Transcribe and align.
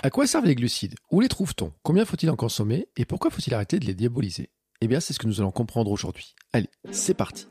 À 0.00 0.10
quoi 0.10 0.28
servent 0.28 0.44
les 0.44 0.54
glucides? 0.54 0.94
Où 1.10 1.20
les 1.20 1.26
trouve-t-on? 1.26 1.72
Combien 1.82 2.04
faut-il 2.04 2.30
en 2.30 2.36
consommer? 2.36 2.86
Et 2.96 3.04
pourquoi 3.04 3.32
faut-il 3.32 3.52
arrêter 3.52 3.80
de 3.80 3.84
les 3.84 3.94
diaboliser? 3.94 4.48
Eh 4.80 4.86
bien, 4.86 5.00
c'est 5.00 5.12
ce 5.12 5.18
que 5.18 5.26
nous 5.26 5.40
allons 5.40 5.50
comprendre 5.50 5.90
aujourd'hui. 5.90 6.36
Allez, 6.52 6.68
c'est 6.92 7.14
parti 7.14 7.48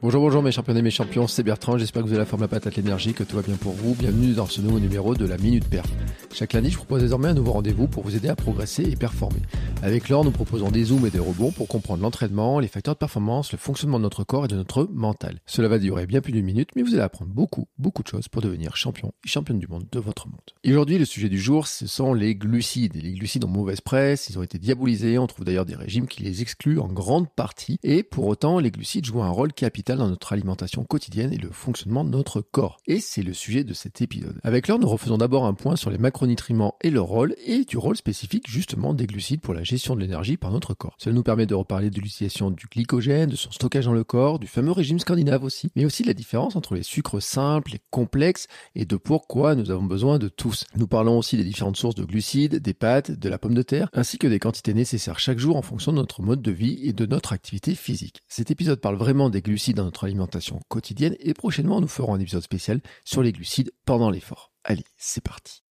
Bonjour, 0.00 0.22
bonjour 0.22 0.42
mes 0.42 0.52
champions 0.52 0.76
et 0.76 0.82
mes 0.82 0.90
champions, 0.90 1.26
c'est 1.26 1.42
Bertrand, 1.42 1.78
j'espère 1.78 2.02
que 2.02 2.06
vous 2.06 2.12
avez 2.12 2.22
la 2.22 2.26
forme, 2.26 2.42
la 2.42 2.48
patate, 2.48 2.76
l'énergie, 2.76 3.12
que 3.12 3.24
tout 3.24 3.34
va 3.34 3.42
bien 3.42 3.56
pour 3.56 3.72
vous. 3.72 3.94
Bienvenue 3.94 4.34
dans 4.34 4.46
ce 4.46 4.60
nouveau 4.60 4.78
numéro 4.78 5.14
de 5.14 5.26
la 5.26 5.36
Minute 5.36 5.68
Perf. 5.68 5.90
Chaque 6.32 6.52
lundi, 6.52 6.70
je 6.70 6.76
propose 6.76 7.02
désormais 7.02 7.28
un 7.28 7.34
nouveau 7.34 7.52
rendez-vous 7.52 7.88
pour 7.88 8.02
vous 8.04 8.14
aider 8.14 8.28
à 8.28 8.36
progresser 8.36 8.84
et 8.84 8.94
performer. 8.94 9.40
Avec 9.82 10.08
l'or, 10.08 10.24
nous 10.24 10.30
proposons 10.30 10.70
des 10.70 10.84
zooms 10.84 11.06
et 11.06 11.10
des 11.10 11.20
rebonds 11.20 11.52
pour 11.52 11.68
comprendre 11.68 12.02
l'entraînement, 12.02 12.58
les 12.58 12.66
facteurs 12.66 12.94
de 12.94 12.98
performance, 12.98 13.52
le 13.52 13.58
fonctionnement 13.58 13.98
de 13.98 14.02
notre 14.02 14.24
corps 14.24 14.46
et 14.46 14.48
de 14.48 14.56
notre 14.56 14.88
mental. 14.90 15.38
Cela 15.46 15.68
va 15.68 15.78
durer 15.78 16.06
bien 16.06 16.20
plus 16.20 16.32
d'une 16.32 16.46
minute, 16.46 16.70
mais 16.74 16.82
vous 16.82 16.94
allez 16.94 17.02
apprendre 17.02 17.30
beaucoup, 17.30 17.68
beaucoup 17.78 18.02
de 18.02 18.08
choses 18.08 18.26
pour 18.28 18.42
devenir 18.42 18.74
champion 18.74 19.12
et 19.24 19.28
championne 19.28 19.58
du 19.58 19.68
monde 19.68 19.86
de 19.92 20.00
votre 20.00 20.28
monde. 20.28 20.40
Et 20.64 20.72
aujourd'hui, 20.72 20.98
le 20.98 21.04
sujet 21.04 21.28
du 21.28 21.38
jour, 21.38 21.66
ce 21.66 21.86
sont 21.86 22.14
les 22.14 22.34
glucides. 22.34 22.94
les 22.94 23.12
glucides 23.12 23.44
ont 23.44 23.48
mauvaise 23.48 23.82
presse, 23.82 24.28
ils 24.30 24.38
ont 24.38 24.42
été 24.42 24.58
diabolisés, 24.58 25.18
on 25.18 25.26
trouve 25.26 25.44
d'ailleurs 25.44 25.66
des 25.66 25.76
régimes 25.76 26.08
qui 26.08 26.22
les 26.22 26.40
excluent 26.42 26.80
en 26.80 26.88
grande 26.88 27.28
partie, 27.28 27.78
et 27.82 28.02
pour 28.02 28.26
autant, 28.26 28.58
les 28.58 28.70
glucides 28.70 29.04
jouent 29.04 29.22
un 29.22 29.30
rôle 29.30 29.52
capital 29.52 29.98
dans 29.98 30.08
notre 30.08 30.32
alimentation 30.32 30.84
quotidienne 30.84 31.32
et 31.32 31.38
le 31.38 31.50
fonctionnement 31.50 32.02
de 32.02 32.10
notre 32.10 32.40
corps. 32.40 32.78
Et 32.86 32.98
c'est 32.98 33.22
le 33.22 33.34
sujet 33.34 33.62
de 33.62 33.74
cet 33.74 34.00
épisode. 34.00 34.40
Avec 34.42 34.68
l'heure, 34.68 34.78
nous 34.78 34.88
refaisons 34.88 35.18
d'abord 35.18 35.44
un 35.44 35.54
point 35.54 35.76
sur 35.76 35.90
les 35.90 35.98
macronutriments 35.98 36.76
et 36.80 36.90
leur 36.90 37.04
rôle, 37.04 37.34
et 37.44 37.64
du 37.64 37.76
rôle 37.76 37.96
spécifique 37.96 38.48
justement 38.48 38.94
des 38.94 39.06
glucides 39.06 39.42
pour 39.42 39.52
la 39.52 39.65
gestion 39.66 39.96
de 39.96 40.00
l'énergie 40.00 40.36
par 40.36 40.50
notre 40.50 40.74
corps. 40.74 40.94
Cela 40.98 41.14
nous 41.14 41.22
permet 41.22 41.46
de 41.46 41.54
reparler 41.54 41.90
de 41.90 42.00
l'utilisation 42.00 42.50
du 42.50 42.66
glycogène, 42.66 43.30
de 43.30 43.36
son 43.36 43.50
stockage 43.50 43.84
dans 43.84 43.92
le 43.92 44.04
corps, 44.04 44.38
du 44.38 44.46
fameux 44.46 44.72
régime 44.72 44.98
scandinave 44.98 45.44
aussi, 45.44 45.70
mais 45.76 45.84
aussi 45.84 46.02
de 46.02 46.08
la 46.08 46.14
différence 46.14 46.56
entre 46.56 46.74
les 46.74 46.82
sucres 46.82 47.22
simples 47.22 47.74
et 47.74 47.80
complexes, 47.90 48.46
et 48.74 48.84
de 48.84 48.96
pourquoi 48.96 49.54
nous 49.54 49.70
avons 49.70 49.84
besoin 49.84 50.18
de 50.18 50.28
tous. 50.28 50.64
Nous 50.76 50.86
parlons 50.86 51.18
aussi 51.18 51.36
des 51.36 51.44
différentes 51.44 51.76
sources 51.76 51.94
de 51.94 52.04
glucides, 52.04 52.56
des 52.56 52.74
pâtes, 52.74 53.10
de 53.10 53.28
la 53.28 53.38
pomme 53.38 53.54
de 53.54 53.62
terre, 53.62 53.88
ainsi 53.92 54.18
que 54.18 54.26
des 54.26 54.38
quantités 54.38 54.74
nécessaires 54.74 55.18
chaque 55.18 55.38
jour 55.38 55.56
en 55.56 55.62
fonction 55.62 55.92
de 55.92 55.98
notre 55.98 56.22
mode 56.22 56.42
de 56.42 56.52
vie 56.52 56.78
et 56.82 56.92
de 56.92 57.06
notre 57.06 57.32
activité 57.32 57.74
physique. 57.74 58.20
Cet 58.28 58.50
épisode 58.50 58.80
parle 58.80 58.96
vraiment 58.96 59.30
des 59.30 59.42
glucides 59.42 59.76
dans 59.76 59.84
notre 59.84 60.04
alimentation 60.04 60.60
quotidienne 60.68 61.16
et 61.20 61.34
prochainement 61.34 61.80
nous 61.80 61.88
ferons 61.88 62.14
un 62.14 62.20
épisode 62.20 62.42
spécial 62.42 62.80
sur 63.04 63.22
les 63.22 63.32
glucides 63.32 63.72
pendant 63.84 64.10
l'effort. 64.10 64.52
Allez, 64.64 64.84
c'est 64.96 65.22
parti. 65.22 65.65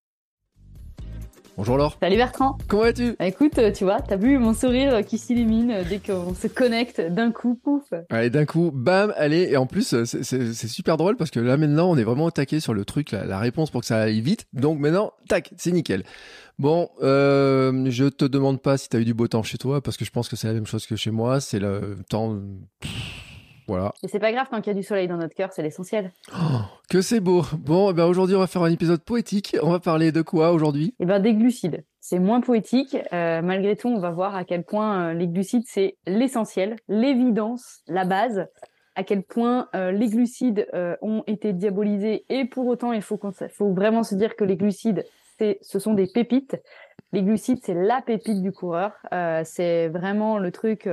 Bonjour 1.57 1.77
Laure. 1.77 1.97
Salut 2.01 2.17
Bertrand. 2.17 2.57
Comment 2.67 2.83
vas-tu? 2.83 3.15
Bah, 3.17 3.27
Écoute, 3.27 3.57
euh, 3.59 3.71
tu 3.71 3.85
vois, 3.85 4.01
t'as 4.01 4.17
vu 4.17 4.37
mon 4.37 4.53
sourire 4.53 4.95
euh, 4.95 5.01
qui 5.03 5.17
s'illumine 5.17 5.71
euh, 5.71 5.83
dès 5.87 5.99
qu'on 5.99 6.35
se 6.35 6.47
connecte 6.47 6.99
d'un 6.99 7.31
coup, 7.31 7.57
pouf. 7.63 7.93
Allez, 8.09 8.29
d'un 8.29 8.43
coup, 8.45 8.71
bam, 8.73 9.13
allez. 9.15 9.43
Et 9.43 9.55
en 9.55 9.65
plus, 9.65 10.03
c'est 10.03 10.67
super 10.67 10.97
drôle 10.97 11.15
parce 11.15 11.31
que 11.31 11.39
là 11.39 11.55
maintenant, 11.55 11.89
on 11.89 11.97
est 11.97 12.03
vraiment 12.03 12.27
attaqué 12.27 12.59
sur 12.59 12.73
le 12.73 12.83
truc, 12.83 13.11
la, 13.11 13.39
réponse 13.39 13.71
pour 13.71 13.81
que 13.81 13.87
ça 13.87 14.01
aille 14.01 14.19
vite. 14.19 14.47
Donc 14.51 14.79
maintenant, 14.79 15.13
tac, 15.29 15.53
c'est 15.55 15.71
nickel. 15.71 16.03
Bon, 16.59 16.89
euh, 17.01 17.89
je 17.89 18.05
te 18.05 18.25
demande 18.25 18.61
pas 18.61 18.77
si 18.77 18.89
t'as 18.89 18.99
eu 18.99 19.05
du 19.05 19.13
beau 19.13 19.29
temps 19.29 19.43
chez 19.43 19.57
toi 19.57 19.81
parce 19.81 19.95
que 19.95 20.03
je 20.03 20.11
pense 20.11 20.27
que 20.27 20.35
c'est 20.35 20.47
la 20.47 20.53
même 20.53 20.67
chose 20.67 20.85
que 20.85 20.97
chez 20.97 21.11
moi. 21.11 21.39
C'est 21.39 21.59
le 21.59 21.97
temps. 22.09 22.37
Voilà. 23.67 23.93
Et 24.03 24.07
c'est 24.07 24.19
pas 24.19 24.31
grave 24.31 24.47
quand 24.49 24.59
il 24.65 24.67
y 24.67 24.69
a 24.69 24.75
du 24.75 24.83
soleil 24.83 25.07
dans 25.07 25.17
notre 25.17 25.33
cœur, 25.33 25.51
c'est 25.51 25.63
l'essentiel. 25.63 26.11
Oh, 26.33 26.59
que 26.89 27.01
c'est 27.01 27.19
beau. 27.19 27.43
Bon, 27.57 27.89
eh 27.89 27.93
ben 27.93 28.05
aujourd'hui 28.05 28.35
on 28.35 28.39
va 28.39 28.47
faire 28.47 28.63
un 28.63 28.71
épisode 28.71 29.01
poétique. 29.01 29.57
On 29.63 29.71
va 29.71 29.79
parler 29.79 30.11
de 30.11 30.21
quoi 30.21 30.51
aujourd'hui? 30.51 30.93
Eh 30.99 31.05
ben 31.05 31.19
des 31.19 31.33
glucides. 31.33 31.83
C'est 31.99 32.19
moins 32.19 32.41
poétique. 32.41 32.95
Euh, 33.13 33.41
malgré 33.41 33.75
tout, 33.75 33.87
on 33.87 33.97
va 33.97 34.11
voir 34.11 34.35
à 34.35 34.45
quel 34.45 34.63
point 34.63 35.09
euh, 35.09 35.13
les 35.13 35.27
glucides 35.27 35.63
c'est 35.65 35.97
l'essentiel, 36.05 36.75
l'évidence, 36.87 37.81
la 37.87 38.05
base. 38.05 38.45
À 38.97 39.03
quel 39.03 39.23
point 39.23 39.67
euh, 39.75 39.91
les 39.91 40.07
glucides 40.07 40.67
ont 41.01 41.23
été 41.27 41.51
diabolisés 41.51 42.23
et 42.29 42.45
pour 42.45 42.67
autant 42.67 42.93
il 42.93 43.01
faut, 43.01 43.19
faut 43.51 43.73
vraiment 43.73 44.03
se 44.03 44.15
dire 44.15 44.37
que 44.37 44.45
les 44.45 44.55
glucides 44.55 45.03
ce 45.39 45.79
sont 45.79 45.93
des 45.93 46.07
pépites. 46.07 46.55
Les 47.11 47.21
glucides 47.21 47.59
c'est 47.63 47.73
la 47.73 48.01
pépite 48.01 48.41
du 48.41 48.53
coureur. 48.53 48.93
c'est 49.43 49.89
vraiment 49.89 50.37
le 50.37 50.49
truc 50.51 50.87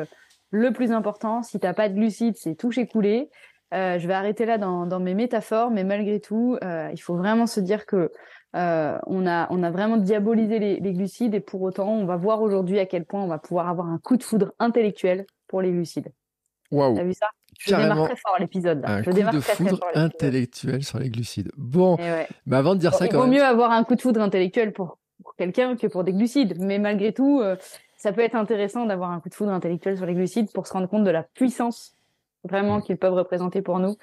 le 0.53 0.71
plus 0.71 0.93
important, 0.93 1.43
si 1.43 1.59
t'as 1.59 1.73
pas 1.73 1.89
de 1.89 1.95
glucides, 1.95 2.37
c'est 2.37 2.55
touche 2.55 2.79
écoulé. 2.79 3.31
Euh, 3.73 3.99
je 3.99 4.07
vais 4.07 4.13
arrêter 4.13 4.45
là 4.45 4.59
dans, 4.59 5.01
mes 5.01 5.15
métaphores, 5.15 5.71
mais 5.71 5.83
malgré 5.83 6.21
tout, 6.21 6.59
euh, 6.63 6.91
il 6.93 7.01
faut 7.01 7.17
vraiment 7.17 7.47
se 7.47 7.59
dire 7.59 7.87
que 7.87 8.13
euh, 8.55 8.99
on 9.07 9.27
a 9.27 9.47
on 9.51 9.63
a 9.63 9.71
vraiment 9.71 9.97
diabolisé 9.97 10.59
les, 10.59 10.93
glucides 10.93 11.35
et 11.35 11.41
pour 11.41 11.63
autant, 11.63 11.89
on 11.89 12.05
va 12.05 12.17
voir 12.17 12.43
aujourd'hui 12.43 12.79
à 12.79 12.85
quel 12.85 13.07
point 13.07 13.23
on 13.23 13.29
va 13.29 13.39
pouvoir 13.39 13.67
avoir 13.69 13.87
un 13.87 13.99
coup 13.99 14.19
de 14.19 14.23
foudre 14.23 14.53
intellectuel 14.59 15.25
pour 15.49 15.63
les 15.63 15.71
glucides. 15.71 16.13
Waouh. 16.71 16.95
T'as 16.95 17.05
vu 17.05 17.15
ça? 17.15 17.29
Je 17.59 17.75
démarre 17.75 18.05
très 18.05 18.17
fort 18.17 18.37
l'épisode. 18.39 18.83
Un 18.85 19.03
coup 19.03 19.13
de 19.13 19.41
foudre 19.41 19.81
intellectuel 19.95 20.85
sur 20.85 20.99
les 20.99 21.09
glucides. 21.09 21.51
Bon, 21.57 21.97
mais 21.99 22.29
bah, 22.45 22.59
avant 22.59 22.75
de 22.75 22.81
dire 22.81 22.93
ça, 22.93 23.07
il 23.07 23.15
vaut 23.15 23.27
mieux 23.27 23.43
avoir 23.43 23.71
un 23.71 23.85
coup 23.85 23.95
de 23.95 24.03
foudre 24.03 24.21
intellectuel 24.21 24.75
pour, 24.75 24.99
pour 25.23 25.35
quelqu'un 25.37 25.77
que 25.77 25.87
pour 25.87 26.05
des 26.05 26.13
glucides. 26.13 26.57
Mais 26.59 26.79
malgré 26.79 27.15
tout, 27.15 27.43
ça 28.03 28.13
peut 28.13 28.23
être 28.23 28.35
intéressant 28.35 28.85
d'avoir 28.85 29.13
un 29.13 29.21
coup 29.21 29.29
de 29.29 29.35
foudre 29.35 29.53
intellectuel 29.53 29.97
sur 29.97 30.07
les 30.07 30.15
glucides 30.15 30.51
pour 30.53 30.67
se 30.67 30.73
rendre 30.73 30.89
compte 30.89 31.05
de 31.05 31.11
la 31.11 31.23
puissance 31.23 31.97
vraiment 32.43 32.79
mm. 32.79 32.83
qu'ils 32.83 32.97
peuvent 32.97 33.15
représenter 33.15 33.63
pour 33.63 33.79
nous 33.79 33.97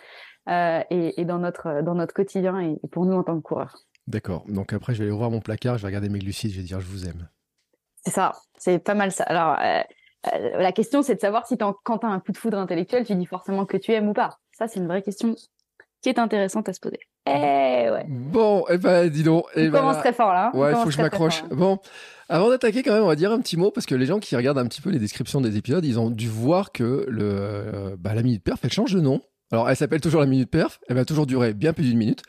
euh, 0.47 0.81
et, 0.89 1.25
dans 1.25 1.37
notre 1.37 1.81
dans 1.81 1.95
notre 1.95 2.13
quotidien 2.13 2.61
et 2.61 2.77
pour 2.93 3.05
nous 3.05 3.13
en 3.13 3.23
tant 3.23 3.35
que 3.35 3.41
coureurs. 3.41 3.77
D'accord. 4.07 4.45
Donc 4.47 4.71
après, 4.71 4.93
je 4.93 4.99
vais 4.99 5.03
aller 5.03 5.13
ouvrir 5.13 5.29
mon 5.29 5.41
placard, 5.41 5.77
je 5.77 5.81
vais 5.81 5.87
regarder 5.87 6.07
mes 6.07 6.19
glucides, 6.19 6.51
je 6.51 6.61
vais 6.61 6.63
dire 6.63 6.79
je 6.79 6.87
vous 6.87 7.09
aime. 7.09 7.27
C'est 8.05 8.11
ça. 8.11 8.31
C'est 8.57 8.79
pas 8.79 8.93
mal 8.93 9.11
ça. 9.11 9.25
Alors 9.25 9.59
euh, 9.59 9.81
euh, 10.33 10.61
la 10.61 10.71
question, 10.71 11.01
c'est 11.01 11.15
de 11.15 11.19
savoir 11.19 11.45
si 11.45 11.57
quand 11.57 11.97
tu 11.97 12.05
as 12.05 12.09
un 12.09 12.21
coup 12.21 12.31
de 12.31 12.37
foudre 12.37 12.57
intellectuel, 12.57 13.05
tu 13.05 13.13
dis 13.15 13.25
forcément 13.25 13.65
que 13.65 13.75
tu 13.75 13.91
aimes 13.91 14.07
ou 14.07 14.13
pas. 14.13 14.39
Ça, 14.53 14.69
c'est 14.69 14.79
une 14.79 14.87
vraie 14.87 15.03
question 15.03 15.35
qui 16.01 16.07
est 16.07 16.19
intéressante 16.19 16.69
à 16.69 16.73
se 16.73 16.79
poser. 16.79 17.01
Eh 17.27 17.89
ouais. 17.91 18.05
Bon, 18.07 18.65
eh 18.69 18.77
ben 18.77 19.09
dis 19.09 19.23
donc. 19.23 19.45
Eh 19.55 19.67
On 19.67 19.71
ben, 19.71 19.79
commence 19.79 19.97
très 19.99 20.13
fort 20.13 20.33
là. 20.33 20.51
Ouais, 20.53 20.71
il 20.71 20.75
faut 20.77 20.85
que 20.85 20.91
je 20.91 21.01
m'accroche. 21.01 21.43
Bon, 21.51 21.79
avant 22.29 22.49
d'attaquer, 22.49 22.83
quand 22.83 22.93
même, 22.93 23.03
on 23.03 23.07
va 23.07 23.15
dire 23.15 23.31
un 23.31 23.39
petit 23.39 23.57
mot 23.57 23.71
parce 23.71 23.87
que 23.87 23.95
les 23.95 24.05
gens 24.05 24.19
qui 24.19 24.35
regardent 24.35 24.59
un 24.59 24.67
petit 24.67 24.81
peu 24.81 24.91
les 24.91 24.99
descriptions 24.99 25.41
des 25.41 25.57
épisodes, 25.57 25.83
ils 25.83 25.99
ont 25.99 26.11
dû 26.11 26.27
voir 26.27 26.71
que 26.71 27.05
le, 27.07 27.23
euh, 27.23 27.95
bah, 27.97 28.13
la 28.13 28.21
minute 28.21 28.43
perf, 28.43 28.59
elle 28.63 28.71
change 28.71 28.93
de 28.93 29.01
nom. 29.01 29.21
Alors, 29.51 29.67
elle 29.67 29.75
s'appelle 29.75 29.99
toujours 29.99 30.21
la 30.21 30.27
minute 30.27 30.49
perf. 30.51 30.79
Elle 30.87 30.95
va 30.95 31.05
toujours 31.05 31.25
durer 31.25 31.55
bien 31.55 31.73
plus 31.73 31.85
d'une 31.85 31.97
minute. 31.97 32.21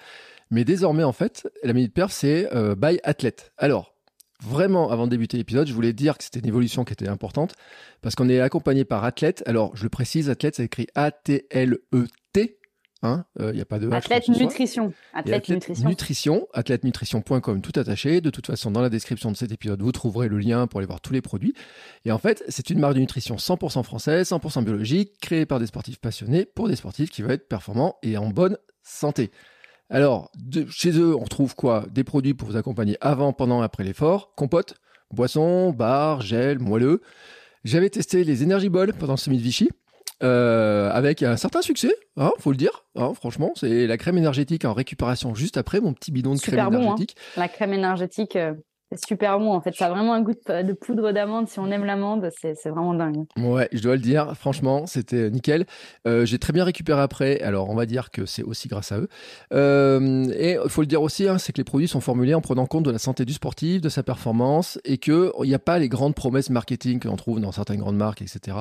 Mais 0.51 0.65
désormais, 0.65 1.05
en 1.05 1.13
fait, 1.13 1.49
la 1.63 1.75
minute 1.75 1.93
perf, 1.93 2.13
c'est 2.13 2.49
euh, 2.55 2.75
by 2.75 2.99
athlète. 3.05 3.53
Alors, 3.59 3.95
vraiment, 4.43 4.91
avant 4.91 5.05
de 5.05 5.11
débuter 5.11 5.37
l'épisode, 5.37 5.67
je 5.67 5.75
voulais 5.75 5.93
dire 5.93 6.17
que 6.17 6.25
c'était 6.25 6.41
une 6.41 6.49
évolution 6.49 6.85
qui 6.85 6.95
était 6.95 7.09
importante 7.09 7.55
parce 8.01 8.15
qu'on 8.15 8.31
est 8.31 8.41
accompagné 8.41 8.87
par 8.87 9.05
athlète. 9.05 9.43
Alors, 9.45 9.77
je 9.77 9.83
le 9.83 9.91
précise, 9.91 10.31
athlète, 10.31 10.57
ça 10.57 10.63
écrit 10.63 10.87
A-T-L-E-T 10.95 12.20
il 13.03 13.07
hein, 13.07 13.25
n'y 13.39 13.61
euh, 13.61 13.63
a 13.63 13.65
pas 13.65 13.79
de 13.79 13.91
Athlète 13.91 14.29
nutrition. 14.29 14.93
Athlète, 15.15 15.49
nutrition. 15.49 15.89
Nutrition, 15.89 16.49
athlètenutrition.com 16.53 17.63
tout 17.63 17.81
attaché. 17.81 18.21
De 18.21 18.29
toute 18.29 18.47
façon, 18.47 18.71
dans 18.71 18.83
la 18.83 18.91
description 18.91 19.31
de 19.31 19.37
cet 19.37 19.53
épisode, 19.53 19.81
vous 19.81 19.93
trouverez 19.93 20.29
le 20.29 20.39
lien 20.39 20.67
pour 20.67 20.81
aller 20.81 20.87
voir 20.87 21.01
tous 21.01 21.15
les 21.15 21.23
produits. 21.23 21.55
Et 22.05 22.13
en 22.13 22.19
fait, 22.19 22.45
c'est 22.49 22.69
une 22.69 22.79
marque 22.79 22.95
de 22.95 23.01
nutrition 23.01 23.37
100% 23.37 23.83
française, 23.85 24.31
100% 24.31 24.65
biologique, 24.65 25.19
créée 25.23 25.47
par 25.47 25.59
des 25.59 25.67
sportifs 25.67 25.99
passionnés 25.99 26.45
pour 26.45 26.69
des 26.69 26.77
sportifs 26.77 27.11
qui 27.11 27.23
veulent 27.23 27.33
être 27.33 27.49
performants 27.49 27.97
et 28.03 28.19
en 28.19 28.29
bonne 28.29 28.59
santé. 28.83 29.31
Alors, 29.89 30.31
chez 30.69 30.93
eux, 30.99 31.17
on 31.17 31.25
retrouve 31.25 31.55
quoi? 31.55 31.87
Des 31.91 32.05
produits 32.05 32.35
pour 32.35 32.49
vous 32.49 32.57
accompagner 32.57 32.99
avant, 33.01 33.33
pendant, 33.33 33.63
après 33.63 33.83
l'effort, 33.83 34.35
compote, 34.35 34.75
boissons, 35.11 35.71
bar, 35.71 36.21
gel, 36.21 36.59
moelleux. 36.59 37.01
J'avais 37.65 37.91
testé 37.91 38.25
les 38.25 38.43
Energy 38.45 38.69
Balls 38.69 38.93
pendant 38.93 39.15
le 39.15 39.19
semi 39.19 39.39
de 39.39 39.43
Vichy. 39.43 39.71
Euh, 40.23 40.91
avec 40.91 41.23
un 41.23 41.37
certain 41.37 41.63
succès, 41.63 41.95
hein, 42.19 42.33
faut 42.39 42.51
le 42.51 42.57
dire. 42.59 42.85
Hein, 42.95 43.15
franchement, 43.15 43.53
c'est 43.57 43.87
la 43.87 43.97
crème 43.97 44.19
énergétique 44.19 44.67
en 44.67 44.75
récupération 44.75 45.35
juste 45.35 45.57
après 45.57 45.81
mon 45.81 45.95
petit 45.95 46.13
bidon 46.13 46.35
de 46.35 46.41
crème 46.41 46.59
hein. 46.61 46.71
énergétique. 46.71 47.17
La 47.39 47.49
crème 47.49 47.73
énergétique, 47.73 48.37
euh, 48.37 48.53
c'est 48.91 49.07
super 49.07 49.39
bon 49.39 49.53
en 49.53 49.61
fait. 49.61 49.75
Ça 49.75 49.87
a 49.87 49.91
vraiment 49.91 50.15
un 50.15 50.23
goût 50.23 50.33
de, 50.33 50.73
poudre 50.73 51.13
d'amande. 51.13 51.49
Si 51.49 51.59
on 51.61 51.71
aime 51.71 51.85
l'amande, 51.85 52.29
c'est 52.41 52.69
vraiment 52.69 52.95
dingue. 52.95 53.25
Ouais, 53.39 53.69
je 53.73 53.81
dois 53.81 53.95
le 53.95 54.03
dire. 54.03 54.35
Franchement, 54.37 54.87
c'était 54.87 55.31
nickel. 55.31 55.67
Euh, 56.07 56.25
j'ai 56.25 56.39
très 56.39 56.53
bien 56.53 56.65
récupéré 56.65 57.01
après. 57.01 57.41
Alors, 57.41 57.71
on 57.71 57.75
va 57.75 57.87
dire 57.87 58.11
que 58.11 58.27
c'est 58.27 58.43
aussi 58.43 58.69
grâce 58.69 58.91
à 58.93 58.99
eux. 58.99 59.09
Euh, 59.53 60.25
et 60.37 60.59
il 60.63 60.71
faut 60.71 60.81
le 60.81 60.87
dire 60.87 61.03
aussi, 61.03 61.29
hein, 61.29 61.39
c'est 61.39 61.53
que 61.53 61.59
les 61.59 61.65
produits 61.65 61.89
sont 61.89 62.01
formulés 62.01 62.35
en 62.35 62.41
prenant 62.41 62.67
compte 62.67 62.85
de 62.85 62.91
la 62.91 62.99
santé 62.99 63.25
du 63.25 63.33
sportif, 63.33 63.81
de 63.81 63.89
sa 63.89 64.03
performance, 64.03 64.81
et 64.85 64.99
qu'il 64.99 65.31
n'y 65.43 65.55
a 65.55 65.59
pas 65.59 65.79
les 65.79 65.89
grandes 65.89 66.15
promesses 66.15 66.51
marketing 66.51 67.01
qu'on 67.01 67.17
trouve 67.17 67.41
dans 67.41 67.53
certaines 67.53 67.79
grandes 67.79 67.97
marques, 67.97 68.23
etc. 68.23 68.59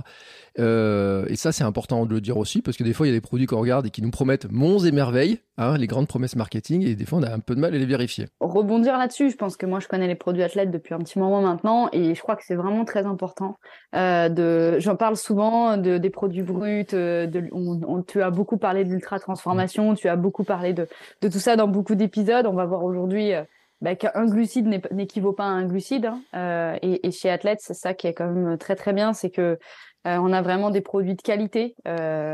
Euh, 0.60 1.26
et 1.30 1.36
ça, 1.36 1.52
c'est 1.52 1.64
important 1.64 2.06
de 2.06 2.14
le 2.14 2.22
dire 2.22 2.38
aussi, 2.38 2.62
parce 2.62 2.78
que 2.78 2.84
des 2.84 2.94
fois, 2.94 3.08
il 3.08 3.10
y 3.10 3.14
a 3.14 3.18
des 3.18 3.22
produits 3.22 3.48
qu'on 3.48 3.60
regarde 3.60 3.88
et 3.88 3.90
qui 3.90 4.02
nous 4.02 4.12
promettent 4.12 4.52
monts 4.52 4.80
et 4.80 4.92
merveilles, 4.92 5.40
hein, 5.58 5.78
les 5.78 5.88
grandes 5.88 6.08
promesses 6.08 6.36
marketing, 6.36 6.86
et 6.86 6.96
des 6.96 7.06
fois, 7.06 7.20
on 7.20 7.24
a 7.24 7.34
un 7.34 7.40
peu 7.40 7.56
de 7.56 7.60
mal 7.60 7.74
à 7.74 7.78
les 7.78 7.86
vérifier. 7.86 8.28
Rebondir 8.40 8.98
là-dessus, 8.98 9.32
je 9.32 9.36
pense 9.36 9.58
que 9.58 9.66
moi, 9.66 9.80
je 9.80 9.88
connais 9.88 10.08
les 10.08 10.19
produits 10.20 10.44
athlètes 10.44 10.70
depuis 10.70 10.94
un 10.94 11.00
petit 11.00 11.18
moment 11.18 11.42
maintenant 11.42 11.90
et 11.92 12.14
je 12.14 12.22
crois 12.22 12.36
que 12.36 12.44
c'est 12.46 12.56
vraiment 12.56 12.86
très 12.86 13.06
important. 13.06 13.58
Euh, 13.96 14.30
de, 14.30 14.80
j'en 14.80 14.96
parle 14.96 15.16
souvent 15.16 15.78
de, 15.78 15.98
des 15.98 16.10
produits 16.10 16.44
bruts. 16.44 16.86
Euh, 16.94 17.26
de, 17.26 17.50
on, 17.52 18.04
tu 18.04 18.22
as 18.22 18.30
beaucoup 18.30 18.58
parlé 18.58 18.84
de 18.86 18.90
l'ultra 18.90 19.20
transformation, 19.20 19.96
tu 19.96 20.08
as 20.08 20.16
beaucoup 20.16 20.44
parlé 20.44 20.74
de, 20.74 20.88
de 21.22 21.28
tout 21.28 21.40
ça 21.40 21.56
dans 21.56 21.68
beaucoup 21.68 21.96
d'épisodes. 21.96 22.46
On 22.46 22.54
va 22.54 22.66
voir 22.66 22.84
aujourd'hui 22.84 23.34
euh, 23.34 23.44
bah, 23.82 23.96
qu'un 23.96 24.26
glucide 24.26 24.68
n'équivaut 24.92 25.34
pas 25.34 25.46
à 25.46 25.48
un 25.48 25.66
glucide. 25.66 26.12
Hein. 26.34 26.78
Et, 26.82 27.12
chez 27.12 27.30
Athlète, 27.30 27.60
c'est 27.62 27.74
ça 27.74 27.94
qui 27.94 28.08
est 28.08 28.14
quand 28.14 28.30
même 28.30 28.58
très 28.58 28.76
très 28.76 28.94
bien, 28.94 29.14
c'est 29.14 29.30
que 29.30 29.58
on 30.06 30.32
a 30.32 30.42
vraiment 30.42 30.70
des 30.70 30.82
produits 30.82 31.16
de 31.16 31.22
qualité. 31.22 31.76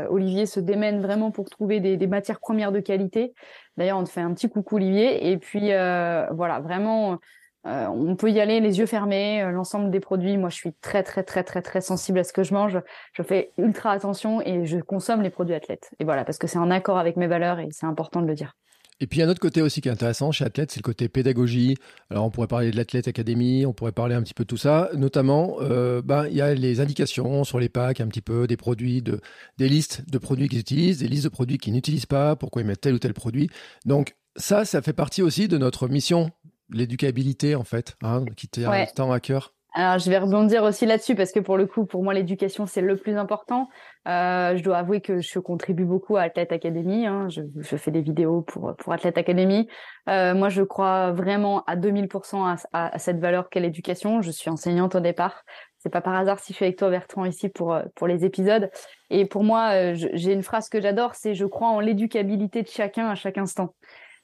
Olivier 0.08 0.46
se 0.46 0.60
démène 0.60 1.02
vraiment 1.02 1.30
pour 1.30 1.50
trouver 1.50 1.80
des 1.80 2.06
matières 2.06 2.40
premières 2.40 2.72
de 2.72 2.80
qualité. 2.80 3.34
D'ailleurs, 3.76 3.98
on 3.98 4.04
te 4.04 4.08
fait 4.08 4.20
un 4.20 4.32
petit 4.32 4.48
coucou 4.48 4.76
Olivier. 4.76 5.30
Et 5.30 5.36
puis 5.36 5.68
voilà, 5.68 6.60
vraiment 6.60 7.18
euh, 7.66 7.86
on 7.88 8.14
peut 8.14 8.30
y 8.30 8.40
aller 8.40 8.60
les 8.60 8.78
yeux 8.78 8.86
fermés, 8.86 9.42
euh, 9.42 9.50
l'ensemble 9.50 9.90
des 9.90 10.00
produits. 10.00 10.36
Moi, 10.36 10.50
je 10.50 10.54
suis 10.54 10.72
très, 10.80 11.02
très, 11.02 11.24
très, 11.24 11.42
très, 11.42 11.62
très 11.62 11.80
sensible 11.80 12.20
à 12.20 12.24
ce 12.24 12.32
que 12.32 12.44
je 12.44 12.54
mange. 12.54 12.78
Je 13.12 13.22
fais 13.22 13.52
ultra 13.58 13.90
attention 13.90 14.40
et 14.40 14.66
je 14.66 14.78
consomme 14.78 15.22
les 15.22 15.30
produits 15.30 15.54
athlètes. 15.54 15.90
Et 15.98 16.04
voilà, 16.04 16.24
parce 16.24 16.38
que 16.38 16.46
c'est 16.46 16.58
en 16.58 16.70
accord 16.70 16.98
avec 16.98 17.16
mes 17.16 17.26
valeurs 17.26 17.58
et 17.58 17.68
c'est 17.72 17.86
important 17.86 18.22
de 18.22 18.26
le 18.26 18.34
dire. 18.34 18.54
Et 19.00 19.06
puis, 19.06 19.20
un 19.20 19.28
autre 19.28 19.40
côté 19.40 19.60
aussi 19.60 19.82
qui 19.82 19.88
est 19.88 19.92
intéressant 19.92 20.32
chez 20.32 20.44
Athlète, 20.44 20.70
c'est 20.70 20.80
le 20.80 20.84
côté 20.84 21.08
pédagogie. 21.10 21.76
Alors, 22.08 22.24
on 22.24 22.30
pourrait 22.30 22.46
parler 22.46 22.70
de 22.70 22.76
l'Athlète 22.76 23.08
Academy, 23.08 23.66
on 23.66 23.74
pourrait 23.74 23.92
parler 23.92 24.14
un 24.14 24.22
petit 24.22 24.32
peu 24.32 24.44
de 24.44 24.48
tout 24.48 24.56
ça. 24.56 24.88
Notamment, 24.94 25.58
euh, 25.60 26.00
ben, 26.00 26.26
il 26.28 26.34
y 26.34 26.40
a 26.40 26.54
les 26.54 26.80
indications 26.80 27.44
sur 27.44 27.58
les 27.58 27.68
packs, 27.68 28.00
un 28.00 28.06
petit 28.06 28.22
peu, 28.22 28.46
des 28.46 28.56
produits, 28.56 29.02
de, 29.02 29.20
des 29.58 29.68
listes 29.68 30.08
de 30.10 30.16
produits 30.16 30.48
qu'ils 30.48 30.60
utilisent, 30.60 30.98
des 30.98 31.08
listes 31.08 31.24
de 31.24 31.28
produits 31.28 31.58
qu'ils 31.58 31.74
n'utilisent 31.74 32.06
pas, 32.06 32.36
pourquoi 32.36 32.62
ils 32.62 32.64
mettent 32.64 32.80
tel 32.80 32.94
ou 32.94 32.98
tel 32.98 33.12
produit. 33.12 33.50
Donc, 33.84 34.16
ça, 34.36 34.64
ça 34.64 34.80
fait 34.80 34.94
partie 34.94 35.22
aussi 35.22 35.46
de 35.46 35.58
notre 35.58 35.88
mission 35.88 36.30
l'éducabilité 36.70 37.54
en 37.54 37.64
fait, 37.64 37.96
hein, 38.02 38.24
qui 38.36 38.48
tient 38.48 38.86
tant 38.94 39.12
à 39.12 39.20
cœur. 39.20 39.52
Alors, 39.78 39.98
je 39.98 40.08
vais 40.08 40.16
rebondir 40.16 40.62
aussi 40.62 40.86
là-dessus 40.86 41.14
parce 41.14 41.32
que 41.32 41.40
pour 41.40 41.58
le 41.58 41.66
coup, 41.66 41.84
pour 41.84 42.02
moi, 42.02 42.14
l'éducation, 42.14 42.64
c'est 42.64 42.80
le 42.80 42.96
plus 42.96 43.14
important. 43.18 43.68
Euh, 44.08 44.56
je 44.56 44.62
dois 44.62 44.78
avouer 44.78 45.02
que 45.02 45.20
je 45.20 45.38
contribue 45.38 45.84
beaucoup 45.84 46.16
à 46.16 46.22
Athlète 46.22 46.50
Academy. 46.50 47.06
Hein. 47.06 47.28
Je, 47.28 47.42
je, 47.60 47.76
fais 47.76 47.90
des 47.90 48.00
vidéos 48.00 48.40
pour, 48.40 48.74
pour 48.74 48.94
Athlète 48.94 49.18
Academy. 49.18 49.68
Euh, 50.08 50.34
moi, 50.34 50.48
je 50.48 50.62
crois 50.62 51.12
vraiment 51.12 51.62
à 51.64 51.76
2000% 51.76 52.56
à, 52.72 52.86
à, 52.86 52.98
cette 52.98 53.18
valeur 53.18 53.50
qu'est 53.50 53.60
l'éducation. 53.60 54.22
Je 54.22 54.30
suis 54.30 54.48
enseignante 54.48 54.94
au 54.94 55.00
départ. 55.00 55.44
C'est 55.76 55.90
pas 55.90 56.00
par 56.00 56.14
hasard 56.14 56.38
si 56.38 56.54
je 56.54 56.56
suis 56.56 56.64
avec 56.64 56.78
toi, 56.78 56.88
Bertrand, 56.88 57.26
ici 57.26 57.50
pour, 57.50 57.78
pour 57.96 58.06
les 58.06 58.24
épisodes. 58.24 58.70
Et 59.10 59.26
pour 59.26 59.44
moi, 59.44 59.72
euh, 59.74 59.94
j'ai 59.94 60.32
une 60.32 60.42
phrase 60.42 60.70
que 60.70 60.80
j'adore, 60.80 61.14
c'est 61.14 61.34
je 61.34 61.44
crois 61.44 61.68
en 61.68 61.80
l'éducabilité 61.80 62.62
de 62.62 62.68
chacun 62.68 63.10
à 63.10 63.14
chaque 63.14 63.36
instant. 63.36 63.74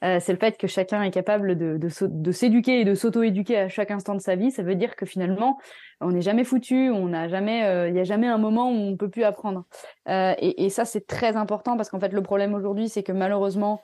Euh, 0.02 0.18
c'est 0.20 0.32
le 0.32 0.38
fait 0.38 0.58
que 0.58 0.66
chacun 0.66 1.02
est 1.02 1.10
capable 1.10 1.56
de, 1.56 1.78
de, 1.78 2.32
s'éduquer 2.32 2.80
et 2.80 2.84
de 2.84 2.94
s'auto-éduquer 2.94 3.58
à 3.58 3.68
chaque 3.68 3.90
instant 3.90 4.14
de 4.14 4.20
sa 4.20 4.34
vie. 4.34 4.50
Ça 4.50 4.62
veut 4.62 4.74
dire 4.74 4.96
que 4.96 5.06
finalement, 5.06 5.58
on 6.00 6.10
n'est 6.10 6.22
jamais 6.22 6.44
foutu, 6.44 6.90
on 6.90 7.08
n'a 7.08 7.28
jamais, 7.28 7.64
euh, 7.64 7.88
il 7.88 7.94
n'y 7.94 8.00
a 8.00 8.04
jamais 8.04 8.26
un 8.26 8.38
moment 8.38 8.70
où 8.70 8.74
on 8.74 8.96
peut 8.96 9.08
plus 9.08 9.24
apprendre. 9.24 9.64
Euh, 10.08 10.34
et, 10.38 10.64
et, 10.64 10.70
ça, 10.70 10.84
c'est 10.84 11.06
très 11.06 11.36
important 11.36 11.76
parce 11.76 11.88
qu'en 11.88 12.00
fait, 12.00 12.12
le 12.12 12.22
problème 12.22 12.54
aujourd'hui, 12.54 12.88
c'est 12.88 13.02
que 13.02 13.12
malheureusement, 13.12 13.80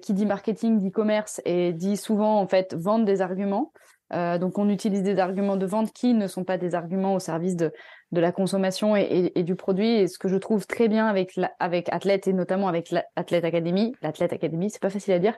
qui 0.00 0.14
dit 0.14 0.24
marketing 0.24 0.78
dit 0.78 0.90
commerce 0.90 1.42
et 1.44 1.74
dit 1.74 1.98
souvent 1.98 2.40
en 2.40 2.46
fait 2.46 2.74
vendre 2.74 3.04
des 3.04 3.20
arguments. 3.20 3.72
Euh, 4.12 4.38
donc 4.38 4.58
on 4.58 4.68
utilise 4.68 5.02
des 5.02 5.18
arguments 5.18 5.56
de 5.56 5.66
vente 5.66 5.92
qui 5.92 6.14
ne 6.14 6.26
sont 6.26 6.44
pas 6.44 6.58
des 6.58 6.74
arguments 6.74 7.14
au 7.14 7.18
service 7.18 7.56
de, 7.56 7.72
de 8.12 8.20
la 8.20 8.32
consommation 8.32 8.96
et, 8.96 9.32
et, 9.34 9.42
du 9.42 9.56
produit. 9.56 9.90
Et 9.90 10.08
ce 10.08 10.18
que 10.18 10.28
je 10.28 10.36
trouve 10.36 10.66
très 10.66 10.88
bien 10.88 11.06
avec, 11.06 11.36
la, 11.36 11.52
avec 11.58 11.88
Athlète 11.92 12.28
et 12.28 12.32
notamment 12.32 12.68
avec 12.68 12.90
l'Athlète 12.90 13.44
Academy, 13.44 13.94
l'Athlète 14.02 14.32
Academy, 14.32 14.70
c'est 14.70 14.82
pas 14.82 14.90
facile 14.90 15.14
à 15.14 15.18
dire, 15.18 15.36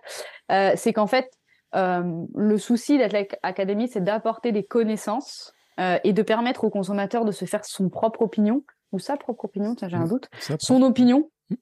euh, 0.53 0.73
c'est 0.76 0.93
qu'en 0.93 1.06
fait, 1.06 1.31
euh, 1.75 2.03
le 2.35 2.59
souci 2.59 2.99
d'Athlète 2.99 3.38
Academy, 3.43 3.88
c'est 3.88 4.03
d'apporter 4.03 4.53
des 4.53 4.65
connaissances 4.65 5.53
euh, 5.81 5.99
et 6.05 6.12
de 6.12 6.23
permettre 6.23 6.65
au 6.65 6.70
consommateur 6.70 7.25
de 7.25 7.32
se 7.32 7.44
faire 7.44 7.65
son 7.65 7.88
propre 7.88 8.23
opinion, 8.23 8.65
ou 8.93 8.99
sa 8.99 9.17
propre 9.17 9.47
opinion, 9.47 9.75
j'ai 9.81 9.97
un 9.97 10.05
mmh. 10.05 10.09
doute, 10.09 10.29
son 10.59 10.82
opinion. 10.82 11.31
Mmh. 11.50 11.55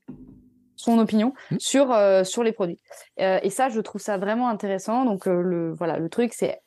son 0.74 0.98
opinion 0.98 1.32
mmh. 1.50 1.56
sur 1.60 1.96
sur 2.24 2.42
les 2.42 2.50
produits 2.50 2.80
et 3.18 3.50
ça 3.50 3.68
je 3.68 3.80
trouve 3.80 4.00
ça 4.00 4.18
vraiment 4.18 4.48
intéressant 4.48 5.04
donc 5.04 5.26
le 5.26 5.72
voilà 5.72 5.96
le 5.98 6.08
truc 6.08 6.34
c'est 6.34 6.60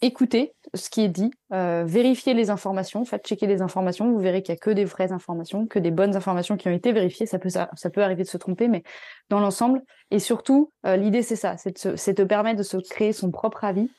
écoutez 0.00 0.54
ce 0.74 0.90
qui 0.90 1.00
est 1.02 1.08
dit, 1.08 1.30
euh, 1.52 1.84
vérifiez 1.86 2.34
les 2.34 2.50
informations, 2.50 3.04
faites 3.04 3.26
checker 3.26 3.46
les 3.46 3.62
informations, 3.62 4.10
vous 4.10 4.18
verrez 4.18 4.42
qu'il 4.42 4.52
n'y 4.52 4.58
a 4.58 4.60
que 4.60 4.70
des 4.70 4.84
vraies 4.84 5.12
informations, 5.12 5.66
que 5.66 5.78
des 5.78 5.90
bonnes 5.90 6.14
informations 6.14 6.56
qui 6.56 6.68
ont 6.68 6.72
été 6.72 6.92
vérifiées, 6.92 7.26
ça 7.26 7.38
peut, 7.38 7.48
ça, 7.48 7.68
peut 7.92 8.02
arriver 8.02 8.22
de 8.22 8.28
se 8.28 8.36
tromper, 8.36 8.68
mais 8.68 8.82
dans 9.28 9.40
l'ensemble, 9.40 9.82
et 10.10 10.18
surtout, 10.18 10.72
euh, 10.86 10.96
l'idée 10.96 11.22
c'est 11.22 11.36
ça, 11.36 11.56
c'est 11.56 12.16
de, 12.18 12.24
permettre 12.24 12.58
de 12.58 12.62
se 12.62 12.76
créer 12.76 13.12
son 13.12 13.30
propre 13.30 13.64
avis 13.64 13.90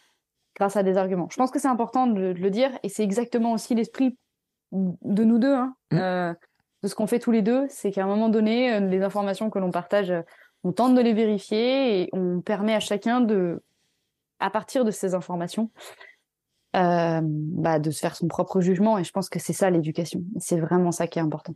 grâce 0.55 0.75
à 0.75 0.83
des 0.83 0.97
arguments. 0.97 1.27
Je 1.31 1.37
pense 1.37 1.51
que 1.51 1.59
c'est 1.59 1.67
important 1.67 2.07
de, 2.07 2.33
le 2.37 2.49
dire, 2.49 2.71
et 2.83 2.89
c'est 2.89 3.03
exactement 3.03 3.53
aussi 3.53 3.75
l'esprit 3.75 4.17
de 4.71 5.23
nous 5.23 5.39
deux, 5.39 5.53
hein, 5.53 5.75
mmh. 5.91 5.97
euh, 5.97 6.33
de 6.83 6.87
ce 6.87 6.95
qu'on 6.95 7.07
fait 7.07 7.19
tous 7.19 7.31
les 7.31 7.41
deux, 7.41 7.65
c'est 7.69 7.91
qu'à 7.91 8.03
un 8.03 8.07
moment 8.07 8.29
donné, 8.29 8.79
les 8.79 9.01
informations 9.01 9.49
que 9.49 9.59
l'on 9.59 9.71
partage, 9.71 10.13
on 10.63 10.71
tente 10.71 10.95
de 10.95 11.01
les 11.01 11.13
vérifier 11.13 12.01
et 12.01 12.09
on 12.13 12.39
permet 12.41 12.73
à 12.73 12.79
chacun 12.79 13.19
de 13.19 13.61
à 14.39 14.49
partir 14.49 14.85
de 14.85 14.91
ces 14.91 15.15
informations, 15.15 15.69
euh, 16.75 17.21
bah, 17.23 17.79
de 17.79 17.91
se 17.91 17.99
faire 17.99 18.15
son 18.15 18.27
propre 18.27 18.61
jugement. 18.61 18.97
Et 18.97 19.03
je 19.03 19.11
pense 19.11 19.29
que 19.29 19.39
c'est 19.39 19.53
ça 19.53 19.69
l'éducation. 19.69 20.23
C'est 20.39 20.59
vraiment 20.59 20.91
ça 20.91 21.07
qui 21.07 21.19
est 21.19 21.21
important. 21.21 21.55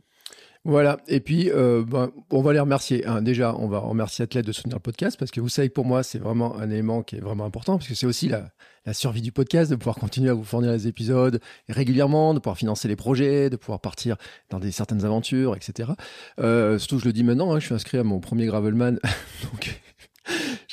Voilà, 0.66 0.96
et 1.08 1.20
puis 1.20 1.50
euh, 1.50 1.84
ben, 1.86 2.10
on 2.30 2.40
va 2.40 2.54
les 2.54 2.58
remercier. 2.58 3.06
Hein. 3.06 3.20
Déjà, 3.20 3.54
on 3.54 3.68
va 3.68 3.80
remercier 3.80 4.22
Athlète 4.22 4.46
de 4.46 4.52
soutenir 4.52 4.78
le 4.78 4.80
podcast 4.80 5.18
parce 5.18 5.30
que 5.30 5.42
vous 5.42 5.50
savez 5.50 5.68
que 5.68 5.74
pour 5.74 5.84
moi, 5.84 6.02
c'est 6.02 6.18
vraiment 6.18 6.56
un 6.56 6.70
élément 6.70 7.02
qui 7.02 7.16
est 7.16 7.20
vraiment 7.20 7.44
important 7.44 7.76
parce 7.76 7.86
que 7.86 7.94
c'est 7.94 8.06
aussi 8.06 8.28
la, 8.30 8.50
survie 8.94 9.20
du 9.20 9.30
podcast, 9.30 9.70
de 9.70 9.76
pouvoir 9.76 9.96
continuer 9.96 10.30
à 10.30 10.34
vous 10.34 10.42
fournir 10.42 10.72
les 10.72 10.88
épisodes 10.88 11.38
régulièrement, 11.68 12.32
de 12.32 12.38
pouvoir 12.38 12.56
financer 12.56 12.88
les 12.88 12.96
projets, 12.96 13.50
de 13.50 13.56
pouvoir 13.56 13.80
partir 13.80 14.16
dans 14.48 14.58
des 14.58 14.70
certaines 14.70 15.04
aventures, 15.04 15.54
etc. 15.54 15.92
Euh, 16.38 16.78
surtout, 16.78 16.98
je 16.98 17.04
le 17.04 17.12
dis 17.12 17.24
maintenant, 17.24 17.52
hein, 17.52 17.60
je 17.60 17.66
suis 17.66 17.74
inscrit 17.74 17.98
à 17.98 18.04
mon 18.04 18.20
premier 18.20 18.46
Gravelman, 18.46 18.98
donc 19.52 19.80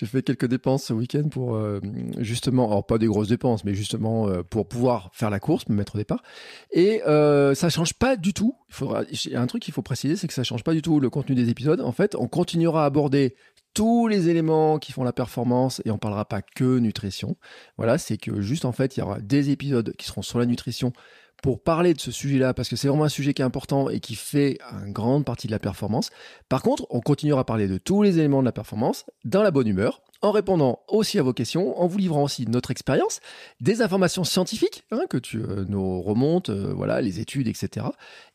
j'ai 0.01 0.07
fait 0.07 0.23
quelques 0.23 0.47
dépenses 0.47 0.85
ce 0.85 0.93
week-end 0.93 1.29
pour 1.29 1.53
euh, 1.55 1.79
justement, 2.17 2.65
alors 2.65 2.83
pas 2.83 2.97
des 2.97 3.05
grosses 3.05 3.27
dépenses, 3.27 3.63
mais 3.63 3.75
justement 3.75 4.27
euh, 4.27 4.41
pour 4.41 4.67
pouvoir 4.67 5.11
faire 5.13 5.29
la 5.29 5.39
course, 5.39 5.69
me 5.69 5.75
mettre 5.75 5.93
au 5.93 5.99
départ. 5.99 6.23
Et 6.71 7.03
euh, 7.05 7.53
ça 7.53 7.69
change 7.69 7.93
pas 7.93 8.15
du 8.15 8.33
tout. 8.33 8.55
Il 8.69 8.73
faudra, 8.73 9.03
un 9.35 9.45
truc 9.45 9.61
qu'il 9.61 9.75
faut 9.75 9.83
préciser, 9.83 10.15
c'est 10.15 10.27
que 10.27 10.33
ça 10.33 10.43
change 10.43 10.63
pas 10.63 10.73
du 10.73 10.81
tout 10.81 10.99
le 10.99 11.11
contenu 11.11 11.35
des 11.35 11.49
épisodes. 11.49 11.81
En 11.81 11.91
fait, 11.91 12.15
on 12.15 12.27
continuera 12.27 12.81
à 12.81 12.85
aborder 12.85 13.35
tous 13.75 14.07
les 14.07 14.27
éléments 14.27 14.79
qui 14.79 14.91
font 14.91 15.03
la 15.03 15.13
performance 15.13 15.83
et 15.85 15.91
on 15.91 15.99
parlera 15.99 16.25
pas 16.25 16.41
que 16.41 16.79
nutrition. 16.79 17.37
Voilà, 17.77 17.99
c'est 17.99 18.17
que 18.17 18.41
juste 18.41 18.65
en 18.65 18.71
fait, 18.71 18.97
il 18.97 19.01
y 19.01 19.03
aura 19.03 19.19
des 19.19 19.51
épisodes 19.51 19.93
qui 19.97 20.07
seront 20.07 20.23
sur 20.23 20.39
la 20.39 20.47
nutrition 20.47 20.93
pour 21.41 21.61
parler 21.61 21.93
de 21.93 21.99
ce 21.99 22.11
sujet-là, 22.11 22.53
parce 22.53 22.69
que 22.69 22.75
c'est 22.75 22.87
vraiment 22.87 23.03
un 23.03 23.09
sujet 23.09 23.33
qui 23.33 23.41
est 23.41 23.45
important 23.45 23.89
et 23.89 23.99
qui 23.99 24.15
fait 24.15 24.59
une 24.85 24.93
grande 24.93 25.25
partie 25.25 25.47
de 25.47 25.51
la 25.51 25.59
performance. 25.59 26.11
Par 26.49 26.61
contre, 26.61 26.85
on 26.89 27.01
continuera 27.01 27.41
à 27.41 27.43
parler 27.43 27.67
de 27.67 27.77
tous 27.77 28.03
les 28.03 28.19
éléments 28.19 28.41
de 28.41 28.45
la 28.45 28.51
performance 28.51 29.05
dans 29.25 29.41
la 29.41 29.51
bonne 29.51 29.67
humeur, 29.67 30.01
en 30.21 30.31
répondant 30.31 30.79
aussi 30.87 31.17
à 31.17 31.23
vos 31.23 31.33
questions, 31.33 31.81
en 31.81 31.87
vous 31.87 31.97
livrant 31.97 32.23
aussi 32.23 32.45
notre 32.47 32.69
expérience, 32.69 33.19
des 33.59 33.81
informations 33.81 34.23
scientifiques 34.23 34.83
hein, 34.91 35.01
que 35.09 35.17
tu 35.17 35.39
euh, 35.39 35.65
nous 35.67 36.01
remontes, 36.01 36.49
euh, 36.49 36.73
voilà, 36.75 37.01
les 37.01 37.19
études, 37.19 37.47
etc. 37.47 37.87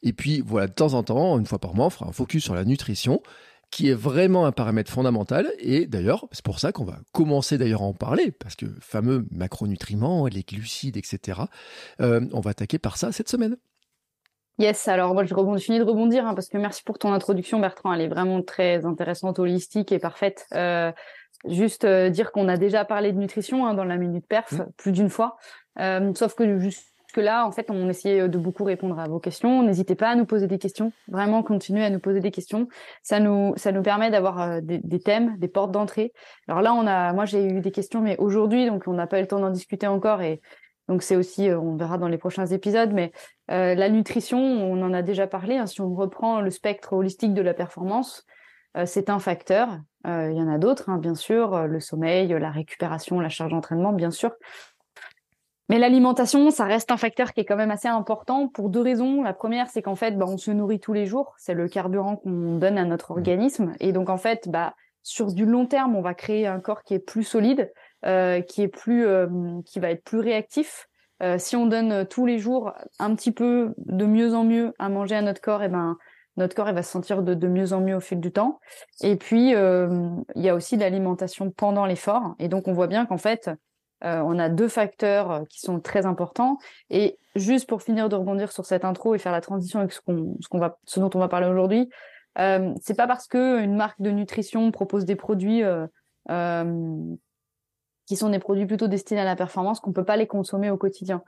Et 0.02 0.12
puis 0.12 0.42
voilà, 0.44 0.66
de 0.66 0.72
temps 0.72 0.94
en 0.94 1.02
temps, 1.04 1.38
une 1.38 1.46
fois 1.46 1.60
par 1.60 1.74
mois, 1.74 1.86
on 1.86 1.90
fera 1.90 2.08
un 2.08 2.12
focus 2.12 2.42
sur 2.42 2.54
la 2.54 2.64
nutrition 2.64 3.22
qui 3.70 3.90
est 3.90 3.94
vraiment 3.94 4.46
un 4.46 4.52
paramètre 4.52 4.90
fondamental. 4.90 5.50
Et 5.58 5.86
d'ailleurs, 5.86 6.26
c'est 6.32 6.44
pour 6.44 6.60
ça 6.60 6.72
qu'on 6.72 6.84
va 6.84 6.98
commencer 7.12 7.58
d'ailleurs 7.58 7.82
à 7.82 7.86
en 7.86 7.92
parler, 7.92 8.30
parce 8.32 8.56
que 8.56 8.66
fameux 8.80 9.26
macronutriments, 9.30 10.26
les 10.26 10.42
glucides, 10.42 10.96
etc., 10.96 11.42
euh, 12.00 12.20
on 12.32 12.40
va 12.40 12.50
attaquer 12.50 12.78
par 12.78 12.96
ça 12.96 13.12
cette 13.12 13.28
semaine. 13.28 13.56
Yes, 14.58 14.88
alors 14.88 15.12
moi 15.12 15.24
je, 15.24 15.34
rebondis, 15.34 15.62
finis 15.62 15.78
de 15.78 15.84
rebondir, 15.84 16.26
hein, 16.26 16.34
parce 16.34 16.48
que 16.48 16.56
merci 16.56 16.82
pour 16.82 16.98
ton 16.98 17.12
introduction 17.12 17.60
Bertrand, 17.60 17.92
elle 17.92 18.00
est 18.00 18.08
vraiment 18.08 18.42
très 18.42 18.86
intéressante, 18.86 19.38
holistique 19.38 19.92
et 19.92 19.98
parfaite. 19.98 20.46
Euh, 20.54 20.92
juste 21.46 21.84
euh, 21.84 22.08
dire 22.08 22.32
qu'on 22.32 22.48
a 22.48 22.56
déjà 22.56 22.86
parlé 22.86 23.12
de 23.12 23.18
nutrition 23.18 23.66
hein, 23.66 23.74
dans 23.74 23.84
la 23.84 23.98
Minute 23.98 24.26
Perf, 24.26 24.52
mmh. 24.52 24.66
plus 24.78 24.92
d'une 24.92 25.10
fois, 25.10 25.36
sauf 26.14 26.34
que 26.34 26.58
juste 26.58 26.95
là, 27.20 27.46
en 27.46 27.52
fait, 27.52 27.70
on 27.70 27.88
essayait 27.88 28.28
de 28.28 28.38
beaucoup 28.38 28.64
répondre 28.64 28.98
à 28.98 29.08
vos 29.08 29.18
questions. 29.18 29.62
N'hésitez 29.62 29.94
pas 29.94 30.10
à 30.10 30.14
nous 30.14 30.26
poser 30.26 30.46
des 30.46 30.58
questions. 30.58 30.92
Vraiment, 31.08 31.42
continuez 31.42 31.84
à 31.84 31.90
nous 31.90 31.98
poser 31.98 32.20
des 32.20 32.30
questions. 32.30 32.68
Ça 33.02 33.20
nous, 33.20 33.54
ça 33.56 33.72
nous 33.72 33.82
permet 33.82 34.10
d'avoir 34.10 34.40
euh, 34.40 34.60
des, 34.62 35.00
thèmes, 35.00 35.36
des 35.38 35.48
portes 35.48 35.72
d'entrée. 35.72 36.12
Alors 36.48 36.62
là, 36.62 36.74
on 36.74 36.86
a, 36.86 37.12
moi, 37.12 37.24
j'ai 37.24 37.44
eu 37.44 37.60
des 37.60 37.70
questions, 37.70 38.00
mais 38.00 38.16
aujourd'hui, 38.18 38.66
donc 38.66 38.84
on 38.86 38.92
n'a 38.92 39.06
pas 39.06 39.18
eu 39.18 39.22
le 39.22 39.28
temps 39.28 39.40
d'en 39.40 39.50
discuter 39.50 39.86
encore 39.86 40.22
et 40.22 40.40
donc 40.88 41.02
c'est 41.02 41.16
aussi, 41.16 41.48
euh, 41.48 41.58
on 41.58 41.76
verra 41.76 41.98
dans 41.98 42.08
les 42.08 42.18
prochains 42.18 42.46
épisodes, 42.46 42.92
mais 42.92 43.12
euh, 43.50 43.74
la 43.74 43.88
nutrition, 43.88 44.38
on 44.38 44.80
en 44.82 44.92
a 44.92 45.02
déjà 45.02 45.26
parlé. 45.26 45.56
Hein. 45.56 45.66
si 45.66 45.80
on 45.80 45.94
reprend 45.94 46.40
le 46.40 46.50
spectre 46.50 46.92
holistique 46.92 47.34
de 47.34 47.42
la 47.42 47.54
performance, 47.54 48.24
c'est 48.84 49.08
un 49.08 49.18
facteur. 49.18 49.78
Il 50.04 50.34
y 50.34 50.42
en 50.42 50.52
a 50.52 50.58
d'autres, 50.58 50.90
hein, 50.90 50.98
bien 50.98 51.14
sûr, 51.14 51.66
le 51.66 51.80
sommeil, 51.80 52.28
la 52.28 52.50
récupération, 52.50 53.18
la 53.20 53.30
charge 53.30 53.52
d'entraînement, 53.52 53.94
bien 53.94 54.10
sûr. 54.10 54.32
Mais 55.68 55.78
l'alimentation, 55.78 56.50
ça 56.50 56.64
reste 56.64 56.92
un 56.92 56.96
facteur 56.96 57.32
qui 57.32 57.40
est 57.40 57.44
quand 57.44 57.56
même 57.56 57.72
assez 57.72 57.88
important 57.88 58.48
pour 58.48 58.68
deux 58.68 58.80
raisons. 58.80 59.22
La 59.22 59.32
première, 59.32 59.68
c'est 59.68 59.82
qu'en 59.82 59.96
fait, 59.96 60.16
bah, 60.16 60.26
on 60.28 60.38
se 60.38 60.52
nourrit 60.52 60.78
tous 60.78 60.92
les 60.92 61.06
jours. 61.06 61.34
C'est 61.38 61.54
le 61.54 61.68
carburant 61.68 62.16
qu'on 62.16 62.56
donne 62.56 62.78
à 62.78 62.84
notre 62.84 63.12
mmh. 63.12 63.16
organisme. 63.16 63.72
Et 63.80 63.92
donc, 63.92 64.08
en 64.08 64.16
fait, 64.16 64.48
bah, 64.48 64.74
sur 65.02 65.32
du 65.32 65.44
long 65.44 65.66
terme, 65.66 65.96
on 65.96 66.02
va 66.02 66.14
créer 66.14 66.46
un 66.46 66.60
corps 66.60 66.82
qui 66.82 66.94
est 66.94 66.98
plus 67.00 67.24
solide, 67.24 67.72
euh, 68.04 68.40
qui 68.42 68.62
est 68.62 68.68
plus, 68.68 69.06
euh, 69.06 69.28
qui 69.64 69.80
va 69.80 69.90
être 69.90 70.04
plus 70.04 70.18
réactif. 70.18 70.88
Euh, 71.22 71.38
si 71.38 71.56
on 71.56 71.66
donne 71.66 72.06
tous 72.06 72.26
les 72.26 72.38
jours 72.38 72.72
un 72.98 73.14
petit 73.14 73.32
peu 73.32 73.72
de 73.78 74.04
mieux 74.04 74.34
en 74.34 74.44
mieux 74.44 74.72
à 74.78 74.88
manger 74.88 75.14
à 75.14 75.22
notre 75.22 75.40
corps, 75.40 75.62
et 75.62 75.66
eh 75.66 75.68
ben 75.68 75.96
notre 76.36 76.54
corps 76.54 76.68
il 76.68 76.74
va 76.74 76.82
se 76.82 76.90
sentir 76.90 77.22
de, 77.22 77.34
de 77.34 77.48
mieux 77.48 77.72
en 77.72 77.80
mieux 77.80 77.94
au 77.94 78.00
fil 78.00 78.20
du 78.20 78.32
temps. 78.32 78.58
Et 79.00 79.16
puis 79.16 79.52
il 79.52 80.42
y 80.42 80.48
a 80.48 80.54
aussi 80.54 80.76
l'alimentation 80.76 81.50
pendant 81.50 81.86
l'effort. 81.86 82.34
Et 82.38 82.48
donc 82.48 82.68
on 82.68 82.72
voit 82.72 82.88
bien 82.88 83.06
qu'en 83.06 83.16
fait 83.16 83.48
on 84.02 84.38
a 84.38 84.48
deux 84.48 84.68
facteurs 84.68 85.44
qui 85.48 85.60
sont 85.60 85.80
très 85.80 86.06
importants. 86.06 86.58
Et 86.90 87.18
juste 87.34 87.68
pour 87.68 87.82
finir 87.82 88.08
de 88.08 88.16
rebondir 88.16 88.52
sur 88.52 88.64
cette 88.64 88.84
intro 88.84 89.14
et 89.14 89.18
faire 89.18 89.32
la 89.32 89.40
transition 89.40 89.80
avec 89.80 89.92
ce, 89.92 90.00
qu'on, 90.00 90.36
ce, 90.40 90.48
qu'on 90.48 90.58
va, 90.58 90.78
ce 90.84 91.00
dont 91.00 91.10
on 91.14 91.18
va 91.18 91.28
parler 91.28 91.46
aujourd'hui, 91.46 91.88
euh, 92.38 92.74
c'est 92.80 92.96
pas 92.96 93.06
parce 93.06 93.26
que 93.26 93.60
une 93.62 93.76
marque 93.76 94.00
de 94.00 94.10
nutrition 94.10 94.70
propose 94.70 95.04
des 95.04 95.16
produits 95.16 95.62
euh, 95.62 95.86
euh, 96.30 97.14
qui 98.06 98.16
sont 98.16 98.28
des 98.28 98.38
produits 98.38 98.66
plutôt 98.66 98.88
destinés 98.88 99.20
à 99.20 99.24
la 99.24 99.36
performance 99.36 99.80
qu'on 99.80 99.92
peut 99.92 100.04
pas 100.04 100.16
les 100.16 100.26
consommer 100.26 100.70
au 100.70 100.76
quotidien. 100.76 101.22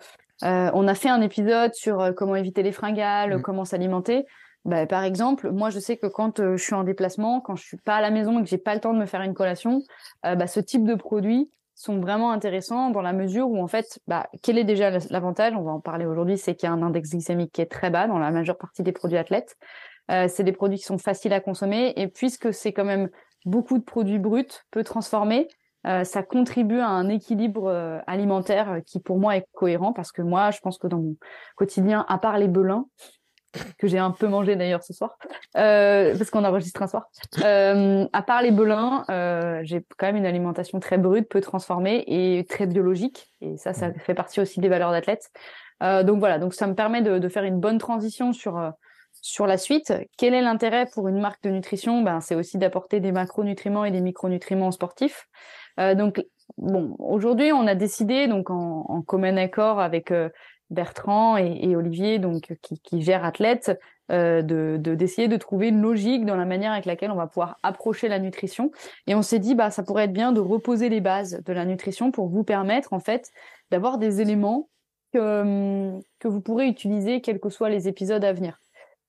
Euh, 0.44 0.70
on 0.74 0.86
a 0.86 0.94
fait 0.94 1.08
un 1.08 1.20
épisode 1.20 1.74
sur 1.74 2.00
euh, 2.00 2.12
comment 2.12 2.36
éviter 2.36 2.62
les 2.62 2.72
fringales, 2.72 3.38
mmh. 3.38 3.42
comment 3.42 3.64
s'alimenter. 3.64 4.26
Bah, 4.64 4.86
par 4.86 5.02
exemple, 5.02 5.50
moi 5.50 5.70
je 5.70 5.78
sais 5.78 5.96
que 5.96 6.06
quand 6.06 6.42
je 6.56 6.62
suis 6.62 6.74
en 6.74 6.84
déplacement, 6.84 7.40
quand 7.40 7.56
je 7.56 7.64
suis 7.64 7.78
pas 7.78 7.96
à 7.96 8.00
la 8.00 8.10
maison 8.10 8.38
et 8.38 8.42
que 8.42 8.48
j'ai 8.48 8.58
pas 8.58 8.74
le 8.74 8.80
temps 8.80 8.92
de 8.92 8.98
me 8.98 9.06
faire 9.06 9.22
une 9.22 9.34
collation, 9.34 9.82
bah, 10.22 10.46
ce 10.46 10.60
type 10.60 10.84
de 10.84 10.94
produits 10.94 11.50
sont 11.78 12.00
vraiment 12.00 12.32
intéressants 12.32 12.90
dans 12.90 13.02
la 13.02 13.12
mesure 13.12 13.48
où 13.48 13.62
en 13.62 13.68
fait, 13.68 14.00
bah, 14.08 14.28
quel 14.42 14.58
est 14.58 14.64
déjà 14.64 14.90
l'avantage 15.10 15.54
On 15.54 15.62
va 15.62 15.70
en 15.70 15.80
parler 15.80 16.06
aujourd'hui, 16.06 16.36
c'est 16.36 16.56
qu'il 16.56 16.68
y 16.68 16.70
a 16.70 16.74
un 16.74 16.82
index 16.82 17.10
glycémique 17.10 17.52
qui 17.52 17.60
est 17.60 17.70
très 17.70 17.88
bas 17.88 18.08
dans 18.08 18.18
la 18.18 18.32
majeure 18.32 18.58
partie 18.58 18.82
des 18.82 18.90
produits 18.90 19.16
athlètes. 19.16 19.56
Euh, 20.10 20.26
c'est 20.28 20.42
des 20.42 20.52
produits 20.52 20.78
qui 20.78 20.84
sont 20.84 20.98
faciles 20.98 21.32
à 21.32 21.40
consommer 21.40 21.92
et 21.94 22.08
puisque 22.08 22.52
c'est 22.52 22.72
quand 22.72 22.84
même 22.84 23.08
beaucoup 23.44 23.78
de 23.78 23.84
produits 23.84 24.18
bruts, 24.18 24.64
peu 24.72 24.82
transformés, 24.82 25.46
euh, 25.86 26.02
ça 26.02 26.24
contribue 26.24 26.80
à 26.80 26.88
un 26.88 27.08
équilibre 27.08 27.68
euh, 27.68 28.00
alimentaire 28.08 28.80
qui 28.84 28.98
pour 28.98 29.20
moi 29.20 29.36
est 29.36 29.46
cohérent 29.52 29.92
parce 29.92 30.10
que 30.10 30.22
moi, 30.22 30.50
je 30.50 30.58
pense 30.58 30.78
que 30.78 30.88
dans 30.88 30.98
mon 30.98 31.14
quotidien, 31.54 32.04
à 32.08 32.18
part 32.18 32.38
les 32.38 32.48
belins, 32.48 32.86
que 33.78 33.86
j'ai 33.86 33.98
un 33.98 34.10
peu 34.10 34.28
mangé 34.28 34.56
d'ailleurs 34.56 34.82
ce 34.82 34.92
soir, 34.92 35.16
euh, 35.56 36.16
parce 36.16 36.30
qu'on 36.30 36.44
enregistre 36.44 36.82
un 36.82 36.86
soir. 36.86 37.08
Euh, 37.42 38.06
à 38.12 38.22
part 38.22 38.42
les 38.42 38.50
belins, 38.50 39.04
euh, 39.10 39.60
j'ai 39.64 39.84
quand 39.96 40.06
même 40.06 40.16
une 40.16 40.26
alimentation 40.26 40.80
très 40.80 40.98
brute, 40.98 41.28
peu 41.28 41.40
transformée 41.40 42.04
et 42.06 42.44
très 42.44 42.66
biologique. 42.66 43.32
Et 43.40 43.56
ça, 43.56 43.72
ça 43.72 43.92
fait 43.92 44.14
partie 44.14 44.40
aussi 44.40 44.60
des 44.60 44.68
valeurs 44.68 44.90
d'athlète. 44.90 45.30
donc 45.80 46.18
voilà, 46.18 46.38
donc 46.38 46.54
ça 46.54 46.66
me 46.66 46.74
permet 46.74 47.02
de, 47.02 47.18
de 47.18 47.28
faire 47.28 47.44
une 47.44 47.60
bonne 47.60 47.78
transition 47.78 48.32
sur 48.32 48.72
sur 49.20 49.46
la 49.46 49.56
suite, 49.58 49.92
quel 50.16 50.34
est 50.34 50.40
l'intérêt 50.40 50.86
pour 50.92 51.08
une 51.08 51.20
marque 51.20 51.42
de 51.42 51.50
nutrition? 51.50 52.02
Ben, 52.02 52.20
C'est 52.20 52.34
aussi 52.34 52.58
d'apporter 52.58 53.00
des 53.00 53.12
macronutriments 53.12 53.84
et 53.84 53.90
des 53.90 54.00
micronutriments 54.00 54.70
sportifs. 54.70 55.26
Euh, 55.80 55.94
donc, 55.94 56.24
bon, 56.56 56.94
aujourd'hui, 56.98 57.52
on 57.52 57.66
a 57.66 57.74
décidé, 57.74 58.28
donc 58.28 58.50
en, 58.50 58.84
en 58.88 59.02
commun 59.02 59.36
accord 59.36 59.80
avec 59.80 60.10
euh, 60.10 60.28
Bertrand 60.70 61.36
et, 61.36 61.74
Olivier, 61.76 62.18
donc 62.18 62.54
qui, 62.62 63.02
gèrent 63.02 63.24
Athlète, 63.24 63.78
euh, 64.10 64.42
de 64.42 64.76
d'essayer 64.76 65.28
de, 65.28 65.36
trouver 65.36 65.68
une 65.68 65.80
logique 65.80 66.24
dans 66.24 66.36
la 66.36 66.44
manière 66.44 66.72
avec 66.72 66.84
laquelle 66.84 67.10
on 67.10 67.16
va 67.16 67.26
pouvoir 67.26 67.58
approcher 67.62 68.08
la 68.08 68.18
nutrition. 68.18 68.70
Et 69.06 69.14
on 69.14 69.22
s'est 69.22 69.38
dit, 69.38 69.54
bah, 69.54 69.70
ça 69.70 69.82
pourrait 69.82 70.04
être 70.04 70.12
bien 70.12 70.32
de 70.32 70.40
reposer 70.40 70.88
les 70.88 71.00
bases 71.00 71.42
de 71.44 71.52
la 71.52 71.64
nutrition 71.64 72.10
pour 72.10 72.28
vous 72.28 72.44
permettre, 72.44 72.92
en 72.92 73.00
fait, 73.00 73.30
d'avoir 73.70 73.98
des 73.98 74.20
éléments 74.20 74.68
que, 75.12 75.98
que 76.18 76.28
vous 76.28 76.40
pourrez 76.40 76.68
utiliser 76.68 77.20
quels 77.20 77.40
que 77.40 77.48
soient 77.48 77.70
les 77.70 77.88
épisodes 77.88 78.24
à 78.24 78.32
venir. 78.32 78.58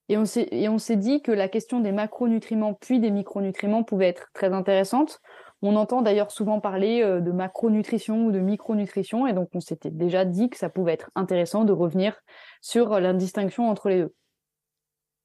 Et 0.09 0.17
on 0.17 0.79
s'est 0.79 0.95
dit 0.95 1.21
que 1.21 1.31
la 1.31 1.47
question 1.47 1.81
des 1.81 1.91
macronutriments 1.91 2.73
puis 2.73 2.99
des 2.99 3.11
micronutriments 3.11 3.83
pouvait 3.83 4.07
être 4.07 4.31
très 4.33 4.51
intéressante. 4.53 5.21
On 5.61 5.75
entend 5.75 6.01
d'ailleurs 6.01 6.31
souvent 6.31 6.59
parler 6.59 7.01
euh, 7.01 7.19
de 7.19 7.31
macronutrition 7.31 8.25
ou 8.25 8.31
de 8.31 8.39
micronutrition, 8.39 9.27
et 9.27 9.33
donc 9.33 9.49
on 9.53 9.59
s'était 9.59 9.91
déjà 9.91 10.25
dit 10.25 10.49
que 10.49 10.57
ça 10.57 10.69
pouvait 10.69 10.93
être 10.93 11.09
intéressant 11.15 11.65
de 11.65 11.73
revenir 11.73 12.21
sur 12.61 12.99
la 12.99 13.13
distinction 13.13 13.69
entre 13.69 13.89
les 13.89 13.99
deux. 13.99 14.13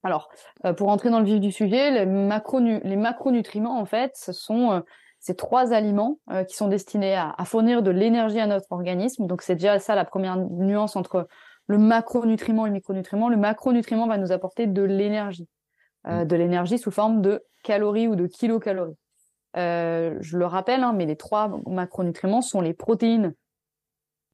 Alors, 0.02 0.28
euh, 0.64 0.72
pour 0.72 0.88
entrer 0.88 1.10
dans 1.10 1.20
le 1.20 1.24
vif 1.24 1.40
du 1.40 1.52
sujet, 1.52 1.90
les, 1.90 2.04
les 2.04 2.96
macronutriments, 2.96 3.78
en 3.78 3.86
fait, 3.86 4.12
ce 4.16 4.32
sont 4.32 4.72
euh, 4.72 4.80
ces 5.20 5.34
trois 5.34 5.72
aliments 5.72 6.18
qui 6.46 6.54
sont 6.54 6.68
destinés 6.68 7.14
à, 7.14 7.34
à 7.38 7.46
fournir 7.46 7.82
de 7.82 7.90
l'énergie 7.90 8.40
à 8.40 8.46
notre 8.46 8.70
organisme. 8.72 9.26
Donc 9.26 9.40
c'est 9.40 9.54
déjà 9.54 9.78
ça 9.78 9.94
la 9.94 10.04
première 10.04 10.36
nuance 10.36 10.96
entre 10.96 11.28
le 11.66 11.78
macronutriment 11.78 12.66
et 12.66 12.68
le 12.68 12.74
micronutriment. 12.74 13.28
Le 13.28 13.36
macronutriment 13.36 14.06
va 14.06 14.18
nous 14.18 14.32
apporter 14.32 14.66
de 14.66 14.82
l'énergie, 14.82 15.48
euh, 16.06 16.24
mm. 16.24 16.24
de 16.26 16.36
l'énergie 16.36 16.78
sous 16.78 16.90
forme 16.90 17.22
de 17.22 17.42
calories 17.62 18.08
ou 18.08 18.16
de 18.16 18.26
kilocalories. 18.26 18.96
Euh, 19.56 20.16
je 20.20 20.36
le 20.36 20.46
rappelle, 20.46 20.82
hein, 20.82 20.92
mais 20.92 21.06
les 21.06 21.16
trois 21.16 21.60
macronutriments 21.66 22.42
sont 22.42 22.60
les 22.60 22.74
protéines, 22.74 23.34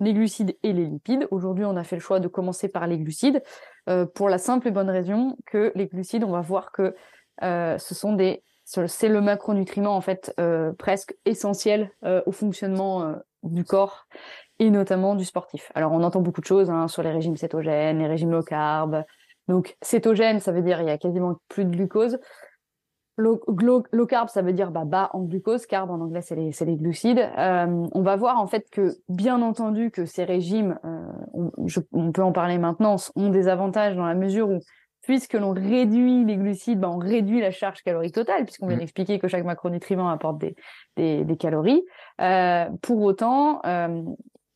les 0.00 0.14
glucides 0.14 0.56
et 0.62 0.72
les 0.72 0.86
lipides. 0.86 1.28
Aujourd'hui, 1.30 1.64
on 1.64 1.76
a 1.76 1.84
fait 1.84 1.96
le 1.96 2.00
choix 2.00 2.20
de 2.20 2.28
commencer 2.28 2.68
par 2.68 2.86
les 2.86 2.98
glucides 2.98 3.42
euh, 3.88 4.06
pour 4.06 4.28
la 4.28 4.38
simple 4.38 4.68
et 4.68 4.70
bonne 4.70 4.90
raison 4.90 5.36
que 5.46 5.72
les 5.74 5.86
glucides, 5.86 6.24
on 6.24 6.32
va 6.32 6.40
voir 6.40 6.72
que 6.72 6.94
ce 7.42 7.94
sont 7.94 8.12
des 8.12 8.42
c'est 8.66 9.08
le 9.08 9.22
macronutriment 9.22 9.96
en 9.96 10.02
fait 10.02 10.38
presque 10.78 11.16
essentiel 11.24 11.90
au 12.26 12.32
fonctionnement 12.32 13.14
du 13.42 13.64
corps 13.64 14.06
et 14.58 14.70
notamment 14.70 15.14
du 15.14 15.24
sportif. 15.24 15.72
Alors 15.74 15.92
on 15.92 16.02
entend 16.02 16.20
beaucoup 16.20 16.42
de 16.42 16.46
choses 16.46 16.70
hein, 16.70 16.86
sur 16.86 17.02
les 17.02 17.10
régimes 17.10 17.36
cétogènes, 17.36 17.98
les 17.98 18.06
régimes 18.06 18.30
low 18.30 18.42
carb. 18.42 19.04
Donc 19.48 19.76
cétogène, 19.80 20.38
ça 20.38 20.52
veut 20.52 20.62
dire 20.62 20.80
il 20.82 20.86
y 20.86 20.90
a 20.90 20.98
quasiment 20.98 21.36
plus 21.48 21.64
de 21.64 21.70
glucose. 21.70 22.18
Low, 23.20 23.40
low, 23.92 24.06
carb, 24.06 24.28
ça 24.28 24.42
veut 24.42 24.52
dire 24.52 24.70
bah, 24.70 24.84
bas 24.84 25.10
en 25.12 25.22
glucose. 25.22 25.66
Carb 25.66 25.90
en 25.90 26.00
anglais, 26.00 26.22
c'est 26.22 26.34
les, 26.34 26.50
les, 26.60 26.76
glucides. 26.76 27.28
Euh, 27.38 27.86
on 27.92 28.02
va 28.02 28.16
voir 28.16 28.40
en 28.40 28.46
fait 28.46 28.68
que, 28.70 28.96
bien 29.08 29.42
entendu, 29.42 29.90
que 29.90 30.06
ces 30.06 30.24
régimes, 30.24 30.78
euh, 30.84 31.12
on, 31.32 31.50
on, 31.92 32.12
peut 32.12 32.22
en 32.22 32.32
parler 32.32 32.58
maintenant, 32.58 32.96
ont 33.16 33.28
des 33.28 33.48
avantages 33.48 33.94
dans 33.96 34.06
la 34.06 34.14
mesure 34.14 34.48
où, 34.48 34.60
puisque 35.02 35.34
l'on 35.34 35.52
réduit 35.52 36.24
les 36.24 36.36
glucides, 36.36 36.80
bah, 36.80 36.90
on 36.90 36.98
réduit 36.98 37.40
la 37.40 37.50
charge 37.50 37.82
calorique 37.82 38.14
totale, 38.14 38.44
puisqu'on 38.44 38.66
vient 38.66 38.76
mmh. 38.76 38.80
d'expliquer 38.80 39.18
que 39.18 39.28
chaque 39.28 39.44
macronutriment 39.44 40.10
apporte 40.10 40.38
des, 40.38 40.56
des, 40.96 41.24
des 41.24 41.36
calories. 41.36 41.84
Euh, 42.20 42.66
pour 42.82 43.00
autant, 43.02 43.60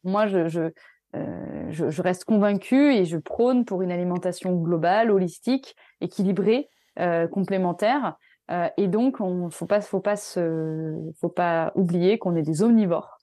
moi, 0.04 0.26
je, 0.26 0.48
je, 0.48 0.70
euh, 1.16 1.66
je, 1.70 1.90
je, 1.90 2.02
reste 2.02 2.24
convaincue 2.24 2.92
et 2.92 3.04
je 3.04 3.16
prône 3.16 3.64
pour 3.64 3.82
une 3.82 3.92
alimentation 3.92 4.54
globale, 4.56 5.10
holistique, 5.10 5.76
équilibrée, 6.00 6.68
euh, 6.98 7.28
complémentaire. 7.28 8.16
Euh, 8.50 8.68
et 8.76 8.88
donc, 8.88 9.20
on 9.20 9.50
faut 9.50 9.66
pas, 9.66 9.80
faut 9.80 10.00
pas 10.00 10.16
faut 10.16 11.28
pas 11.34 11.72
oublier 11.74 12.18
qu'on 12.18 12.36
est 12.36 12.42
des 12.42 12.62
omnivores 12.62 13.18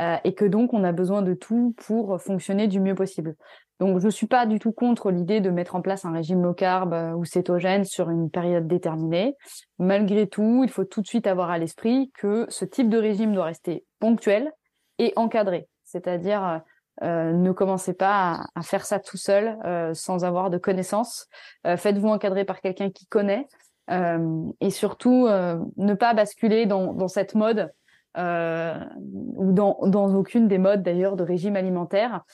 euh, 0.00 0.16
et 0.24 0.34
que 0.34 0.44
donc 0.44 0.74
on 0.74 0.82
a 0.82 0.92
besoin 0.92 1.22
de 1.22 1.34
tout 1.34 1.74
pour 1.76 2.20
fonctionner 2.20 2.66
du 2.66 2.80
mieux 2.80 2.94
possible. 2.94 3.36
Donc, 3.78 4.00
je 4.00 4.08
suis 4.08 4.26
pas 4.26 4.46
du 4.46 4.58
tout 4.58 4.72
contre 4.72 5.10
l'idée 5.10 5.40
de 5.40 5.50
mettre 5.50 5.76
en 5.76 5.82
place 5.82 6.04
un 6.04 6.12
régime 6.12 6.42
low 6.42 6.54
carb 6.54 6.94
euh, 6.94 7.12
ou 7.12 7.24
cétogène 7.24 7.84
sur 7.84 8.10
une 8.10 8.30
période 8.30 8.66
déterminée. 8.66 9.34
Malgré 9.78 10.26
tout, 10.26 10.62
il 10.64 10.70
faut 10.70 10.84
tout 10.84 11.02
de 11.02 11.06
suite 11.06 11.26
avoir 11.26 11.50
à 11.50 11.58
l'esprit 11.58 12.10
que 12.18 12.46
ce 12.48 12.64
type 12.64 12.88
de 12.88 12.98
régime 12.98 13.34
doit 13.34 13.44
rester 13.44 13.84
ponctuel 14.00 14.50
et 14.98 15.12
encadré 15.16 15.68
c'est-à-dire 15.86 16.44
euh, 16.44 16.58
euh, 17.02 17.32
ne 17.32 17.52
commencez 17.52 17.94
pas 17.94 18.46
à, 18.54 18.62
faire 18.62 18.84
ça 18.84 18.98
tout 18.98 19.16
seul 19.16 19.56
euh, 19.64 19.94
sans 19.94 20.24
avoir 20.24 20.50
de 20.50 20.58
connaissances. 20.58 21.26
Faites-vous 21.64 22.08
encadrer 22.08 22.44
par 22.44 22.60
quelqu'un 22.60 22.90
qui 22.90 23.06
connaît 23.06 23.46
et 23.88 24.70
surtout 24.70 25.28
ne 25.28 25.94
pas 25.94 26.14
basculer 26.14 26.66
dans, 26.66 27.08
cette 27.08 27.34
mode 27.34 27.72
ou 28.16 29.52
dans, 29.52 29.78
dans, 29.82 30.14
aucune 30.14 30.48
des 30.48 30.58
modes 30.58 30.82
d'ailleurs 30.82 31.16
de 31.16 31.22
régime 31.22 31.56
alimentaire 31.56 32.24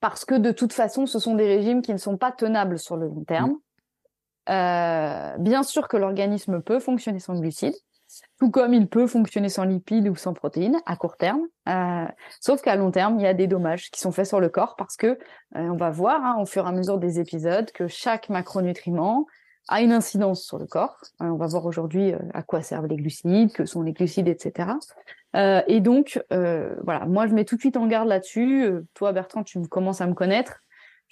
parce 0.00 0.24
que 0.24 0.34
de 0.34 0.52
toute 0.52 0.72
façon 0.72 1.06
ce 1.06 1.18
sont 1.18 1.34
des 1.34 1.46
régimes 1.46 1.82
qui 1.82 1.92
ne 1.92 1.98
sont 1.98 2.16
pas 2.16 2.32
tenables 2.32 2.78
sur 2.78 2.96
le 2.96 3.08
long 3.08 3.24
terme. 3.24 3.56
Bien 4.46 5.62
sûr 5.62 5.88
que 5.88 5.96
l'organisme 5.96 6.60
peut 6.60 6.80
fonctionner 6.80 7.18
sans 7.18 7.38
glucides, 7.38 7.74
tout 8.38 8.50
comme 8.50 8.74
il 8.74 8.88
peut 8.88 9.06
fonctionner 9.06 9.48
sans 9.48 9.64
lipides 9.64 10.08
ou 10.08 10.16
sans 10.16 10.34
protéines 10.34 10.80
à 10.86 10.96
court 10.96 11.16
terme. 11.16 11.42
Euh, 11.68 12.06
sauf 12.40 12.60
qu'à 12.62 12.76
long 12.76 12.90
terme, 12.90 13.18
il 13.18 13.22
y 13.22 13.26
a 13.26 13.34
des 13.34 13.46
dommages 13.46 13.90
qui 13.90 14.00
sont 14.00 14.12
faits 14.12 14.26
sur 14.26 14.40
le 14.40 14.48
corps 14.48 14.76
parce 14.76 14.96
que 14.96 15.06
euh, 15.06 15.16
on 15.54 15.76
va 15.76 15.90
voir 15.90 16.24
hein, 16.24 16.36
au 16.40 16.46
fur 16.46 16.64
et 16.64 16.68
à 16.68 16.72
mesure 16.72 16.98
des 16.98 17.20
épisodes 17.20 17.70
que 17.72 17.86
chaque 17.86 18.28
macronutriment 18.28 19.26
a 19.68 19.80
une 19.80 19.92
incidence 19.92 20.42
sur 20.42 20.58
le 20.58 20.66
corps. 20.66 20.98
Euh, 21.20 21.26
on 21.26 21.36
va 21.36 21.46
voir 21.46 21.66
aujourd'hui 21.66 22.12
à 22.34 22.42
quoi 22.42 22.62
servent 22.62 22.86
les 22.86 22.96
glucides, 22.96 23.52
que 23.52 23.64
sont 23.64 23.82
les 23.82 23.92
glucides, 23.92 24.28
etc. 24.28 24.70
et 25.34 25.80
donc, 25.80 26.22
voilà, 26.30 27.06
moi 27.06 27.26
je 27.26 27.34
mets 27.34 27.44
tout 27.44 27.56
de 27.56 27.60
suite 27.60 27.76
en 27.76 27.86
garde 27.86 28.08
là-dessus. 28.08 28.66
toi, 28.92 29.12
Bertrand, 29.12 29.42
tu 29.44 29.60
commences 29.68 30.00
à 30.00 30.06
me 30.06 30.14
connaître 30.14 30.62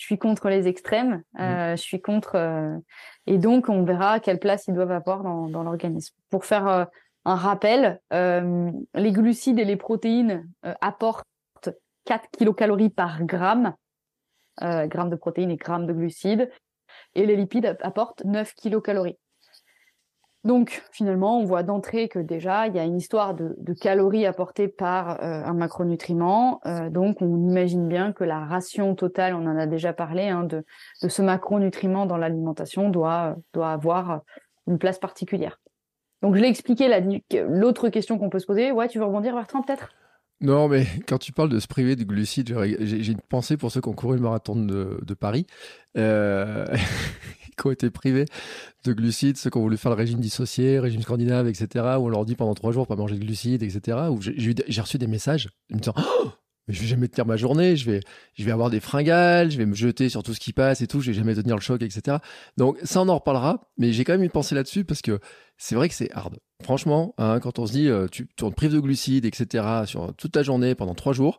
je 0.00 0.07
suis 0.07 0.19
contre 0.19 0.49
les 0.49 0.66
extrêmes, 0.66 1.23
euh, 1.38 1.76
je 1.76 1.83
suis 1.83 2.00
contre, 2.00 2.35
euh, 2.35 2.78
et 3.26 3.37
donc 3.37 3.69
on 3.69 3.85
verra 3.85 4.19
quelle 4.19 4.38
place 4.38 4.66
ils 4.66 4.73
doivent 4.73 4.92
avoir 4.92 5.23
dans, 5.23 5.47
dans 5.47 5.62
l'organisme. 5.62 6.16
Pour 6.30 6.47
faire 6.47 6.66
euh, 6.69 6.85
un 7.26 7.35
rappel, 7.35 8.00
les 8.11 9.12
glucides 9.12 9.59
et 9.59 9.66
les 9.66 9.76
protéines 9.76 10.49
apportent 10.62 11.26
4 12.07 12.30
kilocalories 12.30 12.88
par 12.88 13.23
gramme, 13.25 13.75
gramme 14.59 15.11
de 15.11 15.16
protéines 15.16 15.50
et 15.50 15.57
gramme 15.57 15.87
de 15.87 15.92
glucides, 15.92 16.50
et 17.14 17.26
les 17.26 17.37
lipides 17.37 17.76
apportent 17.83 18.25
9 18.25 18.54
kilocalories. 18.54 19.19
Donc 20.42 20.82
finalement, 20.90 21.38
on 21.38 21.44
voit 21.44 21.62
d'entrée 21.62 22.09
que 22.09 22.18
déjà, 22.18 22.66
il 22.66 22.75
y 22.75 22.78
a 22.78 22.85
une 22.85 22.97
histoire 22.97 23.35
de, 23.35 23.54
calories 23.75 24.25
apportées 24.25 24.68
par 24.68 25.23
euh, 25.23 25.44
un 25.44 25.52
macronutriment. 25.52 26.61
Euh, 26.64 26.88
donc 26.88 27.20
on 27.20 27.49
imagine 27.49 27.88
bien 27.88 28.12
que 28.12 28.25
la 28.25 28.44
ration 28.47 28.94
totale, 28.94 29.35
on 29.35 29.47
en 29.47 29.56
a 29.59 29.66
déjà 29.66 29.92
parlé, 29.92 30.28
hein, 30.28 30.44
de, 30.44 30.64
ce 31.06 31.23
macronutriment 31.23 32.06
dans 32.06 32.16
l'alimentation 32.16 32.88
doit, 32.88 33.37
doit 33.52 33.70
avoir 33.70 34.23
une 34.66 34.78
place 34.78 34.99
particulière. 34.99 35.61
Donc 36.23 36.37
je 36.37 36.40
l'ai 36.40 36.49
expliqué, 36.49 36.88
l'autre 37.49 37.88
question 37.88 38.18
qu'on 38.18 38.30
peut 38.30 38.38
se 38.38 38.47
poser, 38.47 38.73
ouais, 38.73 38.88
tu 38.88 38.99
veux 38.99 39.04
rebondir 39.04 39.35
Bertrand 39.35 39.62
peut-être? 39.62 39.90
Non, 40.42 40.68
mais 40.68 40.87
quand 41.06 41.18
tu 41.18 41.32
parles 41.32 41.50
de 41.50 41.61
se 41.61 41.66
priver 41.66 41.97
de 41.97 42.04
glucides, 42.04 42.56
j'ai 42.80 43.12
une 43.12 43.20
pensée 43.20 43.59
pour 43.59 43.70
ceux 43.70 43.82
qui 43.82 43.88
ont 43.88 43.94
couru 43.94 44.16
le 44.16 44.23
marathon 44.23 44.56
de, 44.56 45.14
Paris, 45.14 45.47
euh, 45.99 46.64
qui 47.60 47.66
ont 47.66 47.70
été 47.70 47.90
privés 47.90 48.26
de 48.84 48.92
glucides, 48.92 49.36
ceux 49.36 49.50
qui 49.50 49.58
ont 49.58 49.62
voulu 49.62 49.76
faire 49.76 49.90
le 49.90 49.96
régime 49.96 50.20
dissocié, 50.20 50.78
régime 50.78 51.02
scandinave, 51.02 51.48
etc., 51.48 51.68
où 51.98 52.06
on 52.06 52.08
leur 52.08 52.24
dit 52.24 52.36
pendant 52.36 52.54
trois 52.54 52.72
jours 52.72 52.86
pas 52.86 52.96
manger 52.96 53.16
de 53.16 53.24
glucides, 53.24 53.62
etc., 53.62 53.98
où 54.10 54.20
j'ai 54.20 54.80
reçu 54.80 54.98
des 54.98 55.06
messages 55.06 55.48
me 55.70 55.78
disant 55.78 55.94
oh 55.96 56.30
je 56.70 56.80
vais 56.80 56.86
jamais 56.86 57.08
tenir 57.08 57.26
ma 57.26 57.36
journée, 57.36 57.76
je 57.76 57.90
vais, 57.90 58.00
je 58.34 58.44
vais 58.44 58.52
avoir 58.52 58.70
des 58.70 58.80
fringales, 58.80 59.50
je 59.50 59.58
vais 59.58 59.66
me 59.66 59.74
jeter 59.74 60.08
sur 60.08 60.22
tout 60.22 60.34
ce 60.34 60.40
qui 60.40 60.52
passe 60.52 60.80
et 60.80 60.86
tout, 60.86 61.00
je 61.00 61.10
vais 61.10 61.18
jamais 61.18 61.34
tenir 61.34 61.56
le 61.56 61.60
choc, 61.60 61.82
etc. 61.82 62.18
Donc 62.56 62.78
ça, 62.82 63.00
on 63.00 63.08
en 63.08 63.16
reparlera, 63.16 63.70
mais 63.76 63.92
j'ai 63.92 64.04
quand 64.04 64.12
même 64.12 64.22
une 64.22 64.30
pensée 64.30 64.54
là-dessus 64.54 64.84
parce 64.84 65.02
que 65.02 65.18
c'est 65.56 65.74
vrai 65.74 65.88
que 65.88 65.94
c'est 65.94 66.10
hard. 66.12 66.38
Franchement, 66.62 67.14
hein, 67.18 67.40
quand 67.40 67.58
on 67.58 67.66
se 67.66 67.72
dit, 67.72 67.88
euh, 67.88 68.06
tu, 68.06 68.26
tu 68.26 68.44
te 68.44 68.50
prives 68.50 68.72
de 68.72 68.80
glucides, 68.80 69.24
etc. 69.24 69.64
sur 69.86 70.14
toute 70.14 70.32
ta 70.32 70.42
journée 70.42 70.74
pendant 70.74 70.94
trois 70.94 71.12
jours, 71.12 71.38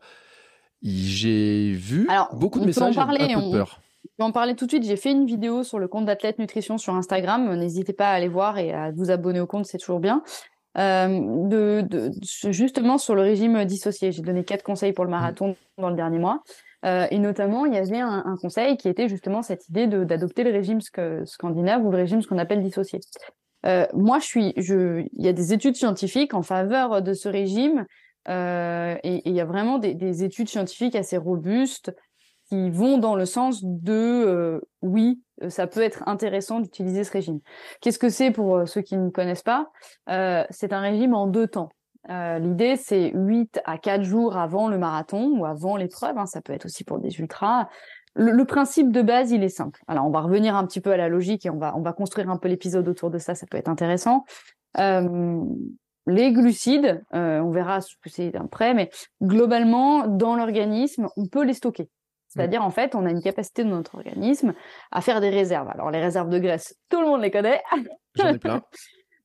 j'ai 0.83 1.71
vu 1.73 2.07
beaucoup 2.33 2.59
de 2.59 2.65
messages 2.65 2.95
parler, 2.95 3.33
un 3.33 3.41
peu 3.41 3.51
peur. 3.51 3.81
Vais 4.21 4.25
en 4.25 4.31
parler 4.31 4.55
tout 4.55 4.67
de 4.67 4.69
suite. 4.69 4.83
J'ai 4.83 4.97
fait 4.97 5.09
une 5.09 5.25
vidéo 5.25 5.63
sur 5.63 5.79
le 5.79 5.87
compte 5.87 6.05
d'Athlète 6.05 6.37
Nutrition 6.37 6.77
sur 6.77 6.93
Instagram. 6.93 7.55
N'hésitez 7.55 7.91
pas 7.91 8.09
à 8.09 8.11
aller 8.11 8.27
voir 8.27 8.59
et 8.59 8.71
à 8.71 8.91
vous 8.91 9.09
abonner 9.09 9.39
au 9.39 9.47
compte, 9.47 9.65
c'est 9.65 9.79
toujours 9.79 9.99
bien. 9.99 10.21
Euh, 10.77 11.81
justement 12.51 12.99
sur 12.99 13.15
le 13.15 13.23
régime 13.23 13.65
dissocié. 13.65 14.11
J'ai 14.11 14.21
donné 14.21 14.43
quatre 14.43 14.61
conseils 14.61 14.93
pour 14.93 15.05
le 15.05 15.09
marathon 15.09 15.55
dans 15.79 15.89
le 15.89 15.95
dernier 15.95 16.19
mois. 16.19 16.43
Euh, 16.85 17.07
et 17.09 17.17
notamment, 17.17 17.65
il 17.65 17.73
y 17.73 17.77
avait 17.77 17.97
un, 17.97 18.21
un, 18.23 18.37
conseil 18.37 18.77
qui 18.77 18.89
était 18.89 19.09
justement 19.09 19.41
cette 19.41 19.67
idée 19.69 19.87
d'adopter 19.87 20.43
le 20.43 20.51
régime 20.51 20.81
scandinave 21.25 21.83
ou 21.83 21.89
le 21.89 21.97
régime 21.97 22.21
ce 22.21 22.27
qu'on 22.27 22.37
appelle 22.37 22.61
dissocié. 22.61 22.99
Euh, 23.65 23.87
moi, 23.95 24.19
je 24.19 24.25
suis, 24.25 24.53
il 24.55 25.07
y 25.25 25.29
a 25.29 25.33
des 25.33 25.51
études 25.51 25.75
scientifiques 25.75 26.35
en 26.35 26.43
faveur 26.43 27.01
de 27.01 27.15
ce 27.15 27.27
régime 27.27 27.87
et, 28.27 29.21
il 29.25 29.33
y 29.33 29.41
a 29.41 29.45
vraiment 29.45 29.79
des, 29.79 30.23
études 30.23 30.47
scientifiques 30.47 30.95
assez 30.95 31.17
robustes 31.17 31.91
qui 32.51 32.69
vont 32.69 32.97
dans 32.97 33.15
le 33.15 33.25
sens 33.25 33.63
de 33.63 33.93
euh, 33.93 34.59
oui, 34.81 35.21
ça 35.47 35.67
peut 35.67 35.79
être 35.79 36.03
intéressant 36.05 36.59
d'utiliser 36.59 37.05
ce 37.05 37.11
régime. 37.11 37.39
Qu'est-ce 37.79 37.97
que 37.97 38.09
c'est 38.09 38.31
pour 38.31 38.57
euh, 38.57 38.65
ceux 38.65 38.81
qui 38.81 38.97
ne 38.97 39.09
connaissent 39.09 39.41
pas? 39.41 39.71
Euh, 40.09 40.43
C'est 40.49 40.73
un 40.73 40.81
régime 40.81 41.13
en 41.13 41.27
deux 41.27 41.47
temps. 41.47 41.69
L'idée, 42.09 42.75
c'est 42.75 43.11
8 43.13 43.61
à 43.63 43.77
4 43.77 44.03
jours 44.03 44.35
avant 44.35 44.67
le 44.67 44.77
marathon 44.77 45.37
ou 45.37 45.45
avant 45.45 45.77
l'épreuve. 45.77 46.17
Hein, 46.17 46.25
ça 46.25 46.41
peut 46.41 46.51
être 46.51 46.65
aussi 46.65 46.83
pour 46.83 46.99
des 46.99 47.19
ultras. 47.19 47.69
Le, 48.15 48.43
principe 48.43 48.91
de 48.91 49.01
base, 49.01 49.31
il 49.31 49.43
est 49.43 49.49
simple. 49.49 49.79
Alors, 49.87 50.07
on 50.07 50.09
va 50.09 50.19
revenir 50.19 50.55
un 50.55 50.65
petit 50.65 50.81
peu 50.81 50.91
à 50.91 50.97
la 50.97 51.07
logique 51.07 51.45
et 51.45 51.49
on 51.51 51.57
va, 51.57 51.73
on 51.77 51.81
va 51.81 51.93
construire 51.93 52.29
un 52.29 52.37
peu 52.37 52.49
l'épisode 52.49 52.89
autour 52.89 53.11
de 53.11 53.17
ça. 53.17 53.33
Ça 53.33 53.45
peut 53.45 53.57
être 53.57 53.69
intéressant. 53.69 54.25
les 54.75 56.33
glucides, 56.33 57.01
on 57.13 57.51
verra 57.51 57.79
ce 57.79 57.95
que 58.01 58.09
c'est 58.09 58.35
après, 58.35 58.73
mais 58.73 58.89
globalement, 59.23 60.07
dans 60.07 60.35
l'organisme, 60.35 61.07
on 61.15 61.27
peut 61.27 61.45
les 61.45 61.53
stocker. 61.53 61.87
C'est-à-dire, 62.33 62.63
en 62.63 62.69
fait, 62.69 62.95
on 62.95 63.05
a 63.05 63.11
une 63.11 63.21
capacité 63.21 63.65
de 63.65 63.69
notre 63.69 63.95
organisme 63.95 64.53
à 64.91 65.01
faire 65.01 65.19
des 65.19 65.29
réserves. 65.29 65.67
Alors, 65.69 65.91
les 65.91 65.99
réserves 65.99 66.29
de 66.29 66.39
graisse, 66.39 66.77
tout 66.89 67.01
le 67.01 67.07
monde 67.07 67.21
les 67.21 67.31
connaît. 67.31 67.61
J'en 68.15 68.29
ai 68.29 68.37
plein. 68.39 68.63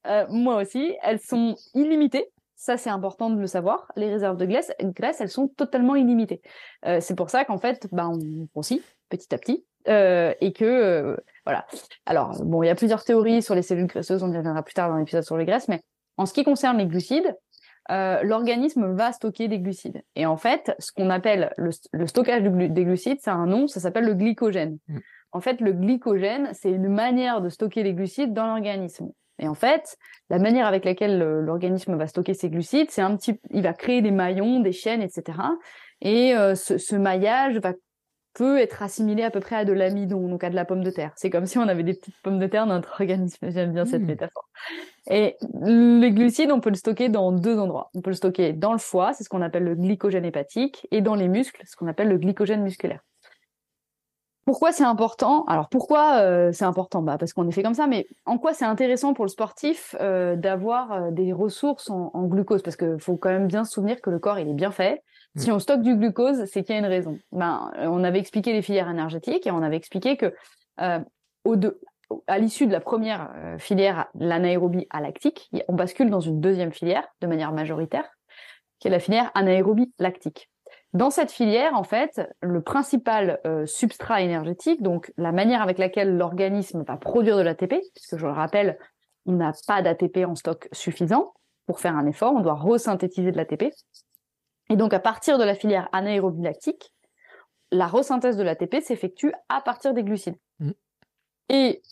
euh, 0.09 0.27
moi 0.29 0.57
aussi. 0.57 0.97
Elles 1.03 1.21
sont 1.21 1.55
illimitées. 1.75 2.27
Ça, 2.57 2.77
c'est 2.77 2.91
important 2.91 3.31
de 3.31 3.39
le 3.39 3.47
savoir. 3.47 3.93
Les 3.95 4.11
réserves 4.11 4.37
de 4.37 4.45
graisse, 4.45 4.73
graisse 4.81 5.21
elles 5.21 5.31
sont 5.31 5.47
totalement 5.47 5.95
illimitées. 5.95 6.41
Euh, 6.85 6.99
c'est 7.01 7.15
pour 7.15 7.31
ça 7.31 7.45
qu'en 7.45 7.59
fait, 7.59 7.87
ben, 7.93 8.11
on 8.13 8.49
grossit 8.53 8.83
petit 9.09 9.33
à 9.33 9.39
petit. 9.39 9.65
Euh, 9.89 10.35
et 10.41 10.53
que, 10.53 11.17
voilà. 11.45 11.65
Alors, 12.07 12.33
bon, 12.45 12.65
il 12.65 12.67
y 12.67 12.71
a 12.71 12.75
plusieurs 12.75 13.05
théories 13.05 13.41
sur 13.41 13.55
les 13.55 13.63
cellules 13.63 13.87
graisseuses. 13.87 14.25
On 14.25 14.33
y 14.33 14.37
reviendra 14.37 14.65
plus 14.65 14.75
tard 14.75 14.89
dans 14.89 14.97
l'épisode 14.97 15.23
sur 15.23 15.37
les 15.37 15.45
graisses. 15.45 15.69
Mais 15.69 15.81
en 16.17 16.27
ce 16.27 16.33
qui 16.33 16.43
concerne 16.43 16.79
les 16.79 16.87
glucides, 16.87 17.37
euh, 17.91 18.23
l'organisme 18.23 18.93
va 18.95 19.13
stocker 19.13 19.49
des 19.49 19.59
glucides. 19.59 20.03
Et 20.15 20.27
en 20.27 20.37
fait, 20.37 20.75
ce 20.79 20.93
qu'on 20.93 21.11
appelle 21.11 21.53
le, 21.57 21.71
stockage 22.07 22.43
des 22.43 22.85
glucides, 22.85 23.19
c'est 23.21 23.31
un 23.31 23.47
nom, 23.47 23.69
ça 23.69 23.81
s'appelle 23.81 24.05
le 24.05 24.15
glycogène. 24.15 24.79
Mm. 24.89 24.99
En 25.33 25.41
fait, 25.41 25.61
le 25.61 25.73
glycogène, 25.73 26.51
c'est 26.53 26.71
une 26.71 26.89
manière 26.89 27.41
de 27.41 27.49
stocker 27.49 27.83
les 27.83 27.95
glucides 27.95 28.33
dans 28.33 28.47
l'organisme. 28.47 29.11
Et 29.39 29.49
en 29.49 29.55
fait, 29.55 29.99
la 30.31 30.39
manière 30.39 30.67
avec 30.67 30.85
laquelle 30.85 31.19
l'organisme 31.19 31.95
va 31.97 32.07
stocker 32.07 32.35
ses 32.35 32.49
glucides, 32.49 32.91
c'est 32.91 33.03
un 33.03 33.17
petit, 33.17 33.39
il 33.51 33.63
va 33.63 33.75
créer 33.75 34.01
des 34.01 34.11
maillons, 34.11 34.61
des 34.61 34.73
chaînes, 34.73 35.03
etc. 35.03 35.39
Et 36.01 36.35
euh, 36.35 36.55
ce, 36.55 36.79
ce, 36.79 36.97
maillage 36.97 37.59
va 37.59 37.73
peut 38.37 38.59
être 38.59 38.83
assimilé 38.83 39.23
à 39.23 39.31
peu 39.31 39.41
près 39.41 39.57
à 39.57 39.65
de 39.65 39.73
l'amidon, 39.73 40.29
donc 40.29 40.45
à 40.45 40.51
de 40.51 40.55
la 40.55 40.67
pomme 40.67 40.85
de 40.85 40.91
terre. 40.91 41.13
C'est 41.17 41.31
comme 41.31 41.47
si 41.47 41.57
on 41.57 41.63
avait 41.63 41.83
des 41.83 41.95
petites 41.95 42.21
pommes 42.23 42.39
de 42.39 42.47
terre 42.47 42.67
dans 42.67 42.75
notre 42.75 42.93
organisme. 43.01 43.51
J'aime 43.51 43.73
bien 43.73 43.87
cette 43.87 44.03
hmm. 44.03 44.07
métaphore. 44.07 44.49
Et 45.09 45.37
les 45.63 46.13
glucides, 46.13 46.51
on 46.53 46.61
peut 46.61 46.69
le 46.69 46.77
stocker 46.77 47.09
dans 47.09 47.33
deux 47.33 47.59
endroits. 47.59 47.91
On 47.95 48.03
peut 48.03 48.11
le 48.11 48.17
stocker 48.17 48.53
dans 48.53 48.73
le 48.73 48.79
foie, 48.79 49.15
c'est 49.15 49.25
ce 49.25 49.31
qu'on 49.31 49.41
appelle 49.41 49.65
le 49.65 49.75
glycogène 49.75 50.25
hépatique, 50.25 50.87
et 50.91 51.01
dans 51.01 51.15
les 51.15 51.29
muscles, 51.29 51.63
ce 51.65 51.77
qu'on 51.77 51.87
appelle 51.87 52.09
le 52.09 52.19
glycogène 52.19 52.63
musculaire. 52.63 53.01
Pourquoi 54.45 54.71
c'est 54.71 54.85
important? 54.85 55.45
Alors 55.47 55.69
pourquoi 55.69 56.19
euh, 56.21 56.53
c'est 56.53 56.65
important? 56.65 57.03
Bah 57.03 57.17
Parce 57.19 57.33
qu'on 57.33 57.49
est 57.49 57.53
fait 57.53 57.65
comme 57.65 57.75
ça, 57.75 57.87
mais 57.87 58.07
en 58.27 58.39
quoi 58.39 58.53
c'est 58.53 58.65
intéressant 58.65 59.13
pour 59.13 59.25
le 59.25 59.31
sportif 59.31 59.97
euh, 60.01 60.37
d'avoir 60.37 60.93
euh, 60.93 61.11
des 61.11 61.33
ressources 61.33 61.91
en, 61.91 62.11
en 62.15 62.27
glucose? 62.27 62.63
Parce 62.63 62.77
qu'il 62.77 63.01
faut 63.01 63.17
quand 63.17 63.31
même 63.31 63.49
bien 63.49 63.65
se 63.65 63.73
souvenir 63.73 64.01
que 64.01 64.11
le 64.11 64.21
corps, 64.21 64.39
il 64.39 64.49
est 64.49 64.55
bien 64.55 64.71
fait. 64.71 65.03
Si 65.37 65.53
on 65.53 65.59
stocke 65.59 65.83
du 65.83 65.97
glucose, 65.97 66.45
c'est 66.47 66.65
qu'il 66.65 66.75
y 66.75 66.79
a 66.79 66.81
une 66.81 66.87
raison. 66.87 67.19
Ben, 67.33 67.71
euh, 67.79 67.87
on 67.87 68.03
avait 68.05 68.19
expliqué 68.19 68.53
les 68.53 68.63
filières 68.63 68.89
énergétiques 68.89 69.47
et 69.47 69.51
on 69.51 69.63
avait 69.63 69.77
expliqué 69.77 70.17
que 70.17 70.35
euh, 70.81 71.01
à 72.27 72.39
l'issue 72.39 72.67
de 72.67 72.73
la 72.73 72.81
première 72.81 73.33
euh, 73.37 73.59
filière, 73.59 74.07
l'anaérobie 74.15 74.87
à 74.91 75.01
lactique, 75.01 75.51
on 75.69 75.75
bascule 75.75 76.09
dans 76.09 76.21
une 76.21 76.41
deuxième 76.41 76.73
filière 76.73 77.07
de 77.21 77.27
manière 77.27 77.53
majoritaire, 77.53 78.09
qui 78.79 78.89
est 78.89 78.91
la 78.91 78.99
filière 78.99 79.31
anaérobie 79.35 79.93
lactique. 79.99 80.51
Dans 80.95 81.11
cette 81.11 81.31
filière, 81.31 81.75
en 81.75 81.83
fait, 81.83 82.23
le 82.41 82.63
principal 82.63 83.41
substrat 83.67 84.23
énergétique, 84.23 84.83
donc 84.83 85.13
la 85.19 85.31
manière 85.31 85.61
avec 85.61 85.77
laquelle 85.77 86.17
l'organisme 86.17 86.85
va 86.85 86.97
produire 86.97 87.37
de 87.37 87.43
l'ATP, 87.43 87.75
puisque 87.95 88.17
je 88.17 88.25
le 88.25 88.33
rappelle, 88.33 88.79
on 89.27 89.33
n'a 89.33 89.53
pas 89.67 89.83
d'ATP 89.83 90.19
en 90.27 90.35
stock 90.35 90.69
suffisant 90.73 91.35
pour 91.67 91.81
faire 91.81 91.97
un 91.97 92.07
effort, 92.07 92.33
on 92.35 92.41
doit 92.41 92.55
resynthétiser 92.55 93.31
de 93.31 93.37
l'ATP. 93.37 93.75
Et 94.71 94.77
donc, 94.77 94.93
à 94.93 95.01
partir 95.01 95.39
de 95.39 95.45
la 95.45 95.55
filière 95.55 95.89
anaérobie 95.93 96.43
lactique, 96.43 96.93
la 97.73 97.87
resynthèse 97.87 98.37
de 98.37 98.43
l'ATP 98.43 98.81
s'effectue 98.83 99.33
à 99.49 99.61
partir 99.61 99.95
des 99.95 100.03
glucides. 100.03 100.39
Mm. 100.61 100.71
Et 101.49 101.83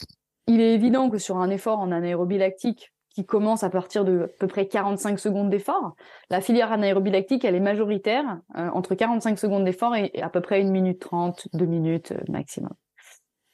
il 0.47 0.61
est 0.61 0.75
évident 0.75 1.11
que 1.11 1.19
sur 1.19 1.39
un 1.39 1.51
effort 1.51 1.79
en 1.79 1.91
anaérobie 1.93 2.39
lactique 2.39 2.93
qui 3.11 3.25
commence 3.25 3.63
à 3.63 3.71
partir 3.71 4.05
de 4.05 4.23
à 4.23 4.29
peu 4.41 4.49
près 4.49 4.67
45 4.67 5.19
secondes 5.21 5.49
d'effort, 5.49 5.95
la 6.31 6.41
filière 6.41 6.73
anaérobie 6.73 7.13
lactique, 7.13 7.45
elle 7.45 7.55
est 7.55 7.61
majoritaire 7.61 8.41
euh, 8.57 8.69
entre 8.71 8.97
45 8.97 9.39
secondes 9.39 9.65
d'effort 9.65 9.95
et, 9.95 10.11
à 10.21 10.29
peu 10.29 10.41
près 10.41 10.61
1 10.61 10.71
minute 10.71 11.01
30, 11.01 11.49
2 11.53 11.65
minutes 11.65 12.13
euh, 12.13 12.21
maximum. 12.29 12.73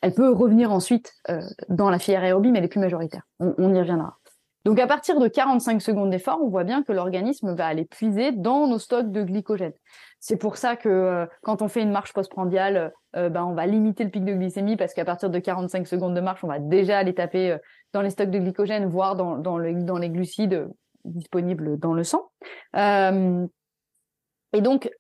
Elle 0.00 0.14
peut 0.14 0.32
revenir 0.32 0.72
ensuite 0.72 1.12
euh, 1.28 1.42
dans 1.68 1.90
la 1.90 1.98
filière 1.98 2.22
aérobie, 2.22 2.50
mais 2.50 2.58
elle 2.60 2.64
est 2.64 2.68
plus 2.68 2.80
majoritaire. 2.80 3.26
on 3.38 3.74
y 3.74 3.78
reviendra. 3.78 4.16
Donc 4.64 4.78
à 4.78 4.86
partir 4.86 5.18
de 5.18 5.26
45 5.26 5.80
secondes 5.80 6.10
d'effort, 6.10 6.38
on 6.42 6.48
voit 6.48 6.64
bien 6.64 6.82
que 6.82 6.92
l'organisme 6.92 7.54
va 7.54 7.66
aller 7.66 7.86
puiser 7.86 8.32
dans 8.32 8.66
nos 8.66 8.78
stocks 8.78 9.10
de 9.10 9.22
glycogène. 9.22 9.72
C'est 10.18 10.36
pour 10.36 10.58
ça 10.58 10.76
que 10.76 10.88
euh, 10.88 11.26
quand 11.42 11.62
on 11.62 11.68
fait 11.68 11.80
une 11.80 11.90
marche 11.90 12.12
postprandiale, 12.12 12.92
euh, 13.16 13.30
ben, 13.30 13.42
on 13.44 13.54
va 13.54 13.66
limiter 13.66 14.04
le 14.04 14.10
pic 14.10 14.22
de 14.22 14.34
glycémie 14.34 14.76
parce 14.76 14.92
qu'à 14.92 15.06
partir 15.06 15.30
de 15.30 15.38
45 15.38 15.86
secondes 15.86 16.14
de 16.14 16.20
marche, 16.20 16.44
on 16.44 16.48
va 16.48 16.58
déjà 16.58 16.98
aller 16.98 17.14
taper 17.14 17.52
euh, 17.52 17.58
dans 17.94 18.02
les 18.02 18.10
stocks 18.10 18.30
de 18.30 18.38
glycogène, 18.38 18.86
voire 18.86 19.16
dans, 19.16 19.38
dans, 19.38 19.58
dans 19.58 19.96
les 19.96 20.10
glucides 20.10 20.68
disponibles 21.06 21.78
dans 21.78 21.94
le 21.94 22.04
sang. 22.04 22.30
et 22.74 24.60
donc 24.60 24.90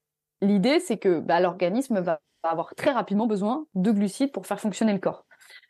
l'idée, 0.40 0.80
c'est 0.80 0.96
que 0.96 1.20
bah, 1.20 1.40
l'organisme 1.40 2.00
va 2.00 2.20
avoir 2.42 2.74
très 2.74 2.90
rapidement 2.90 3.26
besoin 3.26 3.66
de 3.74 3.90
glucides 3.90 4.32
pour 4.32 4.46
faire 4.46 4.58
fonctionner 4.58 4.94
le 4.94 4.98
corps. 4.98 5.26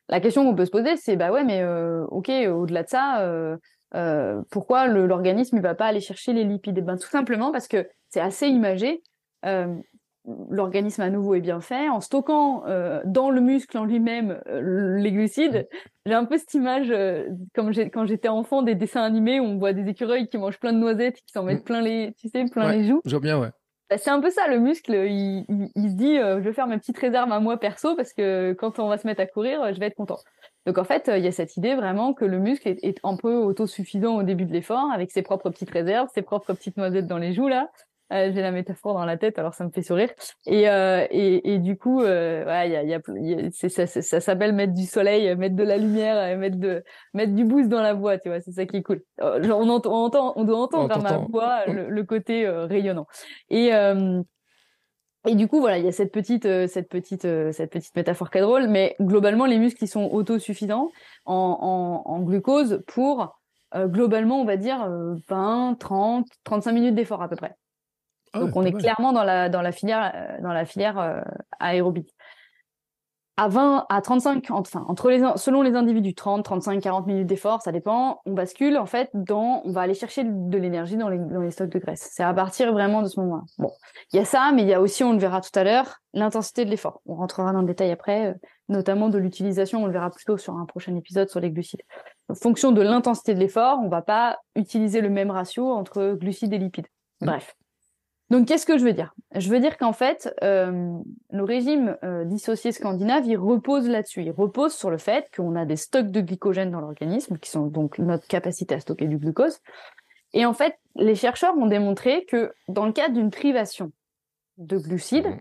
La 0.08 0.20
question 0.20 0.44
qu'on 0.44 0.54
peut 0.54 0.64
se 0.64 0.70
poser, 0.70 0.96
c'est 0.96 1.16
bah 1.16 1.32
ouais, 1.32 1.42
mais 1.42 1.64
ok, 2.08 2.30
au-delà 2.48 2.84
de 2.84 2.88
ça, 2.88 3.56
euh, 3.94 4.42
pourquoi 4.50 4.86
l'organisme 4.86 5.56
ne 5.56 5.62
va 5.62 5.74
pas 5.74 5.86
aller 5.86 6.00
chercher 6.00 6.32
les 6.32 6.44
lipides? 6.44 6.78
Eh 6.78 6.82
ben, 6.82 6.96
Tout 6.96 7.08
simplement 7.08 7.52
parce 7.52 7.68
que 7.68 7.88
c'est 8.08 8.20
assez 8.20 8.46
imagé. 8.46 9.02
Euh, 9.46 9.74
l'organisme 10.50 11.02
à 11.02 11.10
nouveau 11.10 11.34
est 11.34 11.40
bien 11.40 11.60
fait. 11.60 11.88
En 11.88 12.00
stockant 12.00 12.64
euh, 12.66 13.00
dans 13.04 13.30
le 13.30 13.40
muscle 13.40 13.76
en 13.78 13.84
lui-même 13.84 14.40
euh, 14.48 14.98
les 14.98 15.12
glucides, 15.12 15.68
j'ai 16.06 16.14
un 16.14 16.24
peu 16.24 16.38
cette 16.38 16.54
image, 16.54 16.90
euh, 16.90 17.28
comme 17.54 17.72
quand 17.92 18.06
j'étais 18.06 18.28
enfant, 18.28 18.62
des 18.62 18.74
dessins 18.74 19.02
animés 19.02 19.40
où 19.40 19.44
on 19.44 19.58
voit 19.58 19.72
des 19.72 19.88
écureuils 19.88 20.28
qui 20.28 20.38
mangent 20.38 20.58
plein 20.58 20.72
de 20.72 20.78
noisettes, 20.78 21.16
qui 21.16 21.32
s'en 21.32 21.42
mettent 21.42 21.60
mm. 21.60 21.64
plein 21.64 21.80
les, 21.80 22.14
tu 22.18 22.28
sais, 22.28 22.44
plein 22.46 22.72
les 22.72 22.84
joues. 22.84 23.00
Je 23.04 23.10
vois 23.10 23.20
bien, 23.20 23.40
ouais. 23.40 23.50
Bah, 23.88 23.98
c'est 23.98 24.10
un 24.10 24.20
peu 24.20 24.30
ça, 24.30 24.46
le 24.46 24.60
muscle, 24.60 24.92
il, 24.92 25.44
il, 25.48 25.70
il 25.74 25.90
se 25.90 25.96
dit, 25.96 26.16
je 26.16 26.38
vais 26.38 26.52
faire 26.52 26.68
ma 26.68 26.78
petite 26.78 26.98
réserve 26.98 27.32
à 27.32 27.40
moi 27.40 27.58
perso 27.58 27.96
parce 27.96 28.12
que 28.12 28.52
quand 28.52 28.78
on 28.78 28.88
va 28.88 28.98
se 28.98 29.06
mettre 29.06 29.20
à 29.20 29.26
courir, 29.26 29.74
je 29.74 29.80
vais 29.80 29.86
être 29.86 29.96
content. 29.96 30.18
Donc 30.66 30.78
en 30.78 30.84
fait, 30.84 31.10
il 31.14 31.24
y 31.24 31.28
a 31.28 31.32
cette 31.32 31.56
idée 31.56 31.74
vraiment 31.74 32.14
que 32.14 32.24
le 32.24 32.38
muscle 32.38 32.68
est, 32.68 32.78
est 32.82 32.98
un 33.02 33.16
peu 33.16 33.36
autosuffisant 33.36 34.16
au 34.16 34.22
début 34.22 34.44
de 34.44 34.52
l'effort, 34.52 34.90
avec 34.92 35.10
ses 35.10 35.22
propres 35.22 35.50
petites 35.50 35.70
réserves, 35.70 36.08
ses 36.14 36.22
propres 36.22 36.52
petites 36.54 36.76
noisettes 36.76 37.06
dans 37.06 37.18
les 37.18 37.32
joues 37.32 37.48
là, 37.48 37.68
Euh, 38.12 38.32
j'ai 38.34 38.42
la 38.42 38.50
métaphore 38.50 38.94
dans 38.94 39.04
la 39.04 39.16
tête, 39.16 39.38
alors 39.38 39.54
ça 39.54 39.64
me 39.64 39.70
fait 39.70 39.82
sourire. 39.84 40.10
Et, 40.44 40.68
euh, 40.68 41.06
et, 41.12 41.54
et, 41.54 41.58
du 41.60 41.76
coup, 41.76 42.02
euh, 42.02 42.44
ouais, 42.44 42.68
y 42.68 42.74
a, 42.74 42.82
y 42.82 42.94
a, 42.94 43.50
ça, 43.52 43.86
ça, 43.86 44.02
ça 44.02 44.20
s'appelle 44.20 44.52
mettre 44.52 44.74
du 44.74 44.84
soleil, 44.84 45.32
mettre 45.36 45.54
de 45.54 45.62
la 45.62 45.76
lumière, 45.76 46.36
mettre 46.36 46.58
de 46.58 46.82
mettre 47.14 47.34
du 47.36 47.44
boost 47.44 47.68
dans 47.68 47.80
la 47.80 47.94
voix, 47.94 48.18
tu 48.18 48.28
vois. 48.28 48.40
C'est 48.40 48.50
ça 48.50 48.66
qui 48.66 48.78
est 48.78 48.82
cool. 48.82 49.02
Euh, 49.20 49.40
genre, 49.44 49.60
on, 49.60 49.68
entend, 49.68 49.92
on, 49.92 50.06
entend, 50.06 50.32
on 50.34 50.42
doit 50.42 50.58
entendre 50.58 50.88
dans 50.88 51.02
ma 51.02 51.18
voix 51.18 51.66
le, 51.66 51.88
le 51.88 52.04
côté 52.04 52.44
euh, 52.46 52.66
rayonnant. 52.66 53.06
Et 53.48 53.70
et 55.26 55.34
du 55.34 55.48
coup, 55.48 55.60
voilà, 55.60 55.78
il 55.78 55.84
y 55.84 55.88
a 55.88 55.92
cette 55.92 56.12
petite, 56.12 56.44
cette 56.68 56.88
petite, 56.88 57.22
cette 57.52 57.70
petite 57.70 57.94
métaphore 57.94 58.30
qui 58.30 58.38
est 58.38 58.42
drôle, 58.42 58.68
mais 58.68 58.96
globalement, 59.00 59.46
les 59.46 59.58
muscles, 59.58 59.84
ils 59.84 59.88
sont 59.88 60.08
autosuffisants 60.10 60.90
en, 61.26 62.04
en, 62.04 62.10
en 62.10 62.20
glucose 62.20 62.82
pour 62.86 63.38
globalement, 63.74 64.40
on 64.40 64.44
va 64.44 64.56
dire 64.56 64.88
20, 65.28 65.76
30, 65.78 66.26
35 66.44 66.72
minutes 66.72 66.94
d'effort 66.94 67.22
à 67.22 67.28
peu 67.28 67.36
près. 67.36 67.54
Ah 68.32 68.40
Donc 68.40 68.54
on 68.54 68.64
est 68.64 68.72
clairement 68.72 69.12
dans 69.12 69.24
la 69.24 69.48
dans 69.48 69.62
la 69.62 69.72
filière 69.72 70.12
euh, 70.14 70.42
dans 70.42 70.52
la 70.52 70.64
filière 70.64 70.98
euh, 70.98 71.20
aérobie. 71.58 72.06
À 73.40 73.48
20 73.48 73.86
à 73.88 74.02
35 74.02 74.50
enfin 74.50 74.84
entre 74.86 75.08
les 75.08 75.22
selon 75.36 75.62
les 75.62 75.74
individus 75.74 76.14
30 76.14 76.44
35 76.44 76.78
40 76.82 77.06
minutes 77.06 77.26
d'effort, 77.26 77.62
ça 77.62 77.72
dépend, 77.72 78.20
on 78.26 78.34
bascule 78.34 78.76
en 78.76 78.84
fait 78.84 79.08
dans 79.14 79.62
on 79.64 79.72
va 79.72 79.80
aller 79.80 79.94
chercher 79.94 80.24
de 80.24 80.58
l'énergie 80.58 80.98
dans 80.98 81.08
les 81.08 81.18
dans 81.18 81.40
les 81.40 81.50
stocks 81.50 81.70
de 81.70 81.78
graisse. 81.78 82.10
C'est 82.12 82.22
à 82.22 82.34
partir 82.34 82.70
vraiment 82.70 83.00
de 83.00 83.08
ce 83.08 83.18
moment-là. 83.20 83.42
Bon, 83.58 83.72
il 84.12 84.16
y 84.16 84.18
a 84.18 84.26
ça 84.26 84.52
mais 84.54 84.60
il 84.60 84.68
y 84.68 84.74
a 84.74 84.82
aussi 84.82 85.04
on 85.04 85.14
le 85.14 85.18
verra 85.18 85.40
tout 85.40 85.58
à 85.58 85.64
l'heure, 85.64 86.00
l'intensité 86.12 86.66
de 86.66 86.70
l'effort. 86.70 87.00
On 87.06 87.14
rentrera 87.14 87.54
dans 87.54 87.62
le 87.62 87.66
détail 87.66 87.90
après 87.92 88.26
euh, 88.26 88.34
notamment 88.68 89.08
de 89.08 89.16
l'utilisation, 89.16 89.84
on 89.84 89.86
le 89.86 89.92
verra 89.94 90.10
plutôt 90.10 90.36
sur 90.36 90.58
un 90.58 90.66
prochain 90.66 90.94
épisode 90.94 91.30
sur 91.30 91.40
les 91.40 91.50
glucides. 91.50 91.80
En 92.28 92.34
fonction 92.34 92.72
de 92.72 92.82
l'intensité 92.82 93.32
de 93.32 93.40
l'effort, 93.40 93.78
on 93.82 93.88
va 93.88 94.02
pas 94.02 94.36
utiliser 94.54 95.00
le 95.00 95.08
même 95.08 95.30
ratio 95.30 95.72
entre 95.72 96.12
glucides 96.12 96.52
et 96.52 96.58
lipides. 96.58 96.88
Mmh. 97.22 97.38
Donc, 98.30 98.46
qu'est-ce 98.46 98.64
que 98.64 98.78
je 98.78 98.84
veux 98.84 98.92
dire? 98.92 99.12
Je 99.34 99.50
veux 99.50 99.58
dire 99.58 99.76
qu'en 99.76 99.92
fait, 99.92 100.32
euh, 100.44 100.96
le 101.30 101.42
régime 101.42 101.96
euh, 102.04 102.24
dissocié 102.24 102.70
scandinave, 102.70 103.26
il 103.26 103.36
repose 103.36 103.88
là-dessus. 103.88 104.22
Il 104.22 104.30
repose 104.30 104.72
sur 104.72 104.88
le 104.88 104.98
fait 104.98 105.28
qu'on 105.34 105.56
a 105.56 105.64
des 105.64 105.74
stocks 105.74 106.10
de 106.10 106.20
glycogène 106.20 106.70
dans 106.70 106.80
l'organisme, 106.80 107.38
qui 107.38 107.50
sont 107.50 107.66
donc 107.66 107.98
notre 107.98 108.28
capacité 108.28 108.76
à 108.76 108.80
stocker 108.80 109.08
du 109.08 109.18
glucose. 109.18 109.58
Et 110.32 110.46
en 110.46 110.52
fait, 110.52 110.78
les 110.94 111.16
chercheurs 111.16 111.56
ont 111.58 111.66
démontré 111.66 112.24
que 112.26 112.52
dans 112.68 112.86
le 112.86 112.92
cas 112.92 113.08
d'une 113.08 113.30
privation 113.30 113.90
de 114.58 114.78
glucides, 114.78 115.26
mmh. 115.26 115.40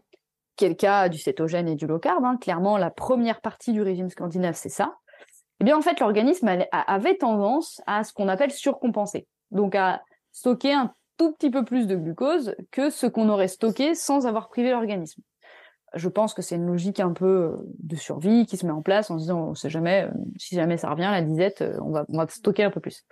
qui 0.55 0.65
est 0.65 0.69
le 0.69 0.75
cas 0.75 1.09
du 1.09 1.19
cétogène 1.19 1.67
et 1.67 1.75
du 1.75 1.85
low 1.85 1.99
carb, 1.99 2.25
hein, 2.25 2.37
clairement 2.37 2.77
la 2.77 2.89
première 2.89 3.39
partie 3.41 3.71
du 3.71 3.83
régime 3.83 4.09
scandinave, 4.09 4.55
c'est 4.55 4.69
ça. 4.69 4.95
Eh 5.61 5.63
bien, 5.63 5.77
en 5.77 5.81
fait, 5.81 5.99
l'organisme 5.99 6.49
avait 6.71 7.17
tendance 7.17 7.81
à 7.85 8.03
ce 8.03 8.13
qu'on 8.13 8.29
appelle 8.29 8.51
surcompenser, 8.51 9.27
donc 9.51 9.75
à 9.75 10.01
stocker 10.31 10.73
un 10.73 10.91
tout 11.19 11.33
petit 11.33 11.51
peu 11.51 11.63
plus 11.65 11.85
de 11.85 11.95
glucose 11.95 12.55
que 12.71 12.89
ce 12.89 13.05
qu'on 13.05 13.29
aurait 13.29 13.49
stocké 13.49 13.93
sans 13.93 14.25
avoir 14.25 14.47
privé 14.47 14.71
l'organisme. 14.71 15.21
Je 15.93 16.07
pense 16.07 16.33
que 16.33 16.41
c'est 16.41 16.55
une 16.55 16.65
logique 16.65 16.99
un 16.99 17.11
peu 17.11 17.25
euh, 17.25 17.57
de 17.79 17.95
survie 17.95 18.45
qui 18.45 18.57
se 18.57 18.65
met 18.65 18.71
en 18.71 18.81
place 18.81 19.11
en 19.11 19.17
se 19.17 19.23
disant, 19.23 19.49
on 19.49 19.53
sait 19.53 19.69
jamais, 19.69 20.03
euh, 20.03 20.17
si 20.37 20.55
jamais 20.55 20.77
ça 20.77 20.89
revient, 20.89 21.09
la 21.11 21.21
disette, 21.21 21.61
euh, 21.61 21.77
on 21.81 21.91
va, 21.91 22.27
stocker 22.29 22.63
un 22.63 22.71
peu 22.71 22.79
plus. 22.79 23.05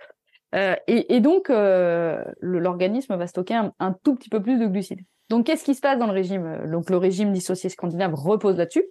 Et, 0.86 1.20
donc, 1.20 1.50
l'organisme 1.50 3.14
va 3.14 3.26
stocker 3.26 3.54
un, 3.54 3.74
un, 3.80 3.92
tout 3.92 4.14
petit 4.14 4.30
peu 4.30 4.40
plus 4.40 4.58
de 4.58 4.66
glucides. 4.66 5.02
Donc, 5.28 5.44
qu'est-ce 5.44 5.62
qui 5.62 5.74
se 5.74 5.82
passe 5.82 5.98
dans 5.98 6.06
le 6.06 6.12
régime? 6.12 6.70
Donc, 6.72 6.88
le 6.88 6.96
régime 6.96 7.34
dissocié 7.34 7.68
scandinave 7.68 8.14
repose 8.14 8.56
là-dessus. 8.56 8.86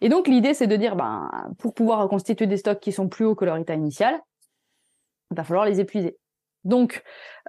Et 0.00 0.08
donc, 0.08 0.26
l'idée, 0.26 0.54
c'est 0.54 0.66
de 0.66 0.76
dire, 0.76 0.96
ben, 0.96 1.28
pour 1.58 1.74
pouvoir 1.74 2.00
reconstituer 2.00 2.46
des 2.46 2.56
stocks 2.56 2.80
qui 2.80 2.92
sont 2.92 3.10
plus 3.10 3.26
hauts 3.26 3.34
que 3.34 3.44
leur 3.44 3.58
état 3.58 3.74
initial, 3.74 4.18
il 5.30 5.36
va 5.36 5.44
falloir 5.44 5.66
les 5.66 5.80
épuiser. 5.80 6.16
Donc, 6.66 7.02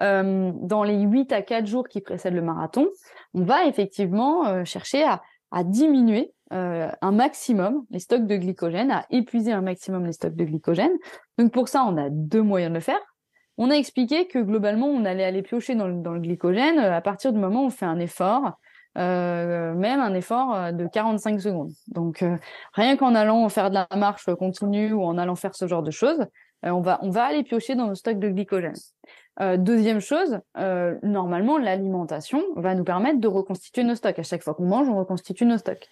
euh, 0.03 0.51
dans 0.61 0.83
les 0.83 1.01
8 1.01 1.33
à 1.33 1.41
4 1.41 1.65
jours 1.65 1.87
qui 1.87 2.01
précèdent 2.01 2.35
le 2.35 2.43
marathon, 2.43 2.87
on 3.33 3.43
va 3.43 3.65
effectivement 3.65 4.47
euh, 4.47 4.63
chercher 4.63 5.03
à, 5.03 5.21
diminuer 5.63 6.33
euh, 6.53 6.89
un 7.01 7.11
maximum 7.11 7.83
les 7.89 7.99
stocks 7.99 8.27
de 8.27 8.35
glycogène, 8.35 8.91
à 8.91 9.05
épuiser 9.09 9.51
un 9.51 9.61
maximum 9.61 10.05
les 10.05 10.11
stocks 10.11 10.35
de 10.35 10.43
glycogène. 10.43 10.91
Donc 11.39 11.51
pour 11.51 11.67
ça, 11.67 11.83
on 11.85 11.97
a 11.97 12.09
deux 12.09 12.43
moyens 12.43 12.69
de 12.69 12.75
le 12.75 12.81
faire. 12.81 12.99
On 13.57 13.71
a 13.71 13.73
expliqué 13.73 14.27
que 14.27 14.37
globalement, 14.37 14.87
on 14.87 15.03
allait 15.03 15.23
aller 15.23 15.41
piocher 15.41 15.73
dans 15.73 15.87
le, 15.87 16.19
glycogène 16.19 16.77
à 16.77 17.01
partir 17.01 17.33
du 17.33 17.39
moment 17.39 17.63
où 17.63 17.67
on 17.67 17.69
fait 17.71 17.87
un 17.87 17.97
effort, 17.97 18.59
même 18.95 19.99
un 19.99 20.13
effort 20.13 20.73
de 20.73 20.85
45 20.85 21.41
secondes. 21.41 21.71
Donc 21.87 22.23
rien 22.73 22.97
qu'en 22.97 23.15
allant 23.15 23.49
faire 23.49 23.69
de 23.71 23.75
la 23.75 23.87
marche 23.95 24.25
continue 24.37 24.93
ou 24.93 25.01
en 25.01 25.17
allant 25.17 25.35
faire 25.35 25.55
ce 25.55 25.65
genre 25.65 25.81
de 25.81 25.89
choses, 25.89 26.27
on, 26.63 26.81
va, 26.81 26.99
on 27.01 27.09
va 27.09 27.25
aller 27.25 27.43
piocher 27.43 27.75
dans 27.75 27.87
nos 27.87 27.95
stocks 27.95 28.19
de 28.19 28.29
glycogène. 28.29 28.75
Euh, 29.39 29.57
deuxième 29.57 29.99
chose, 29.99 30.39
euh, 30.57 30.97
normalement, 31.03 31.57
l'alimentation 31.57 32.43
va 32.55 32.73
nous 32.73 32.83
permettre 32.83 33.19
de 33.19 33.27
reconstituer 33.27 33.83
nos 33.83 33.95
stocks. 33.95 34.17
À 34.17 34.23
chaque 34.23 34.43
fois 34.43 34.55
qu'on 34.55 34.65
mange, 34.65 34.89
on 34.89 34.97
reconstitue 34.97 35.45
nos 35.45 35.57
stocks. 35.57 35.87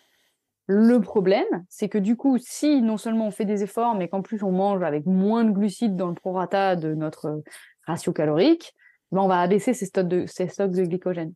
Le 0.67 0.99
problème, 0.99 1.45
c'est 1.69 1.89
que 1.89 1.99
du 1.99 2.15
coup, 2.15 2.39
si 2.39 2.81
non 2.81 2.97
seulement 2.97 3.27
on 3.27 3.31
fait 3.31 3.45
des 3.45 3.61
efforts, 3.61 3.93
mais 3.93 4.07
qu'en 4.07 4.23
plus 4.23 4.41
on 4.41 4.51
mange 4.51 4.81
avec 4.81 5.05
moins 5.05 5.43
de 5.43 5.51
glucides 5.51 5.95
dans 5.95 6.07
le 6.07 6.15
prorata 6.15 6.75
de 6.75 6.95
notre 6.95 7.43
ratio 7.85 8.13
calorique, 8.13 8.73
ben 9.11 9.21
on 9.21 9.27
va 9.27 9.41
abaisser 9.41 9.75
ces 9.75 9.85
stocks 9.85 10.07
de, 10.07 10.25
ces 10.25 10.47
stocks 10.47 10.71
de 10.71 10.83
glycogène. 10.83 11.33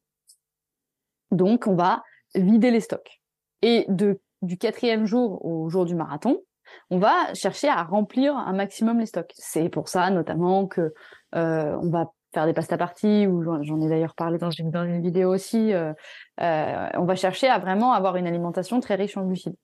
Donc, 1.30 1.68
on 1.68 1.76
va 1.76 2.02
vider 2.34 2.72
les 2.72 2.80
stocks. 2.80 3.22
Et 3.62 3.86
de, 3.88 4.20
du 4.42 4.58
quatrième 4.58 5.06
jour 5.06 5.46
au 5.46 5.70
jour 5.70 5.86
du 5.86 5.94
marathon, 5.94 6.42
on 6.90 7.00
va 7.00 7.34
chercher 7.34 7.68
à 7.68 7.84
remplir 7.84 8.36
un 8.36 8.54
maximum 8.54 9.00
les 9.00 9.06
stocks. 9.06 9.32
C'est 9.36 9.70
pour 9.70 9.90
ça 9.90 10.10
notamment 10.10 10.68
que 10.68 10.94
euh, 11.36 11.78
on 11.82 11.90
va 11.90 12.12
faire 12.34 12.46
des 12.46 12.54
pasta 12.54 12.78
parties, 12.78 13.26
ou 13.28 13.44
j'en 13.64 13.82
ai 13.82 13.90
d'ailleurs 13.90 14.16
parlé 14.16 14.38
dans 14.38 14.52
une, 14.52 14.70
dans 14.70 14.84
une 14.84 15.02
vidéo 15.02 15.34
aussi, 15.34 15.74
euh, 15.74 15.94
euh, 16.42 16.90
on 16.94 17.06
va 17.06 17.16
chercher 17.16 17.48
à 17.48 17.58
vraiment 17.58 17.94
avoir 17.94 18.18
une 18.18 18.28
alimentation 18.28 18.80
très 18.80 18.96
riche 18.96 19.18
en 19.18 19.26
glucides. 19.26 19.56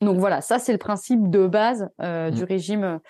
Donc 0.00 0.18
voilà, 0.18 0.42
ça 0.42 0.58
c'est 0.58 0.72
le 0.72 0.78
principe 0.78 1.30
de 1.30 1.46
base 1.46 1.88
mmh. 1.98 2.30
du 2.30 2.44
régime 2.44 3.00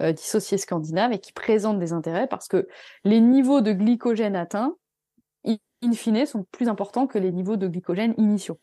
dissocié 0.00 0.56
scandinave 0.56 1.12
et 1.12 1.18
qui 1.18 1.32
présente 1.32 1.78
des 1.78 1.92
intérêts 1.92 2.26
parce 2.26 2.48
que 2.48 2.66
les 3.04 3.20
niveaux 3.20 3.60
de 3.60 3.72
glycogène 3.72 4.34
atteints, 4.34 4.74
in 5.44 5.92
fine, 5.92 6.26
sont 6.26 6.46
plus 6.50 6.68
importants 6.68 7.06
que 7.06 7.18
les 7.18 7.30
niveaux 7.30 7.56
de 7.56 7.68
glycogène 7.68 8.14
initiaux. 8.16 8.58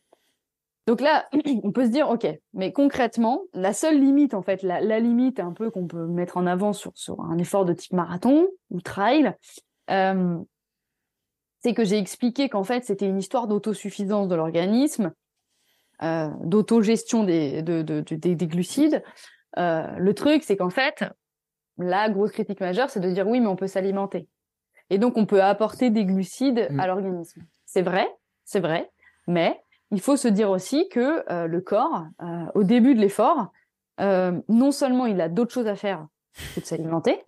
Donc 0.87 1.01
là, 1.01 1.27
on 1.63 1.71
peut 1.71 1.85
se 1.85 1.91
dire, 1.91 2.09
ok, 2.09 2.25
mais 2.53 2.71
concrètement, 2.71 3.43
la 3.53 3.73
seule 3.73 3.99
limite, 3.99 4.33
en 4.33 4.41
fait, 4.41 4.63
la, 4.63 4.99
limite 4.99 5.39
un 5.39 5.51
peu 5.51 5.69
qu'on 5.69 5.85
peut 5.85 6.07
mettre 6.07 6.37
en 6.37 6.47
avant 6.47 6.73
sur, 6.73 6.91
sur 6.95 7.21
un 7.21 7.37
effort 7.37 7.65
de 7.65 7.73
type 7.73 7.93
marathon 7.93 8.47
ou 8.71 8.81
trail, 8.81 9.35
euh, 9.91 10.37
c'est 11.59 11.73
que 11.73 11.83
j'ai 11.83 11.97
expliqué 11.97 12.47
qu'en 12.49 12.63
fait, 12.63 12.85
c'était 12.85 13.07
une 13.07 13.19
histoire 13.19 13.47
d'autosuffisance 13.47 14.29
de 14.29 14.35
l'organisme, 14.35 15.11
euh, 16.03 16.29
d'autogestion 16.43 17.23
des, 17.23 17.61
de, 17.61 17.81
des, 17.81 18.47
glucides. 18.47 19.03
Euh, 19.57 19.87
le 19.97 20.13
truc, 20.13 20.43
c'est 20.43 20.55
qu'en 20.55 20.69
fait, 20.69 21.03
la 21.77 22.09
grosse 22.09 22.31
critique 22.31 22.61
majeure, 22.61 22.89
c'est 22.89 22.99
de 23.01 23.09
dire 23.09 23.27
oui, 23.27 23.41
mais 23.41 23.47
on 23.47 23.55
peut 23.57 23.67
s'alimenter. 23.67 24.27
Et 24.89 24.99
donc, 24.99 25.17
on 25.17 25.25
peut 25.25 25.43
apporter 25.43 25.89
des 25.89 26.05
glucides 26.05 26.67
mmh. 26.69 26.79
à 26.79 26.87
l'organisme. 26.87 27.41
C'est 27.65 27.81
vrai, 27.81 28.07
c'est 28.45 28.61
vrai, 28.61 28.89
mais 29.27 29.59
il 29.91 30.01
faut 30.01 30.17
se 30.17 30.27
dire 30.27 30.49
aussi 30.49 30.89
que 30.89 31.23
euh, 31.31 31.47
le 31.47 31.61
corps, 31.61 32.05
euh, 32.21 32.45
au 32.55 32.63
début 32.63 32.95
de 32.95 32.99
l'effort, 32.99 33.51
euh, 33.99 34.39
non 34.49 34.71
seulement 34.71 35.05
il 35.05 35.21
a 35.21 35.29
d'autres 35.29 35.53
choses 35.53 35.67
à 35.67 35.75
faire 35.75 36.07
que 36.55 36.59
de 36.59 36.65
s'alimenter. 36.65 37.23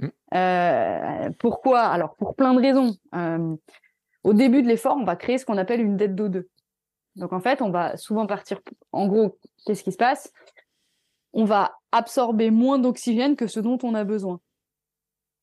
Mmh. 0.00 1.30
pourquoi 1.38 1.82
Alors 1.82 2.16
pour 2.16 2.34
plein 2.34 2.52
de 2.52 2.60
raisons. 2.60 2.96
au 4.24 4.32
début 4.32 4.62
de 4.62 4.68
l'effort, 4.68 4.96
on 4.98 5.04
va 5.04 5.16
créer 5.16 5.38
ce 5.38 5.46
qu'on 5.46 5.56
appelle 5.56 5.80
une 5.80 5.96
dette 5.96 6.14
d'O2. 6.14 6.46
Donc 7.16 7.32
en 7.32 7.40
fait, 7.40 7.62
on 7.62 7.70
va 7.70 7.96
souvent 7.96 8.26
partir. 8.26 8.60
En 8.90 9.06
gros, 9.06 9.38
qu'est-ce 9.64 9.84
qui 9.84 9.92
se 9.92 9.96
passe? 9.96 10.32
On 11.32 11.44
va 11.44 11.76
absorber 11.92 12.50
moins 12.50 12.78
d'oxygène 12.78 13.36
que 13.36 13.46
ce 13.46 13.60
dont 13.60 13.78
on 13.82 13.94
a 13.94 14.04
besoin. 14.04 14.40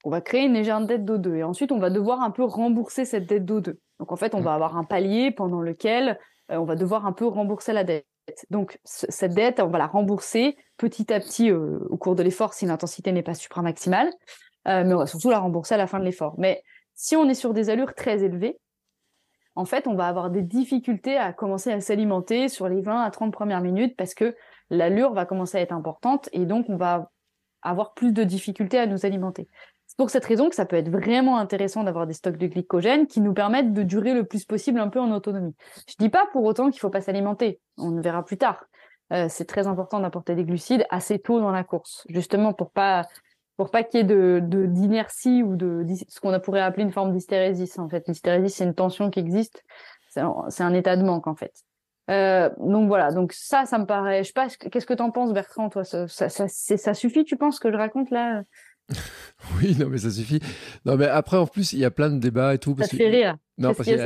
On 0.03 0.09
va 0.09 0.19
créer 0.19 0.45
une 0.45 0.53
légère 0.53 0.81
dette 0.81 1.05
d'O2 1.05 1.35
et 1.35 1.43
ensuite 1.43 1.71
on 1.71 1.79
va 1.79 1.89
devoir 1.89 2.21
un 2.21 2.31
peu 2.31 2.43
rembourser 2.43 3.05
cette 3.05 3.27
dette 3.27 3.45
d'O2. 3.45 3.77
Donc 3.99 4.11
en 4.11 4.15
fait, 4.15 4.35
on 4.35 4.41
mmh. 4.41 4.43
va 4.43 4.53
avoir 4.53 4.77
un 4.77 4.83
palier 4.83 5.31
pendant 5.31 5.61
lequel 5.61 6.19
on 6.49 6.65
va 6.65 6.75
devoir 6.75 7.05
un 7.05 7.13
peu 7.13 7.25
rembourser 7.25 7.73
la 7.73 7.83
dette. 7.83 8.05
Donc 8.49 8.79
cette 8.83 9.33
dette, 9.33 9.59
on 9.59 9.67
va 9.67 9.77
la 9.77 9.87
rembourser 9.87 10.57
petit 10.77 11.11
à 11.13 11.19
petit 11.19 11.51
euh, 11.51 11.79
au 11.89 11.97
cours 11.97 12.15
de 12.15 12.23
l'effort 12.23 12.53
si 12.53 12.65
l'intensité 12.65 13.11
n'est 13.11 13.23
pas 13.23 13.33
supramaximale, 13.33 14.11
euh, 14.67 14.83
mais 14.85 14.93
on 14.93 14.99
va 14.99 15.07
surtout 15.07 15.29
la 15.29 15.39
rembourser 15.39 15.75
à 15.75 15.77
la 15.77 15.87
fin 15.87 15.99
de 15.99 16.05
l'effort. 16.05 16.35
Mais 16.37 16.63
si 16.93 17.15
on 17.15 17.27
est 17.29 17.33
sur 17.33 17.53
des 17.53 17.69
allures 17.69 17.93
très 17.93 18.23
élevées, 18.23 18.59
en 19.55 19.65
fait, 19.65 19.87
on 19.87 19.95
va 19.95 20.07
avoir 20.07 20.29
des 20.29 20.41
difficultés 20.41 21.17
à 21.17 21.33
commencer 21.33 21.71
à 21.71 21.81
s'alimenter 21.81 22.47
sur 22.47 22.69
les 22.69 22.81
20 22.81 23.01
à 23.01 23.11
30 23.11 23.33
premières 23.33 23.61
minutes 23.61 23.97
parce 23.97 24.13
que 24.13 24.35
l'allure 24.69 25.13
va 25.13 25.25
commencer 25.25 25.57
à 25.57 25.61
être 25.61 25.73
importante 25.73 26.29
et 26.31 26.45
donc 26.45 26.67
on 26.69 26.77
va 26.77 27.11
avoir 27.61 27.93
plus 27.93 28.13
de 28.13 28.23
difficultés 28.23 28.79
à 28.79 28.87
nous 28.87 29.05
alimenter. 29.05 29.49
C'est 29.91 29.97
pour 29.97 30.09
cette 30.09 30.23
raison 30.23 30.47
que 30.47 30.55
ça 30.55 30.65
peut 30.65 30.77
être 30.77 30.87
vraiment 30.87 31.37
intéressant 31.37 31.83
d'avoir 31.83 32.07
des 32.07 32.13
stocks 32.13 32.37
de 32.37 32.47
glycogène 32.47 33.07
qui 33.07 33.19
nous 33.19 33.33
permettent 33.33 33.73
de 33.73 33.83
durer 33.83 34.13
le 34.13 34.23
plus 34.23 34.45
possible 34.45 34.79
un 34.79 34.87
peu 34.87 35.01
en 35.01 35.11
autonomie. 35.11 35.53
Je 35.85 35.95
dis 35.99 36.07
pas 36.07 36.27
pour 36.31 36.45
autant 36.45 36.69
qu'il 36.71 36.79
faut 36.79 36.89
pas 36.89 37.01
s'alimenter. 37.01 37.59
On 37.77 37.99
verra 37.99 38.23
plus 38.23 38.37
tard. 38.37 38.63
Euh, 39.11 39.25
c'est 39.27 39.43
très 39.43 39.67
important 39.67 39.99
d'apporter 39.99 40.33
des 40.33 40.45
glucides 40.45 40.85
assez 40.91 41.19
tôt 41.19 41.41
dans 41.41 41.51
la 41.51 41.65
course, 41.65 42.05
justement 42.07 42.53
pour 42.53 42.71
pas 42.71 43.05
pour 43.57 43.69
pas 43.69 43.83
qu'il 43.83 43.99
y 43.99 44.03
ait 44.03 44.05
de 44.05 44.39
d'inertie 44.39 45.43
ou 45.43 45.57
de 45.57 45.85
ce 46.07 46.21
qu'on 46.21 46.39
pourrait 46.39 46.61
appeler 46.61 46.83
une 46.83 46.93
forme 46.93 47.11
d'hystérésis. 47.11 47.77
En 47.77 47.89
fait, 47.89 48.07
l'hystérésis, 48.07 48.55
c'est 48.55 48.63
une 48.63 48.73
tension 48.73 49.09
qui 49.09 49.19
existe. 49.19 49.61
C'est 50.07 50.21
un, 50.21 50.73
état 50.73 50.95
de 50.95 51.03
manque, 51.03 51.27
en 51.27 51.35
fait. 51.35 51.53
Euh, 52.09 52.49
donc 52.59 52.87
voilà, 52.87 53.11
donc 53.11 53.33
ça, 53.33 53.65
ça 53.65 53.77
me 53.77 53.85
paraît. 53.85 54.23
Je 54.23 54.27
sais 54.27 54.33
pas, 54.33 54.47
qu'est-ce 54.47 54.85
que 54.85 54.93
t'en 54.93 55.11
penses, 55.11 55.33
Bertrand 55.33 55.69
Toi, 55.69 55.83
ça, 55.83 56.07
ça 56.07 56.93
suffit, 56.93 57.25
tu 57.25 57.35
penses 57.35 57.59
que 57.59 57.69
je 57.69 57.77
raconte 57.77 58.09
là? 58.09 58.43
Oui, 59.59 59.75
non, 59.79 59.89
mais 59.89 59.97
ça 59.97 60.11
suffit. 60.11 60.39
Non, 60.85 60.97
mais 60.97 61.07
après, 61.07 61.37
en 61.37 61.47
plus, 61.47 61.73
il 61.73 61.79
y 61.79 61.85
a 61.85 61.91
plein 61.91 62.09
de 62.09 62.19
débats 62.19 62.53
et 62.53 62.59
tout. 62.59 62.75
Parce 62.75 62.91
ça 62.91 62.97
fait 62.97 63.09
rire. 63.09 63.37
Non, 63.57 63.73
parce 63.73 63.87
qu'il 63.89 63.97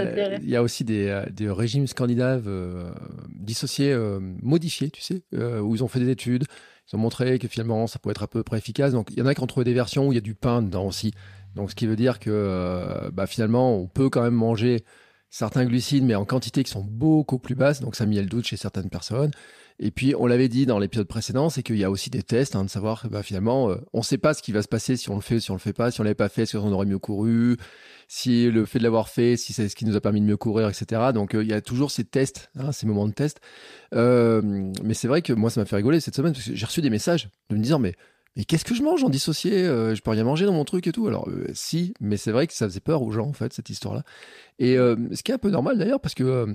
y, 0.43 0.49
y, 0.51 0.55
a 0.55 0.63
aussi 0.63 0.83
des, 0.83 1.07
euh, 1.07 1.25
des 1.31 1.49
régimes 1.49 1.87
scandinaves 1.87 2.45
euh, 2.47 2.91
dissociés, 3.29 3.91
euh, 3.91 4.19
modifiés, 4.41 4.89
tu 4.89 5.01
sais, 5.01 5.23
où 5.33 5.75
ils 5.75 5.83
ont 5.83 5.87
fait 5.87 5.99
des 5.99 6.09
études. 6.09 6.45
Ils 6.91 6.95
ont 6.95 6.99
montré 6.99 7.39
que 7.39 7.47
finalement, 7.47 7.87
ça 7.87 7.99
pouvait 7.99 8.11
être 8.11 8.23
à 8.23 8.27
peu 8.27 8.43
près 8.43 8.57
efficace. 8.57 8.93
Donc, 8.93 9.09
il 9.11 9.19
y 9.19 9.21
en 9.21 9.25
a 9.25 9.33
qui 9.33 9.41
ont 9.41 9.47
trouvé 9.47 9.63
des 9.63 9.73
versions 9.73 10.07
où 10.07 10.11
il 10.11 10.15
y 10.15 10.19
a 10.19 10.21
du 10.21 10.35
pain 10.35 10.61
dedans 10.61 10.85
aussi. 10.85 11.13
Donc, 11.55 11.71
ce 11.71 11.75
qui 11.75 11.87
veut 11.87 11.95
dire 11.95 12.19
que 12.19 13.09
bah, 13.11 13.27
finalement, 13.27 13.77
on 13.77 13.87
peut 13.87 14.09
quand 14.09 14.21
même 14.21 14.35
manger 14.35 14.83
certains 15.29 15.65
glucides, 15.65 16.03
mais 16.03 16.15
en 16.15 16.25
quantité 16.25 16.63
qui 16.63 16.71
sont 16.71 16.83
beaucoup 16.83 17.39
plus 17.39 17.55
basses. 17.55 17.81
Donc, 17.81 17.95
ça 17.95 18.03
a 18.03 18.07
mis 18.07 18.17
le 18.17 18.25
doute 18.25 18.45
chez 18.45 18.57
certaines 18.57 18.89
personnes. 18.89 19.31
Et 19.79 19.91
puis, 19.91 20.15
on 20.17 20.25
l'avait 20.25 20.47
dit 20.47 20.65
dans 20.65 20.79
l'épisode 20.79 21.07
précédent, 21.07 21.49
c'est 21.49 21.61
qu'il 21.61 21.77
y 21.77 21.83
a 21.83 21.91
aussi 21.91 22.09
des 22.09 22.23
tests, 22.23 22.55
hein, 22.55 22.63
de 22.63 22.69
savoir 22.69 23.07
bah, 23.09 23.23
finalement, 23.23 23.69
euh, 23.69 23.75
on 23.91 23.99
ne 23.99 24.03
sait 24.03 24.17
pas 24.17 24.33
ce 24.33 24.41
qui 24.41 24.53
va 24.53 24.61
se 24.61 24.69
passer 24.69 24.95
si 24.95 25.09
on 25.09 25.15
le 25.15 25.21
fait 25.21 25.35
ou 25.35 25.39
si 25.39 25.51
on 25.51 25.55
le 25.55 25.59
fait 25.59 25.73
pas. 25.73 25.91
Si 25.91 25.99
on 25.99 26.03
l'avait 26.03 26.15
pas 26.15 26.29
fait, 26.29 26.43
est-ce 26.43 26.57
qu'on 26.57 26.71
aurait 26.71 26.85
mieux 26.85 26.97
couru 26.97 27.57
Si 28.07 28.49
le 28.49 28.65
fait 28.65 28.79
de 28.79 28.85
l'avoir 28.85 29.09
fait, 29.09 29.35
si 29.35 29.51
c'est 29.51 29.67
ce 29.67 29.75
qui 29.75 29.83
nous 29.83 29.97
a 29.97 30.01
permis 30.01 30.21
de 30.21 30.25
mieux 30.25 30.37
courir, 30.37 30.69
etc. 30.69 31.11
Donc, 31.13 31.35
euh, 31.35 31.43
il 31.43 31.49
y 31.49 31.53
a 31.53 31.59
toujours 31.59 31.91
ces 31.91 32.05
tests, 32.05 32.49
hein, 32.57 32.71
ces 32.71 32.87
moments 32.87 33.07
de 33.07 33.13
test. 33.13 33.41
Euh, 33.93 34.41
mais 34.81 34.93
c'est 34.93 35.09
vrai 35.09 35.21
que 35.21 35.33
moi, 35.33 35.49
ça 35.49 35.59
m'a 35.59 35.65
fait 35.65 35.75
rigoler 35.75 35.99
cette 35.99 36.15
semaine 36.15 36.31
parce 36.31 36.45
que 36.45 36.55
j'ai 36.55 36.65
reçu 36.65 36.81
des 36.81 36.89
messages 36.89 37.27
de 37.49 37.57
me 37.57 37.61
dire, 37.61 37.79
mais 37.79 37.95
mais 38.37 38.43
qu'est-ce 38.43 38.65
que 38.65 38.75
je 38.75 38.83
mange 38.83 39.01
en 39.01 39.07
dissocié 39.07 39.63
Je 39.63 40.01
peux 40.01 40.11
rien 40.11 40.25
manger 40.25 40.45
dans 40.45 40.51
mon 40.51 40.65
truc 40.65 40.87
et 40.87 40.91
tout. 40.91 41.07
Alors 41.07 41.29
si, 41.53 41.93
mais 42.01 42.17
c'est 42.17 42.31
vrai 42.31 42.47
que 42.47 42.53
ça 42.53 42.67
faisait 42.67 42.81
peur 42.81 43.01
aux 43.01 43.09
gens 43.09 43.27
en 43.27 43.31
fait 43.31 43.53
cette 43.53 43.69
histoire-là. 43.69 44.03
Et 44.59 44.75
ce 44.75 45.23
qui 45.23 45.31
est 45.31 45.35
un 45.35 45.37
peu 45.37 45.49
normal 45.49 45.77
d'ailleurs 45.77 46.01
parce 46.01 46.15
que 46.15 46.53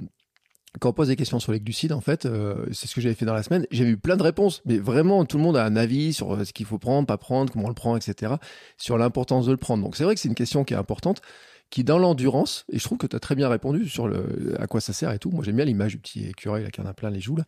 quand 0.79 0.91
on 0.91 0.93
pose 0.93 1.09
des 1.09 1.17
questions 1.17 1.41
sur 1.41 1.51
les 1.51 1.61
glucides, 1.61 1.93
en 1.93 2.01
fait, 2.01 2.27
euh, 2.27 2.67
c'est 2.71 2.87
ce 2.87 2.95
que 2.95 3.01
j'avais 3.01 3.17
fait 3.17 3.25
dans 3.25 3.35
la 3.35 3.43
semaine. 3.43 3.67
J'ai 3.73 3.85
eu 3.85 3.97
plein 3.97 4.17
de 4.17 4.23
réponses, 4.23 4.63
mais 4.67 4.79
vraiment 4.79 5.25
tout 5.25 5.37
le 5.37 5.43
monde 5.43 5.57
a 5.57 5.65
un 5.65 5.75
avis 5.75 6.13
sur 6.13 6.35
euh, 6.35 6.45
ce 6.45 6.53
qu'il 6.53 6.67
faut 6.67 6.79
prendre, 6.79 7.07
pas 7.07 7.17
prendre, 7.17 7.53
comment 7.53 7.65
on 7.65 7.69
le 7.69 7.75
prend, 7.75 7.97
etc. 7.97 8.35
Sur 8.79 8.97
l'importance 8.97 9.47
de 9.47 9.51
le 9.51 9.57
prendre. 9.57 9.83
Donc 9.83 9.97
c'est 9.97 10.05
vrai 10.05 10.15
que 10.15 10.21
c'est 10.21 10.29
une 10.29 10.37
question 10.37 10.63
qui 10.63 10.75
est 10.75 10.77
importante, 10.77 11.23
qui 11.71 11.83
dans 11.83 11.99
l'endurance, 11.99 12.67
et 12.71 12.79
je 12.79 12.85
trouve 12.85 12.99
que 12.99 13.09
tu 13.09 13.17
as 13.17 13.21
très 13.21 13.35
bien 13.35 13.49
répondu 13.49 13.89
sur 13.89 14.07
le, 14.07 14.55
à 14.61 14.69
quoi 14.69 14.81
ça 14.81 14.93
sert 14.93 15.11
et 15.11 15.19
tout. 15.19 15.31
Moi 15.31 15.43
j'aime 15.43 15.57
bien 15.57 15.65
l'image 15.65 15.93
du 15.93 15.99
petit 15.99 16.29
écureuil 16.29 16.63
là, 16.63 16.71
qui 16.71 16.81
en 16.81 16.87
a 16.87 16.95
plein 16.95 17.11
les 17.11 17.21
joues 17.21 17.37
là. 17.37 17.45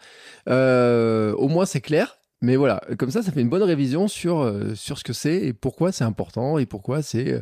Euh, 0.49 1.33
au 1.35 1.47
moins 1.47 1.65
c'est 1.65 1.81
clair. 1.81 2.19
Mais 2.45 2.57
voilà, 2.57 2.81
comme 2.99 3.13
ça, 3.13 3.23
ça 3.23 3.31
fait 3.31 3.41
une 3.41 3.49
bonne 3.49 3.63
révision 3.63 4.09
sur, 4.09 4.53
sur 4.75 4.99
ce 4.99 5.05
que 5.05 5.13
c'est 5.13 5.37
et 5.37 5.53
pourquoi 5.53 5.93
c'est 5.93 6.03
important 6.03 6.59
et 6.59 6.67
pourquoi 6.67 7.01
c'est 7.01 7.41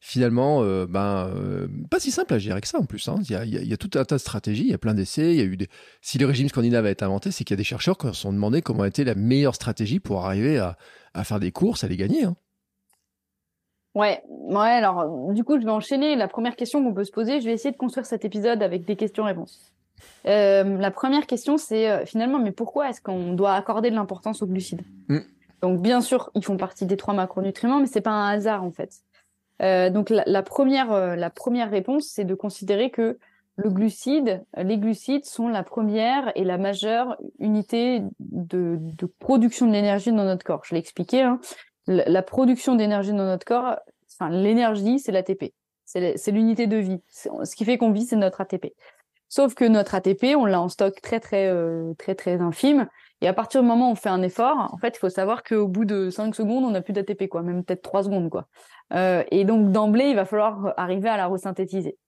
finalement, 0.00 0.62
euh, 0.62 0.86
ben, 0.86 1.30
euh, 1.36 1.68
pas 1.90 2.00
si 2.00 2.10
simple 2.10 2.32
à 2.34 2.38
gérer 2.38 2.60
que 2.60 2.66
ça 2.66 2.78
en 2.78 2.84
plus. 2.84 3.06
Hein. 3.08 3.16
Il, 3.28 3.68
y 3.68 3.72
a, 3.72 3.76
tout 3.76 3.90
un 3.98 4.04
tas 4.04 4.16
de 4.16 4.20
stratégies, 4.20 4.64
il 4.64 4.70
y 4.70 4.74
a 4.74 4.78
plein 4.78 4.94
d'essais. 4.94 5.34
Il 5.34 5.36
y 5.36 5.42
a 5.42 5.44
eu 5.44 5.56
des... 5.56 5.68
Si 6.00 6.18
le 6.18 6.26
régime 6.26 6.48
scandinave 6.48 6.86
a 6.86 6.90
été 6.90 7.04
inventé, 7.04 7.30
c'est 7.30 7.44
qu'il 7.44 7.54
y 7.54 7.58
a 7.58 7.58
des 7.58 7.64
chercheurs 7.64 7.98
qui 7.98 8.06
se 8.08 8.14
sont 8.14 8.32
demandé 8.32 8.62
comment 8.62 8.84
était 8.84 9.04
la 9.04 9.14
meilleure 9.14 9.54
stratégie 9.54 10.00
pour 10.00 10.24
arriver 10.24 10.58
à, 10.58 11.24
faire 11.24 11.38
des 11.38 11.52
courses, 11.52 11.84
à 11.84 11.88
les 11.88 11.98
gagner. 11.98 12.24
Hein. 12.24 12.34
Ouais, 13.94 14.22
ouais. 14.28 14.70
Alors, 14.70 15.32
du 15.32 15.44
coup, 15.44 15.60
je 15.60 15.64
vais 15.64 15.70
enchaîner. 15.70 16.16
La 16.16 16.28
première 16.28 16.56
question 16.56 16.82
qu'on 16.82 16.94
peut 16.94 17.04
se 17.04 17.12
poser, 17.12 17.40
je 17.40 17.46
vais 17.46 17.52
essayer 17.52 17.72
de 17.72 17.76
construire 17.76 18.06
cet 18.06 18.24
épisode 18.24 18.62
avec 18.62 18.86
des 18.86 18.96
questions-réponses. 18.96 19.72
Euh, 20.26 20.78
la 20.78 20.90
première 20.90 21.26
question, 21.26 21.58
c'est 21.58 22.06
finalement, 22.06 22.38
mais 22.38 22.52
pourquoi 22.52 22.88
est-ce 22.88 23.02
qu'on 23.02 23.34
doit 23.34 23.52
accorder 23.52 23.90
de 23.90 23.96
l'importance 23.96 24.40
aux 24.42 24.46
glucides? 24.46 24.82
Mmh. 25.08 25.18
Donc, 25.60 25.82
bien 25.82 26.00
sûr, 26.00 26.30
ils 26.34 26.44
font 26.44 26.56
partie 26.56 26.86
des 26.86 26.96
trois 26.96 27.12
macronutriments, 27.12 27.80
mais 27.80 27.86
c'est 27.86 28.00
pas 28.00 28.12
un 28.12 28.30
hasard 28.30 28.64
en 28.64 28.70
fait. 28.70 29.02
Euh, 29.60 29.90
donc 29.90 30.10
la, 30.10 30.42
première, 30.42 30.92
euh, 30.92 31.16
la 31.16 31.30
première 31.30 31.70
réponse, 31.70 32.06
c'est 32.06 32.24
de 32.24 32.34
considérer 32.34 32.90
que 32.90 33.18
le 33.56 33.70
glucide, 33.70 34.42
les 34.56 34.78
glucides 34.78 35.26
sont 35.26 35.48
la 35.48 35.62
première 35.62 36.32
et 36.34 36.44
la 36.44 36.56
majeure 36.56 37.18
unité 37.38 38.00
de, 38.20 38.78
production 39.18 39.66
de 39.66 39.72
l'énergie 39.72 40.12
dans 40.12 40.24
notre 40.24 40.44
corps. 40.44 40.62
Je 40.64 40.74
l'ai 40.74 40.80
expliqué. 40.80 41.22
Hein. 41.22 41.40
La, 41.86 42.22
production 42.22 42.74
d'énergie 42.74 43.10
dans 43.10 43.26
notre 43.26 43.44
corps, 43.44 43.76
enfin 44.14 44.30
l'énergie, 44.30 44.98
c'est 44.98 45.12
l'ATP. 45.12 45.52
C'est 45.84 46.30
l'unité 46.30 46.68
de 46.68 46.76
vie. 46.76 47.02
Ce 47.08 47.56
qui 47.56 47.64
fait 47.64 47.76
qu'on 47.76 47.90
vit, 47.90 48.04
c'est 48.04 48.16
notre 48.16 48.40
ATP. 48.40 48.68
Sauf 49.28 49.54
que 49.54 49.64
notre 49.64 49.94
ATP, 49.94 50.36
on 50.36 50.44
l'a 50.44 50.60
en 50.60 50.68
stock 50.68 51.00
très 51.02 51.20
très 51.20 51.48
euh, 51.48 51.94
très 51.98 52.14
très 52.14 52.40
infime. 52.40 52.88
Et 53.22 53.28
à 53.28 53.34
partir 53.34 53.60
du 53.60 53.68
moment 53.68 53.88
où 53.88 53.92
on 53.92 53.96
fait 53.96 54.08
un 54.08 54.22
effort, 54.22 54.70
en 54.72 54.78
fait, 54.78 54.96
il 54.96 54.98
faut 54.98 55.10
savoir 55.10 55.42
qu'au 55.42 55.68
bout 55.68 55.84
de 55.84 56.08
5 56.08 56.34
secondes, 56.34 56.64
on 56.64 56.70
n'a 56.70 56.80
plus 56.80 56.94
d'ATP, 56.94 57.28
quoi, 57.28 57.42
même 57.42 57.64
peut-être 57.64 57.82
3 57.82 58.04
secondes, 58.04 58.30
quoi. 58.30 58.46
Euh, 58.94 59.22
et 59.30 59.44
donc 59.44 59.72
d'emblée, 59.72 60.06
il 60.06 60.16
va 60.16 60.24
falloir 60.24 60.72
arriver 60.78 61.08
à 61.08 61.16
la 61.16 61.26
resynthétiser. 61.26 61.98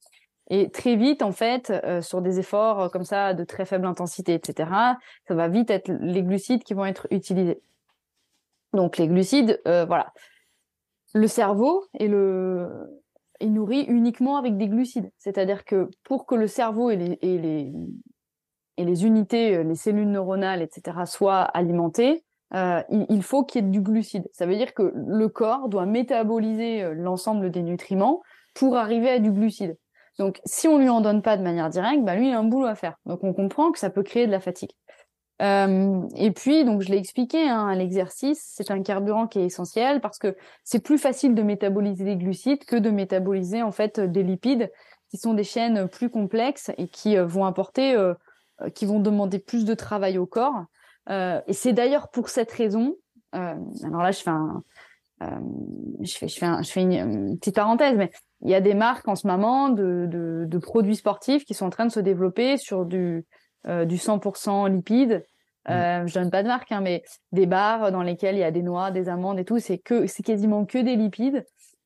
Et 0.48 0.70
très 0.70 0.96
vite, 0.96 1.22
en 1.22 1.32
fait, 1.32 1.70
euh, 1.70 2.00
sur 2.00 2.22
des 2.22 2.38
efforts 2.38 2.80
euh, 2.80 2.88
comme 2.88 3.04
ça 3.04 3.34
de 3.34 3.44
très 3.44 3.64
faible 3.66 3.86
intensité, 3.86 4.34
etc., 4.34 4.70
ça 5.28 5.34
va 5.34 5.48
vite 5.48 5.70
être 5.70 5.90
les 6.00 6.22
glucides 6.22 6.64
qui 6.64 6.74
vont 6.74 6.86
être 6.86 7.06
utilisés. 7.10 7.60
Donc 8.72 8.96
les 8.96 9.06
glucides, 9.06 9.60
voilà. 9.64 10.14
Le 11.14 11.26
cerveau 11.26 11.84
est, 11.98 12.08
le... 12.08 12.70
est 13.38 13.46
nourri 13.46 13.82
uniquement 13.82 14.38
avec 14.38 14.56
des 14.56 14.66
glucides. 14.66 15.10
C'est-à-dire 15.18 15.66
que 15.66 15.90
pour 16.04 16.24
que 16.24 16.34
le 16.34 16.46
cerveau 16.46 16.88
et 16.88 16.96
les, 16.96 17.18
et 17.20 17.36
les, 17.36 17.70
et 18.76 18.84
les 18.84 19.04
unités, 19.04 19.62
les 19.62 19.74
cellules 19.74 20.10
neuronales, 20.10 20.62
etc., 20.62 21.04
soient 21.06 21.42
alimentées, 21.42 22.24
euh, 22.54 22.82
il, 22.90 23.22
faut 23.22 23.44
qu'il 23.44 23.64
y 23.64 23.66
ait 23.66 23.70
du 23.70 23.80
glucide. 23.80 24.28
Ça 24.32 24.44
veut 24.44 24.56
dire 24.56 24.74
que 24.74 24.92
le 24.94 25.28
corps 25.28 25.68
doit 25.68 25.86
métaboliser 25.86 26.82
euh, 26.82 26.94
l'ensemble 26.94 27.50
des 27.50 27.62
nutriments 27.62 28.20
pour 28.54 28.76
arriver 28.76 29.08
à 29.08 29.18
du 29.18 29.32
glucide. 29.32 29.78
Donc, 30.18 30.38
si 30.44 30.68
on 30.68 30.76
lui 30.76 30.90
en 30.90 31.00
donne 31.00 31.22
pas 31.22 31.38
de 31.38 31.42
manière 31.42 31.70
directe, 31.70 32.04
bah 32.04 32.14
lui, 32.14 32.28
il 32.28 32.34
a 32.34 32.38
un 32.38 32.44
boulot 32.44 32.66
à 32.66 32.74
faire. 32.74 32.98
Donc, 33.06 33.24
on 33.24 33.32
comprend 33.32 33.72
que 33.72 33.78
ça 33.78 33.88
peut 33.88 34.02
créer 34.02 34.26
de 34.26 34.30
la 34.30 34.40
fatigue. 34.40 34.72
Euh, 35.40 36.02
et 36.14 36.30
puis, 36.30 36.66
donc, 36.66 36.82
je 36.82 36.90
l'ai 36.90 36.98
expliqué, 36.98 37.48
hein, 37.48 37.74
l'exercice, 37.74 38.52
c'est 38.54 38.70
un 38.70 38.82
carburant 38.82 39.26
qui 39.26 39.38
est 39.38 39.46
essentiel 39.46 40.02
parce 40.02 40.18
que 40.18 40.36
c'est 40.62 40.84
plus 40.84 40.98
facile 40.98 41.34
de 41.34 41.42
métaboliser 41.42 42.04
des 42.04 42.16
glucides 42.16 42.66
que 42.66 42.76
de 42.76 42.90
métaboliser 42.90 43.62
en 43.62 43.72
fait 43.72 43.98
des 43.98 44.22
lipides, 44.22 44.70
qui 45.08 45.16
sont 45.16 45.32
des 45.32 45.44
chaînes 45.44 45.88
plus 45.88 46.10
complexes 46.10 46.70
et 46.76 46.88
qui 46.88 47.16
vont 47.16 47.46
apporter, 47.46 47.96
qui 48.70 48.86
vont 48.86 49.00
demander 49.00 49.38
plus 49.38 49.64
de 49.64 49.74
travail 49.74 50.18
au 50.18 50.26
corps. 50.26 50.64
Euh, 51.08 51.40
et 51.46 51.52
c'est 51.52 51.72
d'ailleurs 51.72 52.10
pour 52.10 52.28
cette 52.28 52.52
raison, 52.52 52.96
euh, 53.34 53.54
alors 53.84 54.02
là 54.02 54.12
je 54.12 54.20
fais 54.20 54.30
un, 54.30 54.62
euh, 55.22 55.26
je 56.00 56.16
fais, 56.16 56.28
je 56.28 56.38
fais, 56.38 56.62
je 56.62 56.70
fais 56.70 56.82
une, 56.82 57.38
petite 57.38 57.56
parenthèse, 57.56 57.96
mais 57.96 58.10
il 58.42 58.50
y 58.50 58.54
a 58.54 58.60
des 58.60 58.74
marques 58.74 59.08
en 59.08 59.16
ce 59.16 59.26
moment 59.26 59.68
de, 59.68 60.06
de, 60.08 60.44
de 60.46 60.58
produits 60.58 60.96
sportifs 60.96 61.44
qui 61.44 61.54
sont 61.54 61.66
en 61.66 61.70
train 61.70 61.86
de 61.86 61.92
se 61.92 62.00
développer 62.00 62.56
sur 62.56 62.84
du, 62.84 63.24
du 63.64 63.96
100% 63.96 64.72
lipides. 64.72 65.24
Euh, 65.68 66.06
je 66.06 66.14
donne 66.14 66.30
pas 66.30 66.42
de 66.42 66.48
marque, 66.48 66.72
hein, 66.72 66.80
mais 66.80 67.04
des 67.30 67.46
barres 67.46 67.92
dans 67.92 68.02
lesquelles 68.02 68.36
il 68.36 68.40
y 68.40 68.44
a 68.44 68.50
des 68.50 68.62
noix, 68.62 68.90
des 68.90 69.08
amandes 69.08 69.38
et 69.38 69.44
tout, 69.44 69.58
c'est 69.58 69.78
que 69.78 70.06
c'est 70.06 70.22
quasiment 70.22 70.64
que 70.64 70.78
des 70.78 70.96
lipides. 70.96 71.44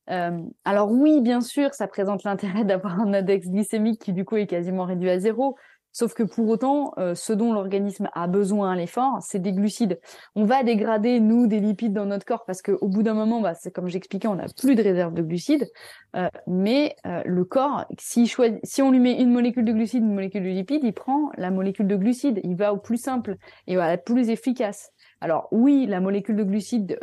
Euh, 0.08 0.40
alors 0.64 0.90
oui, 0.90 1.20
bien 1.20 1.40
sûr, 1.40 1.74
ça 1.74 1.86
présente 1.86 2.24
l'intérêt 2.24 2.64
d'avoir 2.64 3.00
un 3.00 3.12
index 3.12 3.48
glycémique 3.48 4.00
qui 4.00 4.12
du 4.12 4.24
coup 4.24 4.36
est 4.36 4.46
quasiment 4.46 4.84
réduit 4.84 5.10
à 5.10 5.18
zéro, 5.18 5.56
Sauf 5.96 6.12
que 6.12 6.22
pour 6.22 6.46
autant, 6.50 6.92
euh, 6.98 7.14
ce 7.14 7.32
dont 7.32 7.54
l'organisme 7.54 8.10
a 8.12 8.26
besoin 8.26 8.72
à 8.72 8.76
l'effort, 8.76 9.16
c'est 9.22 9.38
des 9.38 9.54
glucides. 9.54 9.98
On 10.34 10.44
va 10.44 10.62
dégrader, 10.62 11.20
nous, 11.20 11.46
des 11.46 11.58
lipides 11.58 11.94
dans 11.94 12.04
notre 12.04 12.26
corps 12.26 12.44
parce 12.44 12.60
qu'au 12.60 12.86
bout 12.86 13.02
d'un 13.02 13.14
moment, 13.14 13.40
bah, 13.40 13.54
c'est 13.54 13.70
comme 13.70 13.88
j'expliquais, 13.88 14.28
on 14.28 14.34
n'a 14.34 14.44
plus 14.60 14.74
de 14.74 14.82
réserve 14.82 15.14
de 15.14 15.22
glucides. 15.22 15.72
Euh, 16.14 16.28
mais 16.46 16.96
euh, 17.06 17.22
le 17.24 17.46
corps, 17.46 17.86
si, 17.98 18.30
si 18.62 18.82
on 18.82 18.90
lui 18.90 19.00
met 19.00 19.18
une 19.18 19.32
molécule 19.32 19.64
de 19.64 19.72
glucides, 19.72 20.02
une 20.02 20.12
molécule 20.12 20.42
de 20.42 20.50
lipides, 20.50 20.84
il 20.84 20.92
prend 20.92 21.30
la 21.38 21.50
molécule 21.50 21.86
de 21.86 21.96
glucides. 21.96 22.40
Il 22.44 22.56
va 22.56 22.74
au 22.74 22.76
plus 22.76 22.98
simple 22.98 23.36
et 23.66 23.78
à 23.78 23.88
la 23.88 23.96
plus 23.96 24.28
efficace. 24.28 24.90
Alors 25.22 25.48
oui, 25.50 25.86
la 25.86 26.00
molécule 26.00 26.36
de 26.36 26.44
glucides 26.44 27.00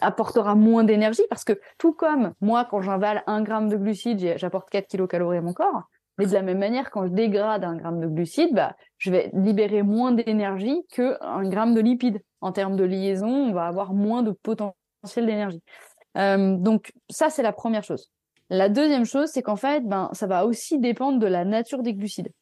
apportera 0.00 0.56
moins 0.56 0.82
d'énergie 0.82 1.22
parce 1.30 1.44
que 1.44 1.60
tout 1.78 1.92
comme 1.92 2.32
moi, 2.40 2.66
quand 2.68 2.80
j'invale 2.80 3.22
un 3.28 3.40
gramme 3.40 3.68
de 3.68 3.76
glucides, 3.76 4.34
j'apporte 4.36 4.68
4 4.68 4.88
kilocalories 4.88 5.38
à 5.38 5.42
mon 5.42 5.52
corps. 5.52 5.91
Mais 6.18 6.26
de 6.26 6.32
la 6.32 6.42
même 6.42 6.58
manière, 6.58 6.90
quand 6.90 7.06
je 7.06 7.12
dégrade 7.12 7.64
un 7.64 7.76
gramme 7.76 8.00
de 8.00 8.06
glucides, 8.06 8.54
bah, 8.54 8.76
je 8.98 9.10
vais 9.10 9.30
libérer 9.32 9.82
moins 9.82 10.12
d'énergie 10.12 10.82
qu'un 10.90 11.48
gramme 11.48 11.74
de 11.74 11.80
lipides. 11.80 12.20
En 12.40 12.52
termes 12.52 12.76
de 12.76 12.84
liaison, 12.84 13.28
on 13.28 13.52
va 13.52 13.66
avoir 13.66 13.94
moins 13.94 14.22
de 14.22 14.32
potentiel 14.32 15.26
d'énergie. 15.26 15.62
Euh, 16.18 16.56
donc 16.56 16.92
ça, 17.08 17.30
c'est 17.30 17.42
la 17.42 17.52
première 17.52 17.84
chose. 17.84 18.10
La 18.50 18.68
deuxième 18.68 19.06
chose, 19.06 19.30
c'est 19.32 19.42
qu'en 19.42 19.56
fait, 19.56 19.80
ben, 19.86 20.10
ça 20.12 20.26
va 20.26 20.44
aussi 20.44 20.78
dépendre 20.78 21.18
de 21.18 21.26
la 21.26 21.44
nature 21.44 21.82
des 21.82 21.94
glucides. 21.94 22.32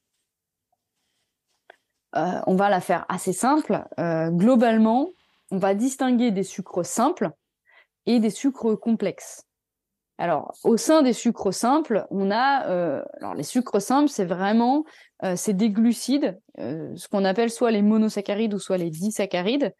Euh, 2.16 2.40
on 2.46 2.56
va 2.56 2.68
la 2.68 2.80
faire 2.80 3.06
assez 3.08 3.32
simple. 3.32 3.84
Euh, 4.00 4.30
globalement, 4.30 5.10
on 5.52 5.58
va 5.58 5.74
distinguer 5.74 6.32
des 6.32 6.42
sucres 6.42 6.84
simples 6.84 7.30
et 8.06 8.18
des 8.18 8.30
sucres 8.30 8.78
complexes. 8.78 9.44
Alors, 10.20 10.52
au 10.64 10.76
sein 10.76 11.00
des 11.00 11.14
sucres 11.14 11.54
simples, 11.54 12.06
on 12.10 12.30
a, 12.30 12.68
euh, 12.68 13.02
alors 13.22 13.32
les 13.32 13.42
sucres 13.42 13.80
simples, 13.80 14.10
c'est 14.10 14.26
vraiment, 14.26 14.84
euh, 15.24 15.34
c'est 15.34 15.54
des 15.54 15.70
glucides, 15.70 16.38
euh, 16.58 16.94
ce 16.94 17.08
qu'on 17.08 17.24
appelle 17.24 17.48
soit 17.48 17.70
les 17.70 17.80
monosaccharides 17.80 18.52
ou 18.52 18.58
soit 18.58 18.76
les 18.76 18.90
disaccharides. 18.90 19.74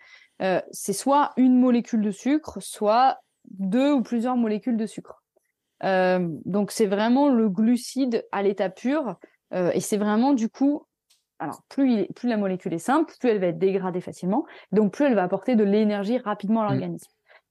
c'est 0.71 0.95
soit 0.95 1.33
une 1.37 1.61
molécule 1.61 2.01
de 2.01 2.11
sucre, 2.11 2.57
soit 2.63 3.19
deux 3.51 3.93
ou 3.93 4.01
plusieurs 4.01 4.37
molécules 4.37 4.79
de 4.79 4.87
sucre. 4.87 5.23
donc 5.83 6.71
c'est 6.71 6.87
vraiment 6.87 7.29
le 7.29 7.51
glucide 7.51 8.27
à 8.33 8.43
l'état 8.43 8.71
pur, 8.71 9.17
et 9.53 9.81
c'est 9.81 9.99
vraiment 9.99 10.33
du 10.33 10.49
coup 10.49 10.87
alors 11.39 11.63
plus, 11.69 12.07
plus 12.15 12.31
la 12.31 12.39
molécule 12.39 12.73
est 12.73 12.79
simple, 12.79 13.13
plus 13.21 13.29
elle 13.29 13.41
va 13.41 13.49
être 13.49 13.59
dégradée 13.59 14.01
facilement, 14.01 14.47
donc 14.73 14.95
plus 14.95 15.05
elle 15.05 15.15
va 15.15 15.25
apporter 15.25 15.55
de 15.55 15.65
l'énergie 15.65 16.17
rapidement 16.17 16.63
à 16.63 16.75
mmh. 16.75 16.97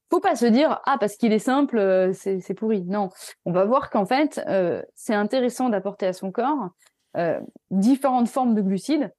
Faut 0.09 0.19
pas 0.19 0.35
se 0.35 0.45
dire 0.45 0.81
ah 0.85 0.97
parce 0.99 1.15
qu'il 1.15 1.33
est 1.33 1.39
simple 1.39 1.77
euh, 1.77 2.13
c'est 2.13 2.53
pourri. 2.53 2.83
Non, 2.83 3.09
on 3.45 3.51
va 3.51 3.65
voir 3.65 3.89
qu'en 3.89 4.05
fait 4.05 4.41
euh, 4.47 4.81
c'est 4.95 5.13
intéressant 5.13 5.69
d'apporter 5.69 6.07
à 6.07 6.13
son 6.13 6.31
corps 6.31 6.69
euh, 7.17 7.39
différentes 7.71 8.29
formes 8.29 8.55
de 8.55 8.61
glucides. 8.61 9.11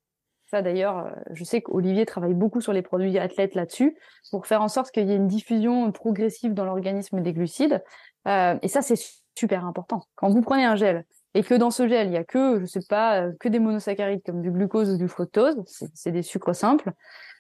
Ça 0.47 0.63
d'ailleurs, 0.63 1.15
je 1.33 1.45
sais 1.45 1.63
qu'Olivier 1.63 2.05
travaille 2.07 2.35
beaucoup 2.35 2.61
sur 2.61 2.73
les 2.73 2.83
produits 2.83 3.17
athlètes 3.19 3.55
là-dessus 3.55 3.97
pour 4.33 4.49
faire 4.49 4.63
en 4.63 4.69
sorte 4.69 4.91
qu'il 4.91 5.09
y 5.09 5.13
ait 5.13 5.17
une 5.17 5.29
diffusion 5.29 5.93
progressive 5.93 6.55
dans 6.55 6.65
l'organisme 6.65 7.21
des 7.21 7.33
glucides. 7.33 7.85
et 8.27 8.69
ça 8.69 8.83
c'est 8.83 8.97
super 9.39 9.65
important. 9.65 10.03
Quand 10.17 10.29
vous 10.29 10.43
prenez 10.43 10.65
un 10.65 10.75
gel 10.75 11.05
et 11.35 11.43
que 11.43 11.55
dans 11.55 11.71
ce 11.71 11.87
gel, 11.89 12.09
il 12.09 12.13
y 12.13 12.17
a 12.17 12.25
que, 12.25 12.61
je 12.61 12.67
sais 12.67 12.81
pas, 12.89 13.23
euh, 13.23 13.33
que 13.39 13.49
des 13.49 13.59
monosaccharides 13.59 14.23
comme 14.25 14.43
du 14.43 14.51
glucose 14.51 14.91
ou 14.91 14.97
du 14.97 15.09
fructose, 15.09 15.57
c'est 15.95 16.11
des 16.11 16.23
sucres 16.23 16.55
simples, 16.55 16.93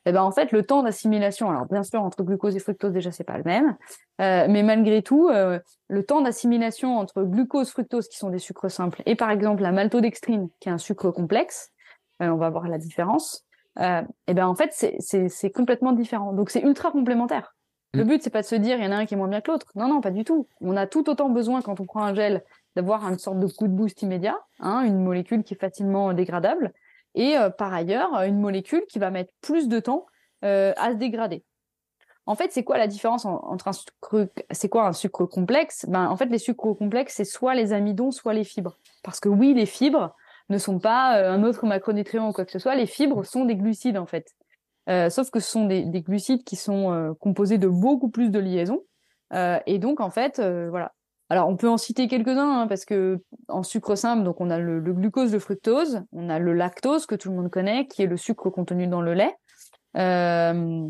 eh 0.06 0.12
ben 0.12 0.22
en 0.22 0.30
fait 0.30 0.52
le 0.52 0.64
temps 0.64 0.82
d'assimilation, 0.82 1.50
alors 1.50 1.66
bien 1.66 1.82
sûr 1.82 2.02
entre 2.02 2.22
glucose 2.22 2.56
et 2.56 2.58
fructose 2.58 2.92
déjà 2.92 3.12
c'est 3.12 3.24
pas 3.24 3.36
le 3.36 3.44
même, 3.44 3.76
euh, 4.20 4.46
mais 4.48 4.62
malgré 4.62 5.02
tout 5.02 5.28
euh, 5.28 5.58
le 5.88 6.04
temps 6.04 6.20
d'assimilation 6.20 6.98
entre 6.98 7.22
glucose, 7.22 7.70
fructose 7.70 8.08
qui 8.08 8.16
sont 8.16 8.30
des 8.30 8.38
sucres 8.38 8.70
simples 8.70 9.02
et 9.06 9.14
par 9.14 9.30
exemple 9.30 9.62
la 9.62 9.72
maltodextrine 9.72 10.48
qui 10.58 10.68
est 10.68 10.72
un 10.72 10.78
sucre 10.78 11.10
complexe, 11.10 11.70
on 12.20 12.36
va 12.36 12.50
voir 12.50 12.68
la 12.68 12.78
différence. 12.78 13.44
et 13.78 14.02
eh 14.26 14.34
ben 14.34 14.46
en 14.46 14.54
fait 14.54 14.72
c'est 15.00 15.50
complètement 15.50 15.92
différent, 15.92 16.32
donc 16.32 16.50
c'est 16.50 16.62
ultra 16.62 16.90
complémentaire. 16.90 17.54
Le 17.92 18.04
mm. 18.04 18.08
but 18.08 18.22
c'est 18.22 18.30
pas 18.30 18.42
de 18.42 18.46
se 18.46 18.54
dire 18.54 18.78
il 18.78 18.84
y 18.84 18.86
en 18.86 18.92
a 18.92 18.96
un 18.96 19.06
qui 19.06 19.14
est 19.14 19.16
moins 19.16 19.28
bien 19.28 19.40
que 19.40 19.50
l'autre, 19.50 19.66
non 19.74 19.88
non 19.88 20.00
pas 20.00 20.10
du 20.10 20.24
tout. 20.24 20.46
On 20.60 20.76
a 20.76 20.86
tout 20.86 21.08
autant 21.10 21.28
besoin 21.28 21.60
quand 21.60 21.80
on 21.80 21.86
prend 21.86 22.02
un 22.02 22.14
gel 22.14 22.42
d'avoir 22.76 23.06
une 23.08 23.18
sorte 23.18 23.38
de 23.38 23.46
coup 23.46 23.66
de 23.66 23.72
boost 23.72 24.00
immédiat, 24.02 24.38
hein, 24.60 24.82
une 24.82 25.02
molécule 25.02 25.42
qui 25.42 25.54
est 25.54 25.60
facilement 25.60 26.12
dégradable, 26.12 26.72
et 27.14 27.36
euh, 27.36 27.50
par 27.50 27.72
ailleurs 27.72 28.14
une 28.22 28.38
molécule 28.38 28.84
qui 28.88 28.98
va 28.98 29.10
mettre 29.10 29.32
plus 29.40 29.68
de 29.68 29.80
temps 29.80 30.06
euh, 30.44 30.72
à 30.76 30.92
se 30.92 30.96
dégrader. 30.96 31.44
En 32.26 32.34
fait, 32.36 32.52
c'est 32.52 32.62
quoi 32.62 32.78
la 32.78 32.86
différence 32.86 33.24
entre 33.24 33.66
un 33.66 33.72
sucre, 33.72 34.28
c'est 34.50 34.68
quoi 34.68 34.88
un 34.88 35.08
complexe? 35.26 35.86
Ben, 35.88 36.08
en 36.08 36.16
fait, 36.16 36.26
les 36.26 36.38
sucres 36.38 36.76
complexes, 36.76 37.14
c'est 37.16 37.24
soit 37.24 37.54
les 37.54 37.72
amidons, 37.72 38.12
soit 38.12 38.34
les 38.34 38.44
fibres. 38.44 38.78
Parce 39.02 39.18
que 39.18 39.28
oui, 39.28 39.52
les 39.52 39.66
fibres 39.66 40.14
ne 40.48 40.58
sont 40.58 40.78
pas 40.78 41.18
euh, 41.18 41.32
un 41.32 41.42
autre 41.42 41.66
macronutrient 41.66 42.18
ou 42.18 42.32
quoi 42.32 42.44
que 42.44 42.52
ce 42.52 42.58
soit. 42.58 42.76
Les 42.76 42.86
fibres 42.86 43.24
sont 43.24 43.46
des 43.46 43.56
glucides 43.56 43.98
en 43.98 44.06
fait. 44.06 44.34
sauf 45.10 45.30
que 45.30 45.40
ce 45.40 45.50
sont 45.50 45.66
des, 45.66 45.84
des 45.84 46.02
glucides 46.02 46.44
qui 46.44 46.56
sont 46.56 47.16
composés 47.20 47.58
de 47.58 47.68
beaucoup 47.68 48.10
plus 48.10 48.30
de 48.30 48.38
liaisons. 48.38 48.82
et 49.32 49.78
donc, 49.78 50.00
en 50.00 50.10
fait, 50.10 50.40
voilà, 50.40 50.92
alors, 51.30 51.48
on 51.48 51.56
peut 51.56 51.68
en 51.68 51.78
citer 51.78 52.08
quelques-uns, 52.08 52.62
hein, 52.62 52.66
parce 52.66 52.84
que 52.84 53.20
en 53.46 53.62
sucre 53.62 53.94
simple, 53.94 54.24
donc 54.24 54.40
on 54.40 54.50
a 54.50 54.58
le, 54.58 54.80
glucose, 54.80 55.32
le 55.32 55.38
fructose, 55.38 56.02
on 56.10 56.28
a 56.28 56.40
le 56.40 56.52
lactose 56.52 57.06
que 57.06 57.14
tout 57.14 57.30
le 57.30 57.36
monde 57.36 57.50
connaît, 57.50 57.86
qui 57.86 58.02
est 58.02 58.06
le 58.06 58.16
sucre 58.16 58.50
contenu 58.50 58.88
dans 58.88 59.00
le 59.00 59.14
lait. 59.14 59.32
Euh, 59.96 60.88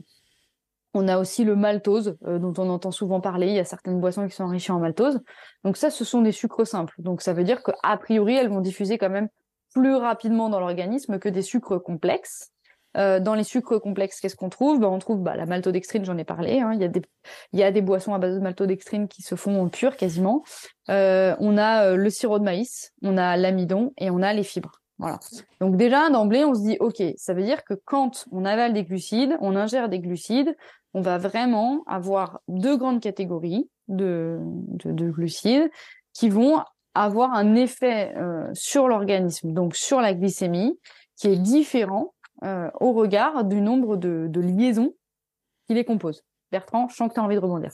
on 0.94 1.08
a 1.08 1.18
aussi 1.18 1.44
le 1.44 1.56
maltose, 1.56 2.16
euh, 2.26 2.38
dont 2.38 2.54
on 2.56 2.70
entend 2.70 2.90
souvent 2.90 3.20
parler. 3.20 3.48
Il 3.48 3.54
y 3.54 3.58
a 3.58 3.66
certaines 3.66 4.00
boissons 4.00 4.26
qui 4.26 4.34
sont 4.34 4.44
enrichies 4.44 4.72
en 4.72 4.80
maltose. 4.80 5.20
Donc 5.62 5.76
ça, 5.76 5.90
ce 5.90 6.06
sont 6.06 6.22
des 6.22 6.32
sucres 6.32 6.66
simples. 6.66 6.94
Donc 6.96 7.20
ça 7.20 7.34
veut 7.34 7.44
dire 7.44 7.62
qu'a 7.62 7.96
priori, 7.98 8.34
elles 8.34 8.48
vont 8.48 8.62
diffuser 8.62 8.96
quand 8.96 9.10
même 9.10 9.28
plus 9.74 9.94
rapidement 9.94 10.48
dans 10.48 10.58
l'organisme 10.58 11.18
que 11.18 11.28
des 11.28 11.42
sucres 11.42 11.82
complexes. 11.82 12.50
Euh, 12.96 13.20
dans 13.20 13.34
les 13.34 13.44
sucres 13.44 13.80
complexes, 13.80 14.20
qu'est-ce 14.20 14.36
qu'on 14.36 14.48
trouve? 14.48 14.80
Ben, 14.80 14.88
On 14.88 14.98
trouve 14.98 15.20
bah, 15.20 15.36
la 15.36 15.46
maltodextrine, 15.46 16.04
j'en 16.04 16.18
ai 16.18 16.24
parlé. 16.24 16.60
Hein. 16.60 16.72
Il, 16.74 16.80
y 16.80 16.84
a 16.84 16.88
des, 16.88 17.02
y 17.52 17.62
a 17.62 17.70
des 17.70 17.82
boissons 17.82 18.14
à 18.14 18.18
base 18.18 18.34
de 18.34 18.40
maltodextrine 18.40 19.08
qui 19.08 19.22
se 19.22 19.36
font 19.36 19.68
pures 19.68 19.96
quasiment. 19.96 20.42
Euh, 20.88 21.36
on 21.38 21.56
a 21.56 21.86
euh, 21.86 21.96
le 21.96 22.10
sirop 22.10 22.38
de 22.38 22.44
maïs, 22.44 22.92
on 23.02 23.16
a 23.16 23.36
l'amidon 23.36 23.92
et 23.98 24.10
on 24.10 24.22
a 24.22 24.32
les 24.32 24.42
fibres. 24.42 24.80
Voilà. 24.98 25.18
Donc 25.60 25.76
déjà, 25.76 26.10
d'emblée, 26.10 26.44
on 26.44 26.54
se 26.54 26.62
dit, 26.62 26.76
OK, 26.80 27.02
ça 27.16 27.32
veut 27.32 27.42
dire 27.42 27.64
que 27.64 27.74
quand 27.74 28.26
on 28.32 28.44
avale 28.44 28.74
des 28.74 28.84
glucides, 28.84 29.36
on 29.40 29.56
ingère 29.56 29.88
des 29.88 30.00
glucides, 30.00 30.54
on 30.92 31.00
va 31.00 31.16
vraiment 31.16 31.82
avoir 31.86 32.40
deux 32.48 32.76
grandes 32.76 33.00
catégories 33.00 33.70
de, 33.88 34.38
de, 34.40 34.92
de 34.92 35.10
glucides 35.10 35.70
qui 36.12 36.28
vont 36.28 36.62
avoir 36.94 37.32
un 37.32 37.54
effet 37.54 38.12
euh, 38.16 38.48
sur 38.52 38.88
l'organisme, 38.88 39.52
donc 39.52 39.76
sur 39.76 40.00
la 40.00 40.12
glycémie, 40.12 40.78
qui 41.16 41.28
est 41.28 41.36
différent 41.36 42.12
euh, 42.42 42.70
au 42.80 42.92
regard 42.92 43.44
du 43.44 43.60
nombre 43.60 43.96
de, 43.96 44.40
liaisons 44.40 44.94
qui 45.66 45.74
les 45.74 45.84
composent. 45.84 46.22
Bertrand, 46.50 46.88
je 46.88 46.96
sens 46.96 47.08
que 47.08 47.14
tu 47.14 47.20
as 47.20 47.22
envie 47.22 47.36
de 47.36 47.40
rebondir. 47.40 47.70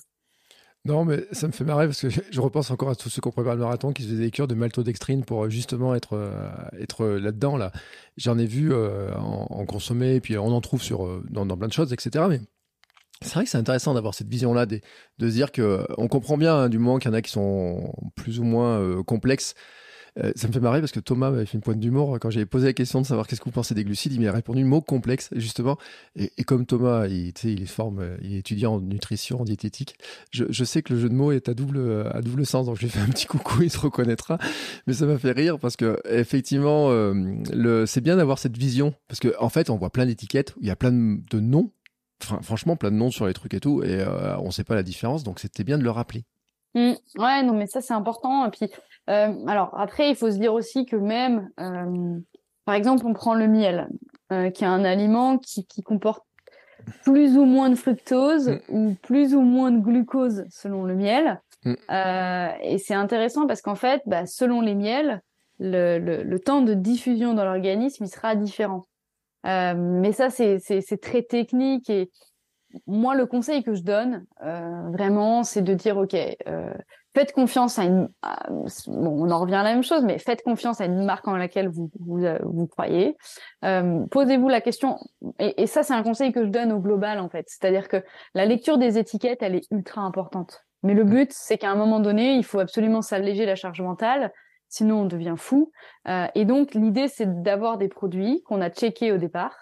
Non, 0.85 1.05
mais 1.05 1.25
ça 1.33 1.47
me 1.47 1.53
fait 1.53 1.65
marrer 1.65 1.87
parce 1.87 2.01
que 2.01 2.09
je, 2.11 2.41
repense 2.41 2.71
encore 2.71 2.91
à 2.91 2.95
tous 2.95 3.09
ceux 3.09 3.21
qui 3.21 3.29
ont 3.29 3.33
préparé 3.33 3.57
le 3.57 3.63
marathon 3.63 3.93
qui 3.93 4.03
faisaient 4.03 4.17
des 4.17 4.31
cures 4.31 4.47
de 4.47 4.55
maltodextrine 4.55 5.25
pour 5.25 5.45
euh, 5.45 5.51
justement 5.51 5.95
être, 5.95 6.15
euh, 6.15 6.49
être 6.81 7.07
là-dedans. 7.07 7.57
Là. 7.57 7.73
J'en 8.17 8.39
ai 8.39 8.47
vu 8.47 8.73
en, 8.75 9.65
consommer, 9.67 10.17
et 10.17 10.21
puis 10.21 10.37
on 10.39 10.49
en 10.49 10.61
trouve 10.61 10.83
sur, 10.83 11.23
dans, 11.31 11.47
plein 11.57 11.69
de 11.69 11.73
choses, 11.73 11.93
etc. 11.93 12.27
Mais 12.29 12.41
c'est 13.23 13.35
vrai 13.35 13.45
que 13.45 13.51
c'est 13.51 13.59
intéressant 13.59 13.95
d'avoir 13.95 14.15
cette 14.15 14.29
vision-là, 14.29 14.67
de, 14.67 14.81
de, 15.19 15.29
se 15.29 15.33
dire 15.33 15.51
qu'on 15.51 16.09
comprend 16.09 16.39
bien 16.39 16.55
hein, 16.55 16.69
du 16.69 16.79
moment 16.79 16.99
qu'il 16.99 17.11
y 17.11 17.15
en 17.15 17.17
a 17.17 17.23
qui 17.23 17.33
sont 17.33 17.93
plus 18.15 18.39
ou 18.39 18.45
moins 18.45 19.03
complexes. 19.05 19.55
Euh, 20.19 20.33
ça 20.35 20.49
me 20.49 20.53
fait 20.53 20.61
marrer 20.61 20.81
parce 20.81 20.93
que 20.93 21.01
Thomas 21.01 21.31
m'avait 21.31 21.47
fait 21.47 21.55
une 21.55 21.63
pointe 21.63 21.79
d'humour 21.79 22.19
quand 22.21 22.31
j'avais 22.31 22.47
posé 22.47 22.67
la 22.67 22.73
question 22.73 23.01
de 23.01 23.07
savoir 23.07 23.27
qu'est-ce 23.27 23.41
que 23.41 23.47
vous 23.47 23.51
pensez 23.51 23.75
des 23.75 23.85
glucides. 23.85 24.13
Il 24.13 24.21
m'a 24.21 24.33
répondu 24.33 24.65
mot 24.65 24.81
complexe, 24.81 25.29
justement. 25.37 25.79
Et, 26.17 26.45
comme 26.45 26.67
Thomas, 26.67 27.07
il, 27.07 27.33
il 27.45 27.63
est 27.63 27.67
forme, 27.67 28.17
il 28.23 28.35
est 28.35 28.39
étudiant 28.39 28.75
en 28.75 28.81
nutrition, 28.81 29.41
en 29.41 29.45
diététique, 29.45 29.99
je, 30.31 30.65
sais 30.65 30.83
que 30.83 30.95
le 30.95 31.01
jeu 31.01 31.09
de 31.09 31.15
mots 31.15 31.33
est 31.33 31.49
à 31.49 31.55
double, 31.55 32.11
à 32.13 32.21
double 32.23 32.47
sens. 32.47 32.67
Donc 32.67 32.77
je 32.77 32.81
lui 32.81 32.87
ai 32.87 32.91
fait 32.91 33.01
un 33.01 33.09
petit 33.09 33.27
coucou, 33.27 33.63
il 33.63 33.71
se 33.71 33.79
reconnaîtra. 33.79 34.39
Mais 34.87 34.95
ça 34.95 35.07
m'a 35.07 35.19
fait 35.19 35.33
rire 35.33 35.59
parce 35.59 35.77
que 35.77 35.99
effectivement, 36.09 36.91
euh, 36.91 37.87
c'est 37.87 38.01
bien 38.01 38.17
d'avoir 38.17 38.39
cette 38.39 38.57
vision 38.57 38.95
parce 39.09 39.21
qu'en 39.21 39.31
en 39.41 39.49
fait, 39.49 39.71
on 39.71 39.77
voit 39.77 39.91
plein 39.91 40.07
d'étiquettes, 40.07 40.55
il 40.61 40.67
y 40.67 40.71
a 40.71 40.77
plein 40.77 40.93
de, 40.93 41.41
noms. 41.41 41.71
franchement, 42.21 42.77
plein 42.77 42.91
de 42.91 42.97
noms 42.97 43.11
sur 43.11 43.27
les 43.27 43.33
trucs 43.33 43.55
et 43.55 43.61
tout, 43.61 43.83
et 43.83 44.01
euh, 44.01 44.37
on 44.39 44.47
ne 44.47 44.51
sait 44.51 44.65
pas 44.65 44.75
la 44.75 44.83
différence, 44.83 45.23
donc 45.23 45.41
c'était 45.41 45.65
bien 45.65 45.79
de 45.79 45.85
le 45.85 45.91
rappeler. 45.91 46.25
Mmh. 46.77 46.93
ouais, 47.19 47.43
non, 47.43 47.55
mais 47.55 47.67
ça 47.67 47.81
c'est 47.81 47.95
important. 47.95 48.47
Et 48.47 48.51
puis, 48.51 48.71
euh, 49.09 49.33
alors 49.47 49.71
après, 49.79 50.11
il 50.11 50.15
faut 50.15 50.31
se 50.31 50.37
dire 50.37 50.53
aussi 50.53 50.85
que 50.85 50.97
même, 50.97 51.49
euh, 51.59 52.19
par 52.67 52.75
exemple, 52.75 53.07
on 53.07 53.15
prend 53.15 53.35
le 53.35 53.49
miel, 53.49 53.89
euh, 54.31 54.51
qui 54.51 54.63
est 54.63 54.67
un 54.67 54.85
aliment 54.85 55.39
qui, 55.39 55.67
qui, 55.67 55.83
comporte 55.83 56.23
plus 57.03 57.39
ou 57.39 57.47
moins 57.47 57.71
de 57.71 57.77
fructose 57.77 58.51
mm. 58.51 58.61
ou 58.69 58.95
plus 59.03 59.35
ou 59.35 59.41
moins 59.41 59.71
de 59.71 59.81
glucose 59.81 60.45
selon 60.51 60.85
le 60.85 60.95
miel. 60.95 61.41
Mm. 61.65 61.75
et 62.63 62.79
c'est 62.79 62.95
intéressant 62.95 63.47
parce 63.47 63.63
qu'en 63.63 63.75
fait, 63.75 64.03
bah, 64.07 64.27
selon 64.27 64.61
les 64.61 64.75
miels, 64.75 65.23
le, 65.59 65.99
le, 65.99 66.23
le, 66.23 66.39
temps 66.39 66.61
de 66.61 66.75
diffusion 66.75 67.33
dans 67.33 67.45
l'organisme, 67.45 68.05
il 68.05 68.11
sera 68.11 68.37
différent. 68.37 68.85
mais 69.45 70.13
ça, 70.13 70.29
c'est 70.29 71.01
très 71.01 71.23
technique 71.23 71.89
et 71.89 72.11
moi, 72.87 73.15
le 73.15 73.27
conseil 73.27 73.63
que 73.63 73.75
je 73.75 73.83
donne, 73.83 74.25
vraiment, 74.41 75.43
c'est 75.43 75.63
de 75.63 75.75
dire, 75.75 75.97
OK, 75.97 76.17
faites 77.17 77.33
confiance 77.33 77.79
à 77.79 77.85
une, 77.85 78.11
bon, 78.89 79.25
on 79.25 79.31
en 79.31 79.39
revient 79.39 79.55
à 79.55 79.63
la 79.63 79.73
même 79.73 79.83
chose, 79.83 80.05
mais 80.05 80.19
faites 80.19 80.43
confiance 80.43 80.83
à 80.83 80.85
une 80.85 81.03
marque 81.03 81.27
en 81.27 81.37
laquelle 81.37 81.69
vous 81.69 81.91
vous, 81.99 82.23
euh, 82.23 82.39
vous 82.45 82.67
croyez. 82.67 83.17
Euh, 83.65 84.05
Posez-vous 84.11 84.51
la 84.51 84.61
question, 84.61 84.99
et, 85.39 85.63
et 85.63 85.67
ça 85.67 85.83
c'est 85.83 85.95
un 85.95 86.03
conseil 86.03 86.31
que 86.31 86.45
je 86.45 86.51
donne 86.51 86.73
au 86.73 86.79
global 86.79 87.19
en 87.19 87.31
fait, 87.31 87.47
c'est-à-dire 87.49 87.89
que 87.89 88.05
la 88.35 88.45
lecture 88.45 88.77
des 88.77 88.99
étiquettes, 88.99 89.43
elle 89.43 89.55
est 89.55 89.67
ultra 89.71 90.03
importante. 90.03 90.67
Mais 90.83 90.93
le 90.93 91.05
but, 91.05 91.33
c'est 91.33 91.57
qu'à 91.57 91.71
un 91.71 91.75
moment 91.75 92.01
donné, 92.01 92.35
il 92.35 92.45
faut 92.45 92.59
absolument 92.59 93.01
s'alléger 93.01 93.47
la 93.47 93.55
charge 93.55 93.81
mentale, 93.81 94.31
sinon 94.69 95.03
on 95.03 95.07
devient 95.07 95.37
fou. 95.39 95.73
Euh, 96.09 96.27
et 96.35 96.45
donc 96.45 96.75
l'idée, 96.75 97.09
c'est 97.09 97.43
d'avoir 97.43 97.79
des 97.79 97.89
produits 97.89 98.43
qu'on 98.43 98.61
a 98.61 98.69
checkés 98.69 99.11
au 99.11 99.17
départ. 99.17 99.57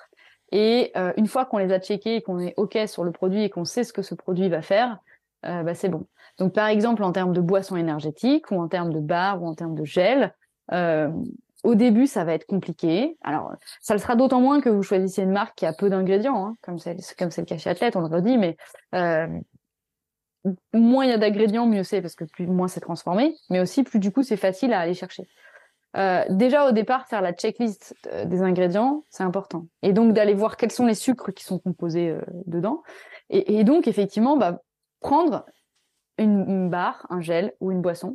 Et 0.55 0.93
euh, 0.97 1.13
une 1.17 1.27
fois 1.27 1.45
qu'on 1.45 1.59
les 1.59 1.73
a 1.73 1.81
checkés 1.81 2.15
et 2.15 2.23
qu'on 2.23 2.39
est 2.39 2.55
OK 2.57 2.79
sur 2.87 3.03
le 3.03 3.11
produit 3.11 3.43
et 3.43 3.51
qu'on 3.51 3.65
sait 3.65 3.83
ce 3.83 3.93
que 3.93 4.03
ce 4.03 4.15
produit 4.15 4.49
va 4.49 4.63
faire, 4.63 5.01
euh, 5.45 5.65
bah, 5.65 5.75
c'est 5.75 5.89
bon. 5.89 6.07
Donc, 6.39 6.55
par 6.55 6.69
exemple, 6.69 7.03
en 7.03 7.11
termes 7.11 7.33
de 7.33 7.41
boissons 7.41 7.77
énergétiques 7.77 8.53
ou 8.53 8.61
en 8.61 8.69
termes 8.69 8.93
de 8.93 9.01
bar 9.01 9.43
ou 9.43 9.49
en 9.49 9.57
termes 9.57 9.75
de 9.75 9.85
gel, 9.85 10.33
euh, 10.73 11.11
au 11.65 11.75
début, 11.75 12.07
ça 12.07 12.23
va 12.23 12.35
être 12.35 12.47
compliqué. 12.47 13.19
Alors, 13.23 13.53
ça 13.81 13.95
le 13.95 14.01
sera 14.01 14.15
d'autant 14.15 14.41
moins 14.41 14.61
que 14.61 14.69
vous 14.69 14.85
choisissiez 14.85 15.25
une 15.25 15.33
marque 15.33 15.57
qui 15.57 15.67
a 15.67 15.73
peu 15.73 15.91
d'ingrédients, 15.91 16.47
hein, 16.47 16.57
comme 16.63 16.79
c'est 16.79 16.97
comme 17.19 17.33
c'est 17.33 17.41
le 17.41 17.47
cas 17.47 17.59
chez 17.59 17.71
Athlète, 17.71 17.97
on 17.97 18.01
le 18.01 18.15
redit, 18.15 18.39
mais 18.39 18.57
moins 20.73 21.05
il 21.05 21.09
y 21.09 21.13
a 21.13 21.19
d'ingrédients, 21.19 21.67
mieux 21.67 21.83
c'est 21.83 22.03
parce 22.03 22.15
que 22.15 22.25
plus 22.25 22.47
moins 22.47 22.69
c'est 22.69 22.81
transformé, 22.81 23.35
mais 23.51 23.61
aussi 23.61 23.83
plus 23.83 23.99
du 23.99 24.13
coup 24.13 24.23
c'est 24.23 24.37
facile 24.37 24.73
à 24.73 24.81
aller 24.81 24.95
chercher. 24.95 25.27
Euh, 25.97 26.25
déjà 26.29 26.69
au 26.69 26.73
départ, 26.73 27.07
faire 27.07 27.23
la 27.23 27.33
checklist 27.33 27.95
euh, 28.13 28.25
des 28.25 28.43
ingrédients, 28.43 29.05
c'est 29.11 29.23
important. 29.23 29.67
Et 29.83 29.93
donc 29.93 30.13
d'aller 30.13 30.35
voir 30.35 30.57
quels 30.57 30.73
sont 30.73 30.87
les 30.87 30.95
sucres 30.95 31.33
qui 31.33 31.45
sont 31.45 31.59
composés 31.59 32.11
euh, 32.11 32.21
dedans. 32.47 32.83
Et, 33.31 33.65
donc 33.65 33.89
effectivement, 33.89 34.37
bah, 34.37 34.61
prendre 35.01 35.47
une, 36.19 36.69
barre, 36.69 37.07
un 37.09 37.21
gel 37.21 37.55
ou 37.61 37.73
une 37.73 37.81
boisson 37.81 38.15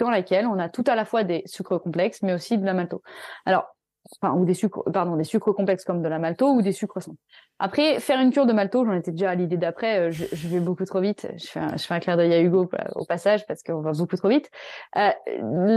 dans 0.00 0.10
laquelle 0.10 0.46
on 0.46 0.58
a 0.58 0.68
tout 0.68 0.84
à 0.86 0.94
la 0.94 1.04
fois 1.04 1.24
des 1.24 1.42
sucres 1.46 1.80
complexes, 1.80 2.22
mais 2.22 2.32
aussi 2.32 2.58
de 2.58 2.64
la 2.64 2.74
malto. 2.74 3.02
Alors, 3.44 3.75
enfin 4.20 4.34
ou 4.34 4.44
des 4.44 4.54
sucres, 4.54 4.82
pardon, 4.92 5.16
des 5.16 5.24
sucres 5.24 5.54
complexes 5.54 5.84
comme 5.84 6.02
de 6.02 6.08
la 6.08 6.18
malto 6.18 6.52
ou 6.52 6.62
des 6.62 6.72
sucres 6.72 7.02
simples. 7.02 7.18
Après, 7.58 8.00
faire 8.00 8.20
une 8.20 8.30
cure 8.30 8.46
de 8.46 8.52
malto, 8.52 8.84
j'en 8.84 8.92
étais 8.92 9.12
déjà 9.12 9.30
à 9.30 9.34
l'idée 9.34 9.56
d'après. 9.56 9.98
Euh, 9.98 10.10
je, 10.10 10.24
je, 10.32 10.48
vais 10.48 10.60
beaucoup 10.60 10.84
trop 10.84 11.00
vite. 11.00 11.28
Je 11.36 11.46
fais 11.46 11.60
un, 11.60 11.76
je 11.76 11.84
fais 11.84 11.94
un 11.94 12.00
clair 12.00 12.16
d'œil 12.16 12.34
à 12.34 12.40
Hugo 12.40 12.68
au 12.94 13.04
passage 13.04 13.46
parce 13.46 13.62
qu'on 13.62 13.80
va 13.80 13.92
beaucoup 13.92 14.16
trop 14.16 14.28
vite. 14.28 14.50
Euh, 14.96 15.10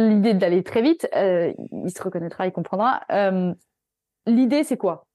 l'idée 0.10 0.34
d'aller 0.34 0.64
très 0.64 0.82
vite, 0.82 1.08
euh, 1.16 1.54
il 1.72 1.92
se 1.92 2.02
reconnaîtra, 2.02 2.48
il 2.48 2.52
comprendra. 2.52 3.02
Euh, 3.12 3.54
l'idée, 4.26 4.64
c'est 4.64 4.78
quoi? 4.78 5.08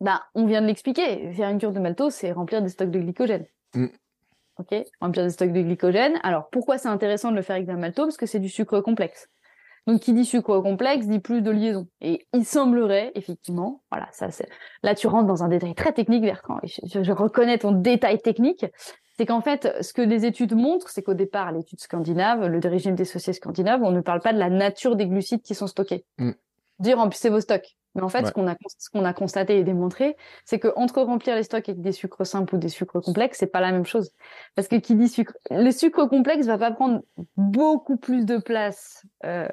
Ben, 0.00 0.20
on 0.34 0.46
vient 0.46 0.60
de 0.60 0.66
l'expliquer. 0.66 1.32
Faire 1.32 1.48
une 1.48 1.58
cure 1.58 1.72
de 1.72 1.80
malto, 1.80 2.10
c'est 2.10 2.32
remplir 2.32 2.62
des 2.62 2.68
stocks 2.68 2.90
de 2.90 2.98
glycogène. 2.98 3.46
Mm. 3.74 3.86
Ok, 4.58 4.74
remplir 5.00 5.24
des 5.24 5.30
stocks 5.30 5.52
de 5.52 5.60
glycogène. 5.60 6.18
Alors, 6.22 6.48
pourquoi 6.50 6.78
c'est 6.78 6.88
intéressant 6.88 7.30
de 7.30 7.36
le 7.36 7.42
faire 7.42 7.56
avec 7.56 7.66
de 7.66 7.72
la 7.72 7.78
malto? 7.78 8.04
Parce 8.04 8.16
que 8.16 8.26
c'est 8.26 8.40
du 8.40 8.48
sucre 8.48 8.80
complexe. 8.80 9.28
Donc, 9.86 10.00
qui 10.00 10.12
dit 10.12 10.24
sucre 10.24 10.60
complexe 10.60 11.06
dit 11.06 11.20
plus 11.20 11.42
de 11.42 11.50
liaison. 11.50 11.86
Et 12.00 12.26
il 12.32 12.44
semblerait, 12.44 13.12
effectivement, 13.14 13.82
voilà, 13.90 14.08
ça 14.12 14.30
c'est. 14.30 14.48
Là, 14.82 14.94
tu 14.94 15.06
rentres 15.06 15.26
dans 15.26 15.44
un 15.44 15.48
détail 15.48 15.74
très 15.74 15.92
technique, 15.92 16.22
Bertrand. 16.22 16.58
Je, 16.64 17.02
je, 17.02 17.12
reconnais 17.12 17.58
ton 17.58 17.72
détail 17.72 18.18
technique. 18.18 18.66
C'est 19.16 19.26
qu'en 19.26 19.40
fait, 19.40 19.72
ce 19.80 19.92
que 19.92 20.02
les 20.02 20.26
études 20.26 20.54
montrent, 20.54 20.90
c'est 20.90 21.02
qu'au 21.02 21.14
départ, 21.14 21.52
l'étude 21.52 21.80
scandinave, 21.80 22.46
le 22.46 22.58
régime 22.68 22.94
dissocié 22.94 23.32
scandinave, 23.32 23.82
on 23.82 23.92
ne 23.92 24.00
parle 24.00 24.20
pas 24.20 24.32
de 24.32 24.38
la 24.38 24.50
nature 24.50 24.96
des 24.96 25.06
glucides 25.06 25.42
qui 25.42 25.54
sont 25.54 25.66
stockés. 25.68 26.04
Mm. 26.18 26.32
Dire 26.80 26.98
remplissez 26.98 27.30
vos 27.30 27.40
stocks. 27.40 27.76
Mais 27.96 28.02
en 28.02 28.08
fait, 28.10 28.20
ouais. 28.20 28.26
ce 28.26 28.32
qu'on 28.90 29.04
a 29.04 29.08
a 29.08 29.12
constaté 29.14 29.58
et 29.58 29.64
démontré, 29.64 30.16
c'est 30.44 30.58
que 30.58 30.68
entre 30.76 31.00
remplir 31.00 31.34
les 31.34 31.42
stocks 31.42 31.68
avec 31.68 31.80
des 31.80 31.92
sucres 31.92 32.26
simples 32.26 32.56
ou 32.56 32.58
des 32.58 32.68
sucres 32.68 33.00
complexes, 33.00 33.38
c'est 33.38 33.46
pas 33.46 33.62
la 33.62 33.72
même 33.72 33.86
chose. 33.86 34.12
Parce 34.54 34.68
que 34.68 34.76
qui 34.76 34.94
dit 34.94 35.08
sucre, 35.08 35.34
le 35.50 35.70
sucre 35.70 36.04
complexe 36.04 36.46
va 36.46 36.58
pas 36.58 36.70
prendre 36.70 37.02
beaucoup 37.36 37.96
plus 37.96 38.26
de 38.26 38.36
place 38.36 39.06
euh, 39.24 39.48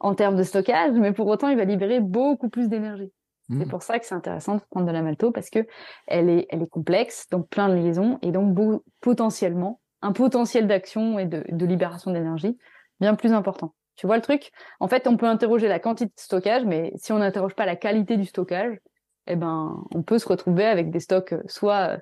en 0.00 0.14
termes 0.14 0.36
de 0.36 0.42
stockage, 0.42 0.92
mais 0.94 1.12
pour 1.12 1.28
autant, 1.28 1.48
il 1.48 1.56
va 1.56 1.64
libérer 1.64 2.00
beaucoup 2.00 2.48
plus 2.48 2.68
d'énergie. 2.68 3.12
Mmh. 3.48 3.60
C'est 3.60 3.68
pour 3.68 3.82
ça 3.82 3.98
que 4.00 4.06
c'est 4.06 4.14
intéressant 4.14 4.56
de 4.56 4.62
prendre 4.68 4.86
de 4.86 4.92
la 4.92 5.02
malto 5.02 5.30
parce 5.30 5.48
que 5.48 5.66
elle 6.08 6.28
est 6.28 6.46
elle 6.50 6.62
est 6.62 6.68
complexe, 6.68 7.28
donc 7.30 7.48
plein 7.48 7.68
de 7.68 7.74
liaisons 7.74 8.18
et 8.22 8.32
donc 8.32 8.52
beau, 8.52 8.84
potentiellement 9.00 9.80
un 10.00 10.12
potentiel 10.12 10.66
d'action 10.66 11.20
et 11.20 11.26
de, 11.26 11.44
de 11.48 11.66
libération 11.66 12.10
d'énergie 12.10 12.58
bien 13.00 13.14
plus 13.14 13.32
important. 13.32 13.74
Tu 13.96 14.06
vois 14.06 14.16
le 14.16 14.22
truc? 14.22 14.50
En 14.80 14.88
fait, 14.88 15.06
on 15.06 15.16
peut 15.16 15.26
interroger 15.26 15.68
la 15.68 15.78
quantité 15.78 16.06
de 16.14 16.20
stockage, 16.20 16.64
mais 16.64 16.92
si 16.96 17.12
on 17.12 17.18
n'interroge 17.18 17.54
pas 17.54 17.66
la 17.66 17.76
qualité 17.76 18.16
du 18.16 18.24
stockage, 18.24 18.78
eh 19.26 19.36
ben, 19.36 19.84
on 19.94 20.02
peut 20.02 20.18
se 20.18 20.28
retrouver 20.28 20.64
avec 20.64 20.90
des 20.90 21.00
stocks 21.00 21.34
soit 21.46 21.98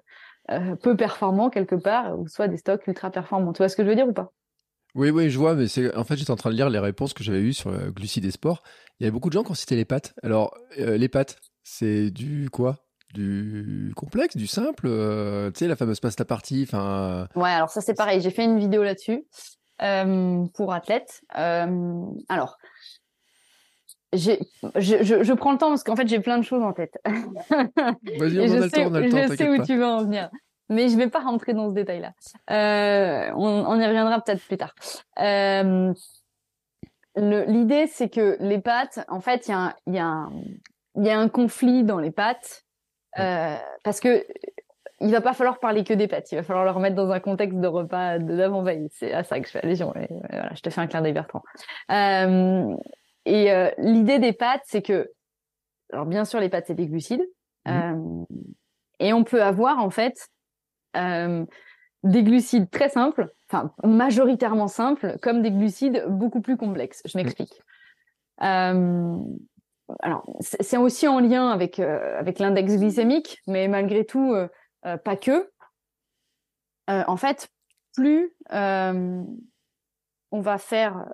euh, 0.50 0.76
peu 0.76 0.96
performants 0.96 1.50
quelque 1.50 1.74
part, 1.74 2.18
ou 2.18 2.28
soit 2.28 2.48
des 2.48 2.56
stocks 2.56 2.86
ultra 2.86 3.10
performants. 3.10 3.52
Tu 3.52 3.58
vois 3.58 3.68
ce 3.68 3.76
que 3.76 3.84
je 3.84 3.88
veux 3.88 3.96
dire 3.96 4.08
ou 4.08 4.12
pas? 4.12 4.32
Oui, 4.94 5.10
oui, 5.10 5.30
je 5.30 5.38
vois, 5.38 5.54
mais 5.54 5.68
c'est 5.68 5.94
en 5.96 6.04
fait, 6.04 6.16
j'étais 6.16 6.30
en 6.30 6.36
train 6.36 6.50
de 6.50 6.56
lire 6.56 6.70
les 6.70 6.78
réponses 6.78 7.14
que 7.14 7.22
j'avais 7.22 7.40
eues 7.40 7.52
sur 7.52 7.70
le 7.70 7.90
glucides 7.92 8.24
et 8.24 8.30
sport. 8.30 8.62
Il 8.98 9.04
y 9.04 9.06
avait 9.06 9.12
beaucoup 9.12 9.28
de 9.28 9.34
gens 9.34 9.44
qui 9.44 9.50
ont 9.52 9.54
cité 9.54 9.76
les 9.76 9.84
pâtes. 9.84 10.14
Alors, 10.22 10.54
euh, 10.78 10.96
les 10.96 11.08
pâtes, 11.08 11.36
c'est 11.62 12.10
du 12.10 12.50
quoi? 12.50 12.78
Du 13.14 13.92
complexe, 13.96 14.36
du 14.36 14.46
simple, 14.46 14.86
euh, 14.86 15.50
tu 15.50 15.58
sais, 15.60 15.68
la 15.68 15.74
fameuse 15.74 15.98
pasta 15.98 16.24
partie. 16.24 16.62
Enfin. 16.62 17.26
Ouais, 17.34 17.50
alors 17.50 17.68
ça 17.68 17.80
c'est 17.80 17.94
pareil. 17.94 18.20
J'ai 18.20 18.30
fait 18.30 18.44
une 18.44 18.58
vidéo 18.58 18.84
là-dessus 18.84 19.24
euh, 19.82 20.44
pour 20.54 20.72
athlètes. 20.72 21.22
Euh, 21.36 22.04
alors, 22.28 22.58
je, 24.12 24.32
je, 24.76 25.22
je, 25.22 25.32
prends 25.32 25.52
le 25.52 25.58
temps 25.58 25.68
parce 25.68 25.84
qu'en 25.84 25.96
fait 25.96 26.08
j'ai 26.08 26.20
plein 26.20 26.38
de 26.38 26.44
choses 26.44 26.62
en 26.62 26.72
tête. 26.72 26.98
Vas-y, 27.04 28.40
on, 28.40 28.52
a 28.52 28.60
le 28.60 28.70
temps, 28.70 28.82
on 28.86 28.94
a 28.94 29.00
le 29.00 29.10
temps. 29.10 29.18
Je 29.28 29.36
sais 29.36 29.48
où 29.48 29.56
pas. 29.58 29.64
tu 29.64 29.76
veux 29.76 29.86
en 29.86 30.02
venir, 30.02 30.30
mais 30.68 30.88
je 30.88 30.96
vais 30.96 31.08
pas 31.08 31.20
rentrer 31.20 31.54
dans 31.54 31.68
ce 31.68 31.74
détail-là. 31.74 32.12
Euh, 32.50 33.32
on, 33.36 33.64
on, 33.66 33.80
y 33.80 33.86
reviendra 33.86 34.20
peut-être 34.20 34.44
plus 34.46 34.58
tard. 34.58 34.74
L'idée 37.16 37.86
c'est 37.86 38.08
que 38.08 38.36
les 38.40 38.60
pâtes, 38.60 39.04
en 39.08 39.20
fait, 39.20 39.48
il 39.48 39.50
y 39.50 39.54
a, 39.54 39.76
y, 39.86 39.98
a 39.98 40.28
y 40.96 41.10
a 41.10 41.18
un 41.18 41.28
conflit 41.28 41.84
dans 41.84 41.98
les 41.98 42.12
euh, 43.18 43.56
parce 43.82 44.00
que 44.00 44.24
il 45.00 45.10
va 45.10 45.20
pas 45.20 45.32
falloir 45.32 45.58
parler 45.58 45.82
que 45.82 45.94
des 45.94 46.08
pâtes. 46.08 46.30
Il 46.30 46.36
va 46.36 46.42
falloir 46.42 46.64
le 46.64 46.70
remettre 46.70 46.94
dans 46.94 47.10
un 47.10 47.20
contexte 47.20 47.58
de 47.58 47.66
repas 47.66 48.18
d'avant-veille. 48.18 48.88
C'est 48.90 49.12
à 49.12 49.24
ça 49.24 49.40
que 49.40 49.46
je 49.46 49.52
fais 49.52 49.64
allusion. 49.64 49.94
Et 49.96 50.08
voilà, 50.30 50.52
je 50.54 50.60
te 50.60 50.68
fais 50.68 50.80
un 50.80 50.86
clin 50.86 51.00
d'œil, 51.00 51.14
Bertrand. 51.14 51.42
Euh, 51.90 52.76
et 53.24 53.50
euh, 53.50 53.70
l'idée 53.78 54.18
des 54.18 54.32
pâtes, 54.32 54.62
c'est 54.64 54.82
que, 54.82 55.10
alors 55.92 56.04
bien 56.04 56.24
sûr, 56.24 56.38
les 56.38 56.50
pâtes, 56.50 56.64
c'est 56.66 56.74
des 56.74 56.86
glucides. 56.86 57.24
Mmh. 57.66 57.70
Euh, 57.70 58.24
et 58.98 59.12
on 59.14 59.24
peut 59.24 59.42
avoir, 59.42 59.78
en 59.78 59.90
fait, 59.90 60.28
des 60.94 62.22
glucides 62.22 62.70
très 62.70 62.90
simples, 62.90 63.28
enfin, 63.48 63.72
majoritairement 63.82 64.68
simples, 64.68 65.16
comme 65.22 65.40
des 65.40 65.50
glucides 65.50 66.04
beaucoup 66.08 66.42
plus 66.42 66.58
complexes. 66.58 67.02
Je 67.06 67.16
m'explique. 67.16 67.62
Mmh. 68.42 69.22
alors, 70.00 70.24
c'est 70.40 70.76
aussi 70.76 71.08
en 71.08 71.20
lien 71.20 71.48
avec, 71.48 71.78
avec 71.78 72.38
l'index 72.38 72.76
glycémique, 72.76 73.40
mais 73.46 73.66
malgré 73.66 74.04
tout, 74.04 74.34
euh, 74.34 74.48
pas 74.82 75.16
que. 75.16 75.50
Euh, 76.90 77.04
en 77.06 77.16
fait, 77.16 77.48
plus 77.94 78.34
euh, 78.52 79.22
on 80.30 80.40
va 80.40 80.58
faire 80.58 81.06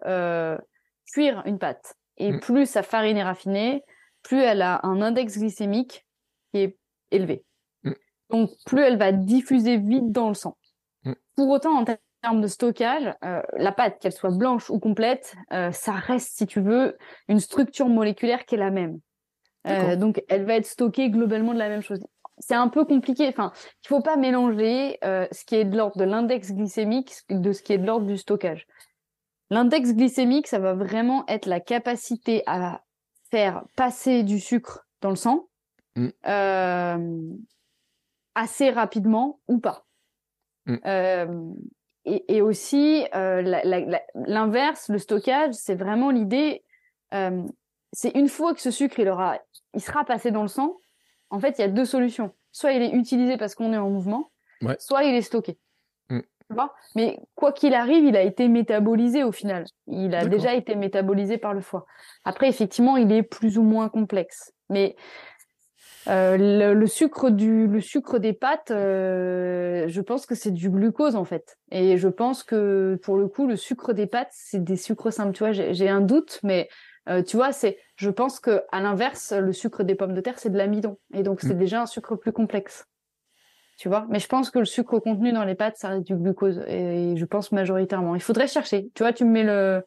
cuire 1.13 1.43
une 1.47 1.59
pâte 1.59 1.95
et 2.17 2.33
mmh. 2.33 2.41
plus 2.41 2.67
sa 2.67 2.83
farine 2.83 3.17
est 3.17 3.23
raffinée, 3.23 3.83
plus 4.23 4.41
elle 4.41 4.63
a 4.63 4.81
un 4.85 5.01
index 5.03 5.39
glycémique 5.39 6.07
qui 6.53 6.61
est 6.61 6.79
élevé. 7.11 7.45
Mmh. 7.85 7.93
Donc, 8.31 8.51
plus 8.65 8.83
elle 8.83 8.99
va 8.99 9.13
diffuser 9.13 9.77
vite 9.77 10.11
dans 10.11 10.29
le 10.29 10.35
sang. 10.35 10.57
Mmh. 11.05 11.13
Pour 11.37 11.51
autant, 11.51 11.79
en 11.79 11.85
termes 11.85 12.41
de 12.41 12.47
stockage, 12.47 13.13
euh, 13.25 13.43
la 13.57 13.73
pâte, 13.73 13.99
qu'elle 14.01 14.13
soit 14.13 14.37
blanche 14.37 14.71
ou 14.71 14.79
complète, 14.79 15.35
euh, 15.53 15.71
ça 15.73 15.93
reste, 15.93 16.37
si 16.37 16.47
tu 16.47 16.61
veux, 16.61 16.97
une 17.29 17.41
structure 17.41 17.89
moléculaire 17.89 18.47
qui 18.47 18.55
est 18.55 18.59
la 18.59 18.71
même. 18.71 18.99
Euh, 19.69 19.97
donc, 19.97 20.23
elle 20.29 20.45
va 20.45 20.55
être 20.55 20.67
stockée 20.67 21.11
globalement 21.11 21.53
de 21.53 21.59
la 21.59 21.69
même 21.69 21.83
chose 21.83 22.01
c'est 22.39 22.55
un 22.55 22.69
peu 22.69 22.85
compliqué. 22.85 23.29
Enfin, 23.29 23.53
il 23.85 23.89
faut 23.89 24.03
pas 24.03 24.17
mélanger 24.17 24.99
euh, 25.05 25.27
ce 25.33 25.45
qui 25.45 25.57
est 25.57 25.65
de 25.65 25.77
l'ordre 25.77 25.97
de 25.97 26.05
l'index 26.05 26.53
glycémique 26.53 27.15
de 27.31 27.53
ce 27.53 27.63
qui 27.63 27.73
est 27.73 27.79
de 27.79 27.87
l'ordre 27.87 28.07
du 28.07 28.17
stockage. 28.17 28.67
L'index 29.51 29.95
glycémique, 29.95 30.47
ça 30.47 30.59
va 30.59 30.75
vraiment 30.75 31.25
être 31.29 31.47
la 31.47 31.61
capacité 31.61 32.43
à 32.47 32.83
faire 33.31 33.65
passer 33.77 34.23
du 34.23 34.41
sucre 34.41 34.87
dans 35.01 35.11
le 35.11 35.17
sang 35.17 35.49
mm. 35.97 36.09
euh, 36.27 37.21
assez 38.35 38.71
rapidement 38.71 39.41
ou 39.49 39.59
pas. 39.59 39.87
Mm. 40.67 40.77
Euh, 40.85 41.53
et, 42.05 42.37
et, 42.37 42.43
aussi, 42.43 43.05
l'inverse, 43.13 44.89
le 44.89 44.99
stockage, 44.99 45.55
c'est 45.55 45.75
vraiment 45.75 46.11
l'idée. 46.11 46.63
C'est 47.93 48.11
une 48.15 48.29
fois 48.29 48.55
que 48.55 48.61
ce 48.61 48.71
sucre 48.71 49.01
il 49.01 49.09
aura, 49.09 49.41
il 49.75 49.81
sera 49.81 50.05
passé 50.05 50.31
dans 50.31 50.43
le 50.43 50.49
sang, 50.49 50.77
en 51.31 51.41
fait, 51.41 51.59
il 51.59 51.63
y 51.63 51.65
a 51.65 51.69
deux 51.69 51.85
solutions. 51.85 52.33
Soit 52.53 52.73
il 52.73 52.83
est 52.83 52.93
utilisé 52.93 53.37
parce 53.37 53.55
qu'on 53.55 53.73
est 53.73 53.79
en 53.79 53.91
mouvement, 53.91 54.31
ouais. 54.63 54.77
soit 54.79 55.05
il 55.05 55.15
est 55.15 55.23
stocké. 55.23 55.59
Mm. 56.09 56.21
Mais 56.95 57.19
quoi 57.35 57.53
qu'il 57.53 57.75
arrive, 57.75 58.05
il 58.05 58.17
a 58.17 58.23
été 58.23 58.49
métabolisé 58.49 59.25
au 59.25 59.33
final. 59.33 59.65
Il 59.87 60.15
a 60.15 60.27
déjà 60.27 60.55
été 60.55 60.75
métabolisé 60.75 61.39
par 61.39 61.55
le 61.55 61.61
foie. 61.61 61.87
Après, 62.25 62.49
effectivement, 62.49 62.97
il 62.97 63.13
est 63.13 63.23
plus 63.23 63.59
ou 63.59 63.63
moins 63.63 63.89
complexe. 63.89 64.53
Mais 64.71 64.97
euh, 66.09 66.37
le, 66.37 66.75
le, 66.75 66.87
sucre 66.87 67.31
du, 67.31 67.67
le 67.67 67.81
sucre 67.81 68.19
des 68.19 68.33
pâtes, 68.33 68.71
euh, 68.71 69.87
je 69.89 70.01
pense 70.01 70.25
que 70.25 70.37
c'est 70.37 70.53
du 70.53 70.71
glucose 70.71 71.17
en 71.17 71.25
fait. 71.25 71.59
Et 71.73 71.97
je 71.97 72.09
pense 72.09 72.45
que 72.45 72.99
pour 73.03 73.17
le 73.17 73.27
coup, 73.27 73.47
le 73.47 73.57
sucre 73.57 73.93
des 73.93 74.07
pâtes, 74.07 74.31
c'est 74.31 74.63
des 74.63 74.77
sucres 74.77 75.13
simples. 75.13 75.33
Tu 75.33 75.41
vois, 75.41 75.53
j'ai 75.53 75.89
un 75.89 76.01
doute, 76.01 76.39
mais 76.45 76.69
euh, 77.09 77.23
tu 77.23 77.37
vois, 77.37 77.53
c'est, 77.53 77.79
je 77.97 78.11
pense 78.11 78.41
que 78.41 78.63
à 78.73 78.81
l'inverse, 78.81 79.33
le 79.33 79.53
sucre 79.53 79.85
des 79.85 79.95
pommes 79.95 80.15
de 80.15 80.21
terre, 80.21 80.39
c'est 80.39 80.51
de 80.51 80.59
l'amidon, 80.59 80.99
et 81.15 81.23
donc 81.23 81.41
c'est 81.41 81.55
mm. 81.55 81.59
déjà 81.59 81.83
un 81.83 81.87
sucre 81.87 82.17
plus 82.17 82.33
complexe. 82.33 82.87
Tu 83.79 83.89
vois, 83.89 84.07
mais 84.09 84.19
je 84.19 84.27
pense 84.27 84.51
que 84.51 84.59
le 84.59 84.65
sucre 84.65 84.99
contenu 85.01 85.33
dans 85.33 85.45
les 85.45 85.55
pâtes, 85.55 85.77
ça 85.77 85.91
reste 85.91 86.07
du 86.07 86.17
glucose, 86.17 86.65
et 86.67 87.15
je 87.17 87.25
pense 87.27 87.53
majoritairement. 87.53 88.15
Il 88.15 88.23
faudrait 88.23 88.49
chercher. 88.49 88.91
Tu 88.95 89.03
vois, 89.03 89.13
tu 89.13 89.25
me 89.25 89.31
mets 89.31 89.45
le, 89.45 89.85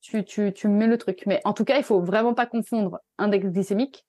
tu, 0.00 0.24
tu, 0.24 0.52
tu 0.52 0.68
me 0.68 0.74
mets 0.74 0.86
le 0.86 0.98
truc. 0.98 1.24
Mais 1.26 1.40
en 1.44 1.52
tout 1.52 1.64
cas, 1.64 1.76
il 1.76 1.82
faut 1.82 2.00
vraiment 2.00 2.34
pas 2.34 2.46
confondre 2.46 3.00
index 3.18 3.46
glycémique 3.46 4.06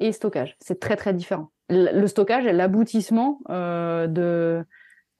et 0.00 0.12
stockage. 0.12 0.56
C'est 0.60 0.80
très 0.80 0.96
très 0.96 1.14
différent. 1.14 1.50
Le, 1.68 2.06
stockage 2.06 2.46
est 2.46 2.52
l'aboutissement 2.52 3.40
euh, 3.50 4.06
de, 4.06 4.64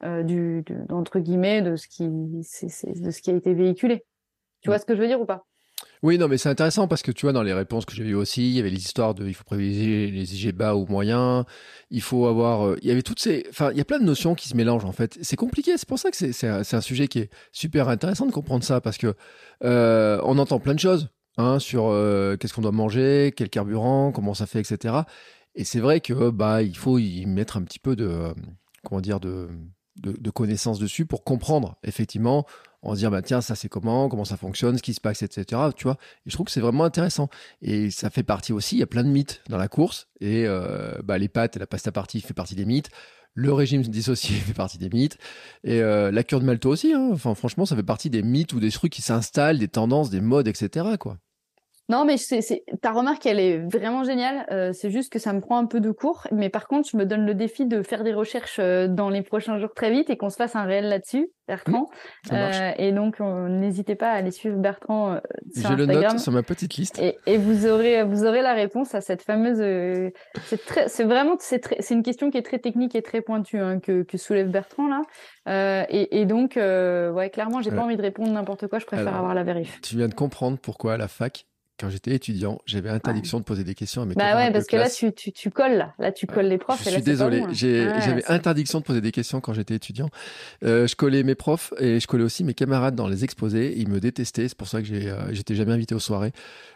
euh, 0.04 0.22
du, 0.22 0.62
de, 0.62 0.92
entre 0.92 1.18
guillemets, 1.18 1.62
de 1.62 1.76
ce 1.76 1.86
qui, 1.88 2.10
c'est, 2.42 2.68
c'est, 2.68 3.00
de 3.00 3.10
ce 3.10 3.20
qui 3.20 3.30
a 3.30 3.34
été 3.34 3.52
véhiculé. 3.52 4.04
Tu 4.62 4.70
vois 4.70 4.76
mm. 4.76 4.80
ce 4.80 4.84
que 4.86 4.94
je 4.94 5.00
veux 5.00 5.06
dire 5.06 5.20
ou 5.20 5.26
pas? 5.26 5.46
Oui, 6.02 6.18
non, 6.18 6.28
mais 6.28 6.38
c'est 6.38 6.48
intéressant 6.48 6.86
parce 6.86 7.02
que 7.02 7.10
tu 7.10 7.26
vois, 7.26 7.32
dans 7.32 7.42
les 7.42 7.52
réponses 7.52 7.84
que 7.84 7.94
j'ai 7.94 8.04
vues 8.04 8.14
aussi, 8.14 8.48
il 8.48 8.56
y 8.56 8.60
avait 8.60 8.70
les 8.70 8.78
histoires 8.78 9.14
de 9.14 9.26
il 9.26 9.34
faut 9.34 9.44
privilégier 9.44 10.10
les 10.10 10.34
IG 10.34 10.54
bas 10.54 10.76
ou 10.76 10.86
moyens, 10.86 11.44
il 11.90 12.02
faut 12.02 12.26
avoir. 12.26 12.68
Euh, 12.68 12.78
il 12.82 12.88
y 12.88 12.92
avait 12.92 13.02
toutes 13.02 13.18
ces. 13.18 13.44
Enfin, 13.50 13.70
il 13.72 13.78
y 13.78 13.80
a 13.80 13.84
plein 13.84 13.98
de 13.98 14.04
notions 14.04 14.34
qui 14.34 14.48
se 14.48 14.56
mélangent 14.56 14.84
en 14.84 14.92
fait. 14.92 15.18
C'est 15.22 15.36
compliqué, 15.36 15.76
c'est 15.76 15.88
pour 15.88 15.98
ça 15.98 16.10
que 16.10 16.16
c'est, 16.16 16.46
un, 16.46 16.62
un 16.70 16.80
sujet 16.80 17.08
qui 17.08 17.20
est 17.20 17.30
super 17.52 17.88
intéressant 17.88 18.26
de 18.26 18.32
comprendre 18.32 18.64
ça 18.64 18.80
parce 18.80 18.98
que 18.98 19.14
euh, 19.64 20.20
on 20.24 20.38
entend 20.38 20.60
plein 20.60 20.74
de 20.74 20.80
choses 20.80 21.08
hein, 21.36 21.58
sur 21.58 21.86
euh, 21.88 22.36
qu'est-ce 22.36 22.54
qu'on 22.54 22.62
doit 22.62 22.72
manger, 22.72 23.32
quel 23.36 23.50
carburant, 23.50 24.12
comment 24.12 24.34
ça 24.34 24.46
fait, 24.46 24.60
etc. 24.60 24.94
Et 25.56 25.64
c'est 25.64 25.80
vrai 25.80 26.00
que 26.00 26.30
bah 26.30 26.62
il 26.62 26.76
faut 26.76 26.98
y 26.98 27.26
mettre 27.26 27.56
un 27.56 27.62
petit 27.62 27.80
peu 27.80 27.96
de. 27.96 28.34
comment 28.84 29.00
dire 29.00 29.18
de, 29.18 29.48
de 29.96 30.30
connaissances 30.30 30.78
dessus 30.78 31.06
pour 31.06 31.24
comprendre 31.24 31.76
effectivement 31.82 32.46
en 32.82 32.94
se 32.94 33.00
dire 33.00 33.10
bah 33.10 33.22
tiens 33.22 33.40
ça 33.40 33.54
c'est 33.54 33.68
comment, 33.68 34.08
comment 34.08 34.24
ça 34.24 34.36
fonctionne, 34.36 34.78
ce 34.78 34.82
qui 34.82 34.94
se 34.94 35.00
passe, 35.00 35.22
etc. 35.22 35.62
Tu 35.76 35.84
vois. 35.84 35.96
Et 36.26 36.30
je 36.30 36.34
trouve 36.34 36.46
que 36.46 36.52
c'est 36.52 36.60
vraiment 36.60 36.84
intéressant. 36.84 37.28
Et 37.62 37.90
ça 37.90 38.10
fait 38.10 38.22
partie 38.22 38.52
aussi, 38.52 38.76
il 38.76 38.78
y 38.78 38.82
a 38.82 38.86
plein 38.86 39.04
de 39.04 39.08
mythes 39.08 39.42
dans 39.48 39.58
la 39.58 39.68
course. 39.68 40.08
Et 40.20 40.46
euh, 40.46 40.94
bah, 41.04 41.18
les 41.18 41.28
pâtes 41.28 41.56
et 41.56 41.58
la 41.58 41.66
pasta 41.66 41.92
partie 41.92 42.20
fait 42.20 42.34
partie 42.34 42.54
des 42.54 42.64
mythes. 42.64 42.90
Le 43.34 43.52
régime 43.52 43.82
dissocié 43.82 44.36
fait 44.40 44.54
partie 44.54 44.78
des 44.78 44.90
mythes. 44.90 45.18
Et 45.64 45.80
euh, 45.80 46.10
la 46.10 46.24
cure 46.24 46.40
de 46.40 46.44
malto 46.44 46.70
aussi. 46.70 46.92
Hein. 46.92 47.10
Enfin, 47.12 47.34
franchement, 47.34 47.66
ça 47.66 47.76
fait 47.76 47.82
partie 47.82 48.10
des 48.10 48.22
mythes 48.22 48.52
ou 48.52 48.60
des 48.60 48.70
trucs 48.70 48.92
qui 48.92 49.02
s'installent, 49.02 49.58
des 49.58 49.68
tendances, 49.68 50.10
des 50.10 50.20
modes, 50.20 50.48
etc. 50.48 50.96
Quoi. 50.98 51.18
Non, 51.88 52.04
mais 52.04 52.18
c'est, 52.18 52.64
ta 52.82 52.92
remarque, 52.92 53.24
elle 53.24 53.40
est 53.40 53.58
vraiment 53.58 54.04
géniale. 54.04 54.46
Euh, 54.50 54.72
c'est 54.74 54.90
juste 54.90 55.10
que 55.10 55.18
ça 55.18 55.32
me 55.32 55.40
prend 55.40 55.56
un 55.56 55.64
peu 55.64 55.80
de 55.80 55.90
cours. 55.90 56.26
Mais 56.32 56.50
par 56.50 56.68
contre, 56.68 56.88
je 56.90 56.96
me 56.98 57.06
donne 57.06 57.24
le 57.24 57.34
défi 57.34 57.64
de 57.64 57.82
faire 57.82 58.04
des 58.04 58.12
recherches 58.12 58.58
euh, 58.58 58.88
dans 58.88 59.08
les 59.08 59.22
prochains 59.22 59.58
jours 59.58 59.72
très 59.74 59.90
vite 59.90 60.10
et 60.10 60.18
qu'on 60.18 60.28
se 60.28 60.36
fasse 60.36 60.54
un 60.54 60.64
réel 60.64 60.88
là-dessus, 60.88 61.30
Bertrand. 61.48 61.88
euh, 62.32 62.72
et 62.76 62.92
donc, 62.92 63.20
n'hésitez 63.20 63.94
pas 63.94 64.10
à 64.10 64.16
aller 64.16 64.30
suivre 64.30 64.58
Bertrand 64.58 65.14
euh, 65.14 65.18
sur 65.54 65.70
Je 65.70 65.74
le 65.74 65.86
note 65.86 66.18
sur 66.18 66.30
ma 66.32 66.42
petite 66.42 66.74
liste. 66.74 66.98
Et, 66.98 67.16
et, 67.24 67.38
vous 67.38 67.66
aurez, 67.66 68.04
vous 68.04 68.26
aurez 68.26 68.42
la 68.42 68.52
réponse 68.52 68.94
à 68.94 69.00
cette 69.00 69.22
fameuse. 69.22 69.58
Euh, 69.60 70.10
c'est, 70.44 70.62
très, 70.62 70.88
c'est 70.88 71.04
vraiment, 71.04 71.36
c'est, 71.38 71.60
très, 71.60 71.76
c'est 71.80 71.94
une 71.94 72.02
question 72.02 72.30
qui 72.30 72.36
est 72.36 72.42
très 72.42 72.58
technique 72.58 72.94
et 72.94 73.02
très 73.02 73.22
pointue 73.22 73.58
hein, 73.58 73.80
que, 73.80 74.02
que 74.02 74.18
soulève 74.18 74.50
Bertrand 74.50 74.88
là. 74.88 75.02
Euh, 75.48 75.86
et, 75.88 76.20
et, 76.20 76.26
donc, 76.26 76.56
ouais, 76.56 77.30
clairement, 77.30 77.62
j'ai 77.62 77.70
pas 77.70 77.82
envie 77.82 77.96
de 77.96 78.02
répondre 78.02 78.30
n'importe 78.30 78.66
quoi. 78.66 78.78
Je 78.78 78.84
préfère 78.84 79.16
avoir 79.16 79.34
la 79.34 79.42
vérif. 79.42 79.80
Tu 79.80 79.96
viens 79.96 80.08
de 80.08 80.14
comprendre 80.14 80.58
pourquoi 80.58 80.94
à 80.94 80.96
la 80.98 81.08
fac 81.08 81.46
quand 81.78 81.90
j'étais 81.90 82.12
étudiant, 82.12 82.58
j'avais 82.66 82.88
interdiction 82.90 83.38
de 83.38 83.44
poser 83.44 83.64
des 83.64 83.74
questions 83.74 84.02
à 84.02 84.04
mes 84.04 84.14
bah 84.14 84.36
ouais, 84.36 84.50
parce 84.52 84.66
que 84.66 84.76
là, 84.76 84.90
tu, 84.90 85.12
tu, 85.12 85.32
tu, 85.32 85.50
colles, 85.50 85.92
là, 85.98 86.12
tu 86.12 86.26
colles 86.26 86.48
les 86.48 86.58
profs. 86.58 86.84
Je 86.84 86.90
suis 86.90 87.02
désolé, 87.02 87.44
j'avais 87.52 88.24
interdiction 88.26 88.80
de 88.80 88.84
poser 88.84 89.00
des 89.00 89.12
questions 89.12 89.40
quand 89.40 89.52
j'étais 89.52 89.74
étudiant. 89.74 90.10
Euh, 90.64 90.86
je 90.86 90.96
collais 90.96 91.22
mes 91.22 91.34
profs 91.34 91.72
et 91.78 92.00
je 92.00 92.06
collais 92.06 92.24
aussi 92.24 92.42
mes 92.44 92.54
camarades 92.54 92.94
dans 92.94 93.06
les 93.06 93.24
exposés. 93.24 93.74
Ils 93.76 93.88
me 93.88 94.00
détestaient, 94.00 94.48
c'est 94.48 94.58
pour 94.58 94.68
ça 94.68 94.82
que 94.82 94.88
euh, 94.92 95.32
j'étais 95.32 95.54
jamais 95.54 95.72
invité 95.72 95.94
aux 95.94 96.00
soirées 96.00 96.32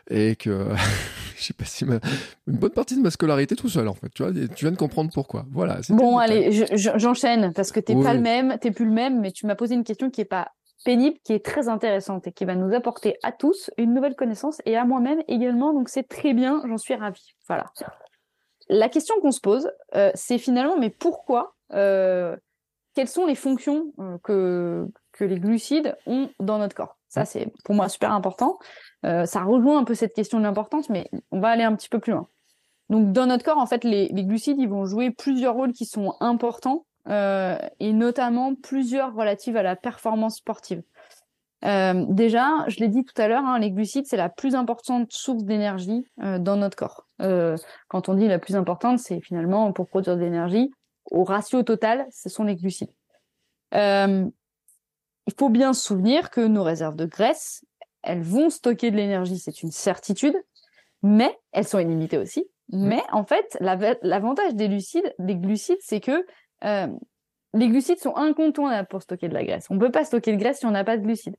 et 0.09 0.37
que 0.37 0.69
j'ai 1.39 1.55
passé 1.55 1.85
ma, 1.85 1.99
une 2.47 2.57
bonne 2.57 2.71
partie 2.71 2.97
de 2.97 3.03
ma 3.03 3.11
scolarité 3.11 3.57
tout 3.57 3.69
seul, 3.69 3.89
en 3.89 3.95
fait. 3.95 4.09
Tu 4.15 4.23
vois, 4.23 4.33
tu 4.33 4.65
viens 4.65 4.73
de 4.73 4.77
comprendre 4.77 5.11
pourquoi. 5.13 5.47
Voilà. 5.51 5.81
Bon, 5.89 6.19
allez, 6.19 6.65
j'enchaîne 6.77 7.53
parce 7.53 7.73
que 7.73 7.81
t'es 7.81 7.95
pas 7.95 8.15
le 8.15 8.21
même, 8.21 8.57
t'es 8.61 8.71
plus 8.71 8.87
le 8.87 8.93
même, 8.93 9.21
mais 9.21 9.33
tu 9.33 9.47
m'as 9.47 9.57
posé 9.57 9.75
une 9.75 9.85
question 9.85 10.11
qui 10.11 10.21
est 10.21 10.27
pas 10.27 10.53
pénible 10.85 11.19
qui 11.25 11.33
est 11.33 11.45
très 11.45 11.69
intéressante 11.69 12.27
et 12.27 12.33
qui 12.33 12.45
va 12.45 12.55
nous 12.55 12.75
apporter 12.75 13.19
à 13.23 13.33
tous 13.33 13.71
une 13.77 13.95
nouvelle 13.95 14.15
connaissance 14.15 14.61
et 14.67 14.77
à 14.77 14.85
moi-même 14.85 15.23
également. 15.29 15.73
Donc 15.73 15.89
c'est 15.89 16.09
très 16.09 16.35
bien, 16.35 16.63
j'en 16.67 16.79
suis 16.79 16.95
ravie. 16.95 17.35
Voilà. 17.47 17.67
La 18.69 18.89
question 18.89 19.15
qu'on 19.21 19.33
se 19.33 19.41
pose, 19.41 19.71
euh, 19.95 20.11
c'est 20.15 20.39
finalement, 20.39 20.79
mais 20.79 20.91
pourquoi 20.91 21.57
euh, 21.73 22.37
Quelles 22.95 23.09
sont 23.09 23.27
les 23.27 23.35
fonctions 23.35 23.93
euh, 23.99 24.19
que, 24.23 24.89
que 25.13 25.25
les 25.25 25.39
glucides 25.39 25.97
ont 26.07 26.31
dans 26.41 26.59
notre 26.59 26.75
corps? 26.75 26.99
Ça, 27.09 27.25
c'est 27.25 27.53
pour 27.65 27.75
moi 27.75 27.89
super 27.89 28.13
important. 28.13 28.59
ça 29.03 29.43
rejoint 29.45 29.79
un 29.79 29.85
peu 29.85 29.95
cette 29.95 30.15
question 30.15 30.39
de 30.39 30.45
l'importance, 30.45 30.89
mais 30.89 31.11
on 31.31 31.41
va 31.41 31.49
aller 31.49 31.65
un 31.65 31.77
petit 31.77 31.91
peu 31.91 31.99
plus 31.99 32.13
loin. 32.13 32.27
Donc 32.89 33.13
dans 33.13 33.27
notre 33.27 33.45
corps, 33.45 33.59
en 33.59 33.67
fait, 33.67 33.85
les, 33.85 34.09
les 34.09 34.25
glucides, 34.25 34.59
ils 34.59 34.69
vont 34.69 34.87
jouer 34.87 35.11
plusieurs 35.11 35.55
rôles 35.55 35.73
qui 35.73 35.85
sont 35.85 36.15
importants 36.21 36.87
euh, 37.09 37.59
et 37.81 37.93
notamment 37.93 38.55
plusieurs 38.55 39.15
relatives 39.15 39.57
à 39.57 39.63
la 39.63 39.77
performance 39.77 40.37
sportive. 40.37 40.83
Euh, 41.65 42.05
déjà, 42.09 42.65
je 42.69 42.81
l'ai 42.81 42.89
dit 42.89 43.05
tout 43.05 43.21
à 43.21 43.29
l'heure, 43.29 43.45
hein, 43.45 43.59
les 43.59 43.71
glucides, 43.71 44.07
c'est 44.07 44.17
la 44.17 44.29
plus 44.29 44.55
importante 44.55 45.13
source 45.13 45.45
d'énergie 45.45 46.05
euh, 46.23 46.39
dans 46.39 46.57
notre 46.57 46.77
corps. 46.77 47.07
Quand 47.89 48.09
on 48.09 48.15
dit 48.15 48.27
la 48.27 48.41
plus 48.41 48.57
importante, 48.57 48.99
c'est 48.99 49.21
finalement 49.21 49.73
pour 49.73 49.89
produire 49.89 50.17
de 50.17 50.23
l'énergie. 50.23 50.73
Au 51.11 51.23
ratio 51.23 51.63
total, 51.63 52.07
ce 52.11 52.29
sont 52.29 52.43
les 52.43 52.57
glucides. 52.57 52.93
Il 53.73 55.35
faut 55.39 55.51
bien 55.51 55.73
se 55.73 55.83
souvenir 55.83 56.31
que 56.31 56.41
nos 56.41 56.65
réserves 56.65 56.97
de 56.97 57.07
graisse, 57.07 57.65
elles 58.03 58.23
vont 58.23 58.51
stocker 58.51 58.91
de 58.91 58.97
l'énergie, 58.97 59.39
c'est 59.39 59.63
une 59.63 59.71
certitude, 59.71 60.35
mais 61.03 61.39
elles 61.53 61.67
sont 61.67 61.79
illimitées 61.79 62.19
aussi. 62.19 62.45
Mmh. 62.73 62.87
Mais 62.89 63.03
en 63.13 63.25
fait, 63.25 63.57
l'avantage 63.61 64.55
des 64.55 64.69
glucides, 64.69 65.79
c'est 65.81 66.01
que 66.01 66.25
euh, 66.65 66.87
les 67.55 67.69
glucides 67.69 67.99
sont 67.99 68.17
incontournables 68.17 68.89
pour 68.89 69.03
stocker 69.03 69.29
de 69.29 69.35
la 69.35 69.45
graisse. 69.45 69.67
On 69.71 69.75
ne 69.75 69.81
peut 69.81 69.91
pas 69.91 70.05
stocker 70.05 70.33
de 70.33 70.39
graisse 70.39 70.61
si 70.61 70.67
on 70.67 70.71
n'a 70.71 70.85
pas 70.85 70.97
de 70.97 71.03
glucides. 71.03 71.37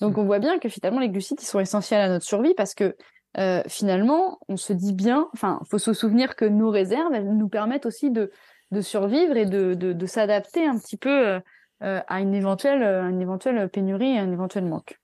Donc 0.00 0.18
on 0.18 0.24
voit 0.24 0.38
bien 0.38 0.58
que 0.58 0.68
finalement 0.68 1.00
les 1.00 1.08
glucides 1.08 1.40
ils 1.40 1.46
sont 1.46 1.60
essentiels 1.60 2.00
à 2.00 2.08
notre 2.08 2.24
survie 2.24 2.54
parce 2.54 2.74
que 2.74 2.96
euh, 3.38 3.62
finalement 3.68 4.38
on 4.48 4.56
se 4.56 4.72
dit 4.72 4.92
bien, 4.92 5.28
enfin 5.32 5.60
faut 5.70 5.78
se 5.78 5.92
souvenir 5.92 6.34
que 6.34 6.44
nos 6.44 6.70
réserves 6.70 7.14
elles 7.14 7.36
nous 7.36 7.48
permettent 7.48 7.86
aussi 7.86 8.10
de, 8.10 8.30
de 8.72 8.80
survivre 8.80 9.36
et 9.36 9.46
de, 9.46 9.74
de, 9.74 10.06
s'adapter 10.06 10.66
un 10.66 10.78
petit 10.78 10.96
peu 10.96 11.10
euh, 11.10 11.40
à 11.80 12.20
une 12.20 12.34
éventuelle, 12.34 12.82
une 12.82 13.20
éventuelle 13.20 13.68
pénurie, 13.68 14.18
un 14.18 14.32
éventuel 14.32 14.64
manque. 14.64 14.98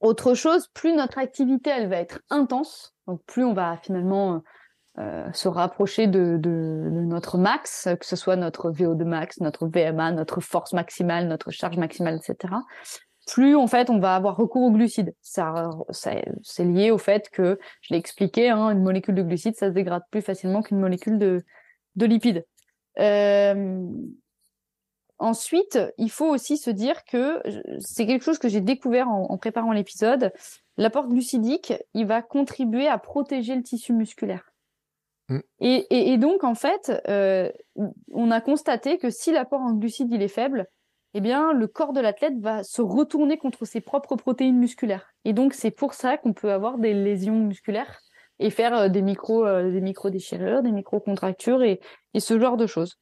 Autre 0.00 0.34
chose, 0.34 0.66
plus 0.74 0.92
notre 0.92 1.18
activité 1.18 1.70
elle 1.70 1.88
va 1.88 1.96
être 1.96 2.20
intense, 2.28 2.94
donc 3.06 3.22
plus 3.24 3.44
on 3.44 3.54
va 3.54 3.78
finalement 3.82 4.42
euh, 4.98 5.32
se 5.32 5.48
rapprocher 5.48 6.06
de, 6.06 6.36
de, 6.36 6.90
de, 6.90 7.00
notre 7.00 7.38
max, 7.38 7.88
que 7.98 8.04
ce 8.04 8.14
soit 8.14 8.36
notre 8.36 8.70
VO2 8.70 9.04
max, 9.04 9.40
notre 9.40 9.66
VMA, 9.66 10.12
notre 10.12 10.40
force 10.40 10.74
maximale, 10.74 11.28
notre 11.28 11.50
charge 11.50 11.78
maximale, 11.78 12.16
etc. 12.16 12.54
Plus 13.26 13.56
en 13.56 13.66
fait 13.66 13.88
on 13.88 13.98
va 13.98 14.14
avoir 14.14 14.36
recours 14.36 14.64
aux 14.64 14.70
glucides. 14.70 15.14
Ça, 15.22 15.70
ça 15.88 16.12
c'est 16.42 16.64
lié 16.64 16.90
au 16.90 16.98
fait 16.98 17.30
que, 17.30 17.58
je 17.80 17.94
l'ai 17.94 17.98
expliqué, 17.98 18.50
hein, 18.50 18.68
une 18.68 18.82
molécule 18.82 19.14
de 19.14 19.22
glucides, 19.22 19.56
ça 19.56 19.68
se 19.68 19.72
dégrade 19.72 20.02
plus 20.10 20.20
facilement 20.20 20.60
qu'une 20.60 20.78
molécule 20.78 21.18
de, 21.18 21.42
de 21.96 22.04
lipides. 22.04 22.44
Euh, 22.98 23.86
ensuite, 25.18 25.78
il 25.96 26.10
faut 26.10 26.28
aussi 26.28 26.58
se 26.58 26.68
dire 26.68 27.04
que 27.04 27.40
c'est 27.78 28.04
quelque 28.06 28.24
chose 28.24 28.38
que 28.38 28.50
j'ai 28.50 28.60
découvert 28.60 29.08
en, 29.08 29.30
en 29.30 29.38
préparant 29.38 29.72
l'épisode. 29.72 30.34
L'apport 30.76 31.08
glucidique, 31.08 31.72
il 31.94 32.04
va 32.04 32.20
contribuer 32.20 32.88
à 32.88 32.98
protéger 32.98 33.56
le 33.56 33.62
tissu 33.62 33.94
musculaire. 33.94 34.51
Mm. 35.32 35.80
Et, 35.90 36.18
donc, 36.18 36.44
en 36.44 36.54
fait, 36.54 36.92
euh, 37.08 37.50
on 38.12 38.30
a 38.30 38.40
constaté 38.40 38.98
que 38.98 39.10
si 39.10 39.32
l'apport 39.32 39.60
en 39.60 39.72
glucides 39.72 40.12
il 40.12 40.22
est 40.22 40.28
faible, 40.28 40.66
eh 41.14 41.20
bien, 41.20 41.52
le 41.52 41.66
corps 41.66 41.92
de 41.92 42.00
l'athlète 42.00 42.38
va 42.38 42.62
se 42.62 42.80
retourner 42.80 43.36
contre 43.36 43.64
ses 43.64 43.80
propres 43.80 44.16
protéines 44.16 44.58
musculaires. 44.58 45.12
Et 45.24 45.32
donc, 45.32 45.52
c'est 45.54 45.70
pour 45.70 45.94
ça 45.94 46.16
qu'on 46.16 46.32
peut 46.32 46.52
avoir 46.52 46.78
des 46.78 46.94
lésions 46.94 47.38
musculaires 47.38 48.00
et 48.38 48.50
faire 48.50 48.74
euh, 48.74 48.88
des 48.88 49.02
micro, 49.02 49.46
euh, 49.46 49.70
des 49.70 49.80
micro 49.80 50.10
déchirures, 50.10 50.62
des 50.62 50.72
micro 50.72 51.00
contractures 51.00 51.62
et, 51.62 51.80
et, 52.14 52.20
ce 52.20 52.38
genre 52.38 52.56
de 52.56 52.66
choses. 52.66 52.96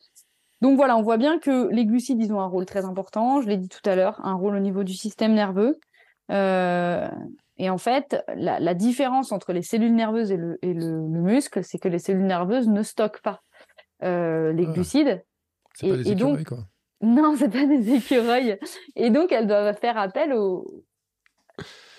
Donc 0.61 0.77
voilà, 0.77 0.97
on 0.97 1.03
voit 1.03 1.17
bien 1.17 1.39
que 1.39 1.69
les 1.69 1.87
glucides, 1.87 2.21
ils 2.21 2.33
ont 2.33 2.41
un 2.41 2.47
rôle 2.47 2.67
très 2.67 2.85
important. 2.85 3.41
Je 3.41 3.49
l'ai 3.49 3.57
dit 3.57 3.69
tout 3.69 3.89
à 3.89 3.97
l'heure, 3.97 4.21
un 4.25 4.35
rôle 4.35 4.57
au 4.57 4.61
niveau 4.61 4.85
du 4.85 4.93
système 4.93 5.33
nerveux. 5.33 5.79
Euh, 6.31 7.09
et 7.61 7.69
en 7.69 7.77
fait, 7.77 8.25
la, 8.35 8.59
la, 8.59 8.73
différence 8.73 9.33
entre 9.33 9.53
les 9.53 9.61
cellules 9.61 9.95
nerveuses 9.95 10.33
et 10.33 10.39
le, 10.39 10.59
et 10.63 10.73
le, 10.73 10.93
le 10.93 11.21
muscle, 11.21 11.63
c'est 11.63 11.77
que 11.77 11.89
les 11.89 11.99
cellules 11.99 12.25
nerveuses 12.25 12.71
ne 12.71 12.83
stockent 12.83 13.21
pas 13.21 13.43
euh, 14.03 14.51
les 14.55 14.65
ah. 14.67 14.73
glucides. 14.73 15.23
C'est 15.75 15.91
pas 15.91 15.97
des 15.99 16.11
écureuils, 16.11 16.45
quoi. 16.45 16.61
Non, 17.03 17.35
c'est 17.39 17.51
pas 17.51 17.67
des 17.67 17.93
écureuils. 17.93 18.59
Et 18.97 19.11
donc, 19.11 19.31
elles 19.31 19.47
doivent 19.47 19.77
faire 19.79 19.99
appel 19.99 20.33
aux, 20.33 20.85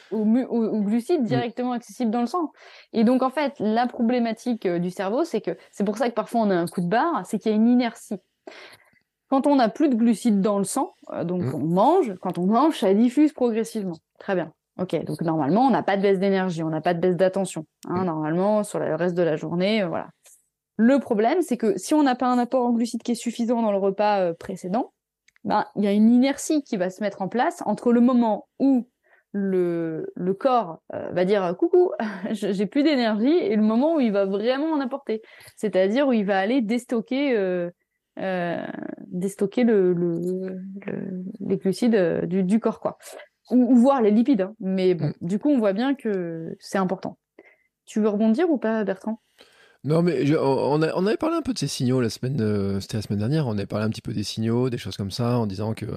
aux, 0.09 0.25
aux, 0.25 0.81
glucides 0.81 1.25
directement 1.25 1.73
accessibles 1.73 2.09
dans 2.09 2.21
le 2.21 2.25
sang. 2.25 2.51
Et 2.91 3.03
donc, 3.03 3.21
en 3.21 3.29
fait, 3.29 3.53
la 3.59 3.85
problématique 3.85 4.65
euh, 4.65 4.79
du 4.79 4.89
cerveau, 4.89 5.25
c'est 5.25 5.41
que 5.41 5.55
c'est 5.69 5.83
pour 5.83 5.99
ça 5.99 6.09
que 6.09 6.15
parfois 6.15 6.41
on 6.41 6.49
a 6.49 6.55
un 6.55 6.65
coup 6.65 6.81
de 6.81 6.89
barre, 6.89 7.23
c'est 7.27 7.37
qu'il 7.37 7.51
y 7.51 7.53
a 7.53 7.57
une 7.57 7.69
inertie. 7.69 8.17
Quand 9.29 9.45
on 9.45 9.57
n'a 9.57 9.69
plus 9.69 9.89
de 9.89 9.95
glucides 9.95 10.41
dans 10.41 10.57
le 10.57 10.63
sang, 10.63 10.95
euh, 11.11 11.23
donc 11.23 11.43
mm. 11.43 11.53
on 11.53 11.67
mange, 11.67 12.15
quand 12.19 12.39
on 12.39 12.47
mange, 12.47 12.79
ça 12.79 12.91
diffuse 12.95 13.31
progressivement. 13.31 13.97
Très 14.17 14.33
bien. 14.33 14.51
Ok, 14.81 14.95
donc 15.05 15.21
normalement, 15.21 15.67
on 15.67 15.69
n'a 15.69 15.83
pas 15.83 15.95
de 15.95 16.01
baisse 16.01 16.17
d'énergie, 16.17 16.63
on 16.63 16.69
n'a 16.69 16.81
pas 16.81 16.95
de 16.95 16.99
baisse 16.99 17.15
d'attention. 17.15 17.65
Hein, 17.87 18.01
mm. 18.01 18.05
Normalement, 18.05 18.63
sur 18.63 18.79
le 18.79 18.95
reste 18.95 19.15
de 19.15 19.21
la 19.21 19.35
journée, 19.35 19.83
euh, 19.83 19.87
voilà. 19.87 20.09
Le 20.77 20.97
problème, 20.97 21.43
c'est 21.43 21.57
que 21.57 21.77
si 21.77 21.93
on 21.93 22.01
n'a 22.01 22.15
pas 22.15 22.25
un 22.25 22.39
apport 22.39 22.65
en 22.65 22.71
glucides 22.71 23.03
qui 23.03 23.11
est 23.11 23.15
suffisant 23.15 23.61
dans 23.61 23.71
le 23.71 23.77
repas 23.77 24.21
euh, 24.21 24.33
précédent, 24.33 24.91
ben 25.43 25.65
il 25.75 25.83
y 25.83 25.87
a 25.87 25.91
une 25.91 26.11
inertie 26.11 26.63
qui 26.63 26.77
va 26.77 26.89
se 26.89 27.01
mettre 27.03 27.21
en 27.21 27.27
place 27.27 27.61
entre 27.65 27.91
le 27.91 28.01
moment 28.01 28.47
où 28.59 28.87
le, 29.33 30.11
le 30.15 30.33
corps 30.33 30.81
euh, 30.93 31.11
va 31.11 31.25
dire 31.25 31.55
coucou, 31.59 31.91
j'ai 32.31 32.65
plus 32.65 32.81
d'énergie, 32.81 33.37
et 33.37 33.55
le 33.55 33.61
moment 33.61 33.95
où 33.95 33.99
il 33.99 34.11
va 34.11 34.25
vraiment 34.25 34.71
en 34.71 34.79
apporter. 34.79 35.21
C'est-à-dire 35.57 36.07
où 36.07 36.13
il 36.13 36.25
va 36.25 36.39
aller 36.39 36.61
déstocker, 36.61 37.37
euh, 37.37 37.69
déstocker 39.07 39.63
le, 39.63 39.93
le, 39.93 40.59
les 41.39 41.57
glucides 41.57 42.25
du, 42.25 42.43
du 42.43 42.59
corps, 42.59 42.79
quoi 42.79 42.97
ou, 43.51 43.75
voir 43.75 44.01
les 44.01 44.11
lipides. 44.11 44.41
Hein. 44.41 44.55
Mais 44.59 44.93
bon, 44.93 45.07
mm. 45.07 45.13
du 45.21 45.39
coup, 45.39 45.49
on 45.49 45.59
voit 45.59 45.73
bien 45.73 45.93
que 45.93 46.55
c'est 46.59 46.77
important. 46.77 47.17
Tu 47.85 47.99
veux 47.99 48.09
rebondir 48.09 48.49
ou 48.49 48.57
pas, 48.57 48.83
Bertrand? 48.83 49.21
Non, 49.83 50.03
mais 50.03 50.35
on, 50.37 50.81
on, 50.81 51.05
avait 51.07 51.17
parlé 51.17 51.35
un 51.35 51.41
peu 51.41 51.53
de 51.53 51.57
ces 51.57 51.67
signaux 51.67 52.01
la 52.01 52.09
semaine, 52.09 52.39
euh, 52.39 52.79
c'était 52.79 52.97
la 52.97 53.01
semaine 53.01 53.19
dernière. 53.19 53.47
On 53.47 53.53
avait 53.53 53.65
parlé 53.65 53.85
un 53.85 53.89
petit 53.89 54.01
peu 54.01 54.13
des 54.13 54.23
signaux, 54.23 54.69
des 54.69 54.77
choses 54.77 54.95
comme 54.95 55.09
ça, 55.09 55.39
en 55.39 55.47
disant 55.47 55.73
que 55.73 55.87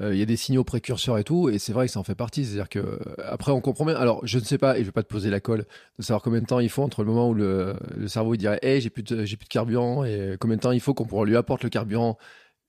euh, 0.00 0.14
il 0.14 0.18
y 0.18 0.22
a 0.22 0.26
des 0.26 0.36
signaux 0.36 0.62
précurseurs 0.62 1.18
et 1.18 1.24
tout, 1.24 1.48
et 1.48 1.58
c'est 1.58 1.72
vrai 1.72 1.86
que 1.86 1.92
ça 1.92 1.98
en 1.98 2.04
fait 2.04 2.14
partie. 2.14 2.44
C'est-à-dire 2.44 2.68
que 2.68 2.78
euh, 2.78 2.98
après, 3.24 3.50
on 3.50 3.60
comprend 3.60 3.84
bien. 3.84 3.96
Alors, 3.96 4.24
je 4.24 4.38
ne 4.38 4.44
sais 4.44 4.58
pas, 4.58 4.76
et 4.78 4.80
je 4.82 4.86
vais 4.86 4.92
pas 4.92 5.02
te 5.02 5.08
poser 5.08 5.30
la 5.30 5.40
colle 5.40 5.66
de 5.98 6.02
savoir 6.04 6.22
combien 6.22 6.40
de 6.40 6.46
temps 6.46 6.60
il 6.60 6.68
faut 6.68 6.82
entre 6.82 7.02
le 7.02 7.08
moment 7.08 7.28
où 7.28 7.34
le, 7.34 7.74
le 7.96 8.06
cerveau 8.06 8.34
il 8.34 8.38
dirait, 8.38 8.60
hey, 8.62 8.80
j'ai 8.80 8.90
plus 8.90 9.02
de, 9.02 9.24
j'ai 9.24 9.36
plus 9.36 9.46
de 9.46 9.52
carburant, 9.52 10.04
et 10.04 10.36
combien 10.38 10.56
de 10.56 10.62
temps 10.62 10.72
il 10.72 10.80
faut 10.80 10.94
qu'on 10.94 11.24
lui 11.24 11.36
apporte 11.36 11.64
le 11.64 11.70
carburant 11.70 12.18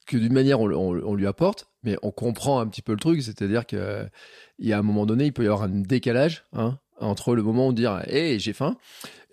que 0.08 0.18
d'une 0.18 0.34
manière, 0.34 0.60
on, 0.60 1.14
lui 1.14 1.28
apporte, 1.28 1.68
mais 1.84 1.97
on 2.01 2.12
comprend 2.12 2.60
un 2.60 2.68
petit 2.68 2.82
peu 2.82 2.93
le 2.93 2.99
truc, 2.99 3.22
c'est-à-dire 3.22 3.66
qu'il 3.66 4.10
y 4.60 4.74
a 4.74 4.80
un 4.80 4.82
moment 4.82 5.05
donné, 5.05 5.26
il 5.26 5.34
peut 5.34 5.43
y 5.43 5.47
avoir 5.47 5.64
un 5.64 5.70
décalage 5.70 6.45
hein, 6.53 6.80
entre 6.99 7.36
le 7.36 7.43
moment 7.43 7.68
où 7.68 7.70
on 7.70 7.74
dit 7.74 7.86
hé 8.08 8.39
j'ai 8.39 8.53
faim 8.53 8.76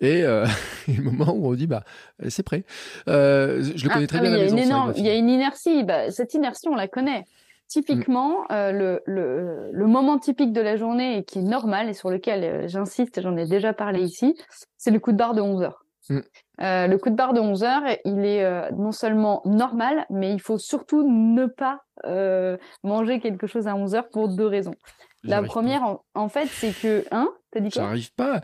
et, 0.01 0.23
euh, 0.23 0.45
le 0.87 1.01
moment 1.01 1.33
où 1.33 1.47
on 1.47 1.53
dit 1.53 1.67
bah 1.67 1.83
c'est 2.29 2.43
prêt. 2.43 2.63
Euh, 3.07 3.63
je 3.75 3.83
le 3.83 3.89
connais 3.89 4.07
très 4.07 4.19
ah 4.19 4.21
bien. 4.21 4.37
il, 4.37 4.57
y 4.57 4.71
a 4.71 4.93
il 4.97 5.05
y 5.05 5.09
a 5.09 5.15
une 5.15 5.29
inertie. 5.29 5.83
Bah, 5.83 6.11
cette 6.11 6.33
inertie, 6.33 6.67
on 6.67 6.75
la 6.75 6.87
connaît. 6.87 7.23
Typiquement, 7.67 8.41
mm. 8.41 8.45
euh, 8.51 8.71
le, 8.71 9.01
le, 9.05 9.69
le, 9.71 9.87
moment 9.87 10.19
typique 10.19 10.53
de 10.53 10.61
la 10.61 10.75
journée 10.75 11.17
et 11.17 11.23
qui 11.23 11.39
est 11.39 11.43
normal 11.43 11.89
et 11.89 11.93
sur 11.93 12.11
lequel 12.11 12.69
j'insiste, 12.69 13.21
j'en 13.21 13.35
ai 13.37 13.47
déjà 13.47 13.73
parlé 13.73 14.01
ici, 14.01 14.37
c'est 14.77 14.91
le 14.91 14.99
coup 14.99 15.11
de 15.11 15.17
barre 15.17 15.33
de 15.33 15.41
11 15.41 15.63
heures. 15.63 15.85
Mm. 16.09 16.19
Euh, 16.61 16.87
le 16.87 16.97
coup 16.97 17.09
de 17.09 17.15
barre 17.15 17.33
de 17.33 17.39
11 17.39 17.63
heures, 17.63 17.83
il 18.05 18.25
est 18.25 18.71
non 18.71 18.91
seulement 18.91 19.41
normal, 19.45 20.05
mais 20.09 20.33
il 20.33 20.39
faut 20.39 20.57
surtout 20.57 21.03
ne 21.07 21.45
pas 21.45 21.81
manger 22.83 23.19
quelque 23.19 23.47
chose 23.47 23.67
à 23.67 23.75
11 23.75 23.95
heures 23.95 24.09
pour 24.09 24.29
deux 24.29 24.47
raisons. 24.47 24.75
La 25.27 25.43
première, 25.43 25.97
en, 26.13 26.29
fait, 26.29 26.47
c'est 26.47 26.71
que, 26.71 27.05
hein, 27.11 27.29
t'as 27.51 27.59
dit 27.59 27.69
quoi? 27.69 27.83
J'arrive 27.83 28.13
pas. 28.13 28.41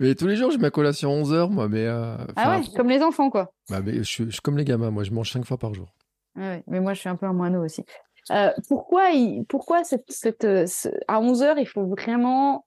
Mais 0.00 0.14
tous 0.14 0.26
les 0.26 0.36
jours, 0.36 0.50
j'ai 0.50 0.58
ma 0.58 0.70
collation 0.70 1.10
à 1.10 1.12
11 1.12 1.32
heures, 1.32 1.50
moi. 1.50 1.68
Mais 1.68 1.86
euh, 1.86 2.16
ah 2.36 2.58
ouais, 2.58 2.64
comme 2.76 2.88
les 2.88 3.02
enfants, 3.02 3.30
quoi. 3.30 3.52
Bah, 3.70 3.80
mais 3.84 3.98
je, 3.98 4.02
suis 4.02 4.40
comme 4.42 4.56
les 4.56 4.64
gamins, 4.64 4.90
moi. 4.90 5.04
Je 5.04 5.12
mange 5.12 5.30
cinq 5.30 5.44
fois 5.44 5.58
par 5.58 5.74
jour. 5.74 5.88
Ouais, 6.36 6.62
mais 6.66 6.80
moi, 6.80 6.94
je 6.94 7.00
suis 7.00 7.08
un 7.08 7.16
peu 7.16 7.26
un 7.26 7.32
moineau 7.32 7.64
aussi. 7.64 7.84
Euh, 8.30 8.50
pourquoi, 8.68 9.10
il, 9.10 9.44
pourquoi 9.48 9.84
cette, 9.84 10.10
cette, 10.10 10.44
euh, 10.44 10.66
à 11.08 11.20
11 11.20 11.42
heures, 11.42 11.58
il 11.58 11.66
faut 11.66 11.86
vraiment 11.86 12.66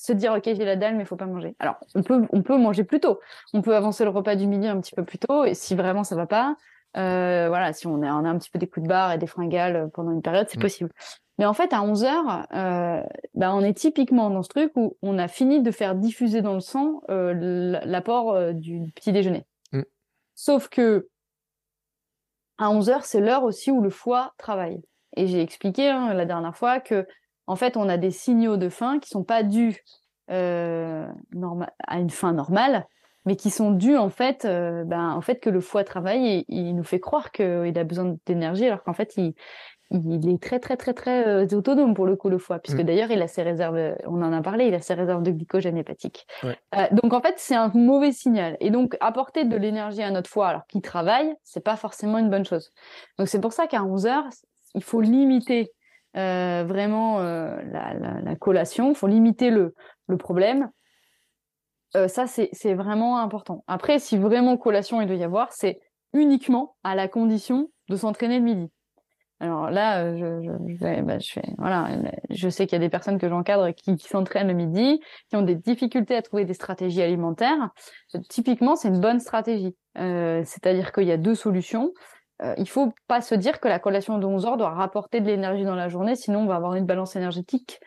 se 0.00 0.12
dire, 0.12 0.32
OK, 0.32 0.44
j'ai 0.44 0.64
la 0.64 0.76
dalle, 0.76 0.94
mais 0.96 1.02
il 1.02 1.06
faut 1.06 1.16
pas 1.16 1.26
manger. 1.26 1.56
Alors, 1.58 1.76
on 1.94 2.02
peut, 2.02 2.26
on 2.30 2.42
peut 2.42 2.56
manger 2.56 2.84
plus 2.84 3.00
tôt. 3.00 3.20
On 3.52 3.62
peut 3.62 3.74
avancer 3.74 4.04
le 4.04 4.10
repas 4.10 4.36
du 4.36 4.46
midi 4.46 4.66
un 4.66 4.80
petit 4.80 4.94
peu 4.94 5.04
plus 5.04 5.18
tôt. 5.18 5.44
Et 5.44 5.54
si 5.54 5.74
vraiment 5.74 6.04
ça 6.04 6.14
va 6.14 6.26
pas, 6.26 6.56
voilà, 6.94 7.72
si 7.72 7.86
on 7.86 8.02
a, 8.02 8.12
on 8.12 8.24
a 8.24 8.28
un 8.28 8.38
petit 8.38 8.50
peu 8.50 8.58
des 8.58 8.68
coups 8.68 8.84
de 8.84 8.88
barre 8.88 9.12
et 9.12 9.18
des 9.18 9.26
fringales 9.26 9.90
pendant 9.92 10.12
une 10.12 10.22
période, 10.22 10.46
c'est 10.48 10.58
mm. 10.58 10.62
possible. 10.62 10.90
Mais 11.38 11.46
en 11.46 11.54
fait, 11.54 11.72
à 11.72 11.82
11 11.82 12.04
heures, 12.04 12.46
euh, 12.52 13.02
bah, 13.34 13.54
on 13.54 13.62
est 13.62 13.74
typiquement 13.74 14.28
dans 14.28 14.42
ce 14.42 14.48
truc 14.48 14.72
où 14.74 14.96
on 15.02 15.18
a 15.18 15.28
fini 15.28 15.62
de 15.62 15.70
faire 15.70 15.94
diffuser 15.94 16.42
dans 16.42 16.54
le 16.54 16.60
sang 16.60 17.00
euh, 17.10 17.80
l'apport 17.84 18.34
euh, 18.34 18.52
du 18.52 18.90
petit 18.94 19.12
déjeuner. 19.12 19.46
Mm. 19.72 19.82
Sauf 20.34 20.68
que 20.68 21.08
à 22.58 22.70
11 22.70 22.90
heures, 22.90 23.04
c'est 23.04 23.20
l'heure 23.20 23.44
aussi 23.44 23.70
où 23.70 23.80
le 23.80 23.90
foie 23.90 24.34
travaille. 24.36 24.82
Et 25.16 25.28
j'ai 25.28 25.40
expliqué 25.40 25.88
hein, 25.88 26.12
la 26.12 26.24
dernière 26.24 26.56
fois 26.56 26.80
que 26.80 27.06
en 27.48 27.56
fait, 27.56 27.76
on 27.76 27.88
a 27.88 27.96
des 27.96 28.10
signaux 28.10 28.56
de 28.56 28.68
faim 28.68 28.98
qui 29.00 29.08
sont 29.08 29.24
pas 29.24 29.42
dus 29.42 29.82
euh, 30.30 31.08
à 31.86 31.98
une 31.98 32.10
faim 32.10 32.34
normale, 32.34 32.86
mais 33.24 33.36
qui 33.36 33.50
sont 33.50 33.70
dus 33.70 33.96
en 33.96 34.10
fait, 34.10 34.44
euh, 34.44 34.84
ben, 34.84 35.10
en 35.10 35.22
fait 35.22 35.40
que 35.40 35.50
le 35.50 35.60
foie 35.60 35.82
travaille 35.82 36.26
et 36.26 36.44
il 36.48 36.76
nous 36.76 36.84
fait 36.84 37.00
croire 37.00 37.32
qu'il 37.32 37.78
a 37.78 37.84
besoin 37.84 38.16
d'énergie 38.26 38.66
alors 38.66 38.82
qu'en 38.82 38.92
fait 38.92 39.16
il, 39.16 39.34
il 39.90 40.28
est 40.28 40.42
très 40.42 40.60
très 40.60 40.76
très 40.76 40.92
très 40.92 41.26
euh, 41.26 41.56
autonome 41.56 41.94
pour 41.94 42.04
le 42.04 42.16
coup 42.16 42.28
le 42.28 42.36
foie, 42.36 42.58
puisque 42.58 42.80
mm. 42.80 42.84
d'ailleurs 42.84 43.10
il 43.10 43.22
a 43.22 43.28
ses 43.28 43.42
réserves, 43.42 43.96
on 44.06 44.22
en 44.22 44.32
a 44.32 44.42
parlé, 44.42 44.66
il 44.66 44.74
a 44.74 44.80
ses 44.80 44.94
réserves 44.94 45.22
de 45.22 45.30
glycogène 45.30 45.78
hépatique. 45.78 46.26
Euh, 46.44 46.86
donc 46.92 47.14
en 47.14 47.22
fait 47.22 47.34
c'est 47.38 47.56
un 47.56 47.70
mauvais 47.74 48.12
signal. 48.12 48.58
Et 48.60 48.70
donc 48.70 48.96
apporter 49.00 49.46
de 49.46 49.56
l'énergie 49.56 50.02
à 50.02 50.10
notre 50.10 50.28
foie 50.28 50.48
alors 50.48 50.66
qu'il 50.66 50.82
travaille, 50.82 51.34
c'est 51.44 51.64
pas 51.64 51.76
forcément 51.76 52.18
une 52.18 52.28
bonne 52.28 52.44
chose. 52.44 52.70
Donc 53.18 53.28
c'est 53.28 53.40
pour 53.40 53.54
ça 53.54 53.66
qu'à 53.66 53.82
11 53.82 54.06
heures, 54.06 54.28
il 54.74 54.82
faut 54.82 55.00
limiter 55.00 55.72
euh, 56.16 56.64
vraiment 56.66 57.20
la, 57.20 58.36
collation, 58.36 58.90
il 58.90 58.94
faut 58.94 59.06
limiter 59.06 59.50
le, 59.50 59.74
le 60.06 60.16
problème. 60.16 60.70
ça 61.92 62.26
c'est 62.26 62.74
vraiment 62.74 63.18
important. 63.18 63.64
Après 63.66 63.98
si 63.98 64.16
vraiment 64.16 64.56
collation 64.56 65.00
il 65.00 65.06
doit 65.06 65.16
y 65.16 65.24
avoir, 65.24 65.52
c'est 65.52 65.80
uniquement 66.12 66.76
à 66.84 66.94
la 66.94 67.08
condition 67.08 67.70
de 67.88 67.96
s'entraîner 67.96 68.38
le 68.38 68.44
midi. 68.44 68.70
Alors 69.40 69.70
là, 69.70 70.02
euh, 70.02 70.16
je, 70.16 70.48
je, 70.48 71.02
bah, 71.02 71.18
je, 71.20 71.32
fais, 71.32 71.44
voilà, 71.58 71.96
je 72.30 72.48
sais 72.48 72.66
qu'il 72.66 72.76
y 72.76 72.82
a 72.82 72.84
des 72.84 72.88
personnes 72.88 73.18
que 73.18 73.28
j'encadre 73.28 73.72
qui, 73.72 73.94
qui 73.96 74.08
s'entraînent 74.08 74.48
le 74.48 74.54
midi, 74.54 75.00
qui 75.28 75.36
ont 75.36 75.42
des 75.42 75.54
difficultés 75.54 76.16
à 76.16 76.22
trouver 76.22 76.44
des 76.44 76.54
stratégies 76.54 77.02
alimentaires. 77.02 77.70
Typiquement, 78.28 78.74
c'est 78.74 78.88
une 78.88 79.00
bonne 79.00 79.20
stratégie. 79.20 79.76
Euh, 79.96 80.42
C'est-à-dire 80.44 80.90
qu'il 80.90 81.04
y 81.04 81.12
a 81.12 81.16
deux 81.16 81.36
solutions. 81.36 81.92
Euh, 82.42 82.54
il 82.56 82.68
faut 82.68 82.92
pas 83.08 83.20
se 83.20 83.34
dire 83.34 83.60
que 83.60 83.68
la 83.68 83.78
collation 83.78 84.18
de 84.18 84.26
11 84.26 84.46
heures 84.46 84.56
doit 84.56 84.70
rapporter 84.70 85.20
de 85.20 85.26
l'énergie 85.26 85.64
dans 85.64 85.74
la 85.74 85.88
journée, 85.88 86.14
sinon 86.14 86.40
on 86.40 86.46
va 86.46 86.56
avoir 86.56 86.74
une 86.74 86.86
balance 86.86 87.16
énergétique 87.16 87.80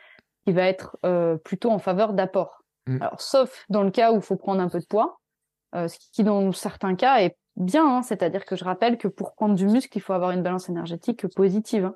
qui 0.46 0.52
va 0.52 0.64
être 0.64 0.98
euh, 1.06 1.38
plutôt 1.38 1.72
en 1.72 1.80
faveur 1.80 2.14
d'apport. 2.14 2.64
Mm. 2.88 3.02
Alors, 3.02 3.22
sauf 3.22 3.66
dans 3.70 3.84
le 3.84 3.92
cas 3.92 4.12
où 4.12 4.16
il 4.16 4.22
faut 4.22 4.36
prendre 4.36 4.62
un 4.62 4.70
peu 4.70 4.80
de 4.80 4.86
poids, 4.86 5.20
euh, 5.76 5.88
ce 5.88 5.98
qui 6.12 6.24
dans 6.24 6.52
certains 6.52 6.96
cas 6.96 7.22
est 7.22 7.38
bien. 7.56 7.88
Hein. 7.88 8.02
C'est-à-dire 8.02 8.46
que 8.46 8.56
je 8.56 8.64
rappelle 8.64 8.98
que 8.98 9.08
pour 9.08 9.34
prendre 9.34 9.56
du 9.56 9.68
muscle, 9.68 9.96
il 9.98 10.02
faut 10.02 10.14
avoir 10.14 10.32
une 10.32 10.44
balance 10.44 10.70
énergétique 10.70 11.28
positive. 11.36 11.86
Hein. 11.86 11.96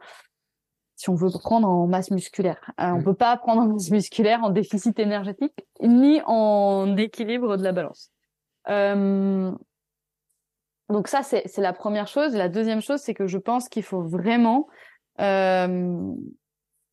si 0.96 1.10
on 1.10 1.16
veut 1.16 1.30
prendre 1.30 1.68
en 1.68 1.88
masse 1.88 2.12
musculaire. 2.12 2.62
Euh, 2.80 2.92
On 2.92 3.00
mm. 3.00 3.04
peut 3.04 3.16
pas 3.16 3.36
prendre 3.38 3.64
en 3.64 3.68
masse 3.68 3.90
musculaire 3.90 4.44
en 4.44 4.50
déficit 4.50 4.98
énergétique 5.00 5.68
ni 5.82 6.22
en 6.26 6.96
équilibre 6.96 7.58
de 7.58 7.64
la 7.64 7.72
balance. 7.74 8.12
Donc 10.90 11.08
ça, 11.08 11.24
c'est 11.24 11.58
la 11.58 11.74
première 11.74 12.08
chose. 12.08 12.36
La 12.36 12.50
deuxième 12.50 12.82
chose, 12.82 13.00
c'est 13.00 13.14
que 13.14 13.28
je 13.28 13.38
pense 13.38 13.70
qu'il 13.70 13.84
faut 13.84 14.04
vraiment 14.04 14.68
euh, 15.20 16.12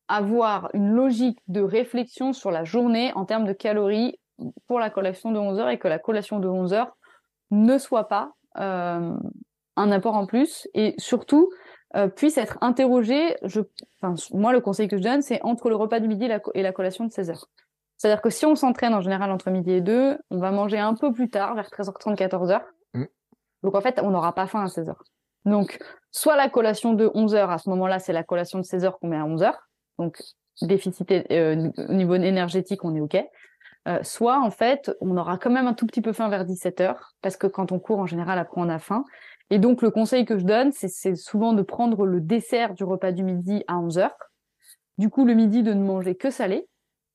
avoir 0.07 0.69
une 0.73 0.91
logique 0.91 1.39
de 1.47 1.61
réflexion 1.61 2.33
sur 2.33 2.51
la 2.51 2.63
journée 2.63 3.11
en 3.13 3.25
termes 3.25 3.45
de 3.45 3.53
calories 3.53 4.19
pour 4.67 4.79
la 4.79 4.89
collation 4.89 5.31
de 5.31 5.39
11 5.39 5.59
heures 5.59 5.69
et 5.69 5.77
que 5.77 5.87
la 5.87 5.99
collation 5.99 6.39
de 6.39 6.47
11 6.47 6.73
heures 6.73 6.97
ne 7.51 7.77
soit 7.77 8.07
pas 8.07 8.33
euh, 8.57 9.13
un 9.75 9.91
apport 9.91 10.15
en 10.15 10.25
plus 10.25 10.67
et 10.73 10.95
surtout 10.97 11.49
euh, 11.95 12.07
puisse 12.07 12.37
être 12.37 12.57
interrogé. 12.61 13.35
Je, 13.43 13.61
enfin, 14.01 14.15
moi, 14.31 14.51
le 14.51 14.61
conseil 14.61 14.87
que 14.87 14.97
je 14.97 15.03
donne, 15.03 15.21
c'est 15.21 15.41
entre 15.43 15.69
le 15.69 15.75
repas 15.75 15.99
du 15.99 16.07
midi 16.07 16.25
et 16.53 16.61
la, 16.63 16.71
collation 16.71 17.05
de 17.05 17.11
16 17.11 17.29
heures. 17.29 17.47
C'est-à-dire 17.97 18.21
que 18.21 18.31
si 18.31 18.45
on 18.45 18.55
s'entraîne 18.55 18.93
en 18.93 19.01
général 19.01 19.31
entre 19.31 19.51
midi 19.51 19.71
et 19.71 19.81
2, 19.81 20.17
on 20.31 20.37
va 20.37 20.51
manger 20.51 20.79
un 20.79 20.95
peu 20.95 21.13
plus 21.13 21.29
tard, 21.29 21.53
vers 21.53 21.69
13h30, 21.69 22.15
14h. 22.15 22.61
Donc 23.63 23.75
en 23.75 23.81
fait, 23.81 23.99
on 24.03 24.11
n'aura 24.11 24.33
pas 24.33 24.47
faim 24.47 24.63
à 24.63 24.67
16h. 24.67 24.93
Donc, 25.45 25.79
soit 26.11 26.37
la 26.37 26.49
collation 26.49 26.93
de 26.93 27.07
11h, 27.07 27.49
à 27.49 27.57
ce 27.57 27.69
moment-là, 27.69 27.99
c'est 27.99 28.13
la 28.13 28.23
collation 28.23 28.59
de 28.59 28.63
16h 28.63 28.93
qu'on 28.99 29.07
met 29.07 29.17
à 29.17 29.25
11h. 29.25 29.53
Donc, 29.99 30.17
déficit 30.61 31.11
euh, 31.11 31.69
au 31.77 31.93
niveau 31.93 32.15
énergétique, 32.15 32.85
on 32.85 32.95
est 32.95 33.01
OK. 33.01 33.17
Euh, 33.85 33.99
soit 34.01 34.39
en 34.39 34.49
fait 34.49 34.95
on 35.01 35.17
aura 35.17 35.37
quand 35.37 35.49
même 35.49 35.67
un 35.67 35.73
tout 35.73 35.85
petit 35.85 35.99
peu 35.99 36.13
faim 36.13 36.29
vers 36.29 36.45
17 36.45 36.79
heures 36.79 37.15
parce 37.21 37.35
que 37.35 37.47
quand 37.47 37.73
on 37.73 37.79
court 37.79 37.99
en 37.99 38.05
général 38.05 38.39
après 38.39 38.61
on 38.61 38.69
a 38.69 38.79
faim 38.79 39.03
et 39.49 39.59
donc 39.59 39.81
le 39.81 39.91
conseil 39.91 40.23
que 40.23 40.37
je 40.37 40.45
donne 40.45 40.71
c'est 40.71 41.15
souvent 41.17 41.51
de 41.51 41.61
prendre 41.63 42.05
le 42.05 42.21
dessert 42.21 42.75
du 42.75 42.85
repas 42.85 43.11
du 43.11 43.23
midi 43.23 43.61
à 43.67 43.77
11 43.79 43.97
heures 43.97 44.15
du 44.97 45.09
coup 45.09 45.25
le 45.25 45.33
midi 45.33 45.63
de 45.63 45.73
ne 45.73 45.83
manger 45.83 46.15
que 46.15 46.29
salé 46.29 46.65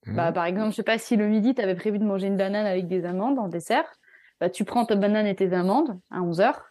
mmh. 0.05 0.17
bah, 0.17 0.31
par 0.31 0.45
exemple 0.45 0.73
je 0.73 0.77
sais 0.77 0.83
pas 0.83 0.99
si 0.99 1.17
le 1.17 1.27
midi 1.27 1.55
tu 1.55 1.63
avais 1.63 1.75
prévu 1.75 1.99
de 1.99 2.05
manger 2.05 2.27
une 2.27 2.37
banane 2.37 2.67
avec 2.67 2.87
des 2.87 3.07
amandes 3.07 3.39
en 3.39 3.49
dessert 3.49 3.91
bah, 4.41 4.51
tu 4.51 4.65
prends 4.65 4.85
ta 4.85 4.97
banane 4.97 5.27
et 5.27 5.35
tes 5.35 5.53
amandes 5.53 5.99
à 6.11 6.23
11 6.23 6.41
heures 6.41 6.65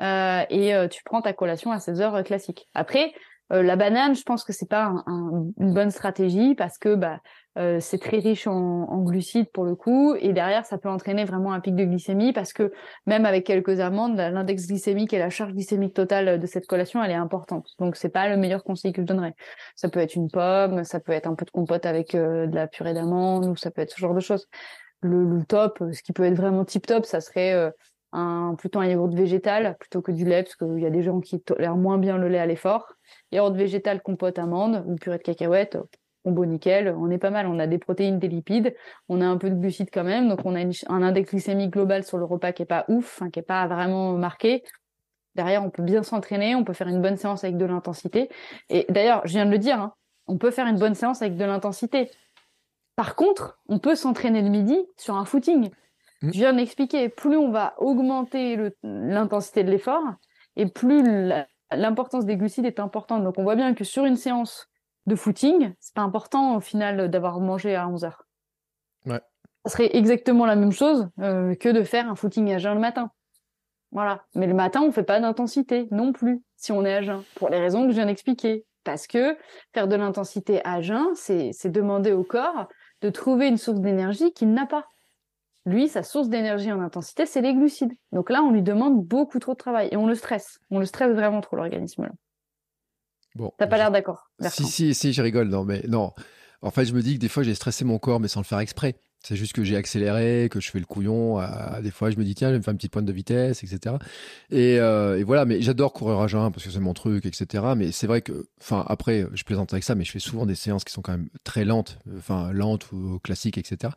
euh, 0.00 0.44
et 0.50 0.74
euh, 0.74 0.88
tu 0.88 1.02
prends 1.04 1.22
ta 1.22 1.32
collation 1.32 1.70
à 1.70 1.78
16 1.78 2.00
heures 2.00 2.24
classique 2.24 2.68
après 2.74 3.12
la 3.52 3.74
banane, 3.74 4.14
je 4.14 4.22
pense 4.22 4.44
que 4.44 4.52
c'est 4.52 4.68
pas 4.68 4.94
une 5.08 5.74
bonne 5.74 5.90
stratégie 5.90 6.54
parce 6.54 6.78
que 6.78 6.94
bah, 6.94 7.18
euh, 7.58 7.80
c'est 7.80 7.98
très 7.98 8.18
riche 8.18 8.46
en, 8.46 8.54
en, 8.54 9.02
glucides 9.02 9.50
pour 9.50 9.64
le 9.64 9.74
coup, 9.74 10.14
et 10.14 10.32
derrière 10.32 10.64
ça 10.64 10.78
peut 10.78 10.88
entraîner 10.88 11.24
vraiment 11.24 11.52
un 11.52 11.58
pic 11.58 11.74
de 11.74 11.84
glycémie 11.84 12.32
parce 12.32 12.52
que 12.52 12.72
même 13.06 13.26
avec 13.26 13.44
quelques 13.44 13.80
amandes, 13.80 14.16
l'index 14.16 14.68
glycémique 14.68 15.12
et 15.12 15.18
la 15.18 15.30
charge 15.30 15.52
glycémique 15.52 15.92
totale 15.92 16.38
de 16.38 16.46
cette 16.46 16.68
collation 16.68 17.02
elle 17.02 17.10
est 17.10 17.14
importante. 17.14 17.66
Donc 17.80 17.96
c'est 17.96 18.08
pas 18.08 18.28
le 18.28 18.36
meilleur 18.36 18.62
conseil 18.62 18.92
que 18.92 19.02
je 19.02 19.06
donnerais. 19.06 19.34
Ça 19.74 19.88
peut 19.88 19.98
être 19.98 20.14
une 20.14 20.30
pomme, 20.30 20.84
ça 20.84 21.00
peut 21.00 21.10
être 21.10 21.26
un 21.26 21.34
peu 21.34 21.44
de 21.44 21.50
compote 21.50 21.86
avec 21.86 22.14
euh, 22.14 22.46
de 22.46 22.54
la 22.54 22.68
purée 22.68 22.94
d'amande, 22.94 23.46
ou 23.46 23.56
ça 23.56 23.72
peut 23.72 23.82
être 23.82 23.90
ce 23.90 24.00
genre 24.00 24.14
de 24.14 24.20
choses. 24.20 24.46
Le, 25.02 25.24
le, 25.24 25.44
top, 25.44 25.82
ce 25.92 26.02
qui 26.02 26.12
peut 26.12 26.24
être 26.24 26.34
vraiment 26.34 26.64
tip 26.64 26.86
top, 26.86 27.06
ça 27.06 27.20
serait 27.20 27.52
euh, 27.54 27.70
un 28.12 28.54
plutôt 28.58 28.80
un 28.80 28.86
yaourt 28.86 29.14
végétal 29.14 29.76
plutôt 29.80 30.02
que 30.02 30.12
du 30.12 30.24
lait 30.24 30.42
parce 30.42 30.56
qu'il 30.56 30.78
y 30.78 30.86
a 30.86 30.90
des 30.90 31.02
gens 31.02 31.20
qui 31.20 31.40
tolèrent 31.40 31.76
moins 31.76 31.98
bien 31.98 32.18
le 32.18 32.28
lait 32.28 32.38
à 32.38 32.46
l'effort. 32.46 32.94
Yaourt 33.32 33.54
végétal, 33.54 34.02
compote, 34.02 34.38
amande 34.38 34.84
ou 34.86 34.96
purée 34.96 35.18
de 35.18 35.22
cacahuètes, 35.22 35.78
beau 36.24 36.44
nickel, 36.44 36.94
on 36.98 37.10
est 37.10 37.18
pas 37.18 37.30
mal, 37.30 37.46
on 37.46 37.58
a 37.58 37.66
des 37.66 37.78
protéines, 37.78 38.18
des 38.18 38.28
lipides, 38.28 38.74
on 39.08 39.20
a 39.20 39.26
un 39.26 39.38
peu 39.38 39.48
de 39.48 39.54
glucides 39.54 39.90
quand 39.92 40.04
même, 40.04 40.28
donc 40.28 40.40
on 40.44 40.54
a 40.54 40.60
un 40.60 41.02
index 41.02 41.30
glycémique 41.30 41.70
global 41.70 42.04
sur 42.04 42.18
le 42.18 42.24
repas 42.24 42.52
qui 42.52 42.62
est 42.62 42.66
pas 42.66 42.84
ouf, 42.88 43.22
qui 43.32 43.38
est 43.38 43.42
pas 43.42 43.66
vraiment 43.66 44.12
marqué. 44.12 44.62
Derrière, 45.34 45.64
on 45.64 45.70
peut 45.70 45.82
bien 45.82 46.02
s'entraîner, 46.02 46.54
on 46.54 46.64
peut 46.64 46.72
faire 46.72 46.88
une 46.88 47.00
bonne 47.00 47.16
séance 47.16 47.44
avec 47.44 47.56
de 47.56 47.64
l'intensité. 47.64 48.28
Et 48.68 48.84
d'ailleurs, 48.88 49.22
je 49.24 49.32
viens 49.32 49.46
de 49.46 49.50
le 49.50 49.58
dire, 49.58 49.80
hein, 49.80 49.94
on 50.26 50.38
peut 50.38 50.50
faire 50.50 50.66
une 50.66 50.78
bonne 50.78 50.94
séance 50.94 51.22
avec 51.22 51.36
de 51.36 51.44
l'intensité. 51.44 52.10
Par 53.00 53.16
contre, 53.16 53.58
on 53.66 53.78
peut 53.78 53.94
s'entraîner 53.94 54.42
le 54.42 54.50
midi 54.50 54.78
sur 54.98 55.14
un 55.14 55.24
footing. 55.24 55.70
Mmh. 56.20 56.32
Je 56.34 56.38
viens 56.38 56.52
d'expliquer, 56.52 57.08
plus 57.08 57.34
on 57.34 57.50
va 57.50 57.72
augmenter 57.78 58.74
l'intensité 58.82 59.64
de 59.64 59.70
l'effort, 59.70 60.02
et 60.56 60.66
plus 60.66 61.32
l'importance 61.72 62.26
des 62.26 62.36
glucides 62.36 62.66
est 62.66 62.78
importante. 62.78 63.24
Donc 63.24 63.38
on 63.38 63.42
voit 63.42 63.56
bien 63.56 63.72
que 63.72 63.84
sur 63.84 64.04
une 64.04 64.16
séance 64.16 64.68
de 65.06 65.14
footing, 65.14 65.72
c'est 65.80 65.94
pas 65.94 66.02
important 66.02 66.56
au 66.56 66.60
final 66.60 67.08
d'avoir 67.08 67.40
mangé 67.40 67.74
à 67.74 67.88
11 67.88 68.04
heures. 68.04 68.26
Ouais. 69.06 69.22
Ça 69.64 69.72
serait 69.72 69.96
exactement 69.96 70.44
la 70.44 70.54
même 70.54 70.72
chose 70.72 71.08
euh, 71.20 71.54
que 71.54 71.70
de 71.70 71.82
faire 71.84 72.06
un 72.06 72.16
footing 72.16 72.52
à 72.52 72.58
jeun 72.58 72.74
le 72.74 72.80
matin. 72.80 73.10
Voilà. 73.92 74.24
Mais 74.34 74.46
le 74.46 74.52
matin, 74.52 74.82
on 74.82 74.92
fait 74.92 75.04
pas 75.04 75.20
d'intensité 75.20 75.88
non 75.90 76.12
plus 76.12 76.42
si 76.56 76.70
on 76.70 76.84
est 76.84 76.96
à 76.96 77.00
jeun, 77.00 77.22
pour 77.36 77.48
les 77.48 77.60
raisons 77.60 77.84
que 77.84 77.92
je 77.92 77.94
viens 77.94 78.04
d'expliquer. 78.04 78.66
Parce 78.84 79.06
que 79.06 79.38
faire 79.72 79.88
de 79.88 79.96
l'intensité 79.96 80.60
à 80.64 80.82
jeun, 80.82 81.14
c'est 81.14 81.70
demander 81.70 82.12
au 82.12 82.24
corps 82.24 82.68
de 83.02 83.10
trouver 83.10 83.48
une 83.48 83.56
source 83.56 83.80
d'énergie 83.80 84.32
qu'il 84.32 84.52
n'a 84.52 84.66
pas. 84.66 84.86
Lui, 85.66 85.88
sa 85.88 86.02
source 86.02 86.28
d'énergie 86.28 86.72
en 86.72 86.80
intensité, 86.80 87.26
c'est 87.26 87.42
les 87.42 87.54
glucides. 87.54 87.92
Donc 88.12 88.30
là, 88.30 88.42
on 88.42 88.50
lui 88.50 88.62
demande 88.62 89.04
beaucoup 89.04 89.38
trop 89.38 89.52
de 89.52 89.58
travail 89.58 89.88
et 89.92 89.96
on 89.96 90.06
le 90.06 90.14
stresse. 90.14 90.58
On 90.70 90.78
le 90.78 90.86
stresse 90.86 91.12
vraiment 91.12 91.40
trop, 91.40 91.56
l'organisme. 91.56 92.04
là. 92.04 92.10
Bon. 93.34 93.52
T'as 93.58 93.66
pas 93.66 93.76
l'air 93.76 93.90
d'accord. 93.90 94.30
Si, 94.48 94.64
si, 94.64 94.94
si, 94.94 95.12
je 95.12 95.22
rigole. 95.22 95.48
Non, 95.48 95.64
mais 95.64 95.82
non. 95.86 96.12
En 96.62 96.70
fait, 96.70 96.84
je 96.84 96.94
me 96.94 97.02
dis 97.02 97.14
que 97.14 97.20
des 97.20 97.28
fois, 97.28 97.42
j'ai 97.42 97.54
stressé 97.54 97.84
mon 97.84 97.98
corps, 97.98 98.20
mais 98.20 98.28
sans 98.28 98.40
le 98.40 98.44
faire 98.44 98.58
exprès. 98.58 98.96
C'est 99.22 99.36
juste 99.36 99.52
que 99.52 99.64
j'ai 99.64 99.76
accéléré, 99.76 100.48
que 100.50 100.60
je 100.60 100.70
fais 100.70 100.78
le 100.78 100.86
couillon. 100.86 101.40
des 101.82 101.90
fois, 101.90 102.10
je 102.10 102.16
me 102.16 102.24
dis, 102.24 102.34
tiens, 102.34 102.48
je 102.48 102.52
vais 102.52 102.58
me 102.58 102.62
faire 102.62 102.72
une 102.72 102.78
petite 102.78 102.92
pointe 102.92 103.04
de 103.04 103.12
vitesse, 103.12 103.62
etc. 103.62 103.96
Euh, 104.52 105.16
et, 105.16 105.24
voilà, 105.24 105.44
mais 105.44 105.60
j'adore 105.60 105.92
courir 105.92 106.18
à 106.20 106.26
jeun 106.26 106.50
parce 106.50 106.64
que 106.64 106.70
c'est 106.70 106.80
mon 106.80 106.94
truc, 106.94 107.26
etc. 107.26 107.64
Mais 107.76 107.92
c'est 107.92 108.06
vrai 108.06 108.22
que, 108.22 108.48
enfin, 108.60 108.84
après, 108.88 109.26
je 109.34 109.44
plaisante 109.44 109.72
avec 109.72 109.84
ça, 109.84 109.94
mais 109.94 110.04
je 110.04 110.12
fais 110.12 110.18
souvent 110.18 110.46
des 110.46 110.54
séances 110.54 110.84
qui 110.84 110.92
sont 110.92 111.02
quand 111.02 111.12
même 111.12 111.28
très 111.44 111.64
lentes, 111.64 111.98
enfin, 112.16 112.52
lentes 112.52 112.90
ou 112.92 113.18
classiques, 113.22 113.58
etc. 113.58 113.92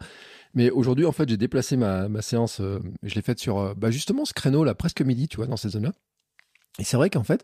Mais 0.53 0.69
aujourd'hui, 0.69 1.05
en 1.05 1.11
fait, 1.11 1.27
j'ai 1.29 1.37
déplacé 1.37 1.77
ma, 1.77 2.21
séance, 2.21 2.59
euh, 2.61 2.79
je 3.01 3.15
l'ai 3.15 3.21
faite 3.21 3.39
sur, 3.39 3.59
euh, 3.59 3.73
bah, 3.75 3.91
justement, 3.91 4.25
ce 4.25 4.33
créneau-là, 4.33 4.75
presque 4.75 5.01
midi, 5.01 5.27
tu 5.27 5.37
vois, 5.37 5.47
dans 5.47 5.57
ces 5.57 5.69
zones-là. 5.69 5.93
Et 6.79 6.83
c'est 6.83 6.97
vrai 6.97 7.11
qu'en 7.11 7.23
fait, 7.23 7.43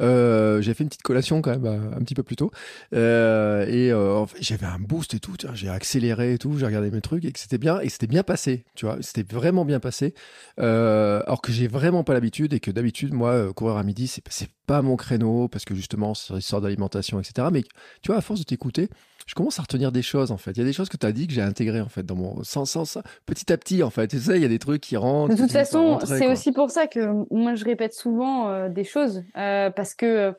euh, 0.00 0.62
j'ai 0.62 0.72
fait 0.72 0.84
une 0.84 0.88
petite 0.88 1.02
collation 1.02 1.42
quand 1.42 1.50
même 1.50 1.66
euh, 1.66 1.96
un 1.96 1.98
petit 1.98 2.14
peu 2.14 2.22
plus 2.22 2.36
tôt. 2.36 2.50
Euh, 2.94 3.66
et 3.66 3.92
euh, 3.92 4.24
j'avais 4.40 4.64
un 4.64 4.78
boost 4.78 5.12
et 5.12 5.20
tout. 5.20 5.34
J'ai 5.52 5.68
accéléré 5.68 6.34
et 6.34 6.38
tout. 6.38 6.56
J'ai 6.56 6.64
regardé 6.64 6.90
mes 6.90 7.02
trucs 7.02 7.26
et 7.26 7.32
que 7.32 7.38
c'était 7.38 7.58
bien. 7.58 7.80
Et 7.80 7.90
c'était 7.90 8.06
bien 8.06 8.22
passé. 8.22 8.64
Tu 8.74 8.86
vois, 8.86 8.96
c'était 9.02 9.22
vraiment 9.22 9.66
bien 9.66 9.80
passé. 9.80 10.14
Alors 10.56 11.42
que 11.42 11.52
j'ai 11.52 11.68
vraiment 11.68 12.04
pas 12.04 12.14
l'habitude 12.14 12.54
et 12.54 12.60
que 12.60 12.70
d'habitude, 12.70 13.12
moi, 13.12 13.52
courir 13.52 13.76
à 13.76 13.82
midi, 13.82 14.06
c'est 14.06 14.50
pas 14.66 14.80
mon 14.80 14.96
créneau 14.96 15.48
parce 15.48 15.66
que 15.66 15.74
justement, 15.74 16.14
c'est 16.14 16.38
histoire 16.38 16.62
d'alimentation, 16.62 17.20
etc. 17.20 17.48
Mais 17.52 17.62
tu 18.00 18.06
vois, 18.06 18.16
à 18.16 18.20
force 18.22 18.40
de 18.40 18.44
t'écouter, 18.44 18.88
je 19.30 19.36
commence 19.36 19.60
à 19.60 19.62
retenir 19.62 19.92
des 19.92 20.02
choses 20.02 20.32
en 20.32 20.36
fait. 20.36 20.50
Il 20.50 20.58
y 20.58 20.62
a 20.62 20.64
des 20.64 20.72
choses 20.72 20.88
que 20.88 20.96
tu 20.96 21.06
as 21.06 21.12
dit 21.12 21.28
que 21.28 21.32
j'ai 21.32 21.40
intégrées 21.40 21.80
en 21.80 21.88
fait 21.88 22.02
dans 22.02 22.16
mon 22.16 22.42
sens, 22.42 22.98
petit 23.26 23.52
à 23.52 23.56
petit 23.56 23.84
en 23.84 23.90
fait. 23.90 24.08
Tu 24.08 24.18
sais, 24.18 24.34
il 24.34 24.42
y 24.42 24.44
a 24.44 24.48
des 24.48 24.58
trucs 24.58 24.80
qui 24.80 24.96
rentrent. 24.96 25.32
De 25.32 25.40
toute 25.40 25.52
façon, 25.52 26.00
c'est 26.04 26.26
aussi 26.26 26.50
pour 26.50 26.72
ça 26.72 26.88
que 26.88 26.98
moi 27.32 27.54
je 27.54 27.64
répète 27.64 27.94
souvent 27.94 28.48
euh, 28.48 28.68
des 28.68 28.82
choses 28.82 29.22
euh, 29.36 29.70
parce 29.70 29.94
que 29.94 30.06
euh, 30.06 30.32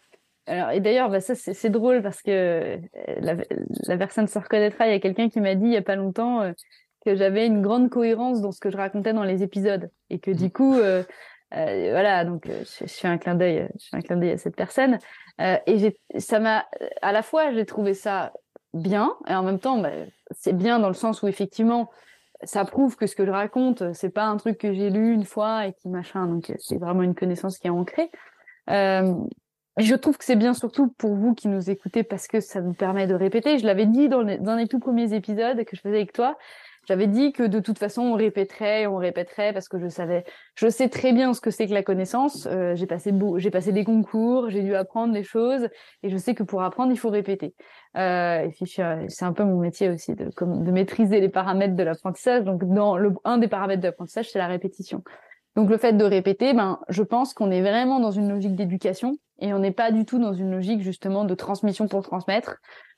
alors, 0.46 0.72
et 0.72 0.82
d'ailleurs, 0.82 1.10
bah, 1.10 1.22
ça 1.22 1.36
c'est 1.36 1.70
drôle 1.70 2.02
parce 2.02 2.22
que 2.22 2.80
la, 3.22 3.38
la, 3.88 3.98
personne 3.98 4.28
se 4.28 4.38
reconnaîtra. 4.38 4.88
Il 4.88 4.92
y 4.92 4.96
a 4.96 5.00
quelqu'un 5.00 5.30
qui 5.30 5.40
m'a 5.40 5.56
dit 5.56 5.68
il 5.68 5.74
y 5.74 5.78
a 5.78 5.82
pas 5.82 5.96
longtemps 5.96 6.52
que 7.06 7.16
j'avais 7.16 7.48
une 7.48 7.62
grande 7.62 7.90
cohérence 7.90 8.42
dans 8.42 8.52
ce 8.52 8.60
que 8.60 8.70
je 8.70 8.76
racontais 8.76 9.14
dans 9.14 9.24
les 9.24 9.42
épisodes 9.42 9.90
et 10.10 10.20
que 10.20 10.32
du 10.32 10.48
mmh. 10.48 10.52
coup, 10.52 10.74
voilà, 11.52 12.26
donc 12.26 12.46
je, 12.46 12.86
je, 12.86 12.92
fais 12.92 13.08
un 13.08 13.18
clin 13.18 13.36
d'œil, 13.36 13.70
je 13.80 13.88
fais 13.88 13.96
un 13.96 14.02
clin 14.02 14.18
d'œil 14.18 14.32
à 14.32 14.38
cette 14.38 14.58
personne. 14.58 14.98
et 15.40 15.96
ça 16.18 16.40
m'a, 16.42 16.66
à 17.02 17.14
la 17.14 17.22
fois, 17.22 17.54
j'ai 17.54 17.66
trouvé 17.66 17.94
ça 17.94 18.34
bien 18.74 19.16
et 19.28 19.36
en 19.36 19.44
même 19.44 19.60
temps 19.60 19.78
bah, 19.78 19.92
c'est 20.32 20.56
bien 20.56 20.80
dans 20.80 20.88
le 20.88 20.94
sens 20.94 21.22
où 21.24 21.28
effectivement 21.28 21.90
ça 22.44 22.66
prouve 22.66 22.96
que 22.96 23.06
ce 23.06 23.16
que 23.16 23.26
je 23.26 23.32
raconte 23.32 23.94
c'est 23.94 24.10
pas 24.10 24.26
un 24.26 24.38
truc 24.38 24.58
que 24.58 24.74
j'ai 24.74 24.90
lu 24.90 25.14
une 25.14 25.26
fois 25.26 25.68
et 25.68 25.74
qui 25.74 25.90
machin 25.90 26.28
donc 26.28 26.54
c'est 26.60 26.78
vraiment 26.78 27.04
une 27.04 27.16
connaissance 27.16 27.58
qui 27.58 27.68
est 27.68 27.72
ancrée. 27.72 28.10
Euh, 28.70 29.14
je 29.78 29.96
trouve 29.96 30.18
que 30.18 30.26
c'est 30.26 30.36
bien 30.36 30.54
surtout 30.54 30.90
pour 30.98 31.16
vous 31.16 31.34
qui 31.34 31.48
nous 31.48 31.70
écoutez 31.70 32.04
parce 32.04 32.28
que 32.28 32.40
ça 32.40 32.62
nous 32.62 32.74
permet 32.74 33.08
de 33.08 33.14
répéter. 33.14 33.58
Je 33.58 33.66
l'avais 33.66 33.86
dit 33.86 34.10
dans 34.10 34.22
les, 34.22 34.38
dans 34.38 34.56
les 34.56 34.68
tout 34.68 34.80
premiers 34.80 35.14
épisodes 35.14 35.64
que 35.64 35.76
je 35.76 35.82
faisais 35.82 35.96
avec 35.96 36.14
toi 36.14 36.38
j'avais 36.88 37.08
dit 37.08 37.32
que 37.32 37.44
de 37.44 37.60
toute 37.60 37.78
façon 37.78 38.02
on 38.02 38.14
répéterait, 38.16 38.88
on 38.88 38.98
répéterait 38.98 39.54
parce 39.54 39.68
que 39.68 39.80
je 39.80 39.88
savais, 39.88 40.24
je 40.56 40.68
sais 40.68 40.90
très 40.90 41.14
bien 41.14 41.34
ce 41.34 41.42
que 41.42 41.52
c'est 41.52 41.68
que 41.68 41.74
la 41.74 41.84
connaissance. 41.84 42.48
Euh, 42.48 42.76
j'ai 42.76 42.88
passé 42.88 43.14
j'ai 43.38 43.52
passé 43.52 43.72
des 43.72 43.84
concours, 43.84 44.50
j'ai 44.50 44.64
dû 44.64 44.76
apprendre 44.76 45.14
des 45.14 45.24
choses 45.24 45.68
et 46.04 46.10
je 46.10 46.18
sais 46.18 46.34
que 46.34 46.44
pour 46.44 46.64
apprendre 46.64 46.92
il 46.92 46.98
faut 46.98 47.10
répéter. 47.10 47.54
Euh, 47.98 48.48
et 48.48 48.66
c'est 48.66 49.26
un 49.26 49.34
peu 49.34 49.44
mon 49.44 49.60
métier 49.60 49.90
aussi 49.90 50.16
de, 50.16 50.30
comme, 50.32 50.64
de 50.64 50.72
maîtriser 50.72 51.20
les 51.20 51.30
paramètres 51.30 51.76
de 51.76 51.84
l'apprentissage. 51.84 52.44
Donc 52.44 52.64
dans 52.66 52.98
le 52.98 53.14
un 53.26 53.38
des 53.38 53.48
paramètres 53.48 53.82
de 53.82 53.88
l'apprentissage 53.88 54.30
c'est 54.32 54.40
la 54.40 54.48
répétition. 54.48 55.04
Donc 55.56 55.70
le 55.70 55.78
fait 55.78 55.94
de 55.94 56.06
répéter, 56.06 56.54
ben 56.54 56.80
je 56.90 57.04
pense 57.04 57.34
qu'on 57.34 57.52
est 57.52 57.62
vraiment 57.62 58.00
dans 58.00 58.12
une 58.12 58.30
logique 58.30 58.56
d'éducation 58.56 59.18
et 59.40 59.54
on 59.54 59.60
n'est 59.60 59.72
pas 59.72 59.92
du 59.92 60.06
tout 60.06 60.18
dans 60.18 60.34
une 60.34 60.52
logique 60.52 60.82
justement 60.82 61.26
de 61.26 61.36
transmission 61.36 61.88
pour 61.88 62.04
transmettre. 62.04 62.58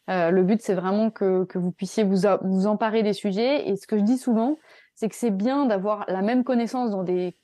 Euh, 0.10 0.32
le 0.32 0.44
but, 0.44 0.62
c'est 0.62 0.74
vraiment 0.74 1.10
que, 1.10 1.46
que, 1.46 1.58
vous 1.58 1.72
puissiez 1.72 2.04
vous, 2.04 2.28
vous 2.42 2.68
emparer 2.68 3.04
des 3.04 3.14
sujets. 3.14 3.70
Et 3.70 3.76
ce 3.78 3.88
que 3.88 3.98
je 3.98 4.04
dis 4.04 4.18
souvent, 4.18 4.58
c'est 4.96 5.10
que 5.10 5.16
c'est 5.16 5.32
bien 5.32 5.66
d'avoir 5.66 6.06
la 6.08 6.22
même 6.22 6.44
connaissance 6.44 6.92
dans 6.92 7.04
des 7.04 7.38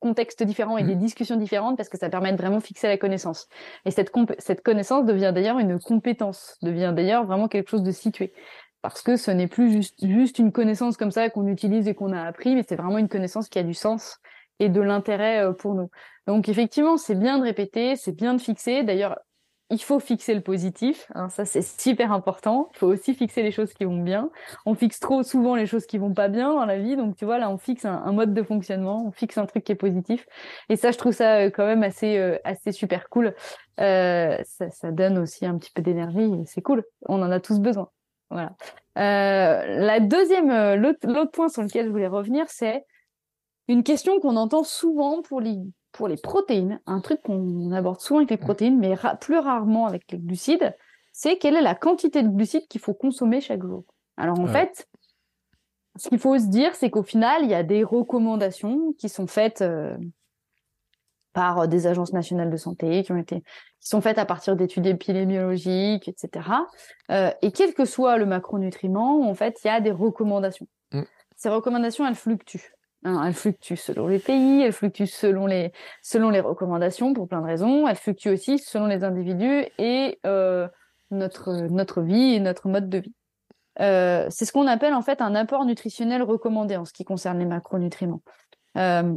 contextes 0.00 0.42
différents 0.42 0.78
et 0.78 0.84
des 0.84 0.94
mmh. 0.94 1.00
discussions 1.00 1.36
différentes 1.36 1.76
parce 1.76 1.88
que 1.88 1.98
ça 1.98 2.08
permet 2.08 2.32
de 2.32 2.36
vraiment 2.36 2.60
fixer 2.60 2.86
la 2.86 2.96
connaissance. 2.98 3.48
Et 3.84 3.90
cette, 3.90 4.12
cette 4.38 4.62
connaissance 4.62 5.04
devient 5.04 5.32
d'ailleurs 5.34 5.58
une 5.58 5.78
compétence, 5.80 6.56
devient 6.62 6.92
d'ailleurs 6.94 7.24
vraiment 7.24 7.48
quelque 7.48 7.68
chose 7.68 7.82
de 7.82 7.90
situé. 7.90 8.32
Parce 8.80 9.02
que 9.02 9.16
ce 9.16 9.32
n'est 9.32 9.48
plus 9.48 9.72
juste, 9.72 10.06
juste 10.06 10.38
une 10.38 10.52
connaissance 10.52 10.96
comme 10.96 11.10
ça 11.10 11.28
qu'on 11.30 11.48
utilise 11.48 11.88
et 11.88 11.94
qu'on 11.94 12.12
a 12.12 12.22
appris, 12.22 12.54
mais 12.54 12.64
c'est 12.66 12.76
vraiment 12.76 12.98
une 12.98 13.08
connaissance 13.08 13.48
qui 13.48 13.58
a 13.58 13.64
du 13.64 13.74
sens 13.74 14.18
et 14.60 14.68
de 14.68 14.80
l'intérêt 14.80 15.44
euh, 15.44 15.52
pour 15.52 15.74
nous. 15.74 15.90
Donc 16.26 16.48
effectivement, 16.48 16.96
c'est 16.96 17.16
bien 17.16 17.38
de 17.38 17.44
répéter, 17.44 17.96
c'est 17.96 18.12
bien 18.12 18.34
de 18.34 18.40
fixer. 18.40 18.84
D'ailleurs, 18.84 19.18
il 19.70 19.82
faut 19.82 20.00
fixer 20.00 20.34
le 20.34 20.40
positif, 20.40 21.10
hein, 21.14 21.28
ça 21.28 21.44
c'est 21.44 21.62
super 21.62 22.12
important. 22.12 22.70
Il 22.74 22.78
faut 22.78 22.86
aussi 22.86 23.14
fixer 23.14 23.42
les 23.42 23.50
choses 23.50 23.74
qui 23.74 23.84
vont 23.84 24.02
bien. 24.02 24.30
On 24.64 24.74
fixe 24.74 24.98
trop 24.98 25.22
souvent 25.22 25.54
les 25.54 25.66
choses 25.66 25.84
qui 25.86 25.98
vont 25.98 26.14
pas 26.14 26.28
bien 26.28 26.54
dans 26.54 26.64
la 26.64 26.78
vie, 26.78 26.96
donc 26.96 27.16
tu 27.16 27.24
vois 27.26 27.38
là 27.38 27.50
on 27.50 27.58
fixe 27.58 27.84
un, 27.84 28.12
mode 28.12 28.32
de 28.32 28.42
fonctionnement, 28.42 29.04
on 29.06 29.12
fixe 29.12 29.36
un 29.36 29.46
truc 29.46 29.64
qui 29.64 29.72
est 29.72 29.74
positif. 29.74 30.26
Et 30.70 30.76
ça 30.76 30.90
je 30.90 30.98
trouve 30.98 31.12
ça 31.12 31.36
euh, 31.36 31.50
quand 31.50 31.66
même 31.66 31.82
assez 31.82 32.16
euh, 32.16 32.38
assez 32.44 32.72
super 32.72 33.08
cool. 33.10 33.34
Euh, 33.80 34.38
ça, 34.44 34.70
ça, 34.70 34.90
donne 34.90 35.18
aussi 35.18 35.44
un 35.46 35.58
petit 35.58 35.70
peu 35.70 35.82
d'énergie, 35.82 36.30
c'est 36.46 36.62
cool. 36.62 36.84
On 37.06 37.22
en 37.22 37.30
a 37.30 37.40
tous 37.40 37.60
besoin. 37.60 37.90
Voilà. 38.30 38.56
Euh, 38.98 39.80
la 39.80 40.00
deuxième, 40.00 40.74
l'autre 40.74 41.30
point 41.30 41.48
sur 41.48 41.62
lequel 41.62 41.86
je 41.86 41.90
voulais 41.90 42.08
revenir, 42.08 42.46
c'est 42.48 42.84
une 43.68 43.82
question 43.82 44.18
qu'on 44.18 44.36
entend 44.36 44.64
souvent 44.64 45.22
pour 45.22 45.40
les 45.40 45.56
pour 45.98 46.06
les 46.06 46.16
protéines, 46.16 46.80
un 46.86 47.00
truc 47.00 47.20
qu'on 47.22 47.72
aborde 47.72 48.00
souvent 48.00 48.20
avec 48.20 48.30
les 48.30 48.36
protéines, 48.36 48.78
mais 48.78 48.94
plus 49.20 49.36
rarement 49.36 49.86
avec 49.86 50.04
les 50.12 50.18
glucides, 50.18 50.76
c'est 51.12 51.38
quelle 51.38 51.56
est 51.56 51.62
la 51.62 51.74
quantité 51.74 52.22
de 52.22 52.28
glucides 52.28 52.68
qu'il 52.68 52.80
faut 52.80 52.94
consommer 52.94 53.40
chaque 53.40 53.64
jour. 53.64 53.84
Alors 54.16 54.38
en 54.38 54.46
fait, 54.46 54.88
ce 55.96 56.08
qu'il 56.08 56.20
faut 56.20 56.38
se 56.38 56.46
dire, 56.46 56.76
c'est 56.76 56.88
qu'au 56.88 57.02
final, 57.02 57.42
il 57.42 57.50
y 57.50 57.54
a 57.54 57.64
des 57.64 57.82
recommandations 57.82 58.92
qui 58.92 59.08
sont 59.08 59.26
faites 59.26 59.60
euh, 59.60 59.96
par 61.32 61.66
des 61.66 61.88
agences 61.88 62.12
nationales 62.12 62.50
de 62.50 62.56
santé, 62.56 63.02
qui 63.02 63.10
ont 63.10 63.16
été, 63.16 63.40
qui 63.80 63.88
sont 63.88 64.00
faites 64.00 64.18
à 64.18 64.24
partir 64.24 64.54
d'études 64.54 64.86
épidémiologiques, 64.86 66.06
etc. 66.06 66.48
Euh, 67.10 67.32
et 67.42 67.50
quel 67.50 67.74
que 67.74 67.86
soit 67.86 68.18
le 68.18 68.26
macronutriment, 68.26 69.28
en 69.28 69.34
fait, 69.34 69.58
il 69.64 69.66
y 69.66 69.70
a 69.70 69.80
des 69.80 69.90
recommandations. 69.90 70.68
Mm. 70.92 71.02
Ces 71.34 71.48
recommandations, 71.48 72.06
elles 72.06 72.14
fluctuent. 72.14 72.72
Elle 73.04 73.32
fluctue 73.32 73.76
selon 73.76 74.08
les 74.08 74.18
pays, 74.18 74.62
elle 74.62 74.72
fluctue 74.72 75.04
selon 75.04 75.46
les 75.46 75.72
selon 76.02 76.30
les 76.30 76.40
recommandations 76.40 77.12
pour 77.14 77.28
plein 77.28 77.40
de 77.40 77.46
raisons. 77.46 77.86
Elle 77.86 77.96
fluctue 77.96 78.28
aussi 78.28 78.58
selon 78.58 78.86
les 78.86 79.04
individus 79.04 79.66
et 79.78 80.18
euh, 80.26 80.66
notre 81.10 81.52
notre 81.68 82.02
vie 82.02 82.34
et 82.34 82.40
notre 82.40 82.68
mode 82.68 82.88
de 82.88 82.98
vie. 82.98 83.14
Euh, 83.80 84.26
c'est 84.30 84.44
ce 84.44 84.52
qu'on 84.52 84.66
appelle 84.66 84.94
en 84.94 85.02
fait 85.02 85.20
un 85.20 85.36
apport 85.36 85.64
nutritionnel 85.64 86.22
recommandé 86.22 86.76
en 86.76 86.84
ce 86.84 86.92
qui 86.92 87.04
concerne 87.04 87.38
les 87.38 87.46
macronutriments. 87.46 88.22
Euh, 88.76 89.14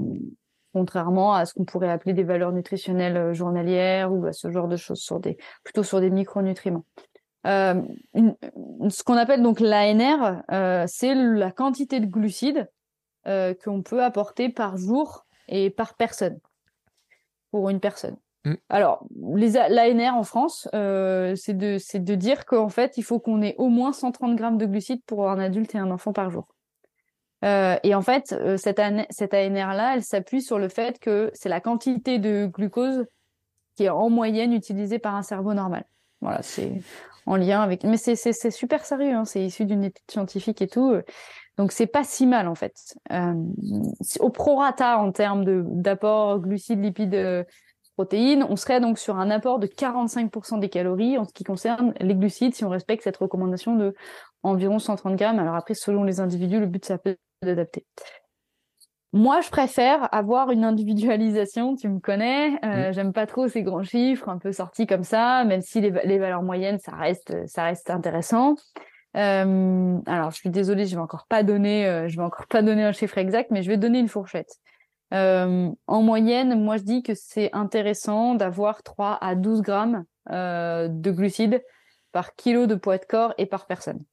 contrairement 0.74 1.34
à 1.34 1.46
ce 1.46 1.56
qu'on 1.56 1.66
pourrait 1.66 1.90
appeler 1.90 2.14
des 2.14 2.24
valeurs 2.24 2.52
nutritionnelles 2.52 3.34
journalières 3.34 4.14
ou 4.14 4.26
à 4.28 4.32
ce 4.32 4.52
genre 4.52 4.68
de 4.68 4.78
choses 4.78 5.00
sur 5.00 5.20
des 5.20 5.38
plutôt 5.64 5.84
sur 5.84 6.00
des 6.00 6.12
micronutriments. 6.12 6.86
Ce 7.44 9.04
qu'on 9.04 9.18
appelle 9.18 9.42
donc 9.42 9.60
l'ANR, 9.60 10.44
c'est 10.88 11.16
la 11.16 11.52
quantité 11.52 12.00
de 12.00 12.06
glucides 12.06 12.70
euh, 13.28 13.54
qu'on 13.54 13.82
peut 13.82 14.04
apporter 14.04 14.50
par 14.50 14.78
jour 14.78 15.26
et 15.48 15.70
par 15.70 15.94
personne 15.94 16.40
pour 17.52 17.70
une 17.70 17.80
personne. 17.80 18.18
Mm. 18.46 18.54
Alors, 18.70 19.06
l'ANR 19.16 20.16
en 20.16 20.24
France, 20.24 20.68
euh, 20.74 21.36
c'est 21.36 21.56
de, 21.56 21.78
de 22.00 22.16
dire 22.16 22.46
qu'en 22.46 22.70
fait, 22.70 22.98
il 22.98 23.04
faut 23.04 23.20
qu'on 23.20 23.42
ait 23.42 23.56
au 23.58 23.70
moins 23.70 23.94
130 23.94 24.36
grammes 24.36 24.58
de 24.58 24.66
glucides 24.66 25.04
pour 25.06 25.30
un 25.30 25.40
adulte 25.40 25.76
et 25.76 25.78
un 25.78 25.92
enfant 25.92 26.14
par 26.14 26.32
jour. 26.32 26.48
Euh, 27.44 27.76
et 27.84 27.94
en 27.94 28.02
fait, 28.02 28.36
cette, 28.58 28.82
cette 29.10 29.34
ANR-là, 29.34 29.96
elle 29.96 30.04
s'appuie 30.04 30.42
sur 30.42 30.58
le 30.60 30.70
fait 30.70 31.00
que 31.00 31.32
c'est 31.34 31.50
la 31.50 31.60
quantité 31.60 32.20
de 32.20 32.48
glucose 32.48 33.06
qui 33.76 33.84
est 33.86 33.90
en 33.90 34.10
moyenne 34.10 34.54
utilisée 34.54 35.00
par 35.00 35.16
un 35.16 35.24
cerveau 35.24 35.54
normal. 35.54 35.86
Voilà, 36.22 36.42
c'est 36.42 36.72
en 37.26 37.36
lien 37.36 37.62
avec. 37.62 37.84
Mais 37.84 37.98
c'est 37.98 38.52
super 38.52 38.86
sérieux, 38.86 39.14
hein, 39.14 39.26
c'est 39.26 39.44
issu 39.44 39.66
d'une 39.66 39.84
étude 39.84 40.10
scientifique 40.10 40.62
et 40.62 40.68
tout. 40.68 40.96
Donc 41.62 41.74
c'est 41.74 41.86
pas 41.86 42.04
si 42.04 42.26
mal 42.26 42.48
en 42.48 42.56
fait. 42.56 42.74
Euh, 43.12 43.36
au 44.20 44.32
prorata 44.32 44.98
en 44.98 45.12
termes 45.12 45.46
d'apport 45.80 46.40
glucides, 46.40 46.84
lipides, 46.84 47.14
euh, 47.14 47.44
protéines, 47.96 48.44
on 48.50 48.56
serait 48.56 48.82
donc 48.82 48.98
sur 48.98 49.18
un 49.18 49.30
apport 49.30 49.60
de 49.60 49.68
45% 49.68 50.60
des 50.60 50.70
calories 50.70 51.20
en 51.20 51.24
ce 51.24 51.32
qui 51.32 51.44
concerne 51.44 51.94
les 52.00 52.16
glucides 52.16 52.56
si 52.56 52.66
on 52.66 52.70
respecte 52.70 53.04
cette 53.04 53.18
recommandation 53.18 53.76
de 53.76 53.94
environ 54.42 54.80
130 54.80 55.16
grammes. 55.16 55.38
Alors 55.38 55.54
après, 55.54 55.76
selon 55.76 56.04
les 56.04 56.20
individus, 56.20 56.60
le 56.60 56.66
but 56.66 56.84
ça 56.84 56.98
peut 56.98 57.16
d'adapter. 57.44 57.86
Moi, 59.14 59.42
je 59.42 59.52
préfère 59.52 60.12
avoir 60.12 60.50
une 60.50 60.64
individualisation. 60.64 61.76
Tu 61.76 61.90
me 61.90 62.00
connais. 62.00 62.54
Euh, 62.66 62.90
mm. 62.90 62.94
J'aime 62.94 63.14
pas 63.14 63.28
trop 63.28 63.48
ces 63.50 63.62
grands 63.62 63.84
chiffres 63.84 64.30
un 64.30 64.40
peu 64.40 64.52
sortis 64.52 64.88
comme 64.88 65.04
ça, 65.04 65.44
même 65.44 65.62
si 65.62 65.80
les, 65.80 65.92
les 66.06 66.18
valeurs 66.18 66.42
moyennes, 66.42 66.80
ça 66.80 66.94
reste, 66.94 67.36
ça 67.46 67.66
reste 67.66 67.92
intéressant. 67.92 68.56
Euh, 69.18 70.00
alors, 70.06 70.32
je 70.32 70.38
suis 70.38 70.50
désolée, 70.50 70.86
je 70.86 70.96
vais 70.96 71.02
encore 71.02 71.28
pas 71.28 71.44
donner, 71.44 71.86
euh, 71.88 72.08
je 72.08 72.16
vais 72.18 72.24
encore 72.24 72.48
pas 72.48 72.62
donner 72.62 72.84
un 72.84 72.92
chiffre 72.92 73.18
exact, 73.18 73.52
mais 73.52 73.64
je 73.64 73.70
vais 73.70 73.78
donner 73.78 74.00
une 74.00 74.08
fourchette. 74.08 74.58
Euh, 75.14 75.70
en 75.88 76.02
moyenne, 76.02 76.64
moi, 76.64 76.78
je 76.78 76.84
dis 76.84 77.04
que 77.04 77.14
c'est 77.14 77.50
intéressant 77.54 78.36
d'avoir 78.36 78.84
3 78.84 79.18
à 79.22 79.36
12 79.36 79.62
grammes 79.62 80.06
de 80.30 81.12
glucides 81.12 81.62
par 82.12 82.36
kilo 82.36 82.68
de 82.68 82.76
poids 82.76 82.98
de 82.98 83.06
corps 83.06 83.34
et 83.38 83.46
par 83.46 83.66
personne. 83.66 84.04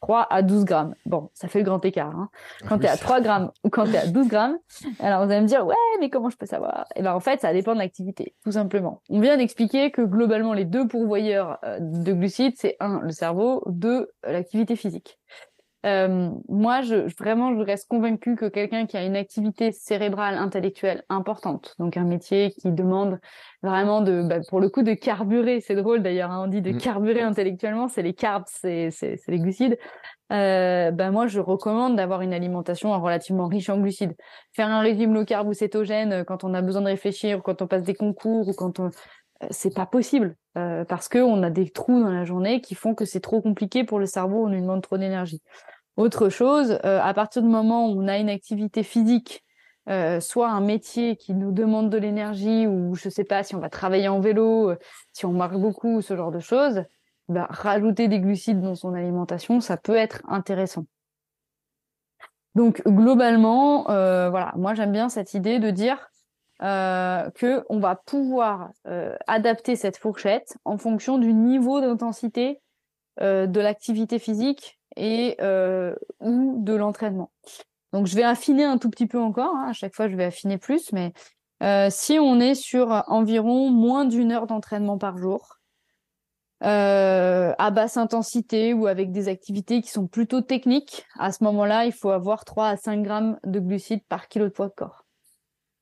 3 0.00 0.26
à 0.30 0.42
12 0.42 0.64
grammes. 0.64 0.94
Bon, 1.06 1.30
ça 1.34 1.48
fait 1.48 1.58
le 1.58 1.64
grand 1.64 1.84
écart. 1.84 2.14
Hein. 2.14 2.28
Quand 2.68 2.78
tu 2.78 2.86
es 2.86 2.88
à 2.88 2.96
3 2.96 3.20
grammes 3.20 3.50
ou 3.64 3.70
quand 3.70 3.84
tu 3.84 3.92
es 3.92 3.98
à 3.98 4.06
12 4.06 4.28
grammes, 4.28 4.58
alors 5.00 5.24
vous 5.24 5.30
allez 5.30 5.40
me 5.40 5.46
dire, 5.46 5.66
ouais, 5.66 5.74
mais 6.00 6.10
comment 6.10 6.30
je 6.30 6.36
peux 6.36 6.46
savoir? 6.46 6.86
Et 6.94 7.00
eh 7.00 7.02
ben 7.02 7.14
en 7.14 7.20
fait, 7.20 7.40
ça 7.40 7.52
dépend 7.52 7.74
de 7.74 7.78
l'activité, 7.78 8.34
tout 8.44 8.52
simplement. 8.52 9.02
On 9.10 9.20
vient 9.20 9.36
d'expliquer 9.36 9.90
que 9.90 10.02
globalement, 10.02 10.52
les 10.52 10.64
deux 10.64 10.86
pourvoyeurs 10.86 11.58
euh, 11.64 11.78
de 11.80 12.12
glucides, 12.12 12.54
c'est 12.56 12.76
un, 12.80 13.00
le 13.00 13.10
cerveau, 13.10 13.62
deux, 13.66 14.10
l'activité 14.24 14.76
physique. 14.76 15.18
Euh, 15.86 16.30
moi, 16.48 16.82
je, 16.82 17.14
vraiment, 17.18 17.56
je 17.56 17.62
reste 17.62 17.88
convaincue 17.88 18.34
que 18.34 18.46
quelqu'un 18.46 18.86
qui 18.86 18.96
a 18.96 19.04
une 19.04 19.14
activité 19.14 19.70
cérébrale, 19.70 20.34
intellectuelle 20.36 21.04
importante, 21.08 21.74
donc 21.78 21.96
un 21.96 22.04
métier 22.04 22.50
qui 22.50 22.72
demande 22.72 23.20
vraiment 23.62 24.00
de, 24.00 24.22
bah, 24.22 24.40
pour 24.48 24.60
le 24.60 24.68
coup, 24.70 24.82
de 24.82 24.94
carburer. 24.94 25.60
C'est 25.60 25.76
drôle 25.76 26.02
d'ailleurs, 26.02 26.32
hein, 26.32 26.42
on 26.44 26.48
dit 26.48 26.62
de 26.62 26.72
mm. 26.72 26.78
carburer 26.78 27.22
intellectuellement, 27.22 27.86
c'est 27.86 28.02
les 28.02 28.14
carbs, 28.14 28.46
c'est 28.48 28.90
les 29.28 29.38
glucides. 29.38 29.78
Euh, 30.30 30.90
ben 30.90 31.10
moi, 31.10 31.26
je 31.26 31.40
recommande 31.40 31.96
d'avoir 31.96 32.20
une 32.20 32.34
alimentation 32.34 32.90
relativement 33.00 33.46
riche 33.46 33.70
en 33.70 33.78
glucides. 33.78 34.14
Faire 34.52 34.68
un 34.68 34.80
régime 34.80 35.14
low 35.14 35.24
carb 35.24 35.48
ou 35.48 35.54
cétogène 35.54 36.12
euh, 36.12 36.24
quand 36.24 36.44
on 36.44 36.52
a 36.54 36.60
besoin 36.60 36.82
de 36.82 36.88
réfléchir, 36.88 37.38
ou 37.38 37.40
quand 37.40 37.62
on 37.62 37.66
passe 37.66 37.84
des 37.84 37.94
concours, 37.94 38.46
ou 38.48 38.52
quand 38.52 38.78
on 38.78 38.90
c'est 39.50 39.74
pas 39.74 39.86
possible 39.86 40.36
euh, 40.56 40.84
parce 40.84 41.08
que 41.08 41.18
on 41.18 41.42
a 41.42 41.50
des 41.50 41.70
trous 41.70 42.02
dans 42.02 42.10
la 42.10 42.24
journée 42.24 42.60
qui 42.60 42.74
font 42.74 42.94
que 42.94 43.04
c'est 43.04 43.20
trop 43.20 43.40
compliqué 43.40 43.84
pour 43.84 43.98
le 43.98 44.06
cerveau, 44.06 44.46
on 44.46 44.48
lui 44.48 44.60
demande 44.60 44.82
trop 44.82 44.98
d'énergie. 44.98 45.42
Autre 45.98 46.28
chose, 46.28 46.78
euh, 46.84 47.00
à 47.02 47.12
partir 47.12 47.42
du 47.42 47.48
moment 47.48 47.88
où 47.88 48.00
on 48.00 48.06
a 48.06 48.18
une 48.18 48.28
activité 48.28 48.84
physique, 48.84 49.44
euh, 49.88 50.20
soit 50.20 50.48
un 50.48 50.60
métier 50.60 51.16
qui 51.16 51.34
nous 51.34 51.50
demande 51.50 51.90
de 51.90 51.98
l'énergie, 51.98 52.68
ou 52.68 52.94
je 52.94 53.08
sais 53.08 53.24
pas 53.24 53.42
si 53.42 53.56
on 53.56 53.58
va 53.58 53.68
travailler 53.68 54.06
en 54.06 54.20
vélo, 54.20 54.70
euh, 54.70 54.78
si 55.12 55.26
on 55.26 55.32
marche 55.32 55.56
beaucoup, 55.56 56.00
ce 56.00 56.16
genre 56.16 56.30
de 56.30 56.38
choses, 56.38 56.84
bah, 57.28 57.48
rajouter 57.50 58.06
des 58.06 58.20
glucides 58.20 58.60
dans 58.60 58.76
son 58.76 58.94
alimentation, 58.94 59.60
ça 59.60 59.76
peut 59.76 59.96
être 59.96 60.22
intéressant. 60.28 60.86
Donc 62.54 62.80
globalement, 62.86 63.82
voilà, 63.84 64.52
moi 64.56 64.74
j'aime 64.74 64.92
bien 64.92 65.08
cette 65.08 65.34
idée 65.34 65.58
de 65.58 65.70
dire 65.70 66.08
euh, 66.62 67.30
que 67.30 67.64
on 67.68 67.78
va 67.78 67.96
pouvoir 67.96 68.70
adapter 69.26 69.76
cette 69.76 69.96
fourchette 69.96 70.56
en 70.64 70.78
fonction 70.78 71.18
du 71.18 71.32
niveau 71.32 71.80
d'intensité 71.80 72.60
de 73.20 73.60
l'activité 73.60 74.18
physique 74.18 74.78
et 74.98 75.36
euh, 75.40 75.94
ou 76.20 76.56
de 76.62 76.74
l'entraînement. 76.74 77.30
Donc 77.92 78.06
je 78.06 78.14
vais 78.14 78.22
affiner 78.22 78.64
un 78.64 78.78
tout 78.78 78.90
petit 78.90 79.06
peu 79.06 79.18
encore. 79.18 79.54
Hein. 79.56 79.68
À 79.70 79.72
chaque 79.72 79.94
fois, 79.94 80.08
je 80.08 80.16
vais 80.16 80.24
affiner 80.24 80.58
plus, 80.58 80.92
mais 80.92 81.12
euh, 81.62 81.88
si 81.90 82.18
on 82.18 82.38
est 82.40 82.54
sur 82.54 83.04
environ 83.06 83.70
moins 83.70 84.04
d'une 84.04 84.32
heure 84.32 84.46
d'entraînement 84.46 84.98
par 84.98 85.16
jour, 85.16 85.58
euh, 86.64 87.54
à 87.56 87.70
basse 87.70 87.96
intensité 87.96 88.74
ou 88.74 88.88
avec 88.88 89.12
des 89.12 89.28
activités 89.28 89.80
qui 89.80 89.90
sont 89.90 90.08
plutôt 90.08 90.40
techniques, 90.40 91.04
à 91.18 91.32
ce 91.32 91.44
moment-là, 91.44 91.86
il 91.86 91.92
faut 91.92 92.10
avoir 92.10 92.44
3 92.44 92.68
à 92.68 92.76
5 92.76 93.02
grammes 93.02 93.38
de 93.44 93.60
glucides 93.60 94.04
par 94.08 94.28
kilo 94.28 94.46
de 94.46 94.50
poids 94.50 94.68
de 94.68 94.74
corps. 94.74 95.04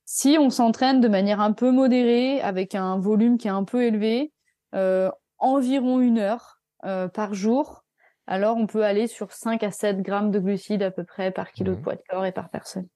Si 0.09 0.37
on 0.39 0.51
s'entraîne 0.51 1.01
de 1.01 1.09
manière 1.09 1.41
un 1.41 1.53
peu 1.53 1.73
modérée, 1.73 2.41
avec 2.41 2.77
un 2.77 2.97
volume 2.97 3.39
qui 3.39 3.49
est 3.49 3.51
un 3.51 3.65
peu 3.65 3.83
élevé, 3.83 4.33
euh, 4.77 5.11
environ 5.39 6.01
une 6.01 6.19
heure 6.19 6.61
euh, 6.85 7.09
par 7.09 7.35
jour, 7.35 7.85
alors 8.29 8.57
on 8.57 8.69
peut 8.69 8.85
aller 8.85 9.09
sur 9.09 9.33
5 9.33 9.65
à 9.65 9.73
7 9.73 10.03
grammes 10.03 10.31
de 10.31 10.39
glucides 10.39 10.85
à 10.85 10.93
peu 10.93 11.03
près 11.03 11.33
par 11.33 11.51
kilo 11.51 11.73
de 11.73 11.77
mhm. 11.77 11.83
poids 11.83 11.95
de 11.97 12.03
corps 12.09 12.25
et 12.25 12.31
par 12.31 12.51
personne. 12.51 12.87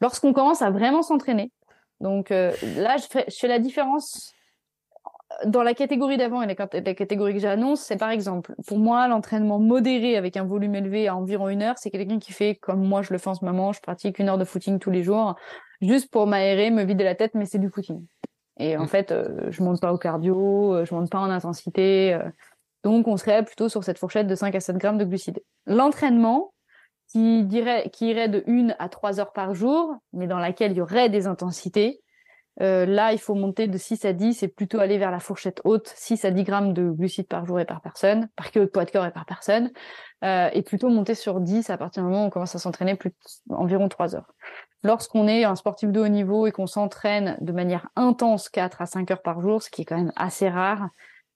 Lorsqu'on 0.00 0.32
commence 0.32 0.62
à 0.62 0.70
vraiment 0.70 1.02
s'entraîner, 1.02 1.50
donc 1.98 2.30
euh, 2.30 2.52
là 2.76 2.96
je 2.98 3.06
fais, 3.06 3.48
la 3.48 3.58
différence 3.58 4.32
dans 5.44 5.64
la 5.64 5.74
catégorie 5.74 6.18
d'avant 6.18 6.42
et 6.42 6.46
la, 6.46 6.54
catégorie 6.94 7.32
que 7.32 7.40
j'annonce, 7.40 7.80
c'est 7.80 7.96
par 7.96 8.10
exemple, 8.10 8.54
pour 8.68 8.78
moi, 8.78 9.08
l'entraînement 9.08 9.58
modéré 9.58 10.16
avec 10.16 10.36
un 10.36 10.44
volume 10.44 10.76
élevé 10.76 11.08
à 11.08 11.16
environ 11.16 11.48
une 11.48 11.62
heure, 11.62 11.78
c'est 11.78 11.90
quelqu'un 11.90 12.20
qui 12.20 12.32
fait 12.32 12.54
comme 12.54 12.86
moi 12.86 13.02
je 13.02 13.12
le 13.12 13.18
fais 13.18 13.30
en 13.30 13.34
ce 13.34 13.44
moment, 13.44 13.72
je 13.72 13.80
pratique 13.80 14.20
une 14.20 14.28
heure 14.28 14.38
de 14.38 14.44
footing 14.44 14.78
tous 14.78 14.90
les 14.90 15.02
jours, 15.02 15.34
juste 15.82 16.10
pour 16.10 16.26
m'aérer, 16.26 16.70
me 16.70 16.84
vider 16.84 17.04
la 17.04 17.14
tête, 17.14 17.34
mais 17.34 17.44
c'est 17.44 17.58
du 17.58 17.68
footing. 17.68 18.06
Et 18.58 18.76
en 18.76 18.82
mhm. 18.82 18.88
fait, 18.88 19.12
euh, 19.12 19.50
je 19.50 19.62
monte 19.62 19.80
pas 19.80 19.92
au 19.92 19.98
cardio, 19.98 20.74
euh, 20.74 20.84
je 20.84 20.94
monte 20.94 21.10
pas 21.10 21.18
en 21.18 21.30
intensité. 21.30 22.18
Donc, 22.84 23.06
on 23.08 23.16
serait 23.16 23.44
plutôt 23.44 23.68
sur 23.68 23.84
cette 23.84 23.98
fourchette 23.98 24.26
de 24.26 24.34
5 24.34 24.54
à 24.54 24.60
7 24.60 24.76
grammes 24.76 24.98
de 24.98 25.04
glucides. 25.04 25.42
L'entraînement, 25.66 26.52
qui, 27.12 27.44
dirait, 27.44 27.90
qui 27.90 28.08
irait 28.08 28.28
de 28.28 28.42
1 28.46 28.74
à 28.78 28.88
3 28.88 29.20
heures 29.20 29.32
par 29.32 29.54
jour, 29.54 29.94
mais 30.12 30.26
dans 30.26 30.38
laquelle 30.38 30.72
il 30.72 30.78
y 30.78 30.80
aurait 30.80 31.10
des 31.10 31.26
intensités, 31.26 32.02
euh, 32.60 32.84
là, 32.84 33.12
il 33.12 33.18
faut 33.18 33.34
monter 33.34 33.66
de 33.66 33.78
6 33.78 34.04
à 34.04 34.12
10 34.12 34.42
et 34.42 34.48
plutôt 34.48 34.78
aller 34.78 34.98
vers 34.98 35.10
la 35.10 35.20
fourchette 35.20 35.60
haute, 35.64 35.92
6 35.96 36.24
à 36.24 36.30
10 36.30 36.44
grammes 36.44 36.72
de 36.74 36.90
glucides 36.90 37.26
par 37.26 37.46
jour 37.46 37.58
et 37.58 37.64
par 37.64 37.80
personne, 37.80 38.28
par 38.36 38.50
kilo 38.50 38.66
de 38.66 38.70
poids 38.70 38.84
de 38.84 38.90
corps 38.90 39.06
et 39.06 39.10
par 39.10 39.24
personne, 39.24 39.70
euh, 40.24 40.50
et 40.52 40.62
plutôt 40.62 40.90
monter 40.90 41.14
sur 41.14 41.40
10 41.40 41.70
à 41.70 41.78
partir 41.78 42.02
du 42.02 42.08
moment 42.08 42.24
où 42.24 42.26
on 42.26 42.30
commence 42.30 42.54
à 42.54 42.58
s'entraîner 42.58 42.94
plus 42.94 43.12
environ 43.50 43.88
3 43.88 44.14
heures. 44.14 44.32
Lorsqu'on 44.82 45.28
est 45.28 45.44
un 45.44 45.56
sportif 45.56 45.90
de 45.90 46.00
haut 46.00 46.08
niveau 46.08 46.46
et 46.46 46.52
qu'on 46.52 46.66
s'entraîne 46.66 47.38
de 47.40 47.52
manière 47.52 47.88
intense 47.96 48.48
4 48.48 48.82
à 48.82 48.86
5 48.86 49.10
heures 49.10 49.22
par 49.22 49.40
jour, 49.40 49.62
ce 49.62 49.70
qui 49.70 49.82
est 49.82 49.84
quand 49.84 49.96
même 49.96 50.12
assez 50.16 50.48
rare, 50.48 50.90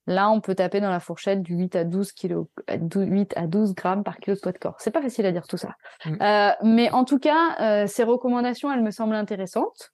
Là, 0.09 0.31
on 0.31 0.41
peut 0.41 0.55
taper 0.55 0.81
dans 0.81 0.91
la 0.91 1.01
fourchette 1.01 1.43
du 1.43 1.57
8 1.57 1.77
à 1.77 1.85
12 1.85 2.13
kilos, 2.13 2.47
8 2.69 3.33
à 3.37 3.49
12 3.49 3.75
grammes 3.75 4.05
par 4.05 4.19
kilo 4.19 4.37
de 4.37 4.41
poids 4.41 4.53
de 4.53 4.59
corps. 4.59 4.77
C'est 4.79 4.93
pas 4.93 5.03
facile 5.03 5.27
à 5.27 5.33
dire 5.33 5.49
tout 5.49 5.57
ça. 5.57 5.75
Mm. 6.05 6.23
Euh, 6.23 6.51
mais 6.63 6.91
en 6.91 7.05
tout 7.05 7.19
cas, 7.19 7.57
euh, 7.61 7.87
ces 7.89 8.05
recommandations, 8.05 8.73
elles 8.73 8.83
me 8.83 8.93
semblent 8.93 9.17
intéressantes. 9.17 9.93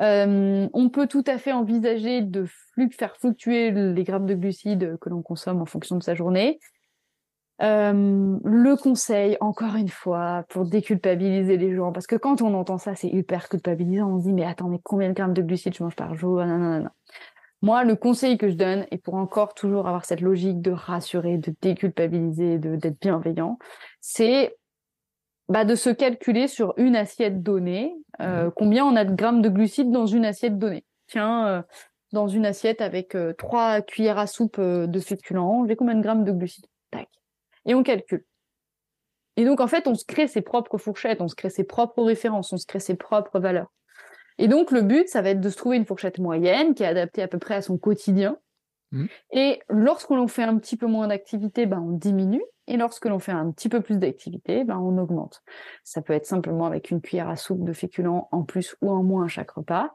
Euh, 0.00 0.68
on 0.72 0.88
peut 0.88 1.06
tout 1.06 1.24
à 1.26 1.38
fait 1.38 1.52
envisager 1.52 2.20
de 2.20 2.46
faire 2.90 3.16
fluctuer 3.16 3.70
les 3.70 4.04
grammes 4.04 4.26
de 4.26 4.34
glucides 4.34 4.96
que 5.00 5.08
l'on 5.08 5.22
consomme 5.22 5.62
en 5.62 5.66
fonction 5.66 5.96
de 5.96 6.02
sa 6.02 6.14
journée. 6.14 6.58
le 7.60 8.74
conseil, 8.74 9.36
encore 9.40 9.76
une 9.76 9.88
fois, 9.88 10.44
pour 10.48 10.64
déculpabiliser 10.64 11.56
les 11.56 11.74
gens, 11.74 11.92
parce 11.92 12.06
que 12.06 12.16
quand 12.16 12.42
on 12.42 12.54
entend 12.54 12.78
ça, 12.78 12.94
c'est 12.94 13.08
hyper 13.08 13.48
culpabilisant. 13.48 14.10
On 14.10 14.18
se 14.20 14.24
dit, 14.24 14.32
mais 14.32 14.44
attends, 14.44 14.68
mais 14.68 14.80
combien 14.82 15.08
de 15.08 15.14
grammes 15.14 15.34
de 15.34 15.42
glucides 15.42 15.74
je 15.74 15.84
mange 15.84 15.96
par 15.96 16.14
jour? 16.14 16.44
Non, 16.44 16.58
non, 16.58 16.80
non. 16.80 16.90
Moi, 17.64 17.82
le 17.82 17.96
conseil 17.96 18.36
que 18.36 18.50
je 18.50 18.56
donne, 18.56 18.86
et 18.90 18.98
pour 18.98 19.14
encore 19.14 19.54
toujours 19.54 19.88
avoir 19.88 20.04
cette 20.04 20.20
logique 20.20 20.60
de 20.60 20.70
rassurer, 20.70 21.38
de 21.38 21.54
déculpabiliser, 21.62 22.58
d'être 22.58 23.00
bienveillant, 23.00 23.58
c'est 24.02 24.54
bah, 25.48 25.64
de 25.64 25.74
se 25.74 25.90
calculer 25.90 26.48
sur 26.48 26.74
une 26.76 26.96
assiette 26.96 27.42
donnée 27.42 27.94
euh, 28.20 28.46
mmh. 28.46 28.52
combien 28.56 28.84
on 28.84 28.96
a 28.96 29.04
de 29.04 29.14
grammes 29.14 29.42
de 29.42 29.48
glucides 29.48 29.90
dans 29.90 30.06
une 30.06 30.24
assiette 30.24 30.58
donnée. 30.58 30.84
Tiens, 31.06 31.46
euh, 31.46 31.62
dans 32.12 32.28
une 32.28 32.46
assiette 32.46 32.80
avec 32.80 33.14
euh, 33.14 33.32
trois 33.34 33.82
cuillères 33.82 34.18
à 34.18 34.26
soupe 34.26 34.60
de 34.60 35.00
féculents, 35.00 35.66
j'ai 35.66 35.76
combien 35.76 35.94
de 35.94 36.02
grammes 36.02 36.24
de 36.24 36.32
glucides? 36.32 36.66
Tac. 36.90 37.08
Et 37.66 37.74
on 37.74 37.82
calcule. 37.82 38.24
Et 39.36 39.44
donc 39.44 39.60
en 39.60 39.66
fait, 39.66 39.88
on 39.88 39.94
se 39.94 40.04
crée 40.04 40.28
ses 40.28 40.42
propres 40.42 40.78
fourchettes, 40.78 41.20
on 41.20 41.28
se 41.28 41.34
crée 41.34 41.50
ses 41.50 41.64
propres 41.64 42.02
références, 42.02 42.52
on 42.52 42.56
se 42.56 42.66
crée 42.66 42.80
ses 42.80 42.94
propres 42.94 43.40
valeurs. 43.40 43.70
Et 44.38 44.48
donc, 44.48 44.70
le 44.70 44.82
but, 44.82 45.08
ça 45.08 45.22
va 45.22 45.30
être 45.30 45.40
de 45.40 45.48
se 45.48 45.56
trouver 45.56 45.76
une 45.76 45.86
fourchette 45.86 46.18
moyenne 46.18 46.74
qui 46.74 46.82
est 46.82 46.86
adaptée 46.86 47.22
à 47.22 47.28
peu 47.28 47.38
près 47.38 47.54
à 47.54 47.62
son 47.62 47.78
quotidien. 47.78 48.36
Mmh. 48.94 49.06
Et 49.32 49.60
lorsque 49.68 50.10
l'on 50.10 50.28
fait 50.28 50.44
un 50.44 50.56
petit 50.56 50.76
peu 50.76 50.86
moins 50.86 51.08
d'activité, 51.08 51.66
ben, 51.66 51.80
on 51.80 51.90
diminue. 51.90 52.42
Et 52.66 52.76
lorsque 52.78 53.04
l'on 53.04 53.18
fait 53.18 53.32
un 53.32 53.50
petit 53.50 53.68
peu 53.68 53.82
plus 53.82 53.98
d'activité, 53.98 54.64
ben, 54.64 54.78
on 54.78 54.96
augmente. 54.96 55.42
Ça 55.82 56.00
peut 56.00 56.14
être 56.14 56.26
simplement 56.26 56.64
avec 56.64 56.90
une 56.90 57.02
cuillère 57.02 57.28
à 57.28 57.36
soupe 57.36 57.64
de 57.64 57.72
féculents 57.72 58.28
en 58.32 58.44
plus 58.44 58.76
ou 58.80 58.90
en 58.90 59.02
moins 59.02 59.24
à 59.24 59.28
chaque 59.28 59.50
repas. 59.50 59.94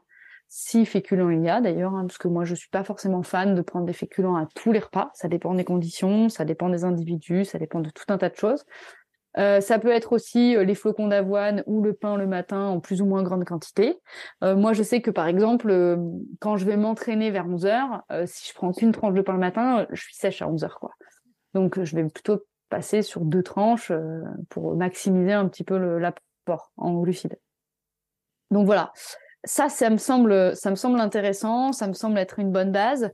Si 0.52 0.84
féculents 0.84 1.30
il 1.30 1.44
y 1.44 1.48
a 1.48 1.60
d'ailleurs, 1.60 1.94
hein, 1.94 2.06
parce 2.06 2.18
que 2.18 2.26
moi 2.26 2.44
je 2.44 2.56
suis 2.56 2.70
pas 2.70 2.82
forcément 2.82 3.22
fan 3.22 3.54
de 3.54 3.62
prendre 3.62 3.86
des 3.86 3.92
féculents 3.92 4.34
à 4.34 4.46
tous 4.54 4.72
les 4.72 4.80
repas. 4.80 5.10
Ça 5.14 5.28
dépend 5.28 5.54
des 5.54 5.64
conditions, 5.64 6.28
ça 6.28 6.44
dépend 6.44 6.68
des 6.68 6.84
individus, 6.84 7.44
ça 7.44 7.58
dépend 7.58 7.78
de 7.80 7.90
tout 7.90 8.04
un 8.08 8.18
tas 8.18 8.28
de 8.28 8.36
choses. 8.36 8.64
Euh, 9.38 9.60
ça 9.60 9.78
peut 9.78 9.90
être 9.90 10.12
aussi 10.12 10.56
euh, 10.56 10.64
les 10.64 10.74
flocons 10.74 11.06
d'avoine 11.06 11.62
ou 11.66 11.82
le 11.82 11.92
pain 11.92 12.16
le 12.16 12.26
matin 12.26 12.64
en 12.64 12.80
plus 12.80 13.00
ou 13.00 13.06
moins 13.06 13.22
grande 13.22 13.44
quantité. 13.44 14.00
Euh, 14.42 14.56
moi, 14.56 14.72
je 14.72 14.82
sais 14.82 15.00
que 15.00 15.10
par 15.10 15.28
exemple, 15.28 15.98
quand 16.40 16.56
je 16.56 16.64
vais 16.64 16.76
m'entraîner 16.76 17.30
vers 17.30 17.46
11 17.46 17.66
heures, 17.66 18.02
si 18.26 18.48
je 18.48 18.54
prends 18.54 18.72
qu'une 18.72 18.92
tranche 18.92 19.14
de 19.14 19.22
pain 19.22 19.32
le 19.32 19.38
matin, 19.38 19.86
je 19.90 20.02
suis 20.02 20.14
sèche 20.14 20.42
à 20.42 20.48
11 20.48 20.64
heures, 20.64 20.78
quoi. 20.80 20.90
Donc, 21.54 21.82
je 21.82 21.96
vais 21.96 22.04
plutôt 22.04 22.40
passer 22.68 23.02
sur 23.02 23.22
deux 23.22 23.42
tranches 23.42 23.92
pour 24.48 24.76
maximiser 24.76 25.32
un 25.32 25.48
petit 25.48 25.64
peu 25.64 25.76
l'apport 25.98 26.72
en 26.76 27.00
glucides. 27.00 27.38
Donc 28.52 28.66
voilà, 28.66 28.92
ça, 29.44 29.68
ça 29.68 29.90
me 29.90 29.96
semble, 29.96 30.56
ça 30.56 30.70
me 30.70 30.76
semble 30.76 31.00
intéressant, 31.00 31.72
ça 31.72 31.86
me 31.86 31.92
semble 31.92 32.18
être 32.18 32.38
une 32.38 32.52
bonne 32.52 32.72
base. 32.72 33.10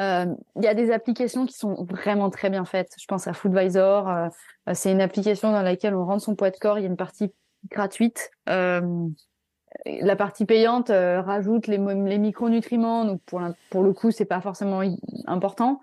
Euh, 0.00 0.26
il 0.56 0.62
y 0.62 0.68
a 0.68 0.74
des 0.74 0.90
applications 0.90 1.46
qui 1.46 1.56
sont 1.56 1.84
vraiment 1.84 2.30
très 2.30 2.48
bien 2.50 2.64
faites. 2.64 2.94
Je 2.98 3.06
pense 3.06 3.26
à 3.26 3.32
Foodvisor. 3.32 4.08
Euh, 4.08 4.28
c'est 4.72 4.92
une 4.92 5.00
application 5.00 5.52
dans 5.52 5.62
laquelle 5.62 5.94
on 5.94 6.04
rentre 6.04 6.22
son 6.22 6.34
poids 6.34 6.50
de 6.50 6.56
corps. 6.56 6.78
Il 6.78 6.82
y 6.82 6.84
a 6.86 6.88
une 6.88 6.96
partie 6.96 7.32
gratuite. 7.70 8.30
la 8.46 10.16
partie 10.16 10.46
payante 10.46 10.88
rajoute 10.88 11.66
les, 11.66 11.78
micronutriments, 11.78 13.04
donc 13.04 13.20
pour, 13.26 13.82
le 13.82 13.92
coup, 13.92 14.10
c'est 14.10 14.24
pas 14.24 14.40
forcément 14.40 14.82
important. 15.26 15.80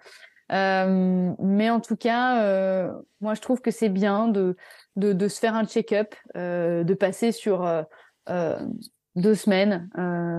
mais 0.50 1.70
en 1.70 1.80
tout 1.80 1.96
cas, 1.96 2.90
moi, 3.22 3.36
je 3.36 3.42
trouve 3.42 3.62
que 3.62 3.72
c'est 3.72 3.90
bien 3.90 4.28
de, 4.28 4.56
se 4.98 5.40
faire 5.40 5.56
un 5.56 5.66
check-up, 5.66 6.16
de 6.34 6.94
passer 6.96 7.32
sur 7.32 7.70
deux 9.16 9.36
semaines, 9.36 9.90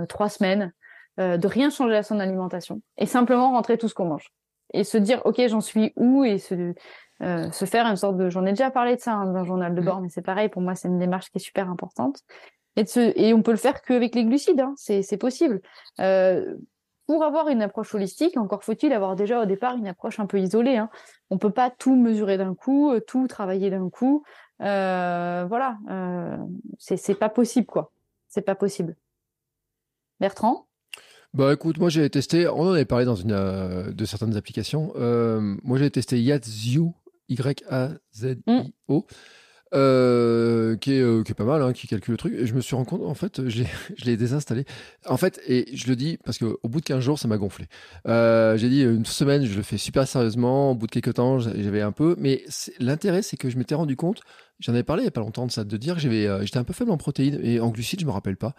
trois 0.08 0.28
semaines, 0.28 0.72
de 1.18 1.46
rien 1.46 1.68
changer 1.70 1.96
à 1.96 2.02
son 2.02 2.20
alimentation 2.20 2.80
et 2.96 3.06
simplement 3.06 3.50
rentrer 3.50 3.76
tout 3.76 3.88
ce 3.88 3.94
qu'on 3.94 4.06
mange. 4.06 4.32
Et 4.72 4.84
se 4.84 4.98
dire 4.98 5.22
ok 5.24 5.40
j'en 5.48 5.60
suis 5.60 5.92
où 5.96 6.24
et 6.24 6.38
se 6.38 6.74
euh, 7.22 7.50
se 7.50 7.64
faire 7.64 7.86
une 7.86 7.96
sorte 7.96 8.16
de 8.16 8.30
j'en 8.30 8.46
ai 8.46 8.50
déjà 8.50 8.70
parlé 8.70 8.94
de 8.94 9.00
ça 9.00 9.14
hein, 9.14 9.26
dans 9.26 9.36
un 9.36 9.44
journal 9.44 9.74
de 9.74 9.80
mmh. 9.80 9.84
bord 9.84 10.00
mais 10.00 10.08
c'est 10.08 10.22
pareil 10.22 10.48
pour 10.48 10.62
moi 10.62 10.76
c'est 10.76 10.86
une 10.86 10.98
démarche 10.98 11.30
qui 11.30 11.38
est 11.38 11.40
super 11.40 11.68
importante. 11.68 12.20
Et 12.76 12.84
de 12.84 12.88
se, 12.88 13.12
et 13.18 13.34
on 13.34 13.42
peut 13.42 13.50
le 13.50 13.56
faire 13.56 13.82
qu'avec 13.82 14.14
les 14.14 14.24
glucides 14.24 14.60
hein, 14.60 14.74
c'est 14.76 15.02
c'est 15.02 15.16
possible. 15.16 15.60
Euh, 16.00 16.54
pour 17.06 17.24
avoir 17.24 17.48
une 17.48 17.62
approche 17.62 17.94
holistique 17.94 18.36
encore 18.36 18.62
faut-il 18.62 18.92
avoir 18.92 19.16
déjà 19.16 19.42
au 19.42 19.46
départ 19.46 19.74
une 19.74 19.88
approche 19.88 20.20
un 20.20 20.26
peu 20.26 20.38
isolée 20.38 20.76
hein. 20.76 20.90
on 21.30 21.38
peut 21.38 21.50
pas 21.50 21.70
tout 21.70 21.96
mesurer 21.96 22.36
d'un 22.38 22.54
coup 22.54 22.92
euh, 22.92 23.00
tout 23.00 23.26
travailler 23.26 23.70
d'un 23.70 23.90
coup. 23.90 24.22
Euh, 24.60 25.44
voilà 25.48 25.78
euh, 25.90 26.36
c'est 26.78 27.18
pas 27.18 27.30
possible 27.30 27.66
quoi. 27.66 27.90
C'est 28.28 28.42
pas 28.42 28.54
possible. 28.54 28.94
Bertrand? 30.20 30.67
Bah 31.38 31.52
écoute, 31.52 31.78
moi 31.78 31.88
j'ai 31.88 32.10
testé, 32.10 32.48
on 32.48 32.62
en 32.62 32.72
avait 32.72 32.84
parlé 32.84 33.04
dans 33.04 33.14
une 33.14 33.30
euh, 33.30 33.92
de 33.92 34.04
certaines 34.04 34.36
applications. 34.36 34.92
Euh, 34.96 35.54
moi 35.62 35.78
j'ai 35.78 35.88
testé 35.88 36.20
Yazio, 36.20 36.94
Y-A-Z-I-O. 37.28 39.06
Euh, 39.74 40.76
qui, 40.76 40.94
est, 40.94 41.00
euh, 41.00 41.22
qui 41.22 41.32
est 41.32 41.34
pas 41.34 41.44
mal, 41.44 41.60
hein, 41.62 41.72
qui 41.74 41.86
calcule 41.86 42.12
le 42.12 42.18
truc. 42.18 42.34
Je 42.42 42.54
me 42.54 42.60
suis 42.60 42.74
rendu 42.74 42.88
compte, 42.88 43.02
en 43.04 43.14
fait, 43.14 43.46
je 43.48 43.64
l'ai 44.04 44.16
désinstallé. 44.16 44.64
En 45.06 45.16
fait, 45.16 45.40
et 45.46 45.66
je 45.74 45.88
le 45.88 45.96
dis 45.96 46.18
parce 46.24 46.38
qu'au 46.38 46.58
bout 46.64 46.80
de 46.80 46.86
15 46.86 47.00
jours, 47.00 47.18
ça 47.18 47.28
m'a 47.28 47.36
gonflé. 47.36 47.66
Euh, 48.06 48.56
j'ai 48.56 48.68
dit 48.68 48.82
une 48.82 49.04
semaine, 49.04 49.44
je 49.44 49.54
le 49.54 49.62
fais 49.62 49.76
super 49.76 50.08
sérieusement. 50.08 50.70
Au 50.70 50.74
bout 50.74 50.86
de 50.86 50.92
quelques 50.92 51.14
temps, 51.14 51.38
j'avais 51.38 51.82
un 51.82 51.92
peu. 51.92 52.16
Mais 52.18 52.44
l'intérêt, 52.78 53.22
c'est 53.22 53.36
que 53.36 53.50
je 53.50 53.58
m'étais 53.58 53.74
rendu 53.74 53.96
compte, 53.96 54.22
j'en 54.58 54.72
avais 54.72 54.84
parlé 54.84 55.02
il 55.02 55.06
y 55.06 55.08
a 55.08 55.12
pas 55.12 55.20
longtemps 55.20 55.46
de 55.46 55.52
ça, 55.52 55.64
de 55.64 55.76
dire 55.76 55.96
que 55.96 56.00
j'étais 56.00 56.58
un 56.58 56.64
peu 56.64 56.72
faible 56.72 56.90
en 56.90 56.96
protéines 56.96 57.38
et 57.42 57.60
en 57.60 57.68
glucides, 57.68 58.00
je 58.00 58.06
me 58.06 58.10
rappelle 58.10 58.36
pas. 58.36 58.54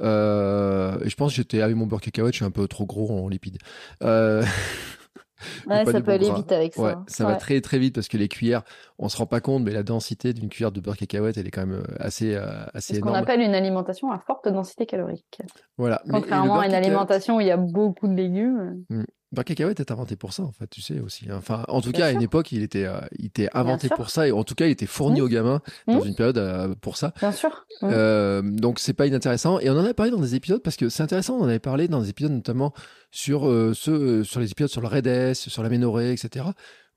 et 0.00 1.08
je 1.08 1.14
pense 1.14 1.32
que 1.32 1.36
j'étais 1.36 1.60
avec 1.60 1.76
mon 1.76 1.86
beurre 1.86 2.00
cacahuète, 2.00 2.32
je 2.32 2.38
suis 2.38 2.44
un 2.44 2.50
peu 2.50 2.66
trop 2.68 2.86
gros 2.86 3.10
en 3.10 3.28
lipides. 3.28 3.58
Ouais, 5.66 5.84
ça 5.84 6.00
peut 6.00 6.12
aller 6.12 6.32
vite 6.32 6.52
avec 6.52 6.74
ça. 6.74 6.82
Ouais, 6.82 6.94
ça 7.06 7.24
va 7.24 7.36
très 7.36 7.60
très 7.60 7.78
vite 7.78 7.94
parce 7.94 8.08
que 8.08 8.16
les 8.16 8.28
cuillères, 8.28 8.62
on 8.98 9.08
se 9.08 9.16
rend 9.16 9.26
pas 9.26 9.40
compte, 9.40 9.62
mais 9.64 9.72
la 9.72 9.82
densité 9.82 10.32
d'une 10.32 10.48
cuillère 10.48 10.72
de 10.72 10.80
beurre 10.80 10.96
cacahuète, 10.96 11.36
elle 11.36 11.46
est 11.46 11.50
quand 11.50 11.66
même 11.66 11.80
euh, 11.80 11.96
assez, 11.98 12.34
euh, 12.34 12.64
assez 12.72 12.94
Ce 12.94 13.00
qu'on 13.00 13.14
appelle 13.14 13.40
une 13.40 13.54
alimentation 13.54 14.10
à 14.12 14.18
forte 14.18 14.48
densité 14.48 14.86
calorique. 14.86 15.40
Voilà. 15.76 16.02
Contrairement 16.10 16.60
à 16.60 16.66
une 16.66 16.74
alimentation 16.74 17.36
où 17.36 17.40
il 17.40 17.46
y 17.46 17.50
a 17.50 17.56
beaucoup 17.56 18.08
de 18.08 18.14
légumes. 18.14 18.84
Mmh. 18.90 19.04
Le 19.34 19.36
beurre 19.36 19.44
cacahuète 19.46 19.80
est 19.80 19.90
inventé 19.90 20.14
pour 20.14 20.32
ça, 20.32 20.44
en 20.44 20.52
fait, 20.52 20.68
tu 20.70 20.80
sais 20.80 21.00
aussi. 21.00 21.26
Hein. 21.28 21.34
Enfin, 21.38 21.64
en 21.66 21.80
tout 21.80 21.90
cas, 21.90 22.06
à 22.06 22.10
une 22.12 22.22
époque, 22.22 22.52
il 22.52 22.62
était, 22.62 22.84
euh, 22.84 23.00
il 23.18 23.26
était 23.26 23.48
inventé 23.52 23.88
pour 23.88 24.08
ça, 24.08 24.28
et 24.28 24.30
en 24.30 24.44
tout 24.44 24.54
cas, 24.54 24.66
il 24.66 24.70
était 24.70 24.86
fourni 24.86 25.20
mmh. 25.20 25.24
aux 25.24 25.28
gamins 25.28 25.60
dans 25.88 26.04
mmh. 26.04 26.06
une 26.06 26.14
période 26.14 26.74
pour 26.76 26.96
ça. 26.96 27.12
Bien 27.18 27.32
sûr. 27.32 27.66
Euh, 27.82 28.42
donc, 28.42 28.78
c'est 28.78 28.92
pas 28.92 29.08
inintéressant. 29.08 29.58
Et 29.58 29.68
on 29.70 29.72
en 29.72 29.84
a 29.84 29.92
parlé 29.92 30.12
dans 30.12 30.20
des 30.20 30.36
épisodes 30.36 30.62
parce 30.62 30.76
que 30.76 30.88
c'est 30.88 31.02
intéressant. 31.02 31.34
On 31.34 31.42
en 31.42 31.48
avait 31.48 31.58
parlé 31.58 31.88
dans 31.88 32.00
des 32.00 32.10
épisodes 32.10 32.30
notamment 32.30 32.72
sur 33.10 33.48
euh, 33.48 33.74
ceux, 33.74 34.22
sur 34.22 34.38
les 34.38 34.52
épisodes 34.52 34.70
sur 34.70 34.80
le 34.80 34.86
Red 34.86 35.08
S, 35.08 35.48
sur 35.48 35.64
la 35.64 35.68
ménorée, 35.68 36.12
etc. 36.12 36.46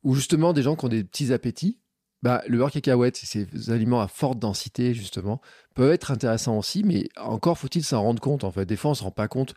Où 0.04 0.14
justement, 0.14 0.54
des 0.54 0.62
gens 0.62 0.76
qui 0.76 0.86
ont 0.86 0.90
des 0.90 1.04
petits 1.04 1.34
appétits, 1.34 1.80
bah, 2.24 2.42
le 2.48 2.58
beurre 2.58 2.72
cacahuète, 2.72 3.16
ces 3.16 3.48
aliments 3.70 4.02
à 4.02 4.08
forte 4.08 4.40
densité, 4.40 4.94
justement, 4.94 5.40
peuvent 5.76 5.92
être 5.92 6.12
intéressants 6.12 6.58
aussi, 6.58 6.84
mais 6.84 7.08
encore 7.18 7.58
faut-il 7.58 7.84
s'en 7.84 8.02
rendre 8.02 8.20
compte, 8.20 8.44
en 8.44 8.52
fait. 8.52 8.66
Des 8.66 8.76
fois, 8.76 8.90
on 8.90 8.94
ne 8.94 8.98
se 8.98 9.04
rend 9.04 9.12
pas 9.12 9.28
compte 9.28 9.54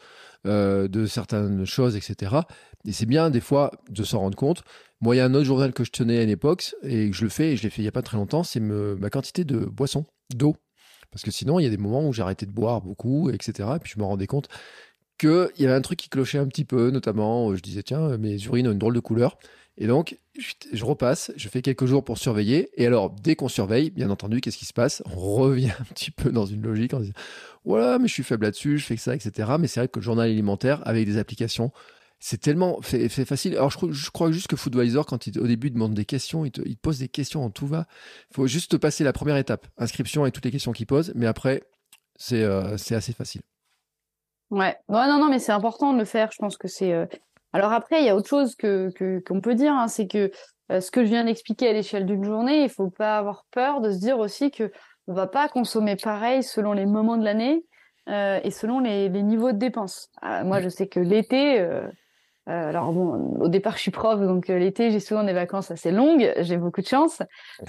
euh, 0.47 0.87
de 0.87 1.07
certaines 1.07 1.65
choses, 1.65 1.97
etc. 1.97 2.37
Et 2.85 2.93
c'est 2.93 3.07
bien, 3.07 3.31
des 3.31 3.41
fois, 3.41 3.71
de 3.89 4.05
s'en 4.05 4.21
rendre 4.21 4.37
compte. 4.37 4.63
Moi, 5.01 5.15
il 5.15 5.19
y 5.19 5.21
a 5.23 5.25
un 5.25 5.33
autre 5.33 5.47
journal 5.47 5.73
que 5.73 5.85
je 5.85 5.91
tenais 5.91 6.21
à 6.21 6.27
l'époque, 6.27 6.75
et 6.83 7.09
que 7.09 7.17
je 7.17 7.25
le 7.25 7.31
fais, 7.31 7.53
et 7.53 7.57
je 7.57 7.63
l'ai 7.63 7.71
fait 7.71 7.81
il 7.81 7.85
n'y 7.85 7.89
a 7.89 7.93
pas 7.93 8.03
très 8.03 8.19
longtemps, 8.19 8.43
c'est 8.43 8.61
ma 8.61 9.09
quantité 9.09 9.45
de 9.45 9.59
boisson, 9.59 10.05
d'eau. 10.35 10.55
Parce 11.11 11.23
que 11.25 11.31
sinon, 11.31 11.59
il 11.59 11.65
y 11.65 11.67
a 11.67 11.71
des 11.71 11.79
moments 11.79 12.07
où 12.07 12.13
arrêté 12.21 12.47
de 12.47 12.53
boire 12.53 12.83
beaucoup, 12.83 13.31
etc. 13.31 13.69
Et 13.77 13.79
puis, 13.79 13.93
je 13.95 13.99
me 13.99 14.05
rendais 14.05 14.27
compte 14.27 14.49
qu'il 15.19 15.51
y 15.59 15.65
avait 15.65 15.75
un 15.75 15.81
truc 15.81 15.99
qui 15.99 16.09
clochait 16.09 16.39
un 16.39 16.47
petit 16.47 16.65
peu, 16.65 16.91
notamment, 16.91 17.55
je 17.55 17.63
disais, 17.63 17.83
tiens, 17.83 18.17
mes 18.19 18.43
urines 18.45 18.69
ont 18.69 18.73
une 18.73 18.79
drôle 18.79 18.95
de 18.95 19.01
couleur. 19.01 19.39
Et 19.81 19.87
donc, 19.87 20.19
je 20.37 20.85
repasse, 20.85 21.33
je 21.37 21.49
fais 21.49 21.63
quelques 21.63 21.87
jours 21.87 22.05
pour 22.05 22.19
surveiller. 22.19 22.69
Et 22.77 22.87
alors, 22.87 23.09
dès 23.09 23.35
qu'on 23.35 23.49
surveille, 23.49 23.91
bien 23.91 24.11
entendu, 24.11 24.43
qu'est-ce 24.43 24.59
qui 24.59 24.67
se 24.67 24.75
passe? 24.75 25.03
On 25.07 25.19
revient 25.19 25.71
un 25.81 25.85
petit 25.85 26.11
peu 26.11 26.31
dans 26.31 26.45
une 26.45 26.63
logique 26.63 26.93
en 26.93 27.01
disant 27.01 27.15
voilà, 27.65 27.99
mais 27.99 28.07
je 28.07 28.13
suis 28.13 28.23
faible 28.23 28.45
là-dessus, 28.45 28.79
je 28.79 28.85
fais 28.85 28.97
que 28.97 29.01
ça, 29.01 29.15
etc. 29.15 29.53
Mais 29.59 29.67
c'est 29.67 29.81
vrai 29.81 29.89
que 29.89 29.99
le 29.99 30.05
journal 30.05 30.29
alimentaire, 30.29 30.87
avec 30.87 31.07
des 31.07 31.17
applications, 31.17 31.73
c'est 32.19 32.39
tellement 32.39 32.79
c'est 32.83 33.09
facile. 33.25 33.57
Alors, 33.57 33.71
je, 33.71 34.11
crois 34.11 34.31
juste 34.31 34.49
que 34.49 34.57
Foodvisor, 34.57 35.07
quand 35.07 35.27
il, 35.27 35.39
au 35.41 35.47
début, 35.47 35.71
demande 35.71 35.95
des 35.95 36.05
questions, 36.05 36.45
il 36.45 36.53
te, 36.53 36.61
pose 36.77 36.99
des 36.99 37.09
questions 37.09 37.43
en 37.43 37.51
tout 37.51 37.67
va. 37.67 37.87
Il 38.31 38.37
faut 38.37 38.47
juste 38.47 38.77
passer 38.77 39.03
la 39.03 39.15
première 39.15 39.39
étape, 39.39 39.67
inscription 39.79 40.27
et 40.27 40.31
toutes 40.31 40.45
les 40.45 40.51
questions 40.51 40.73
qu'il 40.73 40.87
pose. 40.87 41.13
Mais 41.15 41.27
après, 41.27 41.63
c'est 42.17 42.43
euh, 42.43 42.75
assez 42.75 43.15
facile. 43.15 43.41
Ouais, 44.51 44.77
non, 44.91 45.19
non, 45.19 45.31
mais 45.31 45.39
c'est 45.39 45.53
important 45.53 45.95
de 45.95 45.99
le 45.99 46.05
faire. 46.05 46.31
Je 46.33 46.39
pense 46.39 46.59
que 46.59 46.69
c'est 46.69 46.93
euh, 46.93 47.07
alors 47.53 47.73
après, 47.73 48.01
il 48.01 48.07
y 48.07 48.09
a 48.09 48.17
autre 48.17 48.29
chose 48.29 48.55
que 48.55 48.93
qu'on 49.27 49.41
peut 49.41 49.55
dire, 49.55 49.73
hein, 49.73 49.89
c'est 49.89 50.07
que 50.07 50.31
euh, 50.71 50.81
ce 50.81 50.91
que 50.91 51.05
je 51.05 51.09
viens 51.09 51.25
d'expliquer 51.25 51.69
à 51.69 51.73
l'échelle 51.73 52.07
d'une 52.07 52.25
journée, 52.25 52.63
il 52.65 52.69
faut 52.69 52.91
pas 52.91 53.19
avoir 53.19 53.45
peur 53.51 53.81
de 53.81 53.91
se 53.91 53.99
dire 53.99 54.19
aussi 54.19 54.51
que 54.51 54.71
on 55.09 55.15
va 55.15 55.27
pas 55.27 55.49
consommer 55.49 55.97
pareil 55.97 56.43
selon 56.43 56.73
les 56.73 56.87
moments 56.87 57.17
de 57.17 57.25
l'année 57.25 57.65
euh, 58.09 58.39
et 58.45 58.51
selon 58.51 58.79
les, 58.79 59.09
les, 59.09 59.23
niveaux 59.23 59.51
de 59.51 59.59
dépenses. 59.59 60.11
Euh, 60.25 60.45
moi, 60.45 60.61
je 60.61 60.69
sais 60.69 60.87
que 60.87 61.01
l'été, 61.01 61.67
euh, 62.51 62.69
alors 62.69 62.93
bon, 62.93 63.37
au 63.41 63.49
départ, 63.49 63.77
je 63.77 63.83
suis 63.83 63.91
prof, 63.93 64.21
donc 64.21 64.51
euh, 64.51 64.59
l'été, 64.59 64.91
j'ai 64.91 64.99
souvent 64.99 65.23
des 65.23 65.33
vacances 65.33 65.71
assez 65.71 65.93
longues. 65.93 66.33
J'ai 66.39 66.57
beaucoup 66.57 66.81
de 66.81 66.87
chance. 66.87 67.23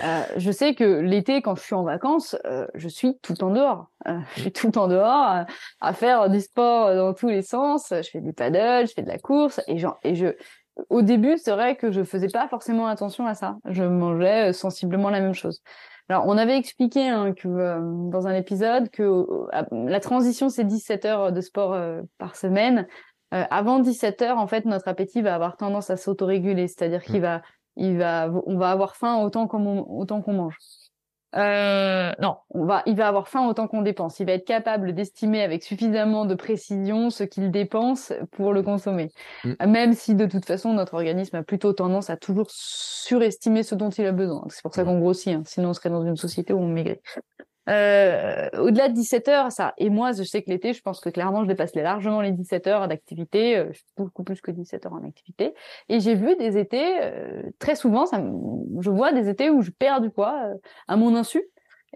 Euh, 0.04 0.24
je 0.38 0.52
sais 0.52 0.74
que 0.74 0.84
l'été, 0.84 1.44
quand 1.44 1.56
je 1.56 1.62
suis 1.62 1.76
en 1.76 1.84
vacances, 1.84 2.36
je 2.74 2.88
suis 2.88 3.20
tout 3.22 3.44
en 3.44 3.52
dehors. 3.52 3.92
je 4.36 4.42
suis 4.42 4.52
tout 4.52 4.76
en 4.80 4.88
dehors 4.88 5.46
à 5.82 5.94
faire 5.94 6.30
du 6.30 6.42
sport 6.42 6.96
dans 6.96 7.14
tous 7.14 7.30
les 7.30 7.44
sens. 7.44 7.90
Je 7.92 8.10
fais 8.10 8.22
du 8.22 8.34
paddle, 8.34 8.88
je 8.88 8.94
fais 8.94 9.04
de 9.04 9.08
la 9.10 9.20
course, 9.20 9.62
et, 9.68 9.78
genre, 9.78 10.00
et 10.04 10.16
je, 10.16 10.28
au 10.90 11.04
début, 11.04 11.38
c'est 11.38 11.52
vrai 11.52 11.76
que 11.76 11.92
je 11.92 12.04
faisais 12.04 12.30
pas 12.30 12.48
forcément 12.48 12.88
attention 12.88 13.28
à 13.28 13.36
ça. 13.36 13.58
Je 13.66 13.84
mangeais 13.84 14.52
sensiblement 14.52 15.12
la 15.12 15.20
même 15.20 15.36
chose. 15.36 15.62
Alors, 16.10 16.26
on 16.28 16.38
avait 16.38 16.58
expliqué 16.58 17.08
hein, 17.08 17.34
que 17.34 18.10
dans 18.10 18.28
un 18.28 18.34
épisode 18.34 18.90
que 18.90 19.26
la 19.72 20.00
transition, 20.00 20.50
c'est 20.50 20.66
17 20.66 21.06
heures 21.06 21.32
de 21.32 21.40
sport 21.40 21.78
par 22.18 22.36
semaine. 22.36 22.88
Euh, 23.34 23.46
avant 23.50 23.80
17 23.80 24.22
heures, 24.22 24.38
en 24.38 24.48
fait, 24.48 24.66
notre 24.66 24.88
appétit 24.88 25.22
va 25.22 25.36
avoir 25.36 25.58
tendance 25.58 25.90
à 25.90 25.98
s'autoréguler, 25.98 26.68
c'est-à-dire 26.68 27.04
qu'il 27.04 27.20
mm. 27.20 27.24
va, 27.24 27.42
il 27.78 27.98
va, 27.98 28.30
on 28.46 28.58
va 28.58 28.72
avoir 28.72 28.96
faim 28.96 29.18
autant 29.22 29.48
qu'on 29.48 29.86
autant 29.90 30.22
qu'on 30.22 30.34
mange. 30.34 30.58
Euh, 31.38 32.12
non, 32.20 32.36
on 32.50 32.66
va, 32.66 32.84
il 32.86 32.96
va 32.98 33.08
avoir 33.08 33.30
faim 33.30 33.48
autant 33.48 33.68
qu'on 33.68 33.82
dépense. 33.82 34.20
Il 34.20 34.26
va 34.26 34.34
être 34.34 34.46
capable 34.46 34.94
d'estimer 34.94 35.42
avec 35.42 35.64
suffisamment 35.64 36.26
de 36.26 36.36
précision 36.36 37.10
ce 37.10 37.24
qu'il 37.24 37.52
dépense 37.52 38.12
pour 38.32 38.52
le 38.52 38.64
consommer. 38.64 39.12
Mm. 39.46 39.54
Même 39.68 39.94
si 39.94 40.16
de 40.16 40.26
toute 40.26 40.46
façon 40.46 40.74
notre 40.74 40.96
organisme 40.96 41.38
a 41.38 41.44
plutôt 41.44 41.72
tendance 41.72 42.10
à 42.10 42.18
toujours 42.18 42.48
surestimer 42.50 43.64
ce 43.64 43.76
dont 43.76 43.90
il 43.90 44.06
a 44.06 44.12
besoin. 44.12 44.44
C'est 44.50 44.62
pour 44.62 44.76
ça 44.76 44.84
qu'on 44.84 45.00
grossit. 45.00 45.36
Hein. 45.36 45.44
Sinon, 45.46 45.70
on 45.70 45.74
serait 45.74 45.90
dans 45.90 46.04
une 46.04 46.18
société 46.18 46.52
où 46.52 46.60
on 46.60 46.68
maigrit. 46.68 47.00
Euh, 47.72 48.50
au-delà 48.60 48.90
de 48.90 48.94
17 48.94 49.28
heures, 49.30 49.52
ça. 49.52 49.74
Et 49.78 49.90
moi, 49.90 50.12
je 50.12 50.24
sais 50.24 50.42
que 50.42 50.50
l'été, 50.50 50.74
je 50.74 50.82
pense 50.82 51.00
que 51.00 51.10
clairement, 51.10 51.44
je 51.44 51.48
dépasse 51.48 51.74
largement 51.76 52.22
les 52.22 52.32
17 52.32 52.68
heures 52.68 52.88
d'activité. 52.88 53.58
Euh, 53.58 53.68
je 53.72 53.78
suis 53.78 53.86
beaucoup 53.98 54.24
plus 54.24 54.42
que 54.42 54.52
17 54.52 54.86
heures 54.86 54.94
en 54.94 55.08
activité. 55.08 55.54
Et 55.88 56.00
j'ai 56.00 56.16
vu 56.16 56.36
des 56.36 56.58
étés, 56.58 56.98
euh, 57.02 57.44
très 57.60 57.76
souvent, 57.76 58.06
ça, 58.06 58.22
je 58.80 58.90
vois 58.90 59.14
des 59.14 59.30
étés 59.30 59.50
où 59.50 59.62
je 59.62 59.72
perds 59.72 60.02
du 60.02 60.10
poids 60.10 60.54
à 60.88 60.98
mon 60.98 61.16
insu. 61.16 61.42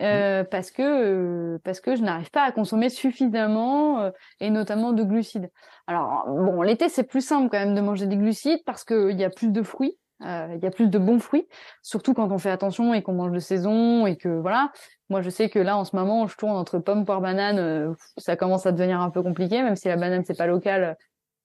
Euh, 0.02 0.44
mmh. 0.44 0.48
parce 0.48 0.72
que 0.72 1.58
parce 1.64 1.80
que 1.80 1.96
je 1.96 2.02
n'arrive 2.02 2.30
pas 2.30 2.44
à 2.44 2.52
consommer 2.52 2.90
suffisamment 2.90 4.12
et 4.42 4.50
notamment 4.50 4.92
de 4.92 5.04
glucides. 5.04 5.50
Alors 5.88 6.26
bon, 6.28 6.62
l'été 6.64 6.90
c'est 6.90 7.06
plus 7.06 7.26
simple 7.26 7.48
quand 7.50 7.60
même 7.60 7.76
de 7.76 7.80
manger 7.80 8.06
des 8.06 8.18
glucides 8.18 8.60
parce 8.66 8.84
qu'il 8.84 9.18
y 9.18 9.24
a 9.24 9.30
plus 9.30 9.54
de 9.54 9.64
fruits, 9.64 9.98
il 10.22 10.60
y 10.62 10.66
a 10.66 10.72
plus 10.72 10.90
de 10.90 10.98
bons 10.98 11.20
fruits, 11.20 11.48
surtout 11.82 12.14
quand 12.14 12.32
on 12.32 12.38
fait 12.38 12.50
attention 12.50 12.94
et 12.94 13.02
qu'on 13.02 13.14
mange 13.14 13.32
de 13.32 13.40
saison 13.40 14.06
et 14.06 14.16
que 14.16 14.30
voilà. 14.30 14.72
Moi, 15.10 15.22
je 15.22 15.30
sais 15.30 15.50
que 15.50 15.60
là, 15.60 15.78
en 15.78 15.84
ce 15.84 15.96
moment, 15.96 16.26
je 16.28 16.36
tourne 16.36 16.56
entre 16.56 16.80
pomme, 16.80 17.06
poire, 17.06 17.22
banane. 17.22 17.60
Euh, 17.60 17.94
ça 18.18 18.36
commence 18.36 18.66
à 18.66 18.72
devenir 18.72 19.02
un 19.02 19.12
peu 19.12 19.22
compliqué, 19.22 19.62
même 19.62 19.76
si 19.76 19.88
la 19.88 19.98
banane 19.98 20.24
c'est 20.26 20.38
pas 20.38 20.48
local. 20.48 20.98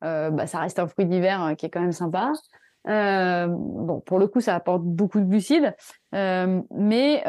Euh, 0.03 0.31
bah, 0.31 0.47
ça 0.47 0.61
reste 0.61 0.79
un 0.79 0.87
fruit 0.87 1.07
d'hiver 1.07 1.45
euh, 1.45 1.55
qui 1.55 1.67
est 1.67 1.71
quand 1.71 1.81
même 1.81 1.93
sympa. 1.93 2.33
Euh, 2.89 3.47
bon, 3.49 4.01
pour 4.01 4.19
le 4.19 4.27
coup, 4.27 4.41
ça 4.41 4.55
apporte 4.55 4.83
beaucoup 4.83 5.21
de 5.21 5.27
glucides, 5.27 5.75
mais 6.13 7.23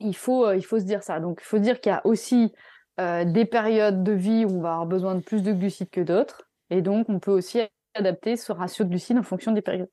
il 0.00 0.14
faut 0.14 0.52
il 0.52 0.64
faut 0.64 0.78
se 0.78 0.84
dire 0.84 1.02
ça. 1.02 1.20
Donc, 1.20 1.40
il 1.42 1.46
faut 1.46 1.58
dire 1.58 1.80
qu'il 1.80 1.90
y 1.90 1.94
a 1.94 2.06
aussi 2.06 2.52
des 2.98 3.46
périodes 3.46 4.02
de 4.02 4.12
vie 4.12 4.44
où 4.44 4.50
on 4.50 4.60
va 4.60 4.72
avoir 4.72 4.86
besoin 4.86 5.14
de 5.14 5.20
plus 5.20 5.42
de 5.42 5.52
glucides 5.52 5.88
que 5.88 6.00
d'autres, 6.00 6.50
et 6.68 6.82
donc 6.82 7.08
on 7.08 7.20
peut 7.20 7.30
aussi 7.30 7.60
adapter 7.94 8.36
ce 8.36 8.52
ratio 8.52 8.84
de 8.84 8.90
glucides 8.90 9.18
en 9.18 9.22
fonction 9.22 9.52
des 9.52 9.62
périodes. 9.62 9.90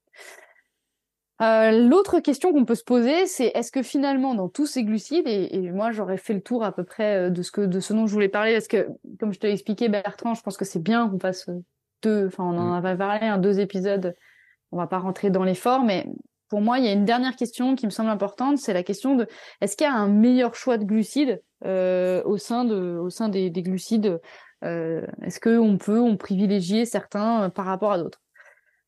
L'autre 1.39 2.19
question 2.21 2.53
qu'on 2.53 2.63
peut 2.63 2.75
se 2.75 2.83
poser, 2.83 3.25
c'est 3.25 3.47
est-ce 3.47 3.71
que 3.71 3.83
finalement, 3.83 4.35
dans 4.35 4.47
tous 4.47 4.67
ces 4.67 4.83
glucides, 4.83 5.27
et, 5.27 5.71
moi 5.71 5.91
j'aurais 5.91 6.17
fait 6.17 6.33
le 6.33 6.41
tour 6.41 6.63
à 6.63 6.71
peu 6.71 6.83
près 6.85 7.29
de 7.29 7.41
ce 7.41 7.51
que 7.51 7.61
de 7.61 7.79
ce 7.81 7.93
dont 7.93 8.07
je 8.07 8.13
voulais 8.13 8.29
parler, 8.29 8.53
parce 8.53 8.67
que 8.67 8.87
comme 9.19 9.33
je 9.33 9.39
te 9.39 9.45
l'ai 9.47 9.53
expliqué, 9.53 9.89
Bertrand, 9.89 10.33
je 10.33 10.41
pense 10.41 10.55
que 10.55 10.65
c'est 10.65 10.81
bien 10.81 11.09
qu'on 11.09 11.19
fasse 11.19 11.49
deux, 12.03 12.27
enfin 12.27 12.45
on 12.45 12.57
en 12.57 12.71
mm. 12.71 12.85
avait 12.85 12.97
parlé, 12.97 13.27
hein, 13.27 13.37
deux 13.37 13.59
épisodes. 13.59 14.15
On 14.71 14.77
va 14.77 14.87
pas 14.87 14.99
rentrer 14.99 15.29
dans 15.29 15.43
l'effort, 15.43 15.83
mais 15.83 16.05
pour 16.49 16.61
moi, 16.61 16.79
il 16.79 16.85
y 16.85 16.87
a 16.87 16.93
une 16.93 17.05
dernière 17.05 17.35
question 17.35 17.75
qui 17.75 17.85
me 17.85 17.91
semble 17.91 18.09
importante, 18.09 18.57
c'est 18.57 18.73
la 18.73 18.83
question 18.83 19.15
de 19.15 19.27
est-ce 19.61 19.75
qu'il 19.75 19.85
y 19.85 19.89
a 19.89 19.93
un 19.93 20.07
meilleur 20.07 20.55
choix 20.55 20.77
de 20.77 20.85
glucides 20.85 21.41
euh, 21.65 22.21
au 22.23 22.37
sein 22.37 22.65
de, 22.65 22.97
au 22.97 23.09
sein 23.09 23.29
des, 23.29 23.49
des 23.49 23.63
glucides 23.63 24.05
euh, 24.05 24.19
Est-ce 24.61 25.39
qu'on 25.39 25.77
peut 25.77 25.99
on 25.99 26.17
privilégier 26.17 26.85
certains 26.85 27.43
euh, 27.43 27.49
par 27.49 27.65
rapport 27.65 27.91
à 27.91 27.97
d'autres? 27.97 28.21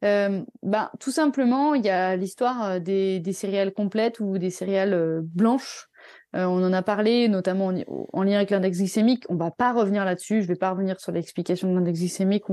Euh, 0.03 0.43
ben, 0.61 0.91
tout 0.99 1.11
simplement, 1.11 1.74
il 1.74 1.84
y 1.84 1.89
a 1.89 2.15
l'histoire 2.15 2.63
euh, 2.63 2.80
des, 2.80 3.34
céréales 3.34 3.74
complètes 3.74 4.20
ou 4.20 4.38
des 4.38 4.51
céréales 4.51 5.22
blanches. 5.24 5.88
Euh, 6.36 6.45
on 6.45 6.63
en 6.63 6.74
a 6.74 6.82
parlé, 6.84 7.28
notamment 7.28 7.68
en, 7.68 8.07
en 8.13 8.24
lien 8.24 8.36
avec 8.36 8.51
l'index 8.51 8.78
glycémique. 8.78 9.24
On 9.30 9.36
va 9.36 9.49
pas 9.49 9.74
revenir 9.74 10.05
là-dessus. 10.05 10.41
Je 10.41 10.47
vais 10.47 10.55
pas 10.55 10.72
revenir 10.72 10.99
sur 10.99 11.11
l'explication 11.11 11.70
de 11.70 11.76
l'index 11.76 11.99
glycémique. 11.99 12.43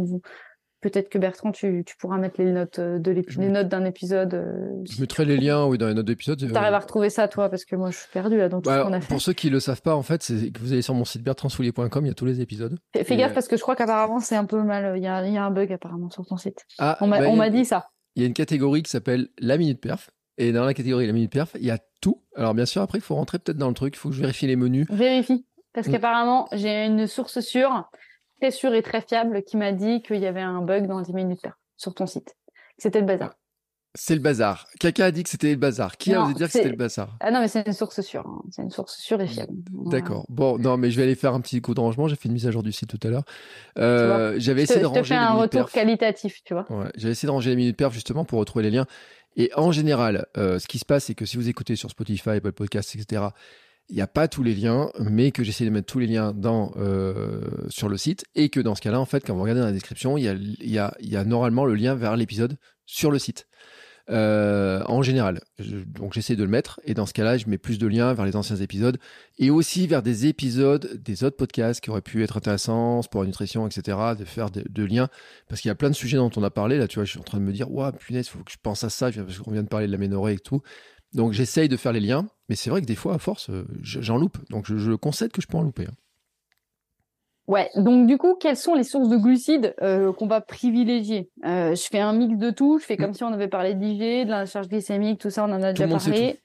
Peut-être 0.85 1.09
que 1.09 1.17
Bertrand, 1.17 1.51
tu, 1.51 1.83
pourras 1.99 2.19
mettre 2.19 2.43
les 2.43 2.53
notes 2.53 2.79
euh, 2.79 2.99
de 2.99 3.11
les 3.11 3.49
notes 3.49 3.69
d'un 3.69 3.87
épisode. 3.87 4.35
Euh, 4.35 4.69
je 4.85 5.01
mettrai 5.01 5.25
les 5.25 5.39
liens, 5.39 5.65
oui, 5.65 5.79
dans 5.79 5.87
les 5.87 5.95
notes 5.95 6.05
d'épisode. 6.05 6.39
Tu 6.39 6.55
arrives 6.55 6.75
à 6.75 6.79
retrouver 6.79 7.09
ça, 7.09 7.27
toi, 7.27 7.49
parce 7.49 7.65
que 7.65 7.75
moi, 7.75 7.91
je 7.91 7.97
suis 7.97 8.09
perdu 8.13 8.37
là 8.37 8.51
dans 8.51 8.61
tout 8.61 8.69
ce 8.69 8.77
bah, 8.77 8.85
qu'on 8.85 8.93
a 8.93 9.01
fait. 9.01 9.09
Pour 9.09 9.23
ceux 9.23 9.33
qui 9.33 9.49
le 9.49 9.61
savent 9.61 9.81
pas, 9.81 9.97
en 9.97 10.03
fait, 10.03 10.23
c'est 10.23 10.51
que 10.51 10.61
vous 10.61 10.75
allez 10.75 10.83
sur 10.83 10.93
mon 10.93 11.07
site 11.07 11.23
bertrandsoulier.com, 11.23 12.05
il 12.05 12.09
y 12.09 12.11
a 12.11 12.15
tous 12.15 12.27
les 12.27 12.43
épisodes. 12.43 12.79
Fais, 12.95 13.17
gaffe 13.17 13.33
parce 13.33 13.49
que 13.49 13.57
je 13.57 13.63
crois 13.63 13.77
qu'apparemment 13.77 14.21
c'est 14.21 14.37
un 14.37 14.45
peu 14.45 14.63
mal. 14.63 14.99
Il 14.99 15.03
y, 15.03 15.07
a, 15.07 15.17
un 15.17 15.51
bug 15.51 15.73
apparemment 15.73 16.11
sur 16.11 16.27
ton 16.27 16.37
site. 16.37 16.67
Ah, 16.79 16.99
on 17.01 17.07
m'a 17.07 17.19
bah, 17.19 17.49
dit 17.49 17.65
ça. 17.65 17.89
Il 18.15 18.21
y 18.21 18.27
a 18.27 18.29
une 18.29 18.35
catégorie 18.35 18.83
qui 18.83 18.91
s'appelle 18.91 19.29
la 19.39 19.57
minute 19.57 19.81
perf. 19.81 20.11
Et 20.37 20.53
dans 20.53 20.67
la 20.67 20.75
catégorie 20.75 21.07
la 21.07 21.15
minute 21.15 21.33
perf, 21.33 21.57
il 21.59 21.65
y 21.65 21.71
a 21.71 21.79
tout. 22.03 22.23
Alors 22.37 22.53
bien 22.53 22.67
sûr, 22.67 22.83
après, 22.83 22.99
il 22.99 23.01
faut 23.03 23.15
rentrer 23.15 23.39
peut-être 23.39 23.57
dans 23.57 23.69
le 23.69 23.75
truc. 23.75 23.95
Il 23.97 23.99
faut 23.99 24.11
que 24.11 24.15
je 24.17 24.21
vérifie 24.21 24.47
les 24.47 24.57
menus. 24.57 24.87
Vérifie. 24.91 25.47
Parce 25.73 25.89
mm. 25.89 25.93
qu'apparemment, 25.93 26.47
j'ai 26.53 26.85
une 26.85 27.07
source 27.07 27.41
sûre 27.41 27.89
très 28.45 28.51
sûr 28.51 28.75
et 28.75 28.83
très 28.83 29.01
fiable 29.01 29.43
qui 29.43 29.57
m'a 29.57 29.73
dit 29.73 30.03
qu'il 30.03 30.21
y 30.21 30.27
avait 30.27 30.43
un 30.43 30.61
bug 30.61 30.87
dans 30.87 31.01
10 31.01 31.15
minutes 31.15 31.47
sur 31.79 31.95
ton 31.95 32.07
site. 32.07 32.37
C'était 32.77 33.01
le 33.01 33.07
bazar. 33.07 33.33
C'est 33.95 34.15
le 34.15 34.21
bazar. 34.21 34.67
Kaka 34.81 35.07
a 35.07 35.11
dit 35.13 35.23
que 35.23 35.31
c'était 35.31 35.53
le 35.53 35.57
bazar. 35.57 35.97
Qui 35.97 36.13
a 36.13 36.23
osé 36.23 36.35
dire 36.35 36.49
que 36.49 36.53
c'était 36.53 36.69
le 36.69 36.77
bazar? 36.77 37.17
Ah 37.21 37.31
non, 37.31 37.41
mais 37.41 37.49
c'est 37.49 37.67
une 37.67 37.73
source 37.73 38.03
sûre. 38.03 38.27
Hein. 38.27 38.43
C'est 38.51 38.61
une 38.61 38.71
source 38.71 38.99
sûre 38.99 39.19
et 39.23 39.27
fiable. 39.27 39.55
D'accord. 39.87 40.27
Bon, 40.29 40.59
non, 40.59 40.77
mais 40.77 40.91
je 40.91 40.97
vais 40.99 41.05
aller 41.05 41.15
faire 41.15 41.33
un 41.33 41.41
petit 41.41 41.63
coup 41.63 41.73
de 41.73 41.81
rangement. 41.81 42.07
J'ai 42.07 42.17
fait 42.17 42.29
une 42.29 42.35
mise 42.35 42.47
à 42.47 42.51
jour 42.51 42.63
du 42.63 42.73
site 42.73 42.91
tout 42.91 43.07
à 43.07 43.11
l'heure. 43.11 43.25
Euh, 43.79 44.35
j'avais 44.37 44.65
essayé 44.65 44.83
de 44.83 44.87
ranger. 44.87 45.05
Je 45.05 45.09
te 45.09 45.15
fais 45.15 45.21
un 45.21 45.33
retour 45.33 45.71
qualitatif, 45.71 46.43
tu 46.45 46.53
vois. 46.53 46.67
Ouais, 46.71 46.91
J'avais 46.97 47.13
essayé 47.13 47.29
de 47.29 47.33
ranger 47.33 47.49
les 47.49 47.57
minutes 47.57 47.79
perf 47.79 47.95
justement 47.95 48.27
pour 48.27 48.41
retrouver 48.41 48.65
les 48.65 48.71
liens. 48.73 48.87
Et 49.37 49.53
en 49.57 49.73
général, 49.73 50.27
euh, 50.37 50.59
ce 50.59 50.67
qui 50.67 50.79
se 50.79 50.85
passe, 50.85 51.05
c'est 51.05 51.15
que 51.15 51.25
si 51.25 51.39
vous 51.39 51.49
écoutez 51.49 51.77
sur 51.77 51.89
Spotify, 51.89 52.31
Apple 52.31 52.53
Podcasts, 52.53 52.95
etc., 52.95 53.23
il 53.89 53.97
n'y 53.97 54.03
a 54.03 54.07
pas 54.07 54.29
tous 54.29 54.43
les 54.43 54.55
liens, 54.55 54.91
mais 54.99 55.31
que 55.31 55.45
j'essaie 55.45 55.65
de 55.65 55.71
mettre 55.71 55.91
tous 55.93 55.99
les 55.99 56.07
liens 56.07 56.33
dans, 56.33 56.73
euh, 56.77 57.43
sur 57.69 57.89
le 57.89 57.97
site 57.99 58.25
et 58.35 58.49
que 58.49 58.61
dans 58.61 58.75
ce 58.75 58.81
cas-là, 58.81 58.99
en 58.99 59.05
fait, 59.05 59.25
quand 59.27 59.35
vous 59.35 59.43
regardez 59.43 59.61
dans 59.61 59.67
la 59.67 59.73
description, 59.73 60.17
il 60.17 60.25
y 60.25 60.79
a, 60.79 61.25
normalement 61.25 61.65
le 61.67 61.75
lien 61.75 61.95
vers 61.95 62.17
l'épisode 62.17 62.57
sur 62.87 63.11
le 63.11 63.19
site. 63.19 63.47
Euh, 64.11 64.83
en 64.85 65.01
général. 65.01 65.41
donc 65.87 66.13
j'essaie 66.13 66.37
de 66.37 66.45
le 66.45 66.51
mettre 66.51 66.79
et 66.85 66.93
dans 66.93 67.07
ce 67.07 67.15
cas-là, 67.15 67.39
je 67.39 67.49
mets 67.49 67.57
plus 67.57 67.79
de 67.79 67.87
liens 67.87 68.13
vers 68.13 68.27
les 68.27 68.37
anciens 68.37 68.57
épisodes 68.57 68.99
et 69.39 69.49
aussi 69.49 69.87
vers 69.87 70.03
des 70.03 70.27
épisodes 70.27 71.01
des 71.03 71.25
autres 71.25 71.39
podcasts 71.39 71.81
qui 71.81 71.89
auraient 71.89 72.03
pu 72.03 72.23
être 72.23 72.37
intéressants, 72.37 73.01
sport 73.01 73.25
nutrition, 73.25 73.67
etc. 73.67 73.97
De 74.19 74.27
faire 74.27 74.51
de, 74.51 74.85
liens 74.85 75.09
parce 75.49 75.63
qu'il 75.63 75.71
y 75.71 75.73
a 75.73 75.75
plein 75.75 75.89
de 75.89 75.95
sujets 75.95 76.19
dont 76.19 76.31
on 76.37 76.43
a 76.43 76.51
parlé. 76.51 76.77
Là, 76.77 76.87
tu 76.87 76.97
vois, 76.97 77.07
je 77.07 77.13
suis 77.13 77.19
en 77.19 77.23
train 77.23 77.39
de 77.39 77.45
me 77.45 77.53
dire, 77.53 77.73
waouh, 77.73 77.93
punaise, 77.93 78.27
il 78.27 78.31
faut 78.31 78.45
que 78.45 78.53
je 78.53 78.59
pense 78.63 78.85
à 78.85 78.91
ça 78.91 79.11
parce 79.11 79.39
qu'on 79.39 79.53
vient 79.53 79.63
de 79.63 79.69
parler 79.69 79.87
de 79.87 79.93
la 79.93 79.99
ménorrhée 79.99 80.35
et 80.35 80.39
tout. 80.39 80.61
Donc 81.15 81.33
j'essaye 81.33 81.69
de 81.69 81.77
faire 81.77 81.93
les 81.93 82.01
liens, 82.01 82.27
mais 82.49 82.57
c'est 82.57 82.71
vrai 82.71 82.81
que 82.81 82.87
des 82.87 82.97
fois, 82.97 83.15
à 83.15 83.19
force, 83.19 83.49
euh, 83.49 83.65
j'en 83.81 84.17
loupe. 84.17 84.39
Donc 84.51 84.67
je, 84.67 84.95
concède 84.95 85.31
que 85.31 85.41
je 85.41 85.47
peux 85.47 85.57
en 85.57 85.63
louper. 85.63 85.87
Hein. 85.89 85.95
Ouais, 87.47 87.71
donc 87.77 88.07
du 88.07 88.17
coup, 88.17 88.37
quelles 88.37 88.57
sont 88.57 88.75
les 88.75 88.85
sources 88.85 89.09
de 89.09 89.17
glucides 89.17 89.75
euh, 89.83 90.13
qu'on 90.13 90.27
va 90.27 90.41
privilégier? 90.41 91.31
Euh, 91.45 91.75
Je 91.75 91.83
fais 91.83 92.01
un 92.01 92.15
mix 92.15 92.39
de 92.39 92.51
tout, 92.51 92.79
je 92.79 92.85
fais 92.85 92.97
comme 92.97 93.11
mm. 93.11 93.15
si 93.15 93.25
on 93.25 93.33
avait 93.33 93.49
parlé 93.49 93.75
d'IG, 93.75 94.25
de 94.25 94.31
la 94.31 94.47
charge 94.47 94.69
glycémique, 94.69 95.21
tout 95.21 95.31
ça, 95.31 95.45
on 95.45 95.53
en 95.53 95.63
a 95.63 95.73
déjà 95.73 95.87
parlé. 95.87 96.41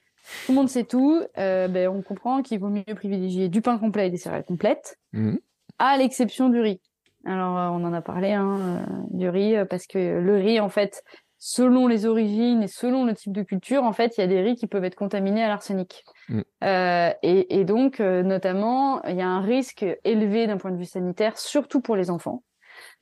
Tout 0.46 0.52
le 0.52 0.54
monde 0.54 0.68
sait 0.68 0.84
tout. 0.84 1.22
ben, 1.36 1.88
on 1.88 2.02
comprend 2.02 2.42
qu'il 2.42 2.60
vaut 2.60 2.68
mieux 2.68 2.84
privilégier 2.94 3.48
du 3.48 3.62
pain 3.62 3.78
complet 3.78 4.08
et 4.08 4.10
des 4.10 4.18
céréales 4.18 4.44
complètes, 4.44 4.98
mm. 5.12 5.36
à 5.78 5.96
l'exception 5.96 6.50
du 6.50 6.60
riz. 6.60 6.80
Alors, 7.24 7.72
on 7.74 7.84
en 7.84 7.92
a 7.92 8.02
parlé 8.02 8.32
hein, 8.32 8.86
du 9.10 9.28
riz, 9.28 9.54
parce 9.68 9.86
que 9.86 9.98
le 9.98 10.36
riz, 10.36 10.60
en 10.60 10.68
fait, 10.68 11.02
selon 11.42 11.86
les 11.86 12.04
origines 12.04 12.62
et 12.62 12.68
selon 12.68 13.06
le 13.06 13.14
type 13.14 13.32
de 13.32 13.42
culture, 13.42 13.82
en 13.82 13.94
fait, 13.94 14.16
il 14.16 14.20
y 14.20 14.24
a 14.24 14.26
des 14.26 14.42
riz 14.42 14.56
qui 14.56 14.66
peuvent 14.66 14.84
être 14.84 14.94
contaminés 14.94 15.42
à 15.42 15.48
l'arsenic. 15.48 16.04
Mm. 16.28 16.40
Euh, 16.64 17.10
et, 17.22 17.64
donc, 17.64 17.98
euh, 17.98 18.22
notamment, 18.22 19.02
il 19.04 19.16
y 19.16 19.22
a 19.22 19.26
un 19.26 19.40
risque 19.40 19.84
élevé 20.04 20.46
d'un 20.46 20.58
point 20.58 20.70
de 20.70 20.76
vue 20.76 20.84
sanitaire, 20.84 21.38
surtout 21.38 21.80
pour 21.80 21.96
les 21.96 22.10
enfants. 22.10 22.44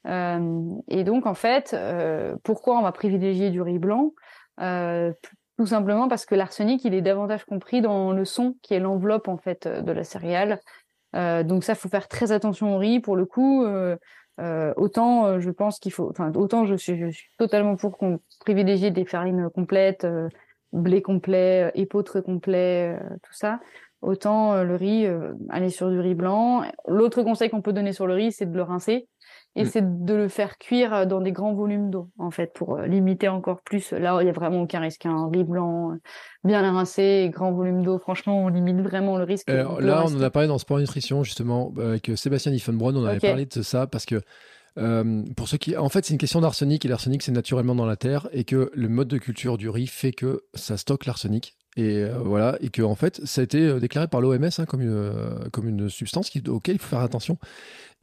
Euh, 0.06 0.62
et 0.86 1.02
donc, 1.02 1.26
en 1.26 1.34
fait, 1.34 1.76
pourquoi 2.44 2.78
on 2.78 2.82
va 2.82 2.92
privilégier 2.92 3.50
du 3.50 3.60
riz 3.60 3.80
blanc? 3.80 4.12
Tout 4.56 5.66
simplement 5.66 6.06
parce 6.06 6.24
que 6.24 6.36
l'arsenic, 6.36 6.84
il 6.84 6.94
est 6.94 7.02
davantage 7.02 7.44
compris 7.44 7.80
dans 7.80 8.12
le 8.12 8.24
son, 8.24 8.54
qui 8.62 8.74
est 8.74 8.78
l'enveloppe 8.78 9.26
en 9.26 9.36
fait 9.36 9.66
de 9.66 9.90
la 9.90 10.04
céréale. 10.04 10.60
donc 11.12 11.64
ça, 11.64 11.74
faut 11.74 11.88
faire 11.88 12.06
très 12.06 12.30
attention 12.30 12.76
au 12.76 12.78
riz. 12.78 13.00
Pour 13.00 13.16
le 13.16 13.26
coup, 13.26 13.66
euh, 14.38 14.72
autant 14.76 15.26
euh, 15.26 15.40
je 15.40 15.50
pense 15.50 15.78
qu'il 15.80 15.92
faut, 15.92 16.08
enfin 16.10 16.32
autant 16.34 16.64
je 16.64 16.74
suis, 16.74 16.96
je 16.96 17.08
suis 17.08 17.30
totalement 17.38 17.76
pour 17.76 17.98
qu'on 17.98 18.20
privilégie 18.40 18.92
des 18.92 19.04
farines 19.04 19.50
complètes, 19.50 20.04
euh, 20.04 20.28
blé 20.72 21.02
complet, 21.02 21.72
épeautre 21.74 22.20
complet, 22.20 22.98
tout 23.22 23.32
ça. 23.32 23.60
Autant 24.00 24.62
le 24.62 24.76
riz, 24.76 25.08
aller 25.48 25.70
sur 25.70 25.90
du 25.90 25.98
riz 25.98 26.14
blanc. 26.14 26.62
L'autre 26.86 27.24
conseil 27.24 27.50
qu'on 27.50 27.62
peut 27.62 27.72
donner 27.72 27.92
sur 27.92 28.06
le 28.06 28.14
riz, 28.14 28.30
c'est 28.30 28.46
de 28.46 28.54
le 28.54 28.62
rincer 28.62 29.08
et 29.58 29.64
mm. 29.64 29.66
c'est 29.66 30.04
de 30.04 30.14
le 30.14 30.28
faire 30.28 30.58
cuire 30.58 31.06
dans 31.06 31.20
des 31.20 31.32
grands 31.32 31.54
volumes 31.54 31.90
d'eau 31.90 32.08
en 32.18 32.30
fait 32.30 32.52
pour 32.52 32.78
limiter 32.78 33.28
encore 33.28 33.60
plus. 33.62 33.92
Là, 33.92 34.18
il 34.20 34.26
y 34.26 34.30
a 34.30 34.32
vraiment 34.32 34.62
aucun 34.62 34.80
risque. 34.80 35.06
Un 35.06 35.10
hein. 35.10 35.30
riz 35.32 35.44
blanc 35.44 35.96
bien 36.44 36.60
rincé, 36.60 37.30
grand 37.32 37.52
volume 37.52 37.82
d'eau. 37.82 37.98
Franchement, 37.98 38.44
on 38.44 38.48
limite 38.48 38.80
vraiment 38.80 39.18
le 39.18 39.24
risque. 39.24 39.48
là, 39.48 40.04
on 40.06 40.16
en 40.16 40.22
a 40.22 40.30
parlé 40.30 40.48
dans 40.48 40.58
Sport 40.58 40.78
Nutrition 40.78 41.24
justement 41.24 41.72
avec 41.78 42.10
Sébastien 42.16 42.52
Diffenbronn. 42.52 42.96
On 42.96 43.04
avait 43.04 43.20
parlé 43.20 43.46
de 43.46 43.62
ça 43.62 43.86
parce 43.86 44.06
que 44.06 44.22
euh, 44.78 45.24
pour 45.36 45.48
ceux 45.48 45.58
qui, 45.58 45.76
en 45.76 45.88
fait, 45.88 46.04
c'est 46.04 46.14
une 46.14 46.18
question 46.18 46.40
d'arsenic 46.40 46.84
et 46.84 46.88
l'arsenic 46.88 47.22
c'est 47.22 47.32
naturellement 47.32 47.74
dans 47.74 47.86
la 47.86 47.96
terre 47.96 48.28
et 48.32 48.44
que 48.44 48.70
le 48.72 48.88
mode 48.88 49.08
de 49.08 49.18
culture 49.18 49.58
du 49.58 49.68
riz 49.68 49.86
fait 49.86 50.12
que 50.12 50.44
ça 50.54 50.76
stocke 50.76 51.06
l'arsenic 51.06 51.56
et 51.76 52.02
euh, 52.02 52.18
voilà 52.24 52.56
et 52.60 52.70
que 52.70 52.82
en 52.82 52.94
fait 52.94 53.20
ça 53.24 53.40
a 53.40 53.44
été 53.44 53.60
euh, 53.60 53.78
déclaré 53.78 54.08
par 54.08 54.20
l'OMS 54.20 54.48
hein, 54.58 54.64
comme 54.66 54.80
une 54.80 55.50
comme 55.52 55.68
une 55.68 55.88
substance 55.88 56.30
qui, 56.30 56.42
auquel 56.48 56.76
il 56.76 56.78
faut 56.78 56.88
faire 56.88 57.00
attention. 57.00 57.38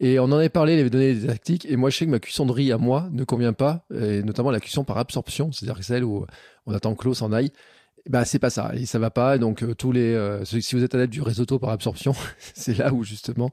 Et 0.02 0.20
on 0.20 0.26
en 0.26 0.34
avait 0.34 0.50
parlé, 0.50 0.74
il 0.74 0.80
avait 0.82 0.90
donné 0.90 1.14
des 1.14 1.28
tactiques 1.28 1.66
et 1.70 1.78
moi 1.78 1.90
je 1.90 1.98
sais 1.98 2.06
que 2.06 2.12
ma 2.12 2.20
cuisson 2.20 2.46
de 2.46 2.52
riz 2.52 2.72
à 2.74 2.78
moi 2.78 3.08
ne 3.12 3.24
convient 3.24 3.54
pas 3.54 3.86
et 3.94 4.24
notamment 4.24 4.52
la 4.52 4.60
cuisson 4.60 4.84
par 4.84 4.98
absorption, 4.98 5.52
c'est-à-dire 5.54 5.82
celle 5.84 6.04
où 6.04 6.26
on 6.66 6.74
attend 6.74 6.96
que 6.96 7.06
l'eau 7.06 7.14
s'en 7.14 7.32
aille 7.32 7.52
bah 8.08 8.24
c'est 8.24 8.40
pas 8.40 8.50
ça. 8.50 8.72
Et 8.76 8.86
ça 8.86 9.00
va 9.00 9.10
pas. 9.10 9.38
Donc 9.38 9.64
euh, 9.64 9.74
tous 9.74 9.92
les 9.92 10.14
euh, 10.14 10.46
si 10.46 10.76
vous 10.76 10.84
êtes 10.84 10.94
adepte 10.94 11.12
du 11.12 11.22
risotto 11.22 11.58
par 11.58 11.72
absorption 11.72 12.14
c'est 12.40 12.78
là 12.78 12.94
où 12.94 13.04
justement 13.04 13.50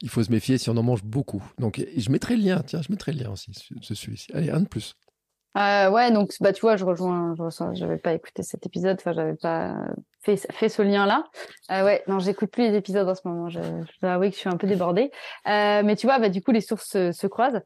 il 0.00 0.08
faut 0.08 0.22
se 0.22 0.30
méfier 0.30 0.58
si 0.58 0.70
on 0.70 0.76
en 0.76 0.82
mange 0.82 1.02
beaucoup. 1.04 1.42
Donc 1.58 1.84
je 1.96 2.10
mettrai 2.10 2.36
le 2.36 2.42
lien. 2.42 2.62
Tiens 2.64 2.82
je 2.82 2.92
mettrai 2.92 3.12
le 3.12 3.24
lien 3.24 3.30
aussi 3.30 3.52
ce 3.82 3.94
celui-ci. 3.94 4.30
Allez 4.32 4.50
un 4.50 4.60
de 4.60 4.68
plus. 4.68 4.94
Euh, 5.56 5.90
ouais 5.90 6.12
donc 6.12 6.34
bah 6.40 6.52
tu 6.52 6.60
vois 6.60 6.76
je 6.76 6.84
rejoins 6.84 7.34
je 7.34 7.74
j'avais 7.74 7.96
pas 7.96 8.12
écouté 8.12 8.42
cet 8.42 8.64
épisode. 8.64 8.98
Enfin 9.00 9.12
j'avais 9.12 9.34
pas 9.34 9.74
fait 10.22 10.36
fait 10.52 10.68
ce 10.68 10.82
lien 10.82 11.06
là 11.06 11.24
ouais 11.70 12.02
non 12.06 12.18
j'écoute 12.18 12.50
plus 12.50 12.68
les 12.68 12.76
épisodes 12.76 13.08
en 13.08 13.14
ce 13.14 13.22
moment. 13.24 13.48
Je, 13.48 13.60
je 13.60 14.00
dois 14.00 14.12
avouer 14.12 14.28
que 14.30 14.36
je 14.36 14.40
suis 14.40 14.50
un 14.50 14.56
peu 14.56 14.68
débordée. 14.68 15.10
Mais 15.46 15.96
tu 15.96 16.06
vois 16.06 16.20
bah 16.20 16.28
du 16.28 16.42
coup 16.42 16.52
les 16.52 16.60
sources 16.60 16.90
se, 16.90 17.10
se 17.10 17.26
croisent. 17.26 17.60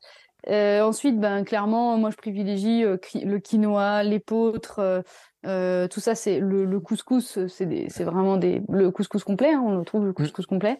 Ensuite, 0.49 1.20
ben 1.20 1.45
clairement, 1.45 1.99
moi 1.99 2.11
je 2.11 2.16
privilégie 2.16 2.82
le 2.82 3.38
quinoa, 3.38 4.03
l'épeautre, 4.05 5.03
euh, 5.47 5.89
tout 5.89 6.01
ça, 6.01 6.15
c'est 6.15 6.39
le, 6.39 6.65
le, 6.65 6.81
couscous, 6.81 7.39
c'est 7.49 8.05
vraiment 8.05 8.37
des, 8.37 8.62
le 8.69 8.91
couscous 8.91 9.25
complet, 9.25 9.53
hein, 9.53 9.62
on 9.65 9.79
le 9.79 9.85
trouve 9.85 10.05
le 10.05 10.11
mm. 10.11 10.15
couscous 10.15 10.47
complet. 10.47 10.79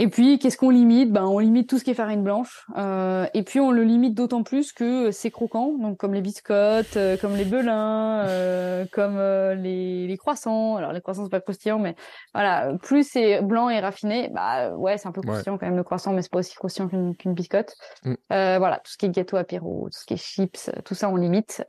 Et 0.00 0.06
puis, 0.06 0.38
qu'est-ce 0.38 0.56
qu'on 0.56 0.70
limite? 0.70 1.12
Ben, 1.12 1.24
on 1.24 1.40
limite 1.40 1.68
tout 1.68 1.76
ce 1.76 1.82
qui 1.82 1.90
est 1.90 1.94
farine 1.94 2.22
blanche. 2.22 2.66
Euh, 2.76 3.26
et 3.34 3.42
puis, 3.42 3.58
on 3.58 3.72
le 3.72 3.82
limite 3.82 4.14
d'autant 4.14 4.44
plus 4.44 4.72
que 4.72 5.10
c'est 5.10 5.32
croquant, 5.32 5.72
donc 5.76 5.96
comme 5.96 6.14
les 6.14 6.20
biscottes, 6.20 6.96
euh, 6.96 7.16
comme 7.16 7.34
les 7.34 7.44
belins, 7.44 8.24
euh, 8.24 8.84
comme 8.92 9.16
euh, 9.16 9.56
les, 9.56 10.06
les, 10.06 10.16
croissants. 10.16 10.76
Alors, 10.76 10.92
les 10.92 11.00
croissants 11.00 11.24
c'est 11.24 11.30
pas 11.30 11.40
croustillant, 11.40 11.80
mais 11.80 11.96
voilà, 12.32 12.74
plus 12.80 13.08
c'est 13.08 13.42
blanc 13.42 13.68
et 13.70 13.80
raffiné, 13.80 14.30
bah 14.32 14.70
ouais, 14.76 14.98
c'est 14.98 15.08
un 15.08 15.12
peu 15.12 15.20
croustillant 15.20 15.58
quand 15.58 15.66
même 15.66 15.76
le 15.76 15.82
croissant, 15.82 16.12
mais 16.12 16.22
c'est 16.22 16.30
pas 16.30 16.38
aussi 16.38 16.54
croustillant 16.54 16.88
qu'une 16.88 17.34
biscotte. 17.34 17.74
Mm. 18.04 18.14
voilà, 18.30 18.76
tout 18.84 18.92
ce 18.92 18.98
qui 18.98 19.06
est 19.06 19.10
gâteau 19.10 19.36
apéro, 19.36 19.88
tout 19.92 19.98
ce 19.98 20.06
qui 20.06 20.14
est 20.14 20.16
chips, 20.16 20.70
tout 20.84 20.94
ça 20.94 21.08
on 21.08 21.16
limite. 21.16 21.64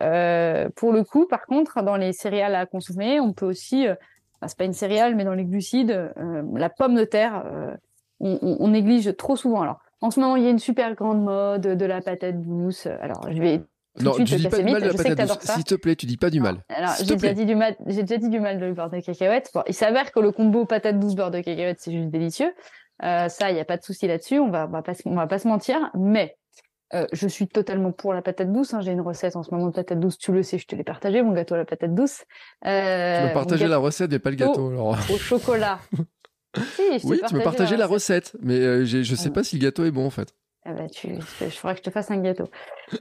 pour 0.76 0.94
le 0.94 1.04
coup, 1.04 1.26
par 1.26 1.48
contre, 1.48 1.82
dans 1.82 1.96
les 1.96 2.14
céréales 2.14 2.54
à 2.54 2.68
consommer, 2.68 3.20
on 3.20 3.34
peut 3.34 3.48
aussi, 3.48 3.88
bah, 3.88 4.48
c'est 4.48 4.58
pas 4.58 4.66
une 4.66 4.74
céréale, 4.74 5.16
mais 5.16 5.24
dans 5.24 5.34
les 5.34 5.46
glucides, 5.46 6.14
la 6.54 6.70
pomme 6.70 6.94
de 6.94 7.06
terre 7.06 7.44
on, 8.20 8.68
néglige 8.68 9.16
trop 9.18 9.36
souvent. 9.36 9.62
Alors, 9.62 9.80
en 10.02 10.12
ce 10.12 10.20
moment, 10.20 10.36
il 10.36 10.44
y 10.44 10.48
a 10.48 10.50
une 10.50 10.60
super 10.60 10.96
grande 10.96 11.22
mode 11.24 11.62
de 11.62 11.86
la 11.86 12.02
patate 12.02 12.42
douce. 12.42 12.88
Alors, 13.02 13.28
je 13.32 13.42
vais 13.42 13.62
tout 13.98 14.06
de 14.06 14.12
suite 14.14 14.28
tu 14.28 14.36
dis 14.36 14.48
pas 14.48 14.58
du 14.58 14.64
mal 14.64 14.82
de 14.82 14.86
la 14.88 14.92
je 14.94 14.98
sais 14.98 15.04
que 15.04 15.10
patate 15.16 15.28
douce. 15.28 15.52
S'il 15.56 15.64
te 15.64 15.76
plaît, 15.76 15.96
tu 15.96 16.06
dis 16.06 16.18
pas 16.18 16.30
du 16.30 16.40
mal. 16.40 16.64
Alors, 16.70 16.92
j'ai 17.00 17.16
déjà, 17.16 17.34
dit 17.34 17.46
du 17.46 17.56
mal, 17.56 17.76
j'ai 17.88 18.04
déjà 18.04 18.18
dit 18.18 18.30
du 18.30 18.40
mal 18.40 18.60
de 18.60 18.72
beurre 18.72 18.90
de 18.90 19.00
cacahuète. 19.00 19.50
Bon, 19.54 19.64
il 19.68 19.74
s'avère 19.74 20.12
que 20.12 20.20
le 20.20 20.32
combo 20.32 20.66
patate 20.66 21.00
douce 21.00 21.16
beurre 21.16 21.32
de 21.32 21.42
cacahuète, 21.42 21.80
c'est 21.82 21.92
juste 21.92 22.10
délicieux. 22.10 22.54
Euh, 23.04 23.28
ça, 23.30 23.50
il 23.50 23.56
n'y 23.56 23.60
a 23.60 23.66
pas 23.66 23.78
de 23.78 23.84
souci 23.84 24.08
là-dessus. 24.08 24.40
On 24.40 24.50
va, 24.50 24.68
on 24.68 24.72
va 24.72 24.82
pas, 24.82 24.94
se- 24.94 25.02
on 25.06 25.16
va 25.16 25.28
pas 25.28 25.40
se 25.40 25.48
mentir. 25.48 25.90
Mais 25.96 26.38
euh, 26.94 27.08
je 27.14 27.28
suis 27.28 27.48
totalement 27.48 27.92
pour 27.92 28.14
la 28.14 28.22
patate 28.22 28.52
douce. 28.52 28.74
hein. 28.74 28.82
J'ai 28.82 28.92
une 28.92 29.02
recette 29.02 29.36
en 29.36 29.44
ce 29.44 29.54
moment 29.54 29.68
de 29.68 29.74
patate 29.74 30.00
douce. 30.00 30.18
Tu 30.18 30.32
le 30.32 30.44
sais, 30.44 30.58
je 30.58 30.68
te 30.68 30.76
l'ai 30.76 30.84
partagé, 30.84 31.22
mon 31.22 31.32
gâteau 31.34 31.56
à 31.56 31.58
la 31.60 31.66
patate 31.66 31.94
douce. 31.94 32.24
Euh, 32.66 33.18
Tu 33.20 33.24
m'as 33.28 33.34
partagé 33.34 33.68
la 33.68 33.78
recette, 33.78 34.12
mais 34.12 34.20
pas 34.20 34.30
le 34.30 34.36
gâteau. 34.38 34.70
Alors. 34.70 34.98
au 35.12 35.18
chocolat. 35.18 35.80
si, 36.58 37.00
je 37.00 37.08
Oui, 37.08 37.22
tu 37.28 37.36
m'as 37.36 37.44
partagé 37.44 37.78
la 37.78 37.86
recette. 37.88 38.30
recette, 38.32 38.42
mais 38.44 38.60
euh, 38.60 38.86
je 38.86 39.16
sais 39.16 39.30
Mm. 39.30 39.34
pas 39.34 39.44
si 39.44 39.58
le 39.58 39.62
gâteau 39.64 39.86
est 39.86 39.92
bon 39.92 40.06
en 40.06 40.10
fait. 40.10 40.34
Ah 40.66 40.74
bah, 40.74 40.88
tu, 40.90 41.16
je 41.40 41.46
ferai 41.46 41.74
que 41.74 41.80
je 41.80 41.84
te 41.84 41.90
fasse 41.90 42.12
un 42.12 42.18
gâteau. 42.22 42.50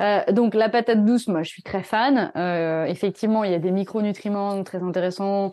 Euh, 0.01 0.21
donc 0.33 0.55
la 0.55 0.69
patate 0.69 1.05
douce, 1.05 1.27
moi 1.29 1.43
je 1.43 1.49
suis 1.49 1.63
très 1.63 1.83
fan. 1.83 2.31
Euh, 2.37 2.85
effectivement, 2.85 3.43
il 3.45 3.51
y 3.51 3.55
a 3.55 3.59
des 3.59 3.73
micronutriments 3.73 4.63
très 4.63 4.83
intéressants 4.83 5.51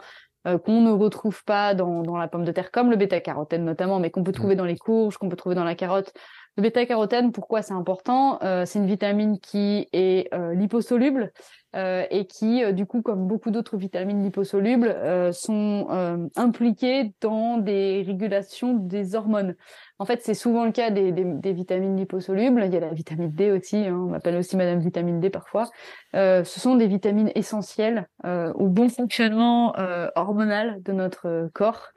euh, 0.47 0.59
qu'on 0.59 0.81
ne 0.81 0.91
retrouve 0.91 1.43
pas 1.45 1.73
dans, 1.73 2.03
dans 2.03 2.17
la 2.17 2.27
pomme 2.27 2.45
de 2.45 2.51
terre, 2.51 2.69
comme 2.71 2.91
le 2.91 2.95
bêta-carotène 2.95 3.65
notamment, 3.65 3.99
mais 3.99 4.11
qu'on 4.11 4.23
peut 4.23 4.31
trouver 4.31 4.55
dans 4.55 4.65
les 4.65 4.77
courges, 4.77 5.17
qu'on 5.17 5.29
peut 5.29 5.35
trouver 5.35 5.55
dans 5.55 5.63
la 5.63 5.73
carotte. 5.75 6.13
Le 6.57 6.63
bêta-carotène, 6.63 7.33
pourquoi 7.33 7.61
c'est 7.61 7.73
important? 7.73 8.39
Euh, 8.41 8.65
C'est 8.65 8.79
une 8.79 8.87
vitamine 8.87 9.39
qui 9.39 9.89
est 9.91 10.33
euh, 10.33 10.53
liposoluble 10.53 11.33
euh, 11.75 12.05
et 12.09 12.27
qui, 12.27 12.73
du 12.73 12.85
coup, 12.85 13.01
comme 13.01 13.27
beaucoup 13.27 13.51
d'autres 13.51 13.75
vitamines 13.75 14.23
liposolubles, 14.23 14.95
sont 15.33 16.29
impliquées 16.37 17.13
dans 17.19 17.57
des 17.57 18.03
régulations 18.07 18.73
des 18.73 19.15
hormones. 19.15 19.55
En 19.99 20.05
fait, 20.05 20.21
c'est 20.23 20.33
souvent 20.33 20.63
le 20.63 20.71
cas 20.71 20.91
des, 20.91 21.11
vitamines 21.51 21.97
liposolubles. 21.97 22.63
Il 22.65 22.73
y 22.73 22.77
a 22.77 22.79
la 22.79 22.93
vitamine 22.93 23.31
D 23.31 23.51
aussi, 23.51 23.75
hein, 23.75 24.05
on 24.07 24.11
m'appelle 24.11 24.37
aussi 24.37 24.55
Madame 24.55 24.79
Vitamine 24.79 25.19
D 25.19 25.29
parfois. 25.29 25.69
Ce 26.13 26.43
sont 26.45 26.75
des 26.75 26.87
vitamines 26.87 27.31
essentielles 27.35 28.07
au 28.23 28.69
bon 28.69 28.87
fonctionnement 28.87 29.73
hormonal 30.15 30.81
de 30.83 30.93
notre 30.93 31.49
corps. 31.53 31.89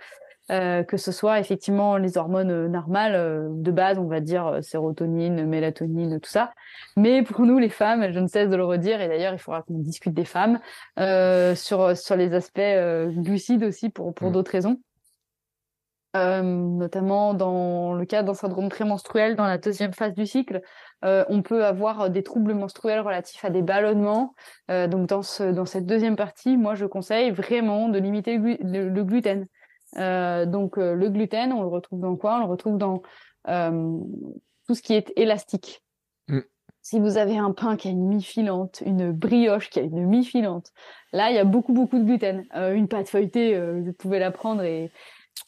Euh, 0.50 0.82
que 0.82 0.96
ce 0.96 1.12
soit 1.12 1.40
effectivement 1.40 1.98
les 1.98 2.16
hormones 2.16 2.50
euh, 2.50 2.68
normales 2.68 3.14
euh, 3.14 3.48
de 3.50 3.70
base, 3.70 3.98
on 3.98 4.06
va 4.06 4.20
dire 4.20 4.60
sérotonine, 4.62 5.44
mélatonine, 5.44 6.18
tout 6.20 6.30
ça. 6.30 6.52
Mais 6.96 7.22
pour 7.22 7.42
nous 7.44 7.58
les 7.58 7.68
femmes, 7.68 8.10
je 8.12 8.18
ne 8.18 8.26
cesse 8.28 8.48
de 8.48 8.56
le 8.56 8.64
redire, 8.64 9.02
et 9.02 9.08
d'ailleurs 9.08 9.34
il 9.34 9.38
faudra 9.38 9.60
qu'on 9.60 9.78
discute 9.78 10.14
des 10.14 10.24
femmes 10.24 10.58
euh, 10.98 11.54
sur 11.54 11.94
sur 11.94 12.16
les 12.16 12.32
aspects 12.32 12.60
euh, 12.60 13.10
glucides 13.10 13.62
aussi 13.62 13.90
pour 13.90 14.14
pour 14.14 14.30
Mm. 14.30 14.32
d'autres 14.32 14.50
raisons. 14.52 14.76
Euh, 16.16 16.40
notamment 16.42 17.34
dans 17.34 17.92
le 17.92 18.06
cas 18.06 18.22
d'un 18.22 18.32
syndrome 18.32 18.70
prémenstruel 18.70 19.36
dans 19.36 19.44
la 19.46 19.58
deuxième 19.58 19.92
phase 19.92 20.14
du 20.14 20.24
cycle, 20.26 20.62
euh, 21.04 21.22
on 21.28 21.42
peut 21.42 21.66
avoir 21.66 22.08
des 22.08 22.22
troubles 22.22 22.54
menstruels 22.54 23.00
relatifs 23.00 23.44
à 23.44 23.50
des 23.50 23.60
ballonnements. 23.60 24.34
Euh, 24.70 24.86
donc 24.88 25.06
dans 25.06 25.20
ce 25.20 25.42
dans 25.52 25.66
cette 25.66 25.84
deuxième 25.84 26.16
partie, 26.16 26.56
moi 26.56 26.74
je 26.74 26.86
conseille 26.86 27.30
vraiment 27.30 27.90
de 27.90 27.98
limiter 27.98 28.38
le, 28.38 28.42
glu- 28.42 28.58
le- 28.62 28.88
le 28.88 29.04
gluten. 29.04 29.46
Euh, 29.96 30.44
donc 30.46 30.76
euh, 30.78 30.94
le 30.94 31.08
gluten, 31.08 31.52
on 31.52 31.62
le 31.62 31.68
retrouve 31.68 32.00
dans 32.00 32.16
quoi? 32.16 32.36
On 32.36 32.40
le 32.40 32.50
retrouve 32.50 32.76
dans 32.78 33.02
euh, 33.48 33.98
tout 34.66 34.74
ce 34.74 34.82
qui 34.82 34.94
est 34.94 35.12
élastique. 35.16 35.82
Mm. 36.28 36.40
Si 36.82 37.00
vous 37.00 37.16
avez 37.16 37.36
un 37.38 37.52
pain 37.52 37.76
qui 37.76 37.88
a 37.88 37.90
une 37.90 38.06
mie 38.06 38.22
filante, 38.22 38.82
une 38.84 39.12
brioche 39.12 39.70
qui 39.70 39.78
a 39.78 39.82
une 39.82 40.06
mie 40.06 40.24
filante, 40.24 40.72
là 41.12 41.30
il 41.30 41.36
y 41.36 41.38
a 41.38 41.44
beaucoup 41.44 41.72
beaucoup 41.72 41.98
de 41.98 42.04
gluten. 42.04 42.44
Une 42.54 42.88
pâte 42.88 43.08
feuilletée, 43.08 43.58
vous 43.84 43.92
pouvez 43.92 44.18
la 44.18 44.30
prendre 44.30 44.62
et 44.62 44.90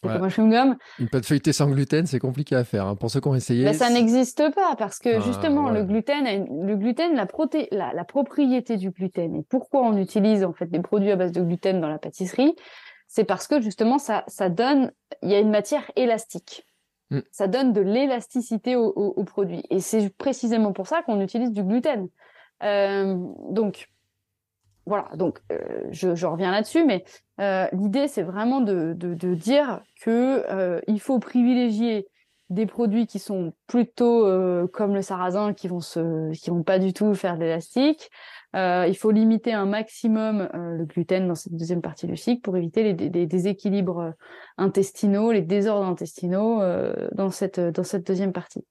Ouais. 0.05 0.12
comme 0.12 0.23
un 0.23 0.29
chewing-gum. 0.29 0.77
Une 1.01 1.09
pâte 1.09 1.27
feuilletée 1.27 1.53
sans 1.53 1.69
gluten, 1.69 2.07
c'est 2.07 2.21
compliqué 2.21 2.55
à 2.55 2.62
faire. 2.62 2.87
hein. 2.87 2.95
Pour 2.95 3.11
ceux 3.11 3.21
qui 3.21 3.27
ont 3.27 3.35
essayé, 3.35 3.65
Ben, 3.65 3.75
ça 3.75 3.91
n'existe 3.91 4.55
pas 4.55 4.77
parce 4.77 5.01
que 5.01 5.17
Ah, 5.17 5.21
justement 5.21 5.65
ouais. 5.67 5.73
le 5.75 5.83
gluten, 5.85 6.27
une- 6.29 6.65
le 6.65 6.77
gluten, 6.77 7.17
la, 7.17 7.27
proté 7.27 7.67
la, 7.73 7.93
la 7.93 8.05
propriété 8.05 8.77
du 8.77 8.91
gluten 8.93 9.35
et 9.35 9.43
pourquoi 9.43 9.83
on 9.83 9.97
utilise 9.97 10.45
en 10.45 10.53
fait 10.53 10.67
des 10.67 10.79
produits 10.79 11.11
à 11.11 11.17
base 11.17 11.33
de 11.33 11.43
gluten 11.43 11.81
dans 11.81 11.89
la 11.89 11.99
pâtisserie, 11.99 12.55
c'est 13.11 13.24
parce 13.24 13.49
que 13.49 13.61
justement 13.61 13.99
ça, 13.99 14.23
ça 14.28 14.49
donne, 14.49 14.93
il 15.23 15.31
y 15.31 15.35
a 15.35 15.41
une 15.41 15.51
matière 15.51 15.91
élastique. 15.97 16.65
Mm. 17.11 17.19
Ça 17.32 17.49
donne 17.49 17.73
de 17.73 17.81
l'élasticité 17.81 18.77
au, 18.77 18.87
au, 18.87 19.15
au 19.16 19.24
produit 19.24 19.65
et 19.69 19.81
c'est 19.81 20.16
précisément 20.16 20.73
pour 20.73 20.87
ça 20.87 21.03
qu'on 21.03 21.20
utilise 21.20 21.51
du 21.51 21.65
gluten. 21.65 22.09
Euh, 22.62 23.16
donc 23.51 23.89
voilà, 24.87 25.09
donc 25.16 25.41
euh, 25.51 25.59
je, 25.91 26.15
je 26.15 26.27
reviens 26.27 26.53
là-dessus, 26.53 26.85
mais 26.85 27.05
euh, 27.41 27.66
l'idée 27.73 28.07
c'est 28.07 28.23
vraiment 28.23 28.61
de, 28.61 28.93
de, 28.93 29.15
de 29.15 29.35
dire 29.35 29.82
que 30.03 30.45
euh, 30.49 30.81
il 30.87 31.01
faut 31.01 31.19
privilégier 31.19 32.07
des 32.51 32.67
produits 32.67 33.07
qui 33.07 33.19
sont 33.19 33.53
plutôt 33.67 34.27
euh, 34.27 34.67
comme 34.67 34.95
le 34.95 35.03
sarrasin, 35.03 35.55
qui 35.55 35.69
vont 35.69 35.81
se, 35.81 36.33
qui 36.33 36.51
vont 36.51 36.63
pas 36.63 36.79
du 36.79 36.93
tout 36.93 37.15
faire 37.15 37.37
de 37.37 37.41
l'élastique. 37.41 38.11
Euh, 38.57 38.87
il 38.89 38.97
faut 38.97 39.13
limiter 39.13 39.53
un 39.53 39.67
maximum 39.67 40.49
euh, 40.55 40.77
le 40.77 40.85
gluten 40.85 41.29
dans 41.29 41.37
cette 41.37 41.55
deuxième 41.55 41.83
partie 41.83 42.09
du 42.09 42.17
cycle 42.17 42.41
pour 42.41 42.57
éviter 42.57 42.93
les, 42.93 43.27
déséquilibres 43.27 44.13
intestinaux, 44.59 45.31
les 45.31 45.43
désordres 45.43 45.87
intestinaux 45.87 46.61
euh, 46.61 47.09
dans 47.13 47.31
cette 47.31 47.61
dans 47.61 47.85
cette 47.85 48.05
deuxième 48.05 48.33
partie. 48.33 48.67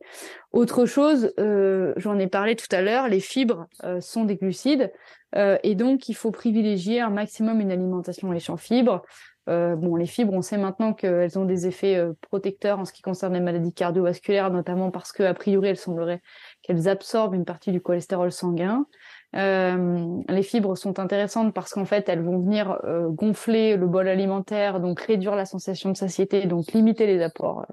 Autre 0.52 0.86
chose, 0.86 1.34
euh, 1.40 1.94
j'en 1.96 2.20
ai 2.20 2.28
parlé 2.28 2.58
tout 2.58 2.68
à 2.72 2.82
l'heure, 2.82 3.08
les 3.08 3.22
fibres 3.22 3.68
euh, 3.86 4.02
sont 4.02 4.26
des 4.26 4.36
glucides 4.36 4.92
et 5.36 5.76
donc 5.76 6.10
il 6.10 6.16
faut 6.16 6.32
privilégier 6.32 7.02
un 7.02 7.12
maximum 7.12 7.62
une 7.62 7.72
alimentation 7.72 8.30
riche 8.30 8.50
en 8.50 8.58
fibres. 8.58 9.04
Euh, 9.50 9.76
bon, 9.76 9.96
les 9.96 10.06
fibres, 10.06 10.34
on 10.34 10.42
sait 10.42 10.58
maintenant 10.58 10.94
qu'elles 10.94 11.40
ont 11.40 11.46
des 11.46 11.66
effets 11.66 11.96
euh, 11.96 12.14
protecteurs 12.22 12.80
en 12.80 12.86
ce 12.86 12.94
qui 12.94 13.02
concerne 13.02 13.34
les 13.34 13.40
maladies 13.40 13.74
cardiovasculaires, 13.74 14.52
notamment 14.52 14.92
parce 14.92 15.12
que 15.12 15.32
priori, 15.34 15.70
elles 15.70 15.78
semblerait 15.78 16.22
qu'elles 16.62 16.88
absorbent 16.88 17.34
une 17.34 17.46
partie 17.46 17.72
du 17.72 17.82
cholestérol 17.82 18.32
sanguin. 18.32 18.86
Euh, 19.36 20.22
les 20.28 20.44
fibres 20.44 20.78
sont 20.78 21.00
intéressantes 21.00 21.54
parce 21.54 21.74
qu'en 21.74 21.86
fait, 21.86 22.10
elles 22.10 22.22
vont 22.22 22.40
venir 22.40 22.80
gonfler 23.10 23.76
le 23.76 23.88
bol 23.88 24.08
alimentaire, 24.08 24.80
donc 24.80 25.02
réduire 25.02 25.36
la 25.36 25.46
sensation 25.46 25.92
de 25.92 25.98
satiété, 25.98 26.46
donc 26.46 26.72
limiter 26.74 27.08
les 27.08 27.22
apports 27.22 27.66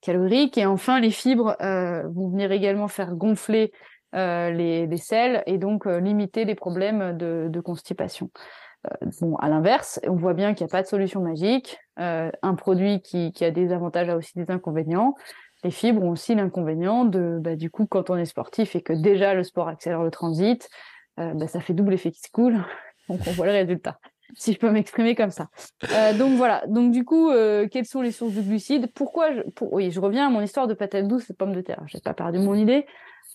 caloriques. 0.00 0.58
Et 0.58 0.66
enfin, 0.66 1.00
les 1.00 1.10
fibres 1.10 1.56
vont 1.60 2.30
venir 2.30 2.52
également 2.52 2.86
faire 2.86 3.14
gonfler 3.16 3.72
les, 4.12 4.86
les 4.86 4.96
selles 4.96 5.42
et 5.46 5.58
donc 5.58 5.86
limiter 5.86 6.44
les 6.44 6.54
problèmes 6.54 7.16
de 7.16 7.60
constipation. 7.60 8.30
Euh, 8.86 9.10
bon, 9.20 9.36
à 9.36 9.48
l'inverse, 9.48 10.00
on 10.06 10.16
voit 10.16 10.34
bien 10.34 10.54
qu'il 10.54 10.64
n'y 10.64 10.70
a 10.70 10.72
pas 10.72 10.82
de 10.82 10.88
solution 10.88 11.20
magique. 11.20 11.78
Euh, 11.98 12.30
un 12.42 12.54
produit 12.54 13.00
qui, 13.00 13.32
qui 13.32 13.44
a 13.44 13.50
des 13.50 13.72
avantages 13.72 14.08
a 14.08 14.16
aussi 14.16 14.32
des 14.34 14.50
inconvénients. 14.50 15.14
Les 15.64 15.70
fibres 15.70 16.02
ont 16.02 16.10
aussi 16.10 16.34
l'inconvénient 16.34 17.04
de, 17.04 17.38
bah, 17.40 17.54
du 17.54 17.70
coup, 17.70 17.86
quand 17.86 18.10
on 18.10 18.16
est 18.16 18.24
sportif 18.24 18.74
et 18.74 18.82
que 18.82 18.92
déjà 18.92 19.34
le 19.34 19.44
sport 19.44 19.68
accélère 19.68 20.02
le 20.02 20.10
transit, 20.10 20.68
euh, 21.20 21.34
bah, 21.34 21.46
ça 21.46 21.60
fait 21.60 21.74
double 21.74 21.94
effet 21.94 22.10
qui 22.10 22.20
se 22.20 22.30
coule. 22.30 22.56
Donc 23.08 23.20
on 23.26 23.32
voit 23.32 23.46
le 23.46 23.52
résultat, 23.52 23.98
si 24.34 24.52
je 24.52 24.58
peux 24.58 24.70
m'exprimer 24.70 25.14
comme 25.14 25.30
ça. 25.30 25.48
Euh, 25.92 26.16
donc 26.16 26.36
voilà. 26.36 26.62
Donc 26.68 26.92
du 26.92 27.04
coup, 27.04 27.30
euh, 27.30 27.66
quelles 27.68 27.84
sont 27.84 28.00
les 28.00 28.12
sources 28.12 28.34
de 28.34 28.40
glucides? 28.40 28.90
Pourquoi 28.94 29.34
je, 29.34 29.42
pour, 29.50 29.72
Oui, 29.72 29.90
je 29.90 30.00
reviens 30.00 30.28
à 30.28 30.30
mon 30.30 30.40
histoire 30.40 30.68
de 30.68 30.74
patate 30.74 31.08
douce 31.08 31.28
et 31.28 31.34
pommes 31.34 31.52
de 31.52 31.60
terre. 31.60 31.82
J'ai 31.86 31.98
pas 31.98 32.14
perdu 32.14 32.38
mon 32.38 32.54
idée. 32.54 32.86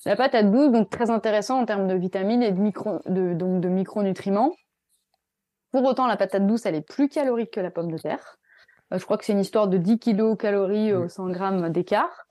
La 0.05 0.15
patate 0.15 0.49
douce, 0.51 0.71
donc 0.71 0.89
très 0.89 1.09
intéressant 1.09 1.59
en 1.59 1.65
termes 1.65 1.87
de 1.87 1.95
vitamines 1.95 2.41
et 2.41 2.51
de 2.51 2.59
micro, 2.59 2.99
de, 3.07 3.33
donc 3.33 3.59
de 3.61 3.67
micronutriments. 3.67 4.53
Pour 5.72 5.84
autant, 5.84 6.07
la 6.07 6.18
patate 6.18 6.45
douce, 6.48 6.65
elle 6.65 6.76
est 6.76 6.88
plus 6.88 7.10
calorique 7.10 7.52
que 7.52 7.60
la 7.60 7.72
pomme 7.72 7.91
de 7.91 7.98
terre. 7.98 8.38
Euh, 8.94 8.99
je 8.99 9.06
crois 9.06 9.18
que 9.18 9.26
c'est 9.26 9.34
une 9.34 9.39
histoire 9.39 9.68
de 9.68 9.77
10 9.77 9.99
kilocalories 9.99 10.94
au 10.94 11.10
100 11.10 11.30
grammes 11.30 11.69
d'écart. 11.69 12.27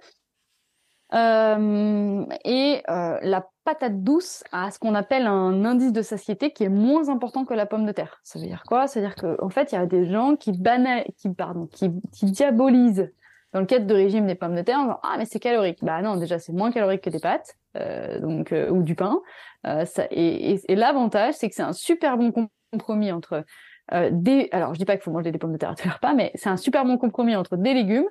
Euh, 1.14 2.24
et 2.44 2.82
euh, 2.88 3.18
la 3.22 3.48
patate 3.64 4.02
douce 4.02 4.42
a 4.50 4.70
ce 4.70 4.78
qu'on 4.78 4.94
appelle 4.94 5.26
un 5.26 5.64
indice 5.64 5.92
de 5.92 6.02
satiété 6.02 6.52
qui 6.52 6.64
est 6.64 6.68
moins 6.68 7.08
important 7.08 7.44
que 7.44 7.54
la 7.54 7.66
pomme 7.66 7.86
de 7.86 7.92
terre. 7.92 8.20
Ça 8.24 8.38
veut 8.38 8.46
dire 8.46 8.64
quoi? 8.66 8.86
Ça 8.88 9.00
veut 9.00 9.06
dire 9.06 9.14
qu'en 9.14 9.36
en 9.40 9.50
fait, 9.50 9.72
il 9.72 9.76
y 9.76 9.78
a 9.78 9.86
des 9.86 10.10
gens 10.10 10.34
qui 10.34 10.52
banal, 10.52 11.04
qui 11.16 11.28
pardon, 11.30 11.66
qui, 11.66 11.90
qui 12.12 12.26
diabolisent 12.26 13.12
dans 13.52 13.60
le 13.60 13.66
cadre 13.66 13.86
de 13.86 13.94
régime 13.94 14.26
des 14.26 14.34
pommes 14.34 14.54
de 14.54 14.62
terre 14.62 14.78
en 14.78 14.82
disant 14.82 15.00
ah 15.02 15.14
mais 15.18 15.24
c'est 15.24 15.38
calorique. 15.38 15.78
Bah 15.82 16.02
non, 16.02 16.16
déjà 16.16 16.38
c'est 16.38 16.52
moins 16.52 16.72
calorique 16.72 17.02
que 17.02 17.10
des 17.10 17.20
pâtes, 17.20 17.56
euh, 17.76 18.20
donc 18.20 18.52
euh, 18.52 18.68
ou 18.70 18.82
du 18.82 18.94
pain. 18.94 19.20
Euh, 19.66 19.84
ça, 19.84 20.06
et, 20.10 20.52
et, 20.52 20.60
et 20.68 20.76
l'avantage 20.76 21.34
c'est 21.34 21.48
que 21.48 21.54
c'est 21.54 21.62
un 21.62 21.72
super 21.72 22.18
bon 22.18 22.32
compromis 22.76 23.12
entre 23.12 23.44
euh, 23.92 24.10
des. 24.12 24.48
Alors 24.52 24.74
je 24.74 24.78
dis 24.78 24.84
pas 24.84 24.94
qu'il 24.94 25.02
faut 25.02 25.10
manger 25.10 25.32
des 25.32 25.38
pommes 25.38 25.52
de 25.52 25.58
terre 25.58 25.70
à 25.70 25.74
tous 25.74 25.84
les 25.84 25.94
repas, 25.94 26.14
mais 26.14 26.30
c'est 26.34 26.48
un 26.48 26.56
super 26.56 26.84
bon 26.84 26.98
compromis 26.98 27.36
entre 27.36 27.56
des 27.56 27.74
légumes 27.74 28.08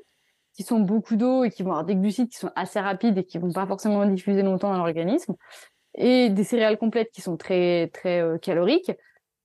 qui 0.54 0.64
sont 0.64 0.80
beaucoup 0.80 1.16
d'eau 1.16 1.44
et 1.44 1.50
qui 1.50 1.64
vont 1.64 1.72
avoir 1.72 1.86
des 1.86 1.96
glucides 1.96 2.30
qui 2.30 2.38
sont 2.38 2.52
assez 2.56 2.80
rapides 2.80 3.18
et 3.18 3.26
qui 3.26 3.38
vont 3.38 3.52
pas 3.52 3.68
forcément 3.68 4.06
diffuser 4.06 4.42
longtemps 4.42 4.72
dans 4.72 4.78
l'organisme, 4.78 5.36
et 5.96 6.30
des 6.30 6.44
céréales 6.44 6.78
complètes 6.78 7.12
qui 7.12 7.22
sont 7.22 7.36
très 7.38 7.90
très 7.94 8.22
euh, 8.22 8.38
caloriques, 8.38 8.92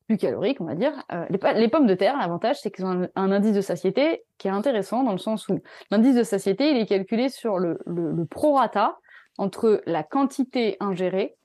plus 0.06 0.16
caloriques 0.16 0.60
on 0.60 0.66
va 0.66 0.74
dire. 0.74 0.92
Euh, 1.12 1.26
les, 1.28 1.68
pommes 1.68 1.86
de 1.86 1.94
terre, 1.94 2.16
l'avantage 2.16 2.60
c'est 2.60 2.70
qu'ils 2.70 2.84
ont 2.84 3.08
un, 3.14 3.32
indice 3.32 3.54
de 3.54 3.60
satiété 3.60 4.22
qui 4.38 4.48
est 4.48 4.52
intéressant 4.52 5.02
dans 5.02 5.12
le 5.12 5.18
sens 5.18 5.48
où 5.48 5.60
l'indice 5.90 6.14
de 6.14 6.22
satiété 6.22 6.70
il 6.70 6.76
est 6.76 6.86
calculé 6.86 7.28
sur 7.28 7.58
le, 7.58 7.78
le 7.86 8.24
prorata 8.24 8.96
entre 9.36 9.82
la 9.86 10.02
quantité 10.02 10.76
ingérée, 10.80 11.36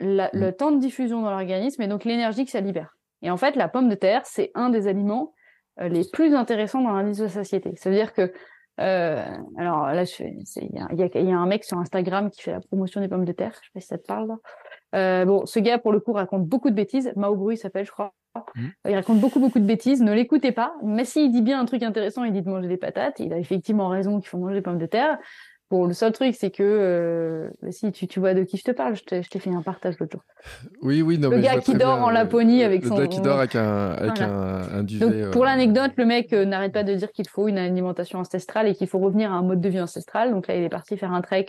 la, 0.00 0.30
le 0.32 0.52
temps 0.52 0.70
de 0.70 0.78
diffusion 0.78 1.22
dans 1.22 1.30
l'organisme 1.30 1.82
et 1.82 1.88
donc 1.88 2.04
l'énergie 2.04 2.44
que 2.44 2.50
ça 2.50 2.60
libère. 2.60 2.96
Et 3.22 3.30
en 3.30 3.36
fait, 3.36 3.56
la 3.56 3.68
pomme 3.68 3.88
de 3.88 3.94
terre, 3.94 4.22
c'est 4.24 4.50
un 4.54 4.70
des 4.70 4.86
aliments 4.86 5.34
euh, 5.80 5.88
les 5.88 6.02
plus 6.12 6.34
intéressants 6.34 6.82
dans 6.82 6.92
l'indice 6.92 7.18
de 7.18 7.28
satiété. 7.28 7.74
Ça 7.76 7.90
veut 7.90 7.96
dire 7.96 8.12
que 8.12 8.32
euh, 8.80 9.24
alors 9.56 9.88
là, 9.88 10.04
il 10.20 10.44
y, 10.92 11.02
y, 11.02 11.24
y, 11.24 11.32
a 11.32 11.36
un 11.36 11.46
mec 11.46 11.64
sur 11.64 11.78
Instagram 11.78 12.30
qui 12.30 12.42
fait 12.42 12.52
la 12.52 12.60
promotion 12.60 13.00
des 13.00 13.08
pommes 13.08 13.24
de 13.24 13.32
terre. 13.32 13.50
Je 13.54 13.66
sais 13.66 13.70
pas 13.74 13.80
si 13.80 13.88
ça 13.88 13.98
te 13.98 14.06
parle. 14.06 14.28
Là. 14.92 15.24
bon, 15.24 15.46
ce 15.46 15.58
gars, 15.58 15.78
pour 15.78 15.90
le 15.90 15.98
coup, 15.98 16.12
raconte 16.12 16.46
beaucoup 16.46 16.70
de 16.70 16.76
bêtises. 16.76 17.12
Mao 17.16 17.50
il 17.50 17.56
s'appelle, 17.56 17.86
je 17.86 17.90
crois. 17.90 18.12
Mmh. 18.54 18.66
Il 18.88 18.94
raconte 18.94 19.18
beaucoup, 19.18 19.40
beaucoup 19.40 19.58
de 19.58 19.64
bêtises. 19.64 20.00
Ne 20.00 20.12
l'écoutez 20.12 20.52
pas. 20.52 20.74
Mais 20.82 21.04
s'il 21.04 21.32
dit 21.32 21.42
bien 21.42 21.60
un 21.60 21.64
truc 21.64 21.82
intéressant, 21.82 22.22
il 22.22 22.32
dit 22.32 22.42
de 22.42 22.48
manger 22.48 22.68
des 22.68 22.76
patates. 22.76 23.18
Il 23.18 23.32
a 23.32 23.38
effectivement 23.38 23.88
raison 23.88 24.20
qu'il 24.20 24.28
faut 24.28 24.38
manger 24.38 24.54
des 24.54 24.62
pommes 24.62 24.78
de 24.78 24.86
terre. 24.86 25.18
Bon, 25.70 25.84
le 25.84 25.92
seul 25.92 26.12
truc, 26.12 26.34
c'est 26.34 26.50
que 26.50 26.62
euh, 26.62 27.50
bah, 27.60 27.70
si 27.72 27.92
tu, 27.92 28.06
tu 28.06 28.20
vois 28.20 28.32
de 28.32 28.42
qui 28.42 28.56
je 28.56 28.64
te 28.64 28.70
parle, 28.70 28.94
je 28.96 29.02
t'ai 29.02 29.38
fait 29.38 29.50
un 29.50 29.60
partage 29.60 29.98
l'autre 29.98 30.12
jour. 30.12 30.22
Oui, 30.80 31.02
oui, 31.02 31.18
non, 31.18 31.28
le 31.28 31.40
gars 31.40 31.58
qui 31.58 31.74
dort 31.74 32.02
en 32.02 32.08
Laponie 32.08 32.64
avec 32.64 32.82
le 32.82 32.88
son. 32.88 32.96
Le 32.96 33.02
gars 33.02 33.08
qui 33.08 33.20
dort 33.20 33.38
avec 33.38 33.54
un, 33.54 33.90
avec 33.90 34.18
un, 34.22 34.82
duvet. 34.82 35.24
Donc, 35.24 35.32
pour 35.32 35.42
euh, 35.42 35.46
l'anecdote, 35.46 35.92
le 35.96 36.06
mec 36.06 36.32
euh, 36.32 36.46
n'arrête 36.46 36.72
pas 36.72 36.84
de 36.84 36.94
dire 36.94 37.12
qu'il 37.12 37.28
faut 37.28 37.48
une 37.48 37.58
alimentation 37.58 38.18
ancestrale 38.18 38.66
et 38.66 38.74
qu'il 38.74 38.88
faut 38.88 38.98
revenir 38.98 39.30
à 39.30 39.36
un 39.36 39.42
mode 39.42 39.60
de 39.60 39.68
vie 39.68 39.80
ancestral. 39.80 40.30
Donc 40.30 40.48
là, 40.48 40.56
il 40.56 40.64
est 40.64 40.70
parti 40.70 40.96
faire 40.96 41.12
un 41.12 41.20
trek 41.20 41.46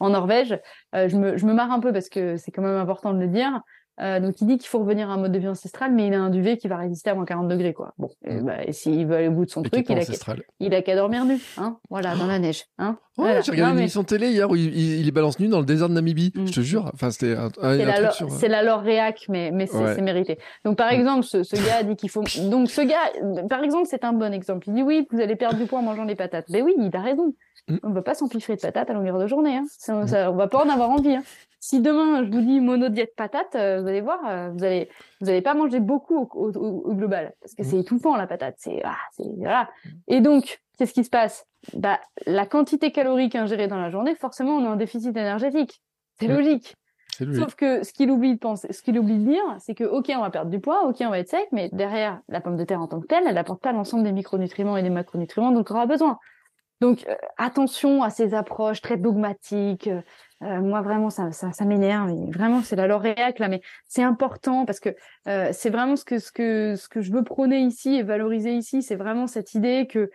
en 0.00 0.10
Norvège. 0.10 0.58
je, 0.94 1.16
me, 1.16 1.36
je 1.36 1.44
me 1.44 1.52
marre 1.52 1.70
un 1.70 1.80
peu 1.80 1.92
parce 1.92 2.08
que 2.08 2.38
c'est 2.38 2.50
quand 2.50 2.62
même 2.62 2.76
important 2.76 3.12
de 3.12 3.20
le 3.20 3.28
dire. 3.28 3.60
Euh, 4.00 4.20
donc 4.20 4.40
il 4.40 4.46
dit 4.46 4.58
qu'il 4.58 4.68
faut 4.68 4.78
revenir 4.78 5.10
à 5.10 5.14
un 5.14 5.16
mode 5.16 5.32
de 5.32 5.38
vie 5.38 5.48
ancestral, 5.48 5.92
mais 5.92 6.06
il 6.06 6.14
a 6.14 6.20
un 6.20 6.30
duvet 6.30 6.56
qui 6.56 6.68
va 6.68 6.76
résister 6.76 7.10
à 7.10 7.14
moins 7.14 7.24
40 7.24 7.48
degrés, 7.48 7.74
quoi. 7.74 7.94
Bon, 7.98 8.08
et, 8.24 8.34
mm. 8.34 8.44
bah, 8.44 8.54
s'il 8.70 9.06
veut 9.06 9.16
aller 9.16 9.28
au 9.28 9.32
bout 9.32 9.44
de 9.44 9.50
son 9.50 9.62
truc, 9.62 9.86
il 9.88 9.98
a, 9.98 10.02
il 10.60 10.74
a 10.74 10.82
qu'à 10.82 10.94
dormir 10.94 11.24
nu, 11.24 11.40
hein. 11.56 11.78
Voilà, 11.90 12.14
dans 12.14 12.26
la 12.26 12.38
neige, 12.38 12.64
hein. 12.78 12.96
Ouais, 13.16 13.40
j'ai 13.42 13.50
regardé 13.50 13.72
une 13.72 13.78
émission 13.80 14.04
télé 14.04 14.30
hier 14.30 14.48
où 14.48 14.54
il, 14.54 14.72
il, 15.04 15.10
balance 15.10 15.40
nu 15.40 15.48
dans 15.48 15.58
le 15.58 15.64
désert 15.64 15.88
de 15.88 15.94
Namibie. 15.94 16.32
Mm. 16.36 16.46
Je 16.46 16.52
te 16.52 16.60
jure. 16.60 16.88
Enfin, 16.94 17.10
c'était 17.10 17.34
un, 17.34 17.48
un, 17.60 18.10
C'est 18.28 18.46
la 18.46 18.62
lore 18.62 18.82
réac, 18.82 19.24
mais, 19.28 19.50
mais 19.50 19.66
c'est 19.66 20.00
mérité. 20.00 20.38
Donc, 20.64 20.78
par 20.78 20.92
mm. 20.92 20.94
exemple, 20.94 21.24
ce, 21.24 21.42
ce 21.42 21.56
gars 21.56 21.82
dit 21.82 21.96
qu'il 21.96 22.10
faut, 22.10 22.22
donc 22.48 22.70
ce 22.70 22.82
gars, 22.82 23.46
par 23.48 23.64
exemple, 23.64 23.88
c'est 23.90 24.04
un 24.04 24.12
bon 24.12 24.32
exemple. 24.32 24.68
Il 24.68 24.74
dit 24.74 24.82
oui, 24.82 25.08
vous 25.10 25.20
allez 25.20 25.34
perdre 25.34 25.58
du 25.58 25.66
poids 25.66 25.80
en 25.80 25.82
mangeant 25.82 26.04
des 26.04 26.14
patates. 26.14 26.46
Ben 26.50 26.62
oui, 26.62 26.74
il 26.78 26.94
a 26.94 27.00
raison. 27.00 27.34
On 27.82 27.88
ne 27.88 27.94
va 27.94 28.02
pas 28.02 28.14
s'empiffrer 28.14 28.54
de 28.54 28.60
patates 28.60 28.88
à 28.88 28.92
longueur 28.92 29.18
de 29.18 29.26
journée, 29.26 29.56
hein. 29.56 29.64
Ça, 29.76 30.30
on 30.30 30.36
va 30.36 30.46
pas 30.46 30.64
en 30.64 30.68
avoir 30.68 30.90
envie, 30.90 31.16
hein 31.16 31.22
si 31.60 31.80
demain 31.80 32.24
je 32.24 32.30
vous 32.30 32.40
dis 32.40 32.60
monodiète 32.60 33.14
patate, 33.16 33.54
euh, 33.54 33.80
vous 33.80 33.88
allez 33.88 34.00
voir, 34.00 34.20
euh, 34.26 34.50
vous 34.50 34.64
allez 34.64 34.88
vous 35.20 35.28
allez 35.28 35.42
pas 35.42 35.54
manger 35.54 35.80
beaucoup 35.80 36.28
au, 36.32 36.50
au, 36.52 36.94
global 36.94 37.34
parce 37.40 37.54
que 37.54 37.62
mmh. 37.62 37.66
c'est 37.66 37.78
étouffant 37.78 38.16
la 38.16 38.26
patate. 38.26 38.56
C'est 38.58 38.80
ah, 38.84 38.96
voilà. 39.36 39.68
Mmh. 39.84 39.88
Et 40.08 40.20
donc 40.20 40.60
qu'est-ce 40.78 40.92
qui 40.92 41.04
se 41.04 41.10
passe? 41.10 41.46
Bah 41.74 42.00
la 42.26 42.46
quantité 42.46 42.92
calorique 42.92 43.34
ingérée 43.34 43.66
dans 43.66 43.80
la 43.80 43.90
journée, 43.90 44.14
forcément 44.14 44.56
on 44.56 44.64
a 44.66 44.68
un 44.68 44.76
déficit 44.76 45.16
énergétique. 45.16 45.82
C'est 46.20 46.28
mmh. 46.28 46.32
logique. 46.32 46.76
Sauf 47.34 47.56
que 47.56 47.82
ce 47.82 47.92
qu'il 47.92 48.12
oublie 48.12 48.34
de 48.34 48.38
penser, 48.38 48.72
ce 48.72 48.80
qu'il 48.80 48.96
oublie 48.96 49.18
de 49.18 49.24
dire, 49.24 49.42
c'est 49.58 49.74
que 49.74 49.82
ok 49.82 50.12
on 50.16 50.20
va 50.20 50.30
perdre 50.30 50.52
du 50.52 50.60
poids, 50.60 50.86
ok 50.86 50.98
on 51.00 51.10
va 51.10 51.18
être 51.18 51.28
sec, 51.28 51.48
mais 51.50 51.68
derrière 51.72 52.20
la 52.28 52.40
pomme 52.40 52.56
de 52.56 52.62
terre 52.62 52.80
en 52.80 52.86
tant 52.86 53.00
que 53.00 53.06
telle, 53.06 53.24
elle 53.26 53.38
apporte 53.38 53.60
pas 53.60 53.72
l'ensemble 53.72 54.04
des 54.04 54.12
micronutriments 54.12 54.76
et 54.76 54.84
des 54.84 54.90
macronutriments 54.90 55.50
dont 55.50 55.64
on 55.68 55.74
aura 55.74 55.86
besoin. 55.86 56.18
Donc 56.80 57.04
euh, 57.08 57.14
attention 57.36 58.02
à 58.02 58.10
ces 58.10 58.34
approches 58.34 58.80
très 58.80 58.96
dogmatiques. 58.96 59.88
Euh, 59.88 60.60
moi 60.60 60.82
vraiment 60.82 61.10
ça, 61.10 61.32
ça, 61.32 61.52
ça 61.52 61.64
m'énerve. 61.64 62.12
Vraiment 62.32 62.62
c'est 62.62 62.76
la 62.76 62.86
lauréate 62.86 63.40
là, 63.40 63.48
mais 63.48 63.60
c'est 63.86 64.02
important 64.02 64.64
parce 64.64 64.78
que 64.78 64.90
euh, 65.26 65.48
c'est 65.52 65.70
vraiment 65.70 65.96
ce 65.96 66.04
que 66.04 66.18
ce 66.18 66.30
que 66.30 66.76
ce 66.76 66.88
que 66.88 67.00
je 67.00 67.12
veux 67.12 67.24
prôner 67.24 67.60
ici 67.60 67.96
et 67.96 68.02
valoriser 68.02 68.52
ici, 68.54 68.82
c'est 68.82 68.96
vraiment 68.96 69.26
cette 69.26 69.54
idée 69.54 69.88
que 69.88 70.10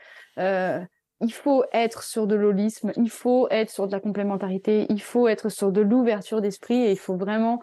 il 1.26 1.32
faut 1.32 1.64
être 1.72 2.04
sur 2.04 2.28
de 2.28 2.36
l'holisme, 2.36 2.92
il 2.98 3.10
faut 3.10 3.48
être 3.50 3.70
sur 3.70 3.88
de 3.88 3.94
la 3.94 4.02
complémentarité, 4.02 4.86
il 4.90 5.02
faut 5.02 5.30
être 5.30 5.48
sur 5.48 5.72
de 5.72 5.80
l'ouverture 5.80 6.42
d'esprit 6.42 6.84
et 6.84 6.92
il 6.92 7.00
faut 7.00 7.16
vraiment 7.16 7.62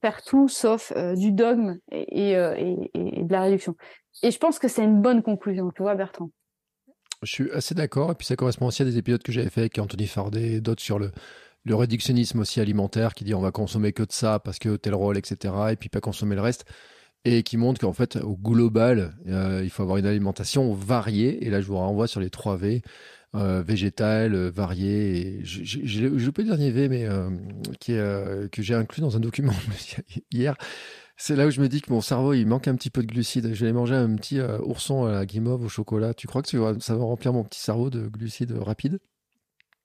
faire 0.00 0.22
tout 0.22 0.48
sauf 0.48 0.92
du 1.16 1.32
dogme 1.32 1.78
et, 1.90 2.32
et, 2.32 2.90
et, 2.94 3.24
de 3.24 3.32
la 3.32 3.42
réduction. 3.42 3.74
Et 4.22 4.30
je 4.30 4.38
pense 4.38 4.60
que 4.60 4.68
c'est 4.68 4.84
une 4.84 5.00
bonne 5.02 5.22
conclusion, 5.22 5.70
tu 5.74 5.82
vois 5.82 5.96
Bertrand. 5.96 6.30
Je 7.22 7.30
suis 7.30 7.50
assez 7.52 7.74
d'accord. 7.74 8.12
Et 8.12 8.14
puis 8.14 8.26
ça 8.26 8.36
correspond 8.36 8.66
aussi 8.66 8.82
à 8.82 8.84
des 8.84 8.98
épisodes 8.98 9.22
que 9.22 9.32
j'avais 9.32 9.50
fait 9.50 9.60
avec 9.60 9.78
Anthony 9.78 10.06
Fardet 10.06 10.52
et 10.52 10.60
d'autres 10.60 10.82
sur 10.82 10.98
le, 10.98 11.12
le 11.64 11.74
réductionnisme 11.74 12.40
aussi 12.40 12.60
alimentaire 12.60 13.14
qui 13.14 13.24
dit 13.24 13.34
on 13.34 13.40
va 13.40 13.50
consommer 13.50 13.92
que 13.92 14.02
de 14.02 14.12
ça 14.12 14.38
parce 14.38 14.58
que 14.58 14.76
tel 14.76 14.94
rôle, 14.94 15.18
etc. 15.18 15.54
Et 15.70 15.76
puis 15.76 15.88
pas 15.88 16.00
consommer 16.00 16.34
le 16.34 16.42
reste. 16.42 16.64
Et 17.26 17.42
qui 17.42 17.58
montre 17.58 17.80
qu'en 17.80 17.92
fait, 17.92 18.16
au 18.16 18.34
global, 18.34 19.14
euh, 19.28 19.60
il 19.62 19.68
faut 19.68 19.82
avoir 19.82 19.98
une 19.98 20.06
alimentation 20.06 20.72
variée. 20.72 21.44
Et 21.44 21.50
là, 21.50 21.60
je 21.60 21.66
vous 21.66 21.76
renvoie 21.76 22.06
sur 22.06 22.18
les 22.18 22.30
3 22.30 22.56
V. 22.56 22.82
Euh, 23.36 23.62
végétal, 23.62 24.34
euh, 24.34 24.50
varié. 24.50 25.38
Et 25.38 25.44
je 25.44 26.08
ne 26.08 26.30
peux 26.30 26.42
le 26.42 26.48
dernier 26.48 26.72
V, 26.72 26.88
mais 26.88 27.06
euh, 27.06 27.30
est, 27.86 28.50
que 28.50 28.60
j'ai 28.60 28.74
inclus 28.74 29.02
dans 29.02 29.16
un 29.16 29.20
document 29.20 29.52
hier. 30.32 30.56
C'est 31.22 31.36
là 31.36 31.46
où 31.46 31.50
je 31.50 31.60
me 31.60 31.68
dis 31.68 31.82
que 31.82 31.92
mon 31.92 32.00
cerveau, 32.00 32.32
il 32.32 32.46
manque 32.46 32.66
un 32.66 32.74
petit 32.74 32.88
peu 32.88 33.02
de 33.02 33.06
glucides. 33.06 33.52
Je 33.52 33.66
vais 33.66 33.74
manger 33.74 33.94
un 33.94 34.16
petit 34.16 34.40
euh, 34.40 34.58
ourson 34.62 35.04
à 35.04 35.12
la 35.12 35.26
guimauve 35.26 35.62
au 35.62 35.68
chocolat. 35.68 36.14
Tu 36.14 36.26
crois 36.26 36.40
que 36.40 36.48
ça 36.48 36.96
va 36.96 37.04
remplir 37.04 37.34
mon 37.34 37.44
petit 37.44 37.60
cerveau 37.60 37.90
de 37.90 38.08
glucides 38.08 38.52
rapides? 38.52 38.98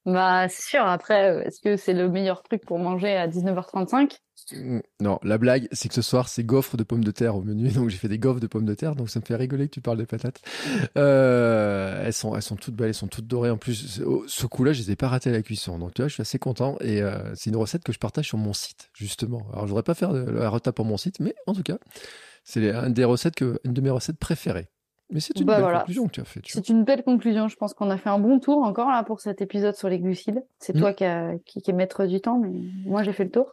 Bah, 0.06 0.48
c'est 0.50 0.62
sûr. 0.62 0.86
Après, 0.86 1.46
est-ce 1.48 1.60
que 1.60 1.78
c'est 1.78 1.94
le 1.94 2.08
meilleur 2.10 2.44
truc 2.44 2.64
pour 2.64 2.78
manger 2.78 3.16
à 3.18 3.28
19h35 3.28 4.20
mmh, 4.52 4.80
Non, 5.00 5.20
la 5.24 5.40
blague, 5.40 5.68
c'est 5.72 5.90
que 5.90 5.96
ce 5.96 6.04
soir, 6.04 6.30
c'est 6.30 6.44
gaufres 6.44 6.78
de 6.78 6.84
pommes 6.84 7.04
de 7.04 7.10
terre 7.10 7.36
au 7.36 7.42
menu. 7.42 7.70
Donc, 7.74 7.90
j'ai 7.90 7.98
fait 7.98 8.08
des 8.08 8.20
gaufres 8.20 8.40
de 8.40 8.46
pommes 8.46 8.66
de 8.66 8.76
terre. 8.76 8.96
Donc, 8.96 9.10
ça 9.10 9.20
me 9.20 9.26
fait 9.26 9.36
rigoler 9.36 9.68
que 9.68 9.74
tu 9.74 9.82
parles 9.82 9.98
des 9.98 10.06
patates. 10.06 10.42
Euh, 10.98 12.04
elles, 12.06 12.14
sont, 12.14 12.40
toutes 12.56 12.76
belles, 12.76 12.90
elles 12.90 12.94
sont 12.94 13.08
toutes 13.08 13.26
dorées. 13.26 13.50
En 13.50 13.58
plus, 13.58 14.04
ce 14.28 14.46
coup-là, 14.46 14.74
je 14.74 14.82
les 14.84 14.92
ai 14.92 14.96
pas 14.96 15.08
ratées 15.08 15.32
à 15.32 15.34
la 15.34 15.42
cuisson. 15.42 15.80
Donc, 15.80 15.96
tu 15.96 16.04
vois, 16.04 16.08
je 16.08 16.14
suis 16.14 16.22
assez 16.22 16.38
content. 16.38 16.78
Et 16.82 17.02
euh, 17.02 17.34
c'est 17.34 17.50
une 17.50 17.58
recette 17.58 17.84
que 17.84 17.92
je 17.92 18.00
partage 18.00 18.28
sur 18.28 18.38
mon 18.38 18.54
site, 18.54 18.92
justement. 18.94 19.48
Alors, 19.54 19.64
je 19.64 19.70
voudrais 19.70 19.84
pas 19.84 19.96
faire 19.96 20.14
la 20.14 20.50
retape 20.50 20.76
pour 20.76 20.86
mon 20.86 20.98
site, 20.98 21.20
mais 21.20 21.34
en 21.48 21.54
tout 21.54 21.64
cas, 21.64 21.78
c'est 22.44 22.64
une 22.70 22.94
des 22.94 23.06
recettes 23.06 23.36
que, 23.36 23.60
une 23.64 23.74
de 23.74 23.82
mes 23.82 23.90
recettes 23.90 24.20
préférées. 24.20 24.68
Mais 25.12 25.20
c'est 25.20 25.40
une 25.40 25.46
bah, 25.46 25.62
belle 25.62 25.78
conclusion 25.80 26.08
que 26.08 26.12
tu 26.12 26.22
as 26.22 26.26
faite. 26.26 26.44
C'est 26.48 26.70
une 26.70 26.84
belle 26.84 27.04
conclusion. 27.04 27.48
Je 27.48 27.56
pense 27.56 27.74
qu'on 27.74 27.90
a 27.90 27.98
fait 27.98 28.10
un 28.10 28.20
bon 28.20 28.40
tour 28.40 28.60
encore 28.64 28.90
là 28.90 29.04
pour 29.04 29.20
cet 29.20 29.42
épisode 29.42 29.76
sur 29.76 29.88
les 29.88 30.00
glucides. 30.00 30.44
C'est 30.60 30.76
mm. 30.76 30.80
toi 30.80 30.94
qui, 30.94 31.06
a, 31.06 31.34
qui, 31.46 31.62
qui 31.62 31.72
est 31.72 31.74
maître 31.74 32.06
du 32.06 32.22
temps, 32.22 32.40
mais 32.40 32.52
moi 32.86 33.04
j'ai 33.04 33.14
fait 33.14 33.24
le 33.24 33.32
tour. 33.32 33.52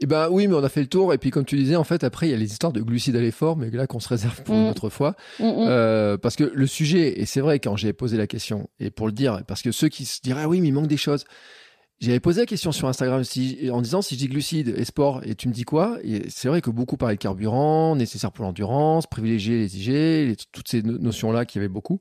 Eh 0.00 0.06
ben 0.06 0.28
oui, 0.30 0.46
mais 0.46 0.54
on 0.54 0.64
a 0.64 0.68
fait 0.68 0.80
le 0.80 0.86
tour. 0.86 1.12
Et 1.12 1.18
puis 1.18 1.30
comme 1.30 1.44
tu 1.44 1.56
disais, 1.56 1.76
en 1.76 1.84
fait, 1.84 2.04
après 2.04 2.28
il 2.28 2.30
y 2.30 2.34
a 2.34 2.38
les 2.38 2.52
histoires 2.52 2.72
de 2.72 2.80
glucides 2.80 3.16
à 3.16 3.20
l'effort, 3.20 3.56
mais 3.56 3.70
là 3.70 3.86
qu'on 3.86 4.00
se 4.00 4.08
réserve 4.08 4.42
pour 4.42 4.54
une 4.54 4.66
mm. 4.66 4.70
autre 4.70 4.88
fois, 4.88 5.14
mm, 5.38 5.44
euh, 5.44 6.16
parce 6.16 6.36
que 6.36 6.44
le 6.44 6.66
sujet, 6.66 7.20
et 7.20 7.26
c'est 7.26 7.40
vrai 7.40 7.58
quand 7.58 7.76
j'ai 7.76 7.92
posé 7.92 8.16
la 8.16 8.26
question, 8.26 8.68
et 8.80 8.90
pour 8.90 9.06
le 9.06 9.12
dire, 9.12 9.42
parce 9.46 9.62
que 9.62 9.72
ceux 9.72 9.88
qui 9.88 10.04
se 10.04 10.20
diraient 10.22 10.42
ah 10.44 10.48
oui, 10.48 10.60
mais 10.60 10.68
il 10.68 10.72
manque 10.72 10.86
des 10.86 10.96
choses. 10.96 11.24
J'avais 12.04 12.20
posé 12.20 12.42
la 12.42 12.46
question 12.46 12.70
sur 12.70 12.86
Instagram 12.86 13.22
en 13.72 13.80
disant 13.80 14.02
si 14.02 14.14
je 14.14 14.18
dis 14.18 14.28
glucides 14.28 14.74
et 14.76 14.84
sport, 14.84 15.22
et 15.24 15.34
tu 15.34 15.48
me 15.48 15.54
dis 15.54 15.64
quoi 15.64 15.98
c'est 16.28 16.48
vrai 16.48 16.60
que 16.60 16.68
beaucoup 16.68 16.98
parlaient 16.98 17.14
de 17.14 17.20
carburant, 17.20 17.96
nécessaire 17.96 18.30
pour 18.30 18.44
l'endurance, 18.44 19.06
privilégier 19.06 19.56
les 19.56 19.78
IG, 19.78 20.36
toutes 20.52 20.68
ces 20.68 20.82
notions-là 20.82 21.46
qu'il 21.46 21.60
y 21.60 21.64
avait 21.64 21.72
beaucoup. 21.72 22.00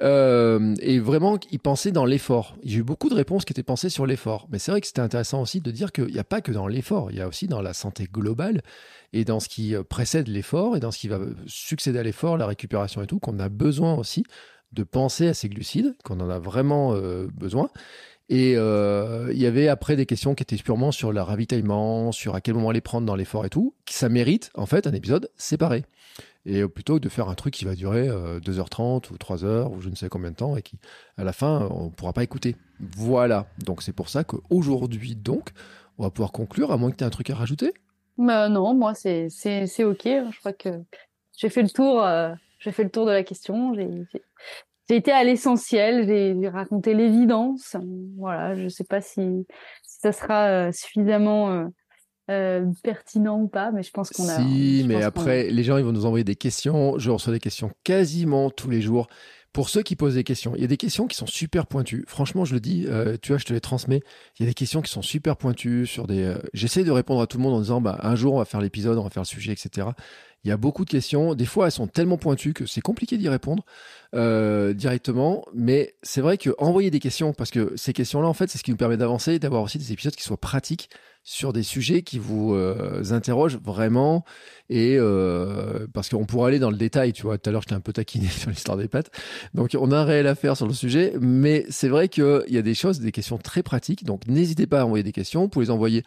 Euh, 0.00 0.76
et 0.80 1.00
vraiment, 1.00 1.40
ils 1.50 1.58
pensaient 1.58 1.90
dans 1.90 2.04
l'effort. 2.04 2.56
J'ai 2.62 2.78
eu 2.78 2.82
beaucoup 2.84 3.08
de 3.08 3.14
réponses 3.14 3.44
qui 3.44 3.52
étaient 3.52 3.64
pensées 3.64 3.88
sur 3.88 4.06
l'effort. 4.06 4.46
Mais 4.52 4.60
c'est 4.60 4.70
vrai 4.70 4.80
que 4.80 4.86
c'était 4.86 5.00
intéressant 5.00 5.42
aussi 5.42 5.60
de 5.60 5.70
dire 5.72 5.90
qu'il 5.90 6.06
n'y 6.06 6.20
a 6.20 6.24
pas 6.24 6.40
que 6.40 6.52
dans 6.52 6.68
l'effort, 6.68 7.10
il 7.10 7.16
y 7.18 7.20
a 7.20 7.26
aussi 7.26 7.48
dans 7.48 7.62
la 7.62 7.74
santé 7.74 8.08
globale 8.10 8.62
et 9.12 9.24
dans 9.24 9.40
ce 9.40 9.48
qui 9.48 9.74
précède 9.88 10.28
l'effort 10.28 10.76
et 10.76 10.80
dans 10.80 10.92
ce 10.92 10.98
qui 10.98 11.08
va 11.08 11.18
succéder 11.46 11.98
à 11.98 12.04
l'effort, 12.04 12.36
la 12.36 12.46
récupération 12.46 13.02
et 13.02 13.08
tout, 13.08 13.18
qu'on 13.18 13.40
a 13.40 13.48
besoin 13.48 13.94
aussi 13.94 14.22
de 14.72 14.84
penser 14.84 15.28
à 15.28 15.34
ces 15.34 15.48
glucides, 15.48 15.94
qu'on 16.02 16.20
en 16.20 16.30
a 16.30 16.38
vraiment 16.38 16.94
euh, 16.94 17.28
besoin. 17.34 17.68
Et 18.32 18.54
euh, 18.56 19.28
il 19.30 19.38
y 19.38 19.44
avait 19.44 19.68
après 19.68 19.94
des 19.94 20.06
questions 20.06 20.34
qui 20.34 20.42
étaient 20.42 20.56
purement 20.56 20.90
sur 20.90 21.12
le 21.12 21.20
ravitaillement, 21.20 22.12
sur 22.12 22.34
à 22.34 22.40
quel 22.40 22.54
moment 22.54 22.70
les 22.70 22.80
prendre 22.80 23.06
dans 23.06 23.14
l'effort 23.14 23.44
et 23.44 23.50
tout. 23.50 23.74
Ça 23.90 24.08
mérite 24.08 24.50
en 24.54 24.64
fait 24.64 24.86
un 24.86 24.92
épisode 24.94 25.30
séparé. 25.36 25.84
Et 26.46 26.66
plutôt 26.66 26.94
que 26.94 27.00
de 27.00 27.10
faire 27.10 27.28
un 27.28 27.34
truc 27.34 27.52
qui 27.52 27.66
va 27.66 27.74
durer 27.74 28.08
2h30 28.08 28.80
euh, 28.80 29.12
ou 29.12 29.16
3h 29.16 29.76
ou 29.76 29.82
je 29.82 29.90
ne 29.90 29.94
sais 29.94 30.08
combien 30.08 30.30
de 30.30 30.36
temps 30.36 30.56
et 30.56 30.62
qui, 30.62 30.78
à 31.18 31.24
la 31.24 31.34
fin, 31.34 31.68
on 31.70 31.84
ne 31.84 31.90
pourra 31.90 32.14
pas 32.14 32.22
écouter. 32.22 32.56
Voilà. 32.80 33.48
Donc 33.66 33.82
c'est 33.82 33.92
pour 33.92 34.08
ça 34.08 34.24
qu'aujourd'hui, 34.24 35.14
donc, 35.14 35.50
on 35.98 36.04
va 36.04 36.10
pouvoir 36.10 36.32
conclure, 36.32 36.72
à 36.72 36.78
moins 36.78 36.90
que 36.90 36.96
tu 36.96 37.04
aies 37.04 37.06
un 37.06 37.10
truc 37.10 37.28
à 37.28 37.34
rajouter. 37.34 37.74
Bah 38.16 38.48
non, 38.48 38.72
moi 38.72 38.94
c'est 38.94 39.26
ok. 39.26 40.04
Je 40.04 40.38
crois 40.38 40.54
que 40.54 40.70
j'ai 41.36 41.50
fait 41.50 41.62
le 41.62 41.68
tour. 41.68 42.02
Euh, 42.02 42.32
j'ai 42.60 42.72
fait 42.72 42.84
le 42.84 42.90
tour 42.90 43.04
de 43.04 43.10
la 43.10 43.24
question. 43.24 43.74
J'ai 44.88 44.96
été 44.96 45.12
à 45.12 45.24
l'essentiel, 45.24 46.06
j'ai 46.06 46.48
raconté 46.48 46.94
l'évidence. 46.94 47.76
Voilà, 48.16 48.54
je 48.54 48.64
ne 48.64 48.68
sais 48.68 48.84
pas 48.84 49.00
si, 49.00 49.46
ça 50.02 50.12
sera 50.12 50.48
euh, 50.48 50.72
suffisamment 50.72 51.52
euh, 51.52 51.64
euh, 52.30 52.66
pertinent 52.82 53.40
ou 53.40 53.48
pas, 53.48 53.70
mais 53.70 53.82
je 53.82 53.90
pense 53.90 54.10
qu'on 54.10 54.28
a. 54.28 54.36
Si, 54.36 54.84
mais 54.86 55.02
après, 55.02 55.50
les 55.50 55.62
gens 55.62 55.76
ils 55.76 55.84
vont 55.84 55.92
nous 55.92 56.06
envoyer 56.06 56.24
des 56.24 56.36
questions. 56.36 56.98
Je 56.98 57.10
reçois 57.10 57.32
des 57.32 57.40
questions 57.40 57.70
quasiment 57.84 58.50
tous 58.50 58.68
les 58.68 58.82
jours. 58.82 59.08
Pour 59.52 59.68
ceux 59.68 59.82
qui 59.82 59.96
posent 59.96 60.14
des 60.14 60.24
questions, 60.24 60.54
il 60.56 60.62
y 60.62 60.64
a 60.64 60.66
des 60.66 60.78
questions 60.78 61.06
qui 61.06 61.14
sont 61.14 61.26
super 61.26 61.66
pointues. 61.66 62.06
Franchement, 62.08 62.46
je 62.46 62.54
le 62.54 62.60
dis, 62.60 62.86
tu 63.20 63.32
vois, 63.32 63.38
je 63.38 63.44
te 63.44 63.52
les 63.52 63.60
transmets. 63.60 64.00
Il 64.38 64.44
y 64.44 64.46
a 64.46 64.48
des 64.48 64.54
questions 64.54 64.80
qui 64.80 64.90
sont 64.90 65.02
super 65.02 65.36
pointues 65.36 65.86
sur 65.86 66.06
des. 66.06 66.34
J'essaie 66.54 66.84
de 66.84 66.90
répondre 66.90 67.20
à 67.20 67.26
tout 67.26 67.36
le 67.36 67.42
monde 67.42 67.52
en 67.52 67.60
disant, 67.60 67.82
bah, 67.82 67.98
un 68.02 68.16
jour 68.16 68.32
on 68.32 68.38
va 68.38 68.46
faire 68.46 68.62
l'épisode, 68.62 68.96
on 68.96 69.02
va 69.02 69.10
faire 69.10 69.24
le 69.24 69.28
sujet, 69.28 69.52
etc. 69.52 69.88
Il 70.44 70.48
y 70.48 70.50
a 70.52 70.56
beaucoup 70.56 70.84
de 70.84 70.90
questions. 70.90 71.34
Des 71.34 71.44
fois, 71.44 71.66
elles 71.66 71.72
sont 71.72 71.86
tellement 71.86 72.16
pointues 72.16 72.52
que 72.52 72.66
c'est 72.66 72.80
compliqué 72.80 73.16
d'y 73.16 73.28
répondre 73.28 73.64
euh, 74.14 74.72
directement. 74.72 75.44
Mais 75.54 75.94
c'est 76.02 76.20
vrai 76.20 76.36
que 76.36 76.50
envoyer 76.58 76.90
des 76.90 76.98
questions, 76.98 77.32
parce 77.32 77.50
que 77.50 77.72
ces 77.76 77.92
questions-là, 77.92 78.26
en 78.26 78.34
fait, 78.34 78.50
c'est 78.50 78.58
ce 78.58 78.64
qui 78.64 78.72
nous 78.72 78.76
permet 78.76 78.96
d'avancer, 78.96 79.38
d'avoir 79.38 79.62
aussi 79.62 79.78
des 79.78 79.92
épisodes 79.92 80.14
qui 80.14 80.24
soient 80.24 80.40
pratiques 80.40 80.90
sur 81.22 81.52
des 81.52 81.62
sujets 81.62 82.02
qui 82.02 82.18
vous 82.18 82.54
euh, 82.54 83.04
interrogent 83.12 83.58
vraiment. 83.62 84.24
Et 84.68 84.96
euh, 84.98 85.86
parce 85.94 86.08
qu'on 86.08 86.26
pourrait 86.26 86.48
aller 86.48 86.58
dans 86.58 86.72
le 86.72 86.76
détail, 86.76 87.12
tu 87.12 87.22
vois. 87.22 87.38
Tout 87.38 87.48
à 87.48 87.52
l'heure, 87.52 87.62
j'étais 87.62 87.76
un 87.76 87.80
peu 87.80 87.92
taquiné 87.92 88.26
sur 88.28 88.50
l'histoire 88.50 88.76
des 88.76 88.88
pâtes. 88.88 89.12
Donc, 89.54 89.76
on 89.78 89.92
a 89.92 89.98
un 89.98 90.04
réel 90.04 90.26
affaire 90.26 90.56
sur 90.56 90.66
le 90.66 90.74
sujet. 90.74 91.12
Mais 91.20 91.64
c'est 91.68 91.88
vrai 91.88 92.08
qu'il 92.08 92.44
y 92.48 92.58
a 92.58 92.62
des 92.62 92.74
choses, 92.74 92.98
des 92.98 93.12
questions 93.12 93.38
très 93.38 93.62
pratiques. 93.62 94.02
Donc, 94.04 94.26
n'hésitez 94.26 94.66
pas 94.66 94.80
à 94.80 94.84
envoyer 94.86 95.04
des 95.04 95.12
questions. 95.12 95.42
Vous 95.42 95.48
pouvez 95.48 95.66
les 95.66 95.70
envoyer 95.70 96.02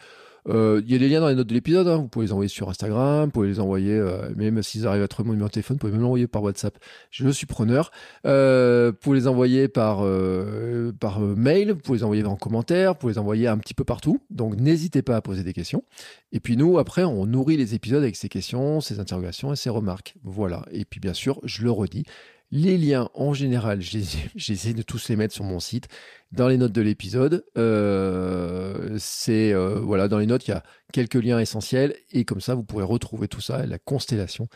il 0.47 0.91
y 0.91 0.95
a 0.95 0.97
des 0.99 1.09
liens 1.09 1.22
dans 1.22 1.30
les 1.30 1.35
notes 1.35 1.47
de 1.47 1.53
l'épisode. 1.53 1.88
Hein. 1.88 1.97
Vous 1.97 2.07
pouvez 2.07 2.27
les 2.27 2.31
envoyer 2.31 2.49
sur 2.49 2.69
Instagram, 2.69 3.26
vous 3.26 3.31
pouvez 3.31 3.47
les 3.47 3.59
envoyer, 3.59 3.93
euh, 3.93 4.30
même 4.35 4.61
s'ils 4.61 4.88
arrivent 4.88 5.03
à 5.03 5.07
trouver 5.07 5.27
mon 5.27 5.34
numéro 5.34 5.47
de 5.47 5.53
téléphone, 5.53 5.76
vous 5.76 5.80
pouvez 5.80 5.91
même 5.91 6.01
l'envoyer 6.01 6.27
par 6.27 6.43
WhatsApp. 6.43 6.77
Je 7.11 7.30
suis 7.30 7.45
preneur. 7.45 7.91
Euh, 8.26 8.91
vous 8.91 8.97
pouvez 8.97 9.19
les 9.19 9.27
envoyer 9.27 9.67
par, 9.67 9.99
euh, 10.03 10.91
par 10.99 11.23
euh, 11.23 11.35
mail, 11.35 11.72
vous 11.72 11.80
pouvez 11.80 11.99
les 11.99 12.03
envoyer 12.03 12.23
en 12.26 12.35
commentaire, 12.35 12.93
vous 12.93 12.99
pouvez 12.99 13.13
les 13.13 13.19
envoyer 13.19 13.47
un 13.47 13.57
petit 13.57 13.73
peu 13.73 13.84
partout. 13.84 14.19
Donc 14.30 14.55
n'hésitez 14.55 15.01
pas 15.01 15.15
à 15.15 15.22
poser 15.22 15.43
des 15.43 15.53
questions. 15.53 15.84
Et 16.31 16.39
puis 16.39 16.57
nous, 16.57 16.77
après, 16.77 17.03
on 17.03 17.26
nourrit 17.26 17.57
les 17.57 17.76
épisodes 17.76 18.03
avec 18.03 18.15
ces 18.15 18.30
questions, 18.30 18.81
ces 18.81 18.99
interrogations 18.99 19.53
et 19.53 19.55
ces 19.55 19.69
remarques. 19.69 20.15
Voilà. 20.23 20.65
Et 20.72 20.85
puis 20.85 20.99
bien 20.99 21.13
sûr, 21.13 21.39
je 21.43 21.63
le 21.63 21.72
redis, 21.72 22.03
les 22.51 22.77
liens, 22.77 23.09
en 23.13 23.34
général, 23.34 23.81
j'essaie 23.81 24.73
de 24.73 24.81
tous 24.81 25.09
les 25.09 25.15
mettre 25.15 25.34
sur 25.34 25.43
mon 25.43 25.59
site. 25.59 25.88
Dans 26.31 26.47
les 26.47 26.57
notes 26.57 26.72
de 26.72 26.81
l'épisode, 26.81 27.45
euh, 27.57 28.95
c'est 28.97 29.53
euh, 29.53 29.80
voilà, 29.80 30.07
dans 30.07 30.19
les 30.19 30.26
notes, 30.26 30.47
il 30.47 30.51
y 30.51 30.53
a 30.53 30.63
quelques 30.91 31.15
liens 31.15 31.39
essentiels 31.39 31.95
et 32.11 32.26
comme 32.26 32.41
ça, 32.41 32.55
vous 32.55 32.63
pourrez 32.63 32.84
retrouver 32.84 33.27
tout 33.27 33.41
ça, 33.41 33.65
la 33.65 33.80
constellation 33.80 34.47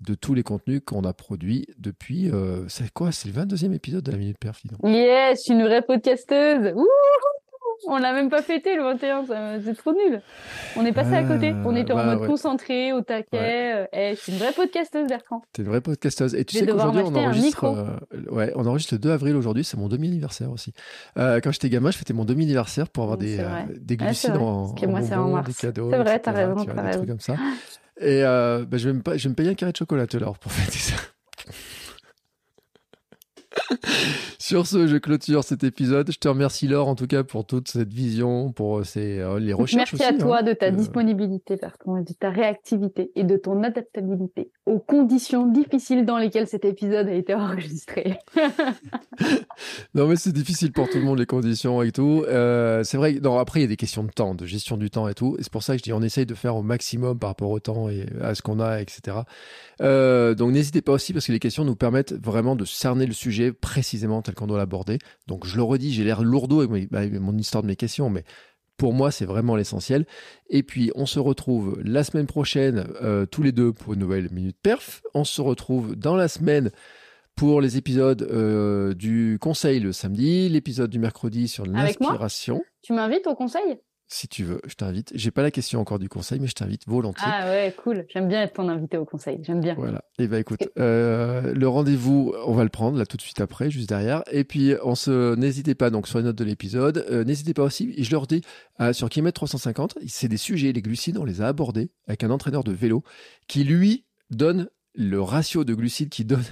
de 0.00 0.14
tous 0.14 0.34
les 0.34 0.42
contenus 0.42 0.80
qu'on 0.84 1.04
a 1.04 1.12
produits 1.12 1.66
depuis. 1.78 2.30
Euh, 2.30 2.66
c'est 2.68 2.90
quoi? 2.90 3.12
C'est 3.12 3.28
le 3.28 3.34
22e 3.34 3.72
épisode 3.74 4.04
de 4.04 4.12
la 4.12 4.18
Minute 4.18 4.38
Perf. 4.38 4.62
Yes, 4.82 5.38
je 5.38 5.42
suis 5.42 5.52
une 5.52 5.62
vraie 5.62 5.82
podcasteuse. 5.82 6.72
On 7.86 7.98
l'a 7.98 8.12
même 8.12 8.30
pas 8.30 8.42
fêté 8.42 8.76
le 8.76 8.82
21, 8.82 9.24
c'est 9.64 9.76
trop 9.76 9.92
nul. 9.92 10.20
On 10.76 10.84
est 10.84 10.92
passé 10.92 11.14
à 11.14 11.24
côté. 11.24 11.54
On 11.64 11.74
était 11.76 11.92
en 11.92 11.96
bah 11.96 12.16
mode 12.16 12.26
concentré, 12.26 12.92
au 12.92 13.00
taquet. 13.00 13.28
Ouais. 13.32 13.88
Eh, 13.92 14.14
je 14.14 14.20
suis 14.20 14.32
une 14.32 14.38
vraie 14.38 14.52
podcasteuse, 14.52 15.08
Bertrand. 15.08 15.42
T'es 15.52 15.62
une 15.62 15.68
vraie 15.68 15.80
podcasteuse. 15.80 16.34
Et 16.34 16.44
tu 16.44 16.58
sais 16.58 16.66
qu'aujourd'hui, 16.66 17.02
on 17.04 17.14
enregistre, 17.14 17.64
euh, 17.64 18.30
ouais, 18.30 18.52
on 18.56 18.66
enregistre 18.66 18.94
le 18.94 18.98
2 18.98 19.10
avril 19.10 19.36
aujourd'hui. 19.36 19.64
C'est 19.64 19.76
mon 19.76 19.88
demi-anniversaire 19.88 20.50
aussi. 20.50 20.72
Euh, 21.18 21.40
quand 21.42 21.52
j'étais 21.52 21.70
gamin, 21.70 21.90
je 21.90 21.98
fêtais 21.98 22.12
mon 22.12 22.24
demi-anniversaire 22.24 22.88
pour 22.88 23.04
avoir 23.04 23.18
des, 23.18 23.38
euh, 23.40 23.46
des 23.76 23.96
glucides 23.96 24.36
en, 24.36 24.74
en, 24.74 24.88
moi, 24.88 25.00
en 25.00 25.42
des 25.42 25.54
cadeaux. 25.54 25.90
C'est 25.90 25.98
vrai, 25.98 26.18
t'as 26.18 26.32
raison, 26.32 26.64
t'as 26.64 26.72
raison. 26.72 26.84
Des 26.84 26.96
trucs 26.96 27.08
comme 27.08 27.20
ça. 27.20 27.36
Et 28.00 28.24
euh, 28.24 28.64
bah, 28.66 28.78
je, 28.78 28.88
vais 28.88 28.94
me, 28.94 29.02
je 29.18 29.24
vais 29.24 29.28
me 29.28 29.34
payer 29.34 29.50
un 29.50 29.54
carré 29.54 29.72
de 29.72 29.76
chocolat 29.76 30.06
tout 30.06 30.16
à 30.16 30.20
l'heure 30.20 30.38
pour 30.38 30.52
fêter 30.52 30.78
ça. 30.78 30.96
Sur 34.50 34.66
ce, 34.66 34.88
je 34.88 34.96
clôture 34.96 35.44
cet 35.44 35.62
épisode. 35.62 36.10
Je 36.10 36.18
te 36.18 36.26
remercie 36.26 36.66
Laure 36.66 36.88
en 36.88 36.96
tout 36.96 37.06
cas 37.06 37.22
pour 37.22 37.46
toute 37.46 37.68
cette 37.68 37.92
vision, 37.92 38.50
pour 38.50 38.84
ces, 38.84 39.20
euh, 39.20 39.38
les 39.38 39.52
recherches. 39.52 39.92
Merci 39.92 40.02
à 40.04 40.18
toi 40.18 40.38
hein. 40.38 40.42
de 40.42 40.52
ta 40.54 40.72
disponibilité, 40.72 41.54
Bertrand, 41.54 42.00
de 42.00 42.12
ta 42.18 42.30
réactivité 42.30 43.12
et 43.14 43.22
de 43.22 43.36
ton 43.36 43.62
adaptabilité 43.62 44.50
aux 44.66 44.80
conditions 44.80 45.46
difficiles 45.46 46.04
dans 46.04 46.18
lesquelles 46.18 46.48
cet 46.48 46.64
épisode 46.64 47.06
a 47.06 47.12
été 47.12 47.32
enregistré. 47.32 48.18
non 49.94 50.08
mais 50.08 50.16
c'est 50.16 50.32
difficile 50.32 50.72
pour 50.72 50.88
tout 50.88 50.98
le 50.98 51.04
monde 51.04 51.20
les 51.20 51.26
conditions 51.26 51.80
et 51.82 51.92
tout. 51.92 52.24
Euh, 52.26 52.82
c'est 52.82 52.96
vrai. 52.96 53.20
Non, 53.22 53.38
après 53.38 53.60
il 53.60 53.62
y 53.62 53.66
a 53.66 53.68
des 53.68 53.76
questions 53.76 54.02
de 54.02 54.10
temps, 54.10 54.34
de 54.34 54.46
gestion 54.46 54.76
du 54.76 54.90
temps 54.90 55.06
et 55.06 55.14
tout. 55.14 55.36
Et 55.38 55.44
c'est 55.44 55.52
pour 55.52 55.62
ça 55.62 55.74
que 55.74 55.78
je 55.78 55.84
dis 55.84 55.92
on 55.92 56.02
essaye 56.02 56.26
de 56.26 56.34
faire 56.34 56.56
au 56.56 56.62
maximum 56.64 57.20
par 57.20 57.30
rapport 57.30 57.50
au 57.50 57.60
temps 57.60 57.88
et 57.88 58.04
à 58.20 58.34
ce 58.34 58.42
qu'on 58.42 58.58
a, 58.58 58.80
etc. 58.80 59.18
Euh, 59.80 60.34
donc 60.34 60.50
n'hésitez 60.50 60.82
pas 60.82 60.90
aussi 60.90 61.12
parce 61.12 61.28
que 61.28 61.32
les 61.32 61.38
questions 61.38 61.64
nous 61.64 61.76
permettent 61.76 62.14
vraiment 62.14 62.56
de 62.56 62.64
cerner 62.64 63.06
le 63.06 63.12
sujet 63.12 63.52
précisément 63.52 64.22
tel 64.22 64.34
qu'on 64.40 64.46
doit 64.46 64.58
l'aborder. 64.58 64.98
Donc 65.26 65.46
je 65.46 65.56
le 65.56 65.62
redis, 65.62 65.92
j'ai 65.92 66.04
l'air 66.04 66.22
lourdeau 66.22 66.60
avec 66.62 66.90
bah, 66.90 67.06
mon 67.08 67.36
histoire 67.36 67.62
de 67.62 67.68
mes 67.68 67.76
questions, 67.76 68.10
mais 68.10 68.24
pour 68.76 68.94
moi, 68.94 69.10
c'est 69.10 69.26
vraiment 69.26 69.56
l'essentiel. 69.56 70.06
Et 70.48 70.62
puis, 70.62 70.90
on 70.94 71.04
se 71.04 71.18
retrouve 71.18 71.78
la 71.84 72.02
semaine 72.02 72.26
prochaine, 72.26 72.88
euh, 73.02 73.26
tous 73.26 73.42
les 73.42 73.52
deux, 73.52 73.74
pour 73.74 73.92
une 73.92 74.00
nouvelle 74.00 74.30
Minute 74.32 74.56
Perf. 74.62 75.02
On 75.12 75.24
se 75.24 75.42
retrouve 75.42 75.96
dans 75.96 76.16
la 76.16 76.28
semaine 76.28 76.70
pour 77.36 77.60
les 77.60 77.76
épisodes 77.76 78.22
euh, 78.22 78.94
du 78.94 79.36
conseil 79.38 79.80
le 79.80 79.92
samedi, 79.92 80.48
l'épisode 80.48 80.88
du 80.88 80.98
mercredi 80.98 81.46
sur 81.46 81.66
l'inspiration. 81.66 82.62
Tu 82.80 82.94
m'invites 82.94 83.26
au 83.26 83.34
conseil? 83.34 83.80
Si 84.12 84.26
tu 84.26 84.42
veux, 84.42 84.60
je 84.66 84.74
t'invite. 84.74 85.12
J'ai 85.14 85.30
pas 85.30 85.42
la 85.42 85.52
question 85.52 85.80
encore 85.80 86.00
du 86.00 86.08
conseil, 86.08 86.40
mais 86.40 86.48
je 86.48 86.54
t'invite 86.54 86.82
volontiers. 86.88 87.28
Ah 87.30 87.48
ouais, 87.48 87.72
cool. 87.80 88.06
J'aime 88.08 88.26
bien 88.26 88.42
être 88.42 88.54
ton 88.54 88.68
invité 88.68 88.96
au 88.98 89.04
conseil. 89.04 89.38
J'aime 89.42 89.60
bien. 89.60 89.74
Voilà. 89.74 90.02
Et 90.18 90.24
eh 90.24 90.26
ben 90.26 90.38
écoute, 90.38 90.68
euh, 90.80 91.54
le 91.54 91.68
rendez-vous, 91.68 92.34
on 92.44 92.52
va 92.52 92.64
le 92.64 92.70
prendre 92.70 92.98
là 92.98 93.06
tout 93.06 93.16
de 93.16 93.22
suite 93.22 93.40
après, 93.40 93.70
juste 93.70 93.88
derrière. 93.88 94.24
Et 94.32 94.42
puis 94.42 94.74
on 94.82 94.96
se, 94.96 95.36
n'hésitez 95.36 95.76
pas 95.76 95.90
donc 95.90 96.08
sur 96.08 96.18
les 96.18 96.24
notes 96.24 96.36
de 96.36 96.44
l'épisode. 96.44 97.06
Euh, 97.08 97.22
n'hésitez 97.22 97.54
pas 97.54 97.62
aussi. 97.62 97.94
Je 98.02 98.10
leur 98.10 98.26
dis 98.26 98.42
euh, 98.80 98.92
sur 98.92 99.08
kilomètre 99.08 99.36
350, 99.36 99.98
c'est 100.08 100.28
des 100.28 100.36
sujets, 100.36 100.72
les 100.72 100.82
glucides, 100.82 101.16
on 101.16 101.24
les 101.24 101.40
a 101.40 101.46
abordés 101.46 101.90
avec 102.08 102.24
un 102.24 102.30
entraîneur 102.30 102.64
de 102.64 102.72
vélo 102.72 103.04
qui 103.46 103.62
lui 103.62 104.06
donne 104.30 104.68
le 104.94 105.20
ratio 105.20 105.64
de 105.64 105.74
glucides 105.74 106.08
qu'il 106.08 106.26
donne 106.26 106.44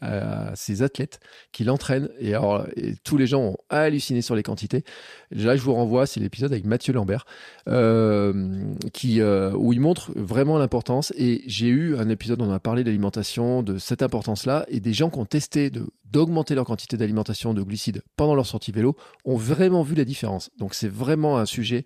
à, 0.00 0.54
ses 0.54 0.82
athlètes, 0.82 1.20
qu'il 1.52 1.70
entraîne. 1.70 2.08
Et 2.18 2.34
alors, 2.34 2.66
tous 3.04 3.16
les 3.16 3.26
gens 3.26 3.40
ont 3.40 3.56
halluciné 3.68 4.22
sur 4.22 4.34
les 4.34 4.42
quantités. 4.42 4.84
Là, 5.30 5.56
je 5.56 5.62
vous 5.62 5.74
renvoie, 5.74 6.06
c'est 6.06 6.20
l'épisode 6.20 6.52
avec 6.52 6.64
Mathieu 6.64 6.92
Lambert, 6.92 7.26
euh, 7.68 8.72
qui, 8.92 9.20
euh, 9.20 9.52
où 9.52 9.72
il 9.72 9.80
montre 9.80 10.12
vraiment 10.16 10.58
l'importance. 10.58 11.12
Et 11.16 11.42
j'ai 11.46 11.68
eu 11.68 11.96
un 11.96 12.08
épisode 12.08 12.42
on 12.42 12.50
a 12.50 12.60
parlé 12.60 12.84
d'alimentation, 12.84 13.62
de 13.62 13.78
cette 13.78 14.02
importance-là, 14.02 14.66
et 14.68 14.80
des 14.80 14.92
gens 14.92 15.10
qui 15.10 15.18
ont 15.18 15.26
testé 15.26 15.70
de 15.70 15.86
d'augmenter 16.12 16.54
leur 16.54 16.64
quantité 16.64 16.96
d'alimentation 16.96 17.54
de 17.54 17.62
glucides 17.62 18.02
pendant 18.16 18.34
leur 18.34 18.46
sortie 18.46 18.72
vélo 18.72 18.96
ont 19.24 19.36
vraiment 19.36 19.82
vu 19.82 19.94
la 19.94 20.04
différence. 20.04 20.50
Donc 20.58 20.74
c'est 20.74 20.88
vraiment 20.88 21.38
un 21.38 21.46
sujet 21.46 21.84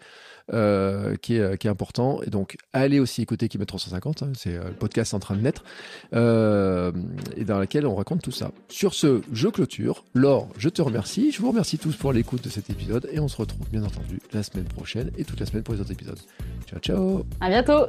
euh, 0.52 1.16
qui, 1.16 1.36
est, 1.36 1.58
qui, 1.58 1.66
est, 1.66 1.70
important. 1.70 2.20
Et 2.22 2.30
donc 2.30 2.56
allez 2.72 3.00
aussi 3.00 3.22
écouter 3.22 3.48
Kilomètre 3.48 3.72
350, 3.72 4.22
hein, 4.22 4.32
c'est 4.36 4.52
le 4.52 4.72
podcast 4.72 5.14
en 5.14 5.18
train 5.18 5.36
de 5.36 5.40
naître, 5.40 5.64
et 6.12 7.44
dans 7.44 7.58
laquelle 7.58 7.86
on 7.86 7.94
raconte 7.94 8.22
tout 8.22 8.32
ça. 8.32 8.50
Sur 8.68 8.94
ce, 8.94 9.22
je 9.32 9.48
clôture. 9.48 10.04
Laure, 10.14 10.48
je 10.58 10.68
te 10.68 10.82
remercie. 10.82 11.32
Je 11.32 11.40
vous 11.40 11.48
remercie 11.48 11.78
tous 11.78 11.96
pour 11.96 12.12
l'écoute 12.12 12.42
de 12.44 12.50
cet 12.50 12.70
épisode 12.70 13.08
et 13.12 13.20
on 13.20 13.28
se 13.28 13.36
retrouve 13.36 13.68
bien 13.70 13.84
entendu 13.84 14.20
la 14.32 14.42
semaine 14.42 14.64
prochaine 14.64 15.10
et 15.16 15.24
toute 15.24 15.40
la 15.40 15.46
semaine 15.46 15.62
pour 15.62 15.74
les 15.74 15.80
autres 15.80 15.92
épisodes. 15.92 16.18
Ciao, 16.66 16.80
ciao. 16.80 17.26
À 17.40 17.48
bientôt. 17.48 17.86